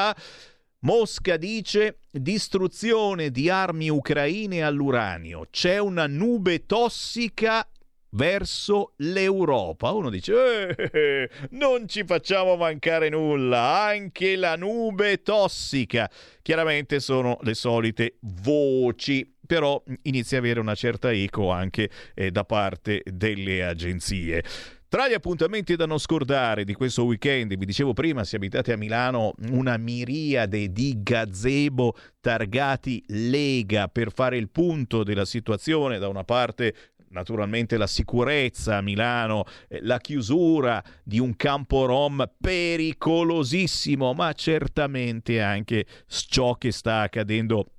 Mosca 0.80 1.38
dice 1.38 2.00
distruzione 2.12 3.32
di 3.32 3.50
armi 3.50 3.90
ucraine 3.90 4.64
all'uranio. 4.64 5.48
C'è 5.50 5.80
una 5.80 6.08
nube 6.08 6.66
tossica 6.66 7.68
verso 8.12 8.94
l'Europa. 8.98 9.92
Uno 9.92 10.10
dice, 10.10 10.76
eh, 10.76 11.30
non 11.52 11.88
ci 11.88 12.04
facciamo 12.04 12.56
mancare 12.56 13.10
nulla, 13.10 13.84
anche 13.86 14.36
la 14.36 14.56
nube 14.56 15.22
tossica. 15.22 16.10
Chiaramente 16.42 17.00
sono 17.00 17.38
le 17.42 17.54
solite 17.54 18.18
voci, 18.22 19.36
però 19.46 19.82
inizia 20.04 20.38
a 20.38 20.40
avere 20.42 20.60
una 20.60 20.76
certa 20.76 21.12
eco 21.12 21.50
anche 21.52 21.90
eh, 22.14 22.32
da 22.32 22.44
parte 22.44 23.02
delle 23.06 23.66
agenzie. 23.66 24.44
Tra 24.90 25.10
gli 25.10 25.14
appuntamenti 25.14 25.76
da 25.76 25.86
non 25.86 26.00
scordare 26.00 26.64
di 26.64 26.74
questo 26.74 27.04
weekend, 27.04 27.54
vi 27.58 27.66
dicevo 27.66 27.92
prima, 27.92 28.24
se 28.24 28.38
abitate 28.38 28.72
a 28.72 28.78
Milano, 28.78 29.34
una 29.50 29.76
miriade 29.76 30.72
di 30.72 31.04
gazebo 31.04 31.94
targati 32.22 33.04
Lega 33.08 33.90
per 33.90 34.14
fare 34.14 34.38
il 34.38 34.48
punto 34.48 35.04
della 35.04 35.26
situazione. 35.26 36.00
Da 36.00 36.08
una 36.08 36.24
parte 36.24 36.74
naturalmente 37.10 37.76
la 37.76 37.86
sicurezza 37.86 38.78
a 38.78 38.82
Milano, 38.82 39.44
eh, 39.68 39.80
la 39.82 39.98
chiusura 40.00 40.82
di 41.04 41.20
un 41.20 41.36
campo 41.36 41.86
rom 41.86 42.26
pericolosissimo, 42.40 44.14
ma 44.14 44.32
certamente 44.32 45.42
anche 45.42 45.86
ciò 46.08 46.56
che 46.56 46.72
sta 46.72 47.02
accadendo 47.02 47.72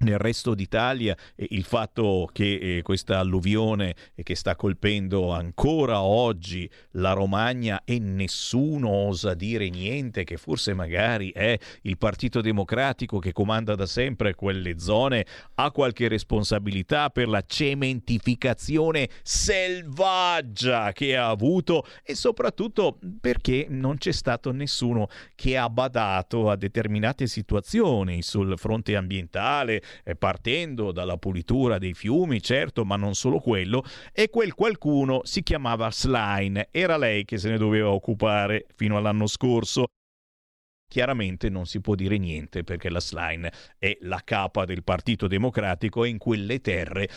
nel 0.00 0.18
resto 0.18 0.54
d'Italia 0.54 1.16
il 1.36 1.64
fatto 1.64 2.28
che 2.32 2.78
eh, 2.78 2.82
questa 2.82 3.18
alluvione 3.18 3.94
eh, 4.14 4.22
che 4.22 4.34
sta 4.34 4.56
colpendo 4.56 5.32
ancora 5.32 6.02
oggi 6.02 6.68
la 6.92 7.12
Romagna 7.12 7.82
e 7.84 7.98
nessuno 7.98 8.88
osa 8.88 9.34
dire 9.34 9.68
niente, 9.68 10.24
che 10.24 10.36
forse 10.36 10.74
magari 10.74 11.30
è 11.32 11.58
il 11.82 11.98
Partito 11.98 12.40
Democratico 12.40 13.18
che 13.18 13.32
comanda 13.32 13.74
da 13.74 13.86
sempre 13.86 14.34
quelle 14.34 14.78
zone, 14.78 15.26
ha 15.54 15.70
qualche 15.70 16.08
responsabilità 16.08 17.10
per 17.10 17.28
la 17.28 17.42
cementificazione 17.46 19.08
selvaggia 19.22 20.92
che 20.92 21.16
ha 21.16 21.28
avuto 21.28 21.84
e 22.02 22.14
soprattutto 22.14 22.98
perché 23.20 23.66
non 23.68 23.98
c'è 23.98 24.12
stato 24.12 24.50
nessuno 24.52 25.08
che 25.34 25.56
ha 25.56 25.68
badato 25.68 26.50
a 26.50 26.56
determinate 26.56 27.26
situazioni 27.26 28.22
sul 28.22 28.54
fronte 28.56 28.96
ambientale, 28.96 29.82
partendo 30.18 30.92
dalla 30.92 31.16
pulitura 31.16 31.78
dei 31.78 31.94
fiumi, 31.94 32.42
certo, 32.42 32.84
ma 32.84 32.96
non 32.96 33.14
solo 33.14 33.38
quello, 33.38 33.84
e 34.12 34.30
quel 34.30 34.54
qualcuno 34.54 35.20
si 35.24 35.42
chiamava 35.42 35.90
Slime, 35.90 36.68
era 36.70 36.96
lei 36.96 37.24
che 37.24 37.38
se 37.38 37.50
ne 37.50 37.58
doveva 37.58 37.90
occupare 37.90 38.66
fino 38.74 38.96
all'anno 38.96 39.26
scorso. 39.26 39.86
Chiaramente 40.88 41.48
non 41.48 41.66
si 41.66 41.80
può 41.80 41.94
dire 41.94 42.18
niente 42.18 42.64
perché 42.64 42.90
la 42.90 43.00
Slime 43.00 43.52
è 43.78 43.96
la 44.00 44.20
capa 44.24 44.64
del 44.64 44.82
Partito 44.82 45.28
Democratico 45.28 46.04
e 46.04 46.08
in 46.08 46.18
quelle 46.18 46.60
terre 46.60 47.08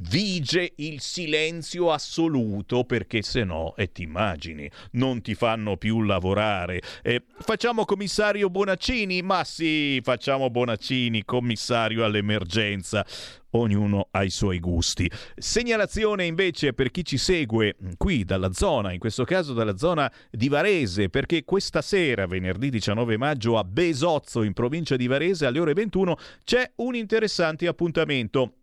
vige 0.00 0.72
il 0.76 1.00
silenzio 1.00 1.90
assoluto 1.92 2.84
perché 2.84 3.22
se 3.22 3.44
no, 3.44 3.74
e 3.76 3.90
ti 3.90 4.02
immagini, 4.02 4.70
non 4.92 5.20
ti 5.22 5.34
fanno 5.34 5.76
più 5.76 6.02
lavorare. 6.02 6.80
Eh, 7.02 7.22
facciamo 7.38 7.84
commissario 7.84 8.50
Bonaccini? 8.50 9.22
Ma 9.22 9.44
sì, 9.44 10.00
facciamo 10.02 10.50
Bonaccini 10.50 11.24
commissario 11.24 12.04
all'emergenza. 12.04 13.04
Ognuno 13.52 14.08
ha 14.10 14.24
i 14.24 14.30
suoi 14.30 14.60
gusti. 14.60 15.10
Segnalazione 15.34 16.26
invece 16.26 16.74
per 16.74 16.90
chi 16.90 17.02
ci 17.02 17.16
segue 17.16 17.76
qui 17.96 18.24
dalla 18.24 18.52
zona, 18.52 18.92
in 18.92 18.98
questo 18.98 19.24
caso 19.24 19.54
dalla 19.54 19.78
zona 19.78 20.12
di 20.30 20.48
Varese, 20.48 21.08
perché 21.08 21.44
questa 21.44 21.80
sera, 21.80 22.26
venerdì 22.26 22.68
19 22.68 23.16
maggio, 23.16 23.56
a 23.56 23.64
Besozzo, 23.64 24.42
in 24.42 24.52
provincia 24.52 24.96
di 24.96 25.06
Varese, 25.06 25.46
alle 25.46 25.60
ore 25.60 25.72
21, 25.72 26.16
c'è 26.44 26.70
un 26.76 26.94
interessante 26.94 27.66
appuntamento 27.66 28.57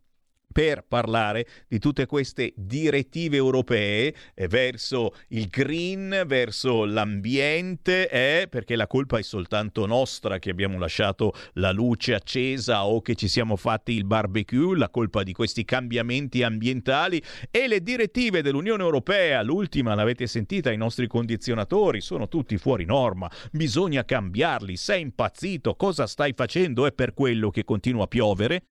per 0.55 0.85
parlare 0.87 1.45
di 1.67 1.79
tutte 1.79 2.05
queste 2.05 2.53
direttive 2.55 3.35
europee 3.35 4.15
eh, 4.33 4.47
verso 4.47 5.13
il 5.31 5.47
green, 5.47 6.23
verso 6.25 6.85
l'ambiente, 6.85 8.09
eh, 8.09 8.47
perché 8.47 8.77
la 8.77 8.87
colpa 8.87 9.17
è 9.17 9.21
soltanto 9.21 9.85
nostra 9.85 10.39
che 10.39 10.51
abbiamo 10.51 10.79
lasciato 10.79 11.33
la 11.55 11.73
luce 11.73 12.13
accesa 12.13 12.85
o 12.85 13.01
che 13.01 13.15
ci 13.15 13.27
siamo 13.27 13.57
fatti 13.57 13.91
il 13.91 14.05
barbecue, 14.05 14.77
la 14.77 14.87
colpa 14.87 15.23
di 15.23 15.33
questi 15.33 15.65
cambiamenti 15.65 16.41
ambientali 16.41 17.21
e 17.51 17.67
le 17.67 17.81
direttive 17.81 18.41
dell'Unione 18.41 18.81
Europea, 18.81 19.41
l'ultima 19.41 19.93
l'avete 19.93 20.25
sentita, 20.25 20.71
i 20.71 20.77
nostri 20.77 21.07
condizionatori 21.07 21.99
sono 21.99 22.29
tutti 22.29 22.57
fuori 22.57 22.85
norma, 22.85 23.29
bisogna 23.51 24.05
cambiarli, 24.05 24.77
sei 24.77 25.01
impazzito, 25.01 25.75
cosa 25.75 26.07
stai 26.07 26.31
facendo? 26.33 26.85
È 26.85 26.93
per 26.93 27.13
quello 27.13 27.49
che 27.49 27.65
continua 27.65 28.05
a 28.05 28.07
piovere? 28.07 28.61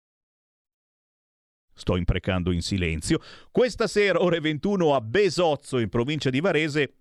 Sto 1.75 1.97
imprecando 1.97 2.53
in 2.53 2.63
silenzio. 2.63 3.21
Questa 3.51 3.87
sera, 3.87 4.23
ore 4.23 4.41
21, 4.41 4.95
a 4.95 5.01
Besozzo, 5.01 5.79
in 5.79 5.89
provincia 5.89 6.31
di 6.31 6.41
Varese, 6.41 6.93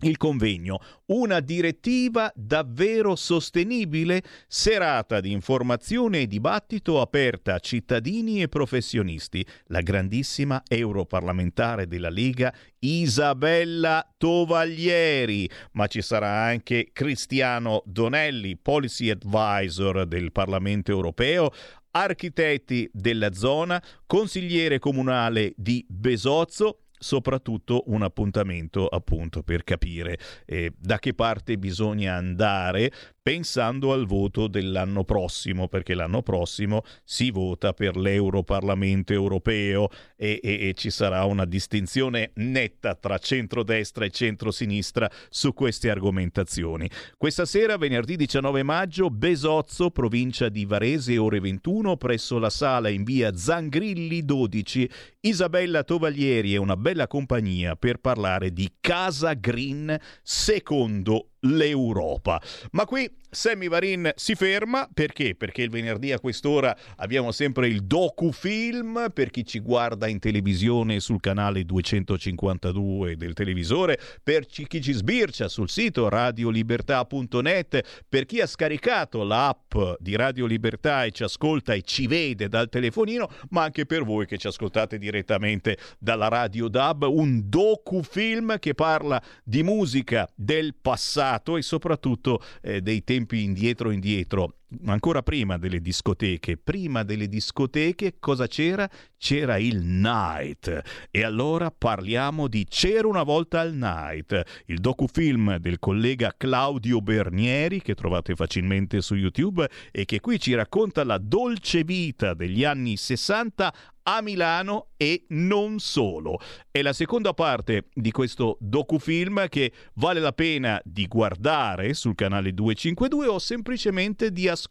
il 0.00 0.16
convegno, 0.16 0.80
una 1.06 1.40
direttiva 1.40 2.30
davvero 2.34 3.16
sostenibile, 3.16 4.22
serata 4.46 5.20
di 5.20 5.32
informazione 5.32 6.20
e 6.20 6.26
dibattito 6.26 7.00
aperta 7.00 7.54
a 7.54 7.58
cittadini 7.58 8.42
e 8.42 8.48
professionisti, 8.48 9.44
la 9.66 9.80
grandissima 9.80 10.62
europarlamentare 10.66 11.86
della 11.86 12.10
Lega 12.10 12.52
Isabella 12.80 14.06
Tovaglieri, 14.16 15.48
ma 15.72 15.86
ci 15.86 16.02
sarà 16.02 16.42
anche 16.42 16.90
Cristiano 16.92 17.82
Donelli, 17.86 18.56
policy 18.56 19.10
advisor 19.10 20.06
del 20.06 20.32
Parlamento 20.32 20.90
europeo, 20.90 21.50
architetti 21.96 22.90
della 22.92 23.32
zona, 23.32 23.82
consigliere 24.06 24.78
comunale 24.78 25.52
di 25.56 25.84
Besozzo, 25.88 26.83
soprattutto 26.98 27.84
un 27.86 28.02
appuntamento 28.02 28.86
appunto 28.86 29.42
per 29.42 29.64
capire 29.64 30.18
eh, 30.46 30.72
da 30.78 30.98
che 30.98 31.14
parte 31.14 31.58
bisogna 31.58 32.14
andare 32.14 32.90
pensando 33.24 33.94
al 33.94 34.04
voto 34.04 34.48
dell'anno 34.48 35.02
prossimo, 35.02 35.66
perché 35.66 35.94
l'anno 35.94 36.20
prossimo 36.20 36.82
si 37.04 37.30
vota 37.30 37.72
per 37.72 37.96
l'Europarlamento 37.96 39.14
europeo 39.14 39.88
e, 40.14 40.40
e, 40.42 40.68
e 40.68 40.74
ci 40.74 40.90
sarà 40.90 41.24
una 41.24 41.46
distinzione 41.46 42.32
netta 42.34 42.94
tra 42.94 43.16
centrodestra 43.16 44.04
e 44.04 44.10
centrosinistra 44.10 45.10
su 45.30 45.54
queste 45.54 45.88
argomentazioni. 45.88 46.86
Questa 47.16 47.46
sera, 47.46 47.78
venerdì 47.78 48.16
19 48.16 48.62
maggio, 48.62 49.08
Besozzo, 49.08 49.90
provincia 49.90 50.50
di 50.50 50.66
Varese, 50.66 51.16
ore 51.16 51.40
21, 51.40 51.96
presso 51.96 52.38
la 52.38 52.50
sala 52.50 52.90
in 52.90 53.04
via 53.04 53.34
Zangrilli 53.34 54.22
12, 54.22 54.90
Isabella 55.20 55.82
Tovaglieri 55.82 56.52
e 56.52 56.58
una 56.58 56.76
bella 56.84 57.06
compagnia 57.06 57.76
per 57.76 57.96
parlare 57.96 58.52
di 58.52 58.70
Casa 58.78 59.32
Green 59.32 59.98
secondo 60.22 61.30
l'Europa. 61.44 62.40
Ma 62.72 62.84
qui 62.84 63.10
Sammy 63.30 63.68
Varin 63.68 64.12
si 64.14 64.34
ferma 64.34 64.88
perché? 64.92 65.34
Perché 65.34 65.62
il 65.62 65.70
venerdì 65.70 66.12
a 66.12 66.20
quest'ora 66.20 66.76
abbiamo 66.96 67.32
sempre 67.32 67.66
il 67.66 67.82
docufilm 67.82 69.10
per 69.12 69.30
chi 69.30 69.44
ci 69.44 69.58
guarda 69.58 70.06
in 70.06 70.20
televisione 70.20 71.00
sul 71.00 71.20
canale 71.20 71.64
252 71.64 73.16
del 73.16 73.32
televisore, 73.32 73.98
per 74.22 74.46
chi 74.46 74.80
ci 74.80 74.92
sbircia 74.92 75.48
sul 75.48 75.68
sito 75.68 76.08
radiolibertà.net, 76.08 78.04
per 78.08 78.24
chi 78.24 78.40
ha 78.40 78.46
scaricato 78.46 79.24
l'app 79.24 79.74
di 79.98 80.14
Radio 80.14 80.46
Libertà 80.46 81.04
e 81.04 81.10
ci 81.10 81.24
ascolta 81.24 81.74
e 81.74 81.82
ci 81.82 82.06
vede 82.06 82.48
dal 82.48 82.68
telefonino, 82.68 83.28
ma 83.50 83.64
anche 83.64 83.84
per 83.84 84.04
voi 84.04 84.26
che 84.26 84.38
ci 84.38 84.46
ascoltate 84.46 84.96
direttamente 84.96 85.76
dalla 85.98 86.28
Radio 86.28 86.68
DAB, 86.68 87.02
un 87.02 87.42
docufilm 87.46 88.58
che 88.60 88.74
parla 88.74 89.20
di 89.42 89.64
musica 89.64 90.28
del 90.36 90.74
passato 90.80 91.33
e 91.56 91.62
soprattutto 91.62 92.42
eh, 92.60 92.80
dei 92.80 93.04
tempi 93.04 93.42
indietro 93.42 93.90
indietro 93.90 94.58
ancora 94.86 95.22
prima 95.22 95.58
delle 95.58 95.80
discoteche, 95.80 96.56
prima 96.56 97.02
delle 97.02 97.28
discoteche 97.28 98.16
cosa 98.18 98.46
c'era? 98.46 98.88
C'era 99.16 99.58
il 99.58 99.82
night. 99.82 101.08
E 101.10 101.24
allora 101.24 101.70
parliamo 101.70 102.48
di 102.48 102.66
C'era 102.68 103.08
una 103.08 103.22
volta 103.22 103.60
al 103.60 103.74
night, 103.74 104.62
il 104.66 104.80
docufilm 104.80 105.56
del 105.56 105.78
collega 105.78 106.34
Claudio 106.36 107.00
Bernieri 107.00 107.80
che 107.80 107.94
trovate 107.94 108.34
facilmente 108.34 109.00
su 109.00 109.14
YouTube 109.14 109.68
e 109.90 110.04
che 110.04 110.20
qui 110.20 110.38
ci 110.38 110.54
racconta 110.54 111.04
la 111.04 111.18
dolce 111.18 111.84
vita 111.84 112.34
degli 112.34 112.64
anni 112.64 112.96
60 112.96 113.72
a 114.04 114.20
Milano 114.20 114.88
e 114.96 115.24
non 115.28 115.78
solo. 115.78 116.38
È 116.70 116.82
la 116.82 116.92
seconda 116.92 117.32
parte 117.32 117.88
di 117.92 118.10
questo 118.10 118.56
docufilm 118.60 119.48
che 119.48 119.72
vale 119.94 120.20
la 120.20 120.32
pena 120.32 120.80
di 120.84 121.06
guardare 121.06 121.94
sul 121.94 122.14
canale 122.14 122.52
252 122.52 123.26
o 123.26 123.38
semplicemente 123.38 124.30
di 124.30 124.48
ascoltare 124.48 124.63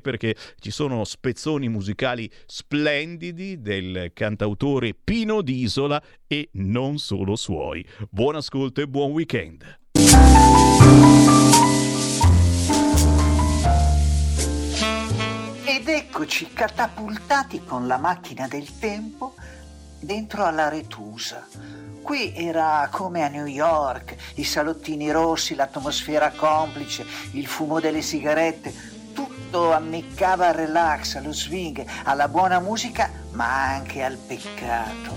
perché 0.00 0.34
ci 0.58 0.70
sono 0.70 1.04
spezzoni 1.04 1.68
musicali 1.68 2.30
splendidi 2.46 3.60
del 3.60 4.10
cantautore 4.14 4.94
Pino 4.94 5.42
D'Isola 5.42 6.02
e 6.26 6.48
non 6.52 6.98
solo 6.98 7.36
suoi. 7.36 7.84
Buon 8.10 8.36
ascolto 8.36 8.80
e 8.80 8.88
buon 8.88 9.12
weekend. 9.12 9.64
eccoci 16.18 16.52
catapultati 16.52 17.62
con 17.64 17.86
la 17.86 17.96
macchina 17.96 18.48
del 18.48 18.78
tempo 18.78 19.34
dentro 20.00 20.44
alla 20.44 20.68
Retusa. 20.68 21.46
Qui 22.02 22.34
era 22.34 22.88
come 22.90 23.22
a 23.22 23.28
New 23.28 23.46
York, 23.46 24.16
i 24.34 24.44
salottini 24.44 25.12
rossi, 25.12 25.54
l'atmosfera 25.54 26.32
complice, 26.32 27.06
il 27.32 27.46
fumo 27.46 27.78
delle 27.78 28.02
sigarette, 28.02 28.97
tutto 29.18 29.72
ammiccava 29.72 30.46
al 30.50 30.54
relax, 30.54 31.16
allo 31.16 31.32
swing, 31.32 31.84
alla 32.04 32.28
buona 32.28 32.60
musica, 32.60 33.10
ma 33.32 33.74
anche 33.74 34.04
al 34.04 34.16
peccato. 34.16 35.16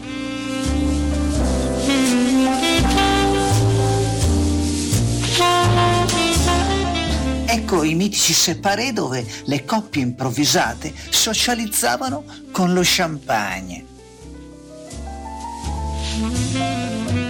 Ecco 7.46 7.84
i 7.84 7.94
mitici 7.94 8.34
separé 8.34 8.92
dove 8.92 9.24
le 9.44 9.66
coppie 9.66 10.02
improvvisate 10.02 10.92
socializzavano 11.10 12.24
con 12.52 12.74
lo 12.74 12.82
champagne. 12.84 13.86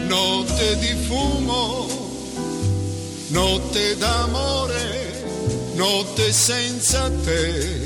Notte 0.08 0.78
di 0.78 0.96
fumo, 1.06 1.88
notte 3.28 3.98
d'amore, 3.98 5.11
notte 5.82 6.32
senza 6.32 7.10
te. 7.26 7.82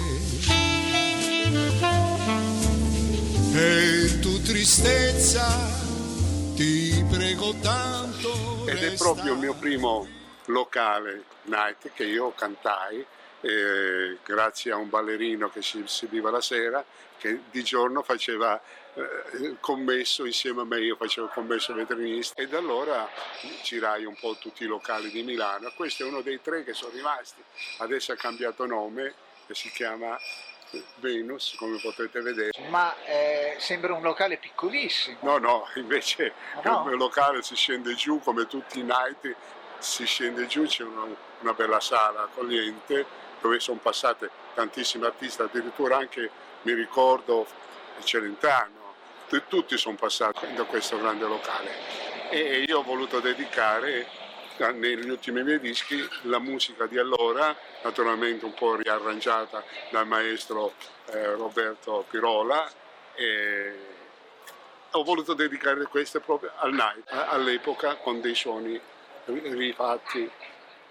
E 3.55 4.19
tu 4.19 4.41
tristezza, 4.41 5.47
ti 6.55 7.05
prego 7.09 7.55
tanto. 7.61 8.67
Ed 8.67 8.83
è 8.83 8.95
proprio 8.97 9.31
il 9.31 9.39
mio 9.39 9.53
primo 9.53 10.05
locale 10.47 11.23
night 11.43 11.91
che 11.93 12.03
io 12.03 12.33
cantai 12.33 13.05
eh, 13.41 14.17
grazie 14.23 14.71
a 14.73 14.75
un 14.75 14.89
ballerino 14.89 15.49
che 15.49 15.61
si 15.61 15.81
esibiva 15.83 16.29
la 16.29 16.41
sera 16.41 16.83
che 17.17 17.41
di 17.49 17.63
giorno 17.63 18.01
faceva 18.01 18.59
il 19.39 19.57
commesso 19.59 20.25
insieme 20.25 20.61
a 20.61 20.65
me, 20.65 20.79
io 20.79 20.95
facevo 20.95 21.27
il 21.27 21.33
commesso 21.33 21.73
veterinista 21.73 22.41
e 22.41 22.47
da 22.47 22.57
allora 22.57 23.09
girai 23.63 24.05
un 24.05 24.15
po' 24.15 24.37
tutti 24.39 24.63
i 24.63 24.67
locali 24.67 25.09
di 25.09 25.23
Milano. 25.23 25.71
Questo 25.75 26.03
è 26.03 26.07
uno 26.07 26.21
dei 26.21 26.41
tre 26.41 26.63
che 26.63 26.73
sono 26.73 26.91
rimasti, 26.93 27.41
adesso 27.79 28.11
ha 28.11 28.15
cambiato 28.15 28.65
nome 28.65 29.13
e 29.47 29.53
si 29.53 29.69
chiama 29.71 30.17
Venus, 30.95 31.55
come 31.57 31.77
potete 31.79 32.21
vedere. 32.21 32.51
Ma 32.69 32.95
eh, 33.05 33.55
sembra 33.59 33.93
un 33.93 34.01
locale 34.01 34.37
piccolissimo. 34.37 35.17
No, 35.21 35.37
no, 35.37 35.67
invece 35.75 36.33
no? 36.63 36.87
il 36.89 36.97
locale 36.97 37.41
si 37.41 37.55
scende 37.55 37.93
giù 37.95 38.19
come 38.19 38.47
tutti 38.47 38.79
i 38.79 38.83
night 38.83 39.35
si 39.79 40.05
scende 40.05 40.47
giù, 40.47 40.65
c'è 40.65 40.83
una, 40.83 41.05
una 41.41 41.53
bella 41.53 41.79
sala 41.79 42.23
accogliente 42.23 43.05
dove 43.39 43.59
sono 43.59 43.79
passate 43.81 44.29
tantissimi 44.53 45.05
artisti, 45.05 45.41
addirittura 45.41 45.97
anche 45.97 46.29
mi 46.63 46.73
ricordo 46.73 47.45
Celentano, 48.03 48.84
tutti 49.47 49.77
sono 49.77 49.95
passati 49.95 50.53
da 50.53 50.63
questo 50.63 50.97
grande 50.99 51.25
locale 51.25 51.71
e 52.29 52.63
io 52.67 52.79
ho 52.79 52.83
voluto 52.83 53.19
dedicare 53.19 54.07
negli 54.73 55.09
ultimi 55.09 55.43
miei 55.43 55.59
dischi 55.59 56.07
la 56.23 56.39
musica 56.39 56.85
di 56.85 56.97
allora, 56.97 57.55
naturalmente 57.83 58.45
un 58.45 58.53
po' 58.53 58.75
riarrangiata 58.75 59.63
dal 59.91 60.07
maestro 60.07 60.73
eh, 61.07 61.33
Roberto 61.35 62.05
Pirola 62.09 62.69
e 63.13 63.93
ho 64.91 65.03
voluto 65.03 65.33
dedicare 65.33 65.83
queste 65.85 66.19
proprio 66.21 66.51
al 66.57 66.71
night, 66.71 67.09
all'epoca 67.09 67.95
con 67.95 68.21
dei 68.21 68.35
suoni 68.35 68.79
rifatti 69.25 70.31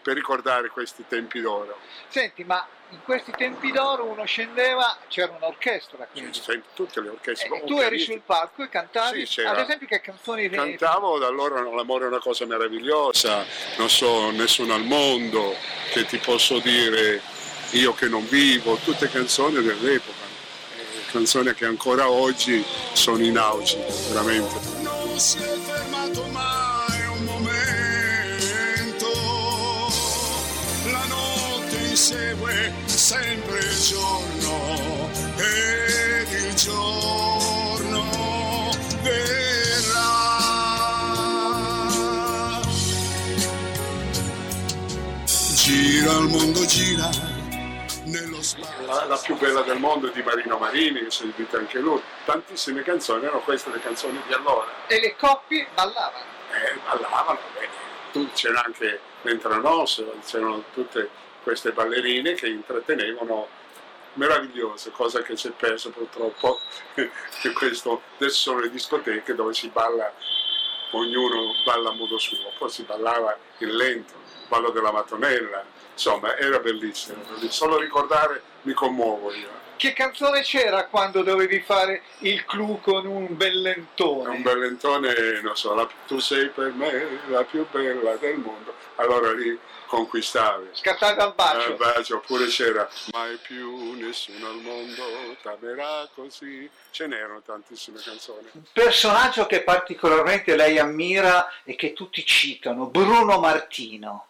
per 0.03 0.15
ricordare 0.15 0.69
questi 0.69 1.07
tempi 1.09 1.41
d'oro. 1.41 1.79
Senti, 2.09 2.45
ma 2.45 2.67
in 2.95 3.03
questi 3.03 3.33
tempi 3.37 3.73
d'oro 3.73 4.05
uno 4.05 4.25
scendeva, 4.25 4.97
c'era 5.09 5.35
un'orchestra 5.37 6.07
quindi. 6.11 6.41
Tutte 6.75 7.01
le 7.01 7.09
orchestre. 7.11 7.49
Eh, 7.49 7.65
tu 7.65 7.79
eri 7.79 7.99
sul 7.99 8.23
palco 8.25 8.63
e 8.63 8.69
cantavi, 8.69 9.27
Sì, 9.27 9.41
ad 9.43 9.59
esempio 9.59 9.87
che 9.87 10.01
canzoni? 10.01 10.49
Cantavo 10.49 11.19
da 11.19 11.27
allora 11.27 11.61
L'amore 11.61 12.05
è 12.05 12.09
una 12.09 12.21
cosa 12.21 12.47
meravigliosa, 12.47 13.45
non 13.77 13.91
so 13.91 14.31
nessuno 14.31 14.75
al 14.75 14.85
mondo 14.85 15.55
che 15.93 16.05
ti 16.07 16.19
posso 16.19 16.59
dire 16.61 17.21
io 17.71 17.93
che 17.95 18.07
non 18.07 18.27
vivo, 18.29 18.77
tutte 18.77 19.09
canzoni 19.09 19.61
dell'epoca, 19.61 20.25
eh, 20.77 21.11
canzoni 21.11 21.53
che 21.55 21.65
ancora 21.65 22.09
oggi 22.09 22.65
sono 22.93 23.23
in 23.25 23.37
auge, 23.37 23.85
veramente. 24.11 25.54
Notte 31.95 32.01
insegue 32.01 32.73
sempre 32.87 33.59
il 33.59 33.81
giorno 33.81 35.09
ed 35.37 36.33
il 36.33 36.55
giorno 36.55 38.05
verrà. 39.01 40.03
Gira 45.55 46.13
il 46.19 46.29
mondo, 46.29 46.67
gira 46.67 47.09
nello 48.05 48.43
spazio. 48.43 48.87
La, 48.87 49.05
la 49.07 49.17
più 49.17 49.37
bella 49.39 49.63
del 49.63 49.79
mondo 49.79 50.09
è 50.09 50.13
di 50.13 50.23
Marino 50.23 50.59
Marini, 50.59 51.05
che 51.05 51.11
sentite 51.11 51.57
anche 51.57 51.79
lui. 51.79 52.03
Tantissime 52.25 52.83
canzoni, 52.83 53.25
erano 53.25 53.41
queste 53.41 53.71
le 53.71 53.81
canzoni 53.81 54.21
di 54.27 54.33
allora. 54.33 54.67
E 54.89 55.01
le 55.01 55.17
coppie 55.17 55.69
ballavano. 55.75 56.25
Eh, 56.51 56.79
ballavano, 56.85 57.39
beh, 57.55 57.69
tu- 58.13 58.31
c'era 58.33 58.63
anche 58.65 59.01
l'entranoso, 59.23 60.15
c'erano 60.25 60.65
tutte 60.75 61.09
queste 61.45 61.71
ballerine 61.73 62.35
che 62.35 62.49
intrattenevano 62.49 63.47
meravigliose, 64.15 64.91
cosa 64.91 65.23
che 65.23 65.37
si 65.37 65.49
è 65.49 65.51
persa 65.51 65.91
purtroppo 65.91 66.59
in 66.97 67.53
questo, 67.55 68.03
adesso 68.17 68.37
sono 68.37 68.61
le 68.61 68.71
discoteche 68.71 69.35
dove 69.35 69.53
si 69.53 69.69
balla, 69.69 70.13
ognuno 70.93 71.53
balla 71.65 71.91
a 71.91 71.93
modo 71.93 72.19
suo, 72.19 72.51
poi 72.59 72.71
si 72.71 72.83
ballava 72.83 73.37
in 73.59 73.77
lento, 73.77 74.15
il 74.15 74.49
ballo 74.49 74.71
della 74.71 74.91
mattonella, 74.91 75.65
insomma 75.93 76.37
era 76.37 76.59
bellissimo, 76.59 77.23
bellissimo. 77.23 77.51
solo 77.51 77.79
ricordare 77.79 78.43
mi 78.63 78.73
commuovo 78.73 79.33
io. 79.33 79.63
Che 79.77 79.93
canzone 79.93 80.41
c'era 80.43 80.87
quando 80.87 81.23
dovevi 81.23 81.61
fare 81.61 82.03
il 82.21 82.45
clou 82.45 82.81
con 82.81 83.05
un 83.07 83.37
bellentone? 83.37 84.37
Un 84.37 84.43
bellentone, 84.43 85.41
non 85.43 85.57
so, 85.57 85.75
la- 85.75 85.89
tu 86.07 86.21
sei 86.21 86.49
per 86.49 86.73
me 86.73 87.19
la 87.27 87.43
più 87.43 87.67
bella 87.71 88.15
del 88.15 88.37
mondo, 88.37 88.73
allora 88.95 89.33
lì 89.33 89.59
conquistavi. 89.95 90.71
Scattavi 90.73 91.21
al 91.21 91.35
bacio. 91.35 91.69
Al 91.69 91.77
bacio, 91.77 92.17
oppure 92.17 92.47
c'era 92.47 92.89
mai 93.13 93.37
più 93.37 93.93
nessuno 93.93 94.49
al 94.49 94.57
mondo 94.57 95.03
t'amerà 95.41 96.09
così, 96.15 96.69
ce 96.91 97.07
n'erano 97.07 97.43
tantissime 97.43 98.01
canzoni. 98.01 98.49
Personaggio 98.73 99.47
che 99.47 99.63
particolarmente 99.63 100.57
lei 100.57 100.79
ammira 100.79 101.49
e 101.63 101.77
che 101.77 101.93
tutti 101.93 102.25
citano, 102.25 102.87
Bruno 102.87 103.39
Martino. 103.39 104.29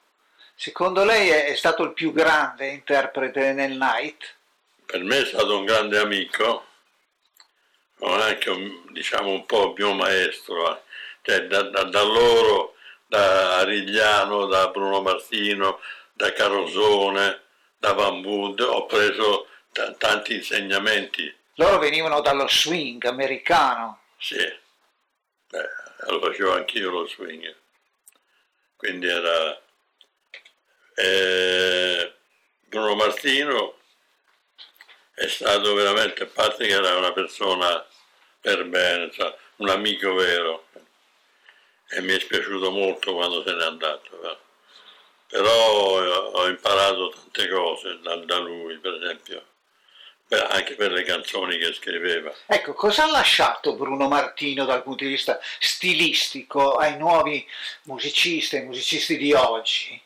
Secondo 0.54 1.04
lei 1.04 1.30
è 1.30 1.46
è 1.46 1.56
stato 1.56 1.82
il 1.82 1.92
più 1.92 2.12
grande 2.12 2.68
interprete 2.68 3.52
nel 3.52 3.72
night? 3.72 4.34
Per 4.84 5.02
me 5.02 5.22
è 5.22 5.24
stato 5.24 5.58
un 5.58 5.64
grande 5.64 5.98
amico, 5.98 6.66
ma 8.00 8.24
anche 8.24 8.50
un, 8.50 8.92
diciamo 8.92 9.30
un 9.30 9.46
po' 9.46 9.72
mio 9.76 9.94
maestro, 9.94 10.76
eh. 10.76 10.80
cioè 11.22 11.46
da, 11.46 11.62
da- 11.62 11.84
da 11.84 12.02
loro, 12.02 12.73
da 13.06 13.58
Arigliano, 13.58 14.46
da 14.46 14.68
Bruno 14.68 15.00
Martino, 15.00 15.80
da 16.12 16.32
Carosone, 16.32 17.42
da 17.76 17.92
Van 17.92 18.24
Wood, 18.24 18.60
ho 18.60 18.86
preso 18.86 19.46
ta- 19.72 19.92
tanti 19.92 20.34
insegnamenti. 20.34 21.32
Loro 21.54 21.78
venivano 21.78 22.20
dallo 22.20 22.48
swing 22.48 23.04
americano. 23.04 24.00
Sì, 24.18 24.36
Eh, 24.36 25.70
lo 26.08 26.20
facevo 26.20 26.52
anch'io 26.54 26.90
lo 26.90 27.06
swing. 27.06 27.54
Quindi 28.76 29.06
era 29.06 29.60
eh, 30.96 32.14
Bruno 32.66 32.94
Martino 32.96 33.78
è 35.14 35.26
stato 35.28 35.74
veramente, 35.74 36.24
a 36.24 36.26
parte 36.26 36.66
che 36.66 36.72
era 36.72 36.96
una 36.96 37.12
persona 37.12 37.84
per 38.40 38.64
bene, 38.66 39.10
sa, 39.12 39.32
un 39.56 39.68
amico 39.68 40.12
vero, 40.14 40.66
e 41.88 42.00
mi 42.00 42.14
è 42.14 42.20
spiaciuto 42.20 42.70
molto 42.70 43.14
quando 43.14 43.42
se 43.42 43.52
n'è 43.52 43.64
andato. 43.64 44.18
va. 44.20 44.38
Però 45.28 46.02
eh, 46.02 46.08
ho 46.32 46.48
imparato 46.48 47.10
tante 47.10 47.48
cose 47.48 47.98
da, 48.00 48.16
da 48.16 48.38
lui, 48.38 48.78
per 48.78 48.94
esempio, 48.94 49.44
Beh, 50.26 50.46
anche 50.46 50.74
per 50.74 50.90
le 50.90 51.02
canzoni 51.02 51.58
che 51.58 51.72
scriveva. 51.74 52.32
Ecco, 52.46 52.72
cosa 52.72 53.04
ha 53.04 53.10
lasciato 53.10 53.74
Bruno 53.74 54.08
Martino 54.08 54.64
dal 54.64 54.82
punto 54.82 55.04
di 55.04 55.10
vista 55.10 55.38
stilistico 55.58 56.76
ai 56.76 56.96
nuovi 56.96 57.46
musicisti, 57.82 58.56
ai 58.56 58.64
musicisti 58.64 59.18
di 59.18 59.32
oggi? 59.32 60.00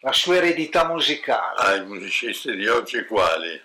La 0.00 0.12
sua 0.12 0.36
eredità 0.36 0.84
musicale? 0.84 1.60
Ai 1.60 1.84
musicisti 1.84 2.56
di 2.56 2.66
oggi 2.66 3.04
quali? 3.04 3.62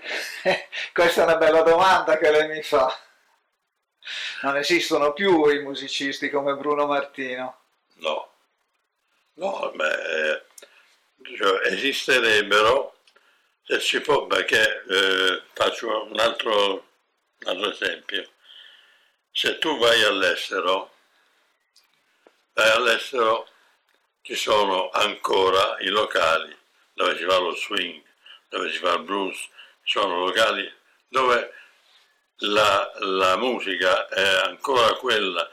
Questa 0.94 1.20
è 1.20 1.24
una 1.24 1.36
bella 1.36 1.60
domanda 1.60 2.16
che 2.16 2.30
lei 2.30 2.48
mi 2.48 2.62
fa. 2.62 2.96
Non 4.42 4.56
esistono 4.56 5.12
più 5.12 5.48
i 5.48 5.62
musicisti 5.62 6.30
come 6.30 6.54
Bruno 6.54 6.86
Martino. 6.86 7.60
No, 7.94 8.32
no, 9.34 9.72
beh, 9.74 10.44
cioè, 11.36 11.66
esisterebbero 11.66 12.96
se 13.62 13.80
si 13.80 14.00
può, 14.00 14.26
perché 14.26 14.82
eh, 14.88 15.42
faccio 15.52 16.04
un 16.04 16.18
altro, 16.18 16.72
un 17.40 17.48
altro 17.48 17.70
esempio. 17.70 18.30
Se 19.30 19.58
tu 19.58 19.76
vai 19.78 20.02
all'estero, 20.04 20.94
vai 22.54 22.70
all'estero 22.70 23.46
ci 24.22 24.34
sono 24.34 24.90
ancora 24.90 25.76
i 25.80 25.88
locali 25.88 26.56
dove 26.92 27.16
si 27.16 27.24
fa 27.24 27.38
lo 27.38 27.54
swing, 27.54 28.02
dove 28.48 28.70
si 28.70 28.78
fa 28.78 28.94
il 28.94 29.02
blues, 29.02 29.48
sono 29.82 30.24
locali 30.24 30.70
dove 31.08 31.52
la, 32.38 32.92
la 33.00 33.36
musica 33.36 34.08
è 34.08 34.46
ancora 34.46 34.94
quella. 34.94 35.48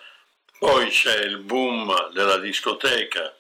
Poi 0.58 0.90
c'è 0.90 1.18
il 1.24 1.38
boom 1.38 2.12
della 2.12 2.38
discoteca, 2.38 3.34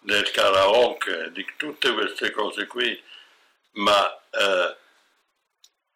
del 0.00 0.30
karaoke, 0.30 1.30
di 1.32 1.46
tutte 1.56 1.92
queste 1.92 2.30
cose 2.30 2.66
qui, 2.66 3.02
ma 3.72 4.20
eh, 4.30 4.76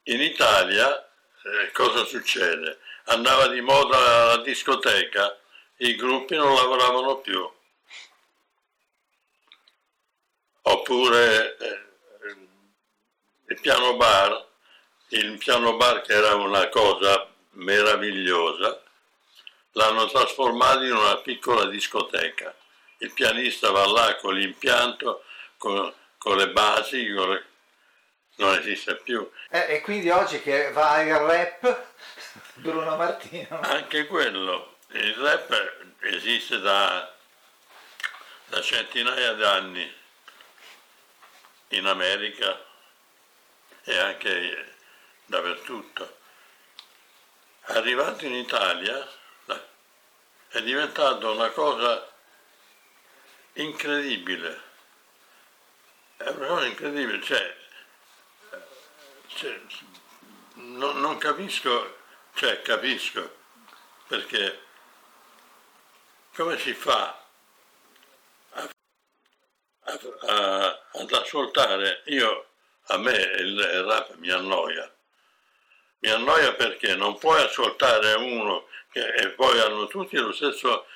in 0.05 0.21
Italia 0.21 1.03
eh, 1.43 1.71
cosa 1.73 2.05
succede? 2.05 2.79
Andava 3.05 3.49
di 3.49 3.61
moda 3.61 4.35
la 4.35 4.43
discoteca, 4.43 5.39
i 5.79 5.95
gruppi 5.97 6.37
non 6.37 6.55
lavoravano 6.55 7.19
più. 7.19 7.51
Oppure 10.63 11.57
eh, 11.57 11.81
il 13.49 13.61
piano 13.61 13.97
bar, 13.97 14.48
il 15.09 15.39
piano 15.39 15.77
bar 15.77 16.03
che 16.03 16.13
era 16.13 16.35
una 16.35 16.69
cosa 16.69 17.27
meravigliosa, 17.53 18.83
l'hanno 19.73 20.07
trasformato 20.09 20.83
in 20.83 20.93
una 20.93 21.17
piccola 21.19 21.65
discoteca. 21.67 22.55
Il 22.99 23.13
pianista 23.13 23.71
va 23.71 23.87
là 23.87 24.17
con 24.17 24.35
l'impianto, 24.35 25.25
con, 25.57 25.93
con 26.19 26.37
le 26.37 26.51
basi, 26.51 27.13
con 27.15 27.31
le- 27.31 27.45
non 28.37 28.55
esiste 28.55 28.97
più. 28.97 29.29
Eh, 29.51 29.75
e 29.77 29.81
quindi 29.81 30.11
oggi 30.11 30.41
che 30.43 30.71
va 30.73 31.01
il 31.03 31.15
rap, 31.15 31.87
Bruno 32.55 32.97
Martino. 32.97 33.61
Anche 33.61 34.07
quello, 34.07 34.77
il 34.93 35.15
rap 35.15 35.77
esiste 36.01 36.61
da, 36.61 37.13
da 38.47 38.61
centinaia 38.61 39.33
d'anni 39.33 39.95
in 41.69 41.87
America 41.87 42.65
e 43.85 43.99
anche 43.99 44.77
dappertutto. 45.29 46.17
Arrivato 47.71 48.25
in 48.25 48.35
Italia 48.35 49.07
è 50.49 50.63
diventato 50.63 51.33
una 51.33 51.51
cosa 51.51 52.11
incredibile. 53.55 54.67
È 56.17 56.29
una 56.31 56.47
cosa 56.47 56.67
incredibile, 56.67 57.23
cioè, 57.23 57.57
cioè, 59.29 59.61
non, 60.55 60.99
non 60.99 61.19
capisco, 61.19 61.99
cioè 62.35 62.61
capisco 62.63 63.37
perché 64.09 64.67
come 66.35 66.59
si 66.59 66.73
fa 66.73 67.23
ad 69.83 71.13
ascoltare, 71.13 72.03
io 72.07 72.47
a 72.87 72.97
me 72.99 73.13
il 73.13 73.85
rap 73.85 74.15
mi 74.17 74.31
annoia, 74.31 74.93
mi 76.01 76.11
annoia 76.11 76.55
perché 76.55 76.95
non 76.95 77.19
puoi 77.19 77.43
ascoltare 77.43 78.15
uno 78.15 78.67
che 78.91 79.07
e 79.15 79.31
poi 79.31 79.59
hanno 79.61 79.87
tutti 79.87 80.17
lo 80.17 80.33
stesso, 80.33 80.87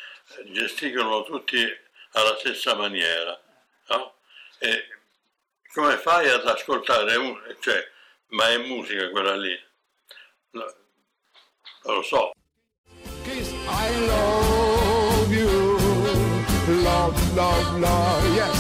gesticolano 0.53 1.25
tutti 1.25 1.65
alla 2.13 2.37
stessa 2.39 2.75
maniera, 2.75 3.39
no? 3.89 4.15
E 4.59 4.87
come 5.73 5.97
fai 5.97 6.29
ad 6.29 6.47
ascoltare 6.47 7.17
uno, 7.17 7.41
cioè, 7.61 7.91
ma 8.29 8.49
è 8.49 8.59
musica 8.59 9.11
quella 9.11 9.37
lì? 9.37 9.59
No, 10.51 10.75
lo 11.85 12.03
so. 12.03 12.33
I 13.65 14.07
love 14.07 15.33
you, 15.33 15.79
love, 16.83 17.17
love, 17.35 17.79
love, 17.79 18.29
yes, 18.35 18.52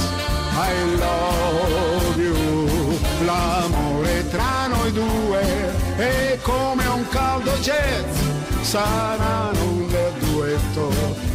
jazz, 7.62 8.18
saranno 8.62 9.62
un 9.62 9.89
bel 9.89 10.12
duetto 10.14 10.89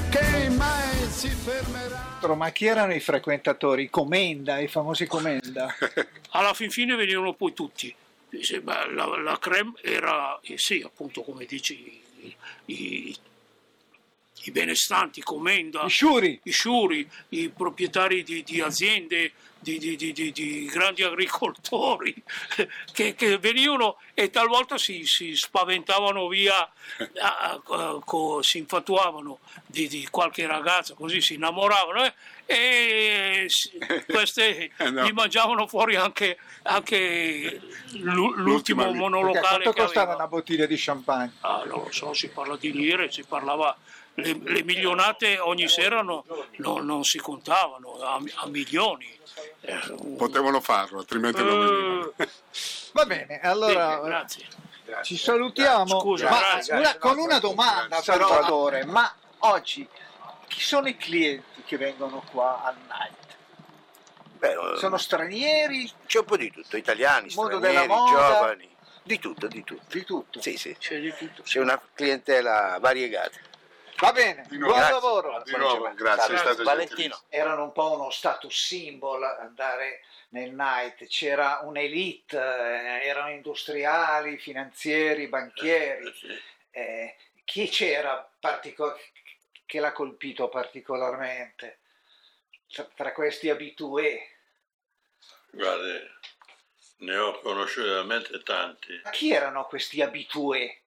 che 0.10 0.50
mai 0.50 1.10
si 1.10 1.30
fermerà. 1.30 2.36
Ma 2.36 2.50
chi 2.50 2.66
erano 2.66 2.94
i 2.94 3.00
frequentatori? 3.00 3.84
I 3.84 3.90
Comenda, 3.90 4.60
i 4.60 4.68
famosi 4.68 5.06
Comenda? 5.08 5.74
alla 6.32 6.54
fin 6.54 6.70
fine 6.70 6.96
venivano 6.96 7.34
poi 7.34 7.54
tutti. 7.54 7.94
La, 8.64 8.86
la 9.24 9.38
creme 9.40 9.72
era, 9.82 10.38
eh, 10.42 10.58
sì, 10.58 10.82
appunto, 10.86 11.22
come 11.22 11.46
dici, 11.46 12.02
i, 12.22 12.36
i- 12.66 13.16
i 14.48 14.52
benestanti, 14.52 15.22
Comenda, 15.22 15.84
I 15.84 15.90
Sciuri. 15.90 16.40
i, 16.44 16.52
Sciuri, 16.52 17.08
i 17.30 17.50
proprietari 17.50 18.24
di, 18.24 18.44
di 18.44 18.62
aziende, 18.62 19.34
di, 19.60 19.78
di- 19.78 19.96
di- 19.98 20.14
di- 20.14 20.32
di 20.32 20.66
grandi 20.66 21.04
agricoltori, 21.04 22.14
che, 22.94 23.14
che 23.16 23.38
venivano 23.40 23.98
e 24.14 24.30
talvolta 24.30 24.78
si, 24.78 25.04
si 25.06 25.36
spaventavano 25.36 26.28
via, 26.28 26.70
si 28.42 28.58
infatuavano 28.60 29.40
di, 29.66 29.88
di 29.88 30.08
qualche 30.10 30.46
ragazza, 30.48 30.94
così 30.94 31.20
si 31.22 31.34
innamoravano 31.36 32.04
eh, 32.04 32.14
e 32.46 33.46
si- 33.48 33.72
queste 34.08 34.72
Eh, 34.78 34.90
no. 34.90 35.04
gli 35.06 35.12
mangiavano 35.12 35.68
fuori 35.68 35.96
anche, 35.96 36.38
anche 36.64 37.60
l'u- 37.94 38.34
l'ultimo 38.36 38.84
L'ultima- 38.86 38.92
monolocale 38.94 39.64
quanto 39.64 39.74
costava 39.74 40.02
aveva. 40.12 40.16
una 40.16 40.28
bottiglia 40.28 40.66
di 40.66 40.76
champagne? 40.78 41.34
Ah, 41.42 41.64
non 41.66 41.84
lo 41.84 41.92
so, 41.92 42.14
si 42.14 42.30
parla 42.30 42.56
di 42.56 42.72
lire, 42.72 43.12
si 43.12 43.24
parlava, 43.24 43.76
le, 44.20 44.40
le 44.42 44.64
milionate 44.64 45.38
ogni 45.40 45.68
sera 45.68 46.02
no- 46.02 46.26
no- 46.58 46.80
non 46.80 47.04
si 47.04 47.20
contavano, 47.20 48.00
a, 48.02 48.20
a 48.36 48.48
milioni. 48.48 49.16
Eh, 49.62 49.80
Potevano 50.18 50.60
farlo, 50.60 51.00
altrimenti 51.00 51.44
non 51.44 51.60
venivano. 51.60 52.14
Va 52.94 53.06
bene, 53.06 53.40
allora 53.42 53.98
Bene, 53.98 54.08
grazie. 54.08 54.46
ci 55.04 55.18
salutiamo. 55.18 56.00
Scusa, 56.00 56.30
Ma 56.30 56.40
grazie. 56.40 56.76
una- 56.76 56.98
con 56.98 57.18
una 57.20 57.38
domanda 57.40 58.02
Salvatore. 58.02 58.86
ma 58.86 59.12
oggi 59.40 59.88
chi 60.48 60.62
sono 60.62 60.88
i 60.88 60.98
clienti 60.98 61.62
che 61.66 61.78
vengono 61.78 62.24
qua 62.32 62.64
al 62.64 62.76
night? 62.88 63.16
Beh, 64.40 64.52
eh, 64.74 64.78
Sono 64.78 64.98
stranieri? 64.98 65.92
C'è 66.08 66.20
un 66.20 66.26
po' 66.26 66.38
di 66.38 66.52
tutto, 66.52 66.76
italiani, 66.78 67.30
stranieri, 67.30 67.88
moda? 67.88 68.10
giovani, 68.12 68.70
di 69.04 69.20
tutto, 69.20 69.48
di 69.48 69.64
tutto. 69.64 69.84
Di 69.92 70.04
tutto? 70.04 70.42
Sì, 70.42 70.58
sì. 70.58 70.76
C'è 70.80 71.00
di 71.00 71.14
tutto. 71.16 71.44
C'è 71.44 71.60
una 71.60 71.80
clientela 71.94 72.78
variegata. 72.80 73.46
Va 74.00 74.12
bene, 74.12 74.46
Di 74.48 74.58
buon 74.58 74.74
Grazie. 74.74 74.94
lavoro. 74.94 75.42
Di 75.44 75.56
nuovo, 75.56 75.92
grazie, 75.96 76.36
è 76.36 76.38
stato 76.38 76.64
Valentino. 76.64 77.20
Erano 77.30 77.64
un 77.64 77.72
po' 77.72 77.94
uno 77.94 78.12
status 78.12 78.54
symbol 78.56 79.24
andare 79.24 80.02
nel 80.30 80.52
night, 80.52 81.08
c'era 81.08 81.62
un'elite, 81.64 82.38
eh, 82.38 83.08
erano 83.08 83.32
industriali, 83.32 84.38
finanzieri, 84.38 85.28
banchieri. 85.28 86.14
Eh, 86.70 87.16
chi 87.44 87.68
c'era 87.70 88.30
partico- 88.40 89.00
che 89.66 89.80
l'ha 89.80 89.92
colpito 89.94 90.48
particolarmente 90.48 91.80
tra, 92.72 92.84
tra 92.96 93.12
questi 93.14 93.50
abitué? 93.50 94.36
Guardi, 95.50 96.08
ne 96.98 97.18
ho 97.18 97.40
conosciuti 97.40 97.88
veramente 97.88 98.44
tanti. 98.44 99.02
Ma 99.04 99.10
Chi 99.10 99.32
erano 99.32 99.66
questi 99.66 100.02
abitué 100.04 100.82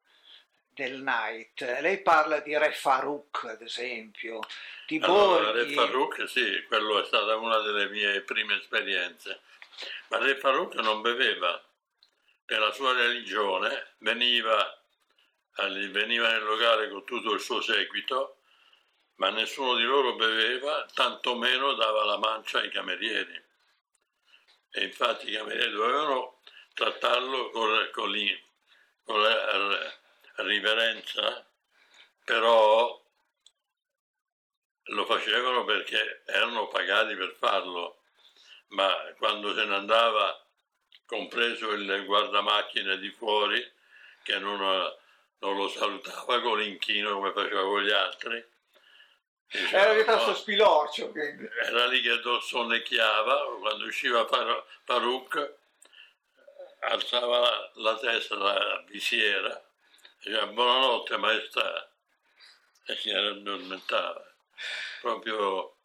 del 0.74 1.02
night? 1.02 1.60
Lei 1.80 2.01
parla 2.02 2.40
di 2.40 2.56
Re 2.56 2.72
Farouk, 2.72 3.44
ad 3.44 3.62
esempio, 3.62 4.40
di 4.86 4.98
Allora, 5.02 5.51
Re 5.51 5.64
Borghi. 5.64 5.74
Farouk, 5.74 6.28
sì, 6.28 6.64
quello 6.66 7.01
è 7.01 7.05
stata 7.05 7.36
una 7.36 7.59
delle 7.60 7.88
mie 7.88 8.20
prime 8.22 8.56
esperienze. 8.56 9.40
Ma 10.09 10.18
Re 10.18 10.36
Farouk 10.36 10.74
non 10.76 11.01
beveva. 11.01 11.62
Per 12.44 12.59
la 12.59 12.72
sua 12.72 12.92
religione 12.92 13.94
veniva, 13.98 14.82
veniva 15.90 16.32
nel 16.32 16.42
locale 16.42 16.88
con 16.88 17.05
tutto 17.05 17.32
il 17.32 17.40
suo 17.40 17.60
seguito, 17.60 18.38
ma 19.16 19.30
nessuno 19.30 19.76
di 19.76 19.84
loro 19.84 20.14
beveva, 20.16 20.86
tantomeno 20.92 21.74
dava 21.74 22.05
la 22.05 22.18
mancia 22.18 22.59
ai 22.59 22.70
camerieri. 22.70 23.40
E 24.72 24.84
infatti 24.84 25.30
i 25.30 25.32
camerieri 25.34 25.70
dovevano 25.70 26.40
trattarlo 26.74 27.51
con, 27.51 27.88
con 27.92 28.10
con 29.05 29.22
la 29.22 29.98
riverenza, 30.42 31.46
però 32.24 32.98
lo 34.82 35.04
facevano 35.04 35.64
perché 35.64 36.22
erano 36.26 36.68
pagati 36.68 37.14
per 37.14 37.34
farlo, 37.38 38.02
ma 38.68 38.92
quando 39.18 39.54
se 39.54 39.64
ne 39.64 39.74
andava, 39.74 40.44
compreso 41.06 41.70
il 41.72 42.04
guardamacchine 42.04 42.98
di 42.98 43.10
fuori, 43.10 43.72
che 44.22 44.38
non, 44.38 44.58
non 45.38 45.56
lo 45.56 45.68
salutava 45.68 46.40
con 46.40 46.58
l'inchino 46.58 47.14
come 47.14 47.32
faceva 47.32 47.62
con 47.62 47.82
gli 47.82 47.90
altri, 47.90 48.44
diceva, 49.46 49.78
Era 49.82 49.90
diventato 49.92 50.26
"No, 50.26 50.34
spilorcio. 50.34 51.10
quindi. 51.10 51.48
era 51.64 51.86
lì 51.86 52.00
che 52.00 52.20
sonnecchiava, 52.42 53.58
quando 53.60 53.84
usciva 53.86 54.24
Par- 54.24 54.64
Farouk 54.84 55.54
alzava 56.80 57.40
la, 57.40 57.70
la 57.74 57.96
testa 57.98 58.36
la 58.36 58.84
visiera, 58.86 59.62
diceva 60.22 60.47
buonanotte 60.47 61.16
maestà 61.16 61.90
e 62.84 62.94
si 62.97 63.10
addormentava, 63.10 64.22
proprio 65.01 65.76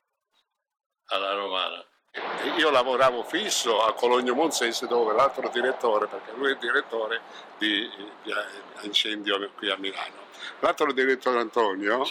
alla 1.05 1.33
romana. 1.33 1.85
Io 2.57 2.69
lavoravo 2.69 3.23
fisso 3.23 3.83
a 3.83 3.93
Cologno 3.93 4.33
Monsense 4.33 4.87
dove 4.87 5.13
l'altro 5.13 5.49
direttore, 5.49 6.07
perché 6.07 6.31
lui 6.33 6.47
è 6.47 6.51
il 6.51 6.57
direttore 6.57 7.21
di, 7.57 7.89
di 8.23 8.33
incendio 8.81 9.51
qui 9.51 9.69
a 9.69 9.77
Milano. 9.77 10.23
L'altro 10.59 10.91
direttore 10.93 11.39
Antonio 11.39 12.05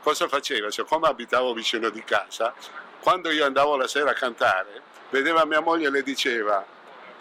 cosa 0.00 0.28
faceva? 0.28 0.70
Cioè, 0.70 0.84
come 0.84 1.08
abitavo 1.08 1.52
vicino 1.52 1.90
di 1.90 2.02
casa, 2.04 2.54
quando 3.00 3.30
io 3.30 3.44
andavo 3.44 3.76
la 3.76 3.88
sera 3.88 4.10
a 4.10 4.14
cantare, 4.14 4.82
vedeva 5.10 5.44
mia 5.44 5.60
moglie 5.60 5.88
e 5.88 5.90
le 5.90 6.02
diceva 6.02 6.64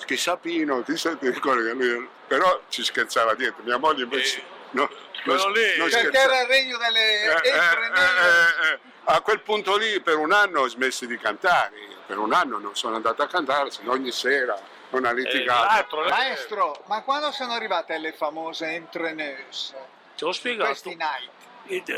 chissà 0.06 0.38
Pino, 0.38 0.84
chissà 0.84 1.16
ti 1.16 1.30
ricordi 1.30 1.64
che 1.64 1.74
lui... 1.74 2.10
però 2.28 2.62
ci 2.70 2.84
scherzava 2.84 3.34
dietro, 3.36 3.64
mia 3.64 3.78
moglie 3.78 4.04
invece 4.04 4.42
no, 4.72 4.90
non, 5.26 5.36
non 5.38 5.52
Perché 5.54 5.90
scherzava. 5.90 6.24
era 6.34 6.42
il 6.42 6.48
regno 6.48 6.78
delle 6.78 7.22
Eh, 7.22 7.26
eh, 7.26 7.52
nere. 7.52 7.92
eh, 7.96 8.74
eh, 8.74 8.80
a 9.06 9.22
quel 9.22 9.40
punto 9.42 9.78
lì 9.78 10.00
per 10.02 10.18
un 10.18 10.32
anno 10.32 10.62
ho 10.62 10.68
smesso 10.68 11.06
di 11.06 11.18
cantare, 11.18 11.76
per 12.06 12.18
un 12.18 12.34
anno 12.34 12.58
non 12.60 12.76
sono 12.76 12.96
andato 12.96 13.22
a 13.22 13.28
cantare, 13.28 13.72
se 13.72 13.82
no 13.84 13.92
ogni 13.92 14.12
sera 14.12 14.60
una 14.90 15.12
litigata. 15.12 15.86
Maestro, 16.10 16.84
ma 16.88 17.02
quando 17.04 17.32
sono 17.32 17.54
arrivate 17.54 17.98
le 17.98 18.14
famose 18.14 18.68
entreneuse? 18.68 19.76
Ti 20.16 20.24
ho 20.24 20.32
spiegato. 20.32 20.70
Questi 20.70 20.96
night. 20.96 21.96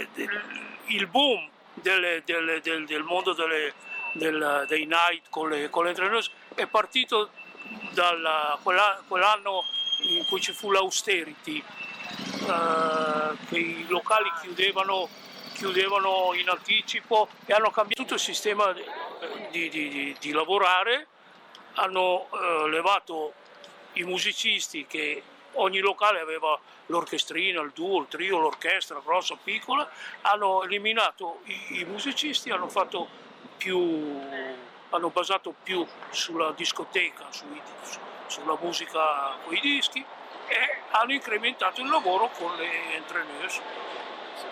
Il, 0.86 1.08
boom 1.08 1.48
delle- 1.74 2.24
delle- 2.26 2.62
del, 2.62 2.86
del 2.86 3.04
mondo 3.04 3.34
delle- 3.34 3.74
del- 4.14 4.66
dei 4.68 4.86
night 4.86 5.26
con 5.30 5.50
le, 5.50 5.70
con 5.70 5.86
le 5.86 5.94
è 6.56 6.66
partito 6.68 7.32
da 7.94 8.58
quell'anno 8.62 9.64
in 10.04 10.26
cui 10.26 10.40
ci 10.40 10.54
fu 10.54 10.72
l'austerity, 10.72 11.62
eh, 11.62 13.38
che 13.48 13.58
i 13.58 13.86
locali 13.88 14.32
chiudevano, 14.42 15.10
chiudevano 15.54 16.34
in 16.34 16.50
anticipo 16.50 17.28
e 17.46 17.54
hanno 17.54 17.70
cambiato 17.72 18.02
tutto 18.02 18.14
il 18.14 18.20
sistema 18.20 18.72
di, 19.52 19.70
di- 19.70 19.90
di- 19.90 20.16
di 20.20 20.32
lavorare, 20.32 21.08
hanno 21.74 22.28
eh, 22.32 22.70
levato 22.70 23.34
i 23.94 24.04
musicisti 24.04 24.86
che 24.88 25.22
ogni 25.54 25.80
locale 25.80 26.20
aveva 26.20 26.58
l'orchestrina, 26.88 27.62
il 27.62 27.72
duo, 27.74 28.02
il 28.02 28.08
trio, 28.08 28.40
l'orchestra 28.40 29.02
grossa, 29.04 29.36
piccola, 29.42 29.90
hanno 30.22 30.64
eliminato 30.64 31.42
i, 31.46 31.80
i 31.80 31.84
musicisti, 31.86 32.50
hanno 32.50 32.70
fatto 32.70 33.08
più, 33.58 34.22
hanno 34.90 35.10
basato 35.10 35.54
più 35.64 35.86
sulla 36.10 36.52
discoteca, 36.52 37.26
sui- 37.30 37.62
su- 37.84 38.00
sulla 38.28 38.58
musica 38.60 39.36
con 39.44 39.56
i 39.56 39.60
dischi 39.60 40.04
e 40.48 40.78
hanno 40.92 41.14
incrementato 41.14 41.82
il 41.82 41.90
lavoro 41.90 42.30
con 42.38 42.56
le. 42.56 42.68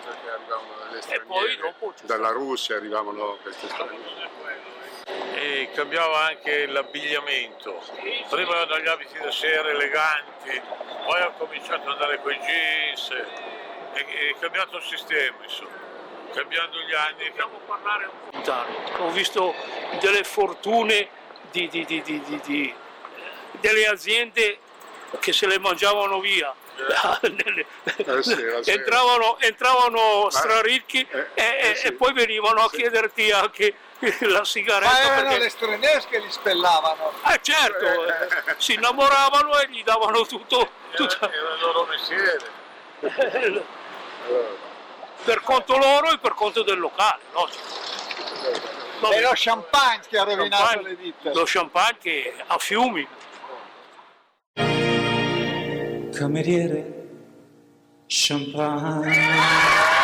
Perché 0.04 0.30
arrivavano 0.30 0.90
le 0.90 1.00
E 1.14 1.20
poi 1.20 1.56
dopo 1.56 1.94
dalla 2.02 2.30
Russia 2.30 2.76
arrivavano 2.76 3.36
queste 3.42 3.68
straniere. 3.68 4.26
e 5.34 5.70
cambiava 5.72 6.26
anche 6.26 6.66
l'abbigliamento. 6.66 7.82
Prima 8.28 8.56
erano 8.56 8.78
gli 8.80 8.88
abiti 8.88 9.18
da 9.18 9.30
sera 9.30 9.68
eleganti, 9.70 10.60
poi 11.04 11.20
ha 11.20 11.30
cominciato 11.30 11.82
ad 11.82 11.88
andare 11.92 12.20
con 12.20 12.32
i 12.32 12.38
jeans, 12.38 13.10
è 13.92 14.34
cambiato 14.40 14.76
il 14.76 14.82
sistema, 14.82 15.36
insomma. 15.42 15.77
Cambiando 16.34 16.78
gli 16.80 16.94
anni. 16.94 17.32
Ho 18.98 19.10
visto 19.10 19.54
delle 20.00 20.24
fortune 20.24 21.08
di, 21.50 21.68
di- 21.68 21.84
di- 21.84 22.02
di- 22.02 22.22
di- 22.24 22.40
di- 22.44 22.74
delle 23.52 23.86
aziende 23.86 24.58
che 25.20 25.32
se 25.32 25.46
le 25.46 25.58
mangiavano 25.58 26.20
via. 26.20 26.54
Nelle- 27.22 27.66
Eh 27.96 28.22
sì, 28.22 28.36
entravano, 28.70 29.38
entravano 29.40 30.28
straricchi 30.30 31.04
e, 31.10 31.26
e- 31.34 31.80
e 31.82 31.92
poi 31.92 32.12
venivano 32.12 32.62
a 32.62 32.70
chiederti 32.70 33.30
anche 33.32 33.74
la 34.20 34.44
sigaretta. 34.44 34.92
Ma 34.92 35.00
erano 35.00 35.22
perché- 35.22 35.38
le 35.38 35.46
estranee 35.46 36.02
che 36.08 36.18
li 36.20 36.30
spellavano. 36.30 37.12
Eh 37.26 37.40
certo, 37.42 38.06
eh, 38.06 38.54
si 38.58 38.74
innamoravano 38.74 39.58
e 39.58 39.68
gli 39.70 39.82
davano 39.82 40.24
tutto, 40.24 40.70
tutto- 40.94 41.30
Era 41.30 41.54
il 41.54 41.60
loro 41.60 41.84
mestiere. 41.86 42.56
per 45.24 45.40
conto 45.42 45.76
loro 45.76 46.12
e 46.12 46.18
per 46.18 46.34
conto 46.34 46.62
del 46.62 46.78
locale, 46.78 47.22
logico. 47.32 47.64
Vabbè. 49.00 49.14
È 49.14 49.20
lo 49.20 49.30
champagne 49.34 50.00
che 50.08 50.18
ha 50.18 50.24
rovinato 50.24 50.62
Champagne, 50.64 50.88
le 50.88 50.94
vite. 50.96 51.32
Lo 51.32 51.42
champagne 51.44 51.98
che 51.98 52.34
a 52.46 52.58
fiumi. 52.58 53.06
Cameriere, 56.12 57.08
champagne. 58.06 59.97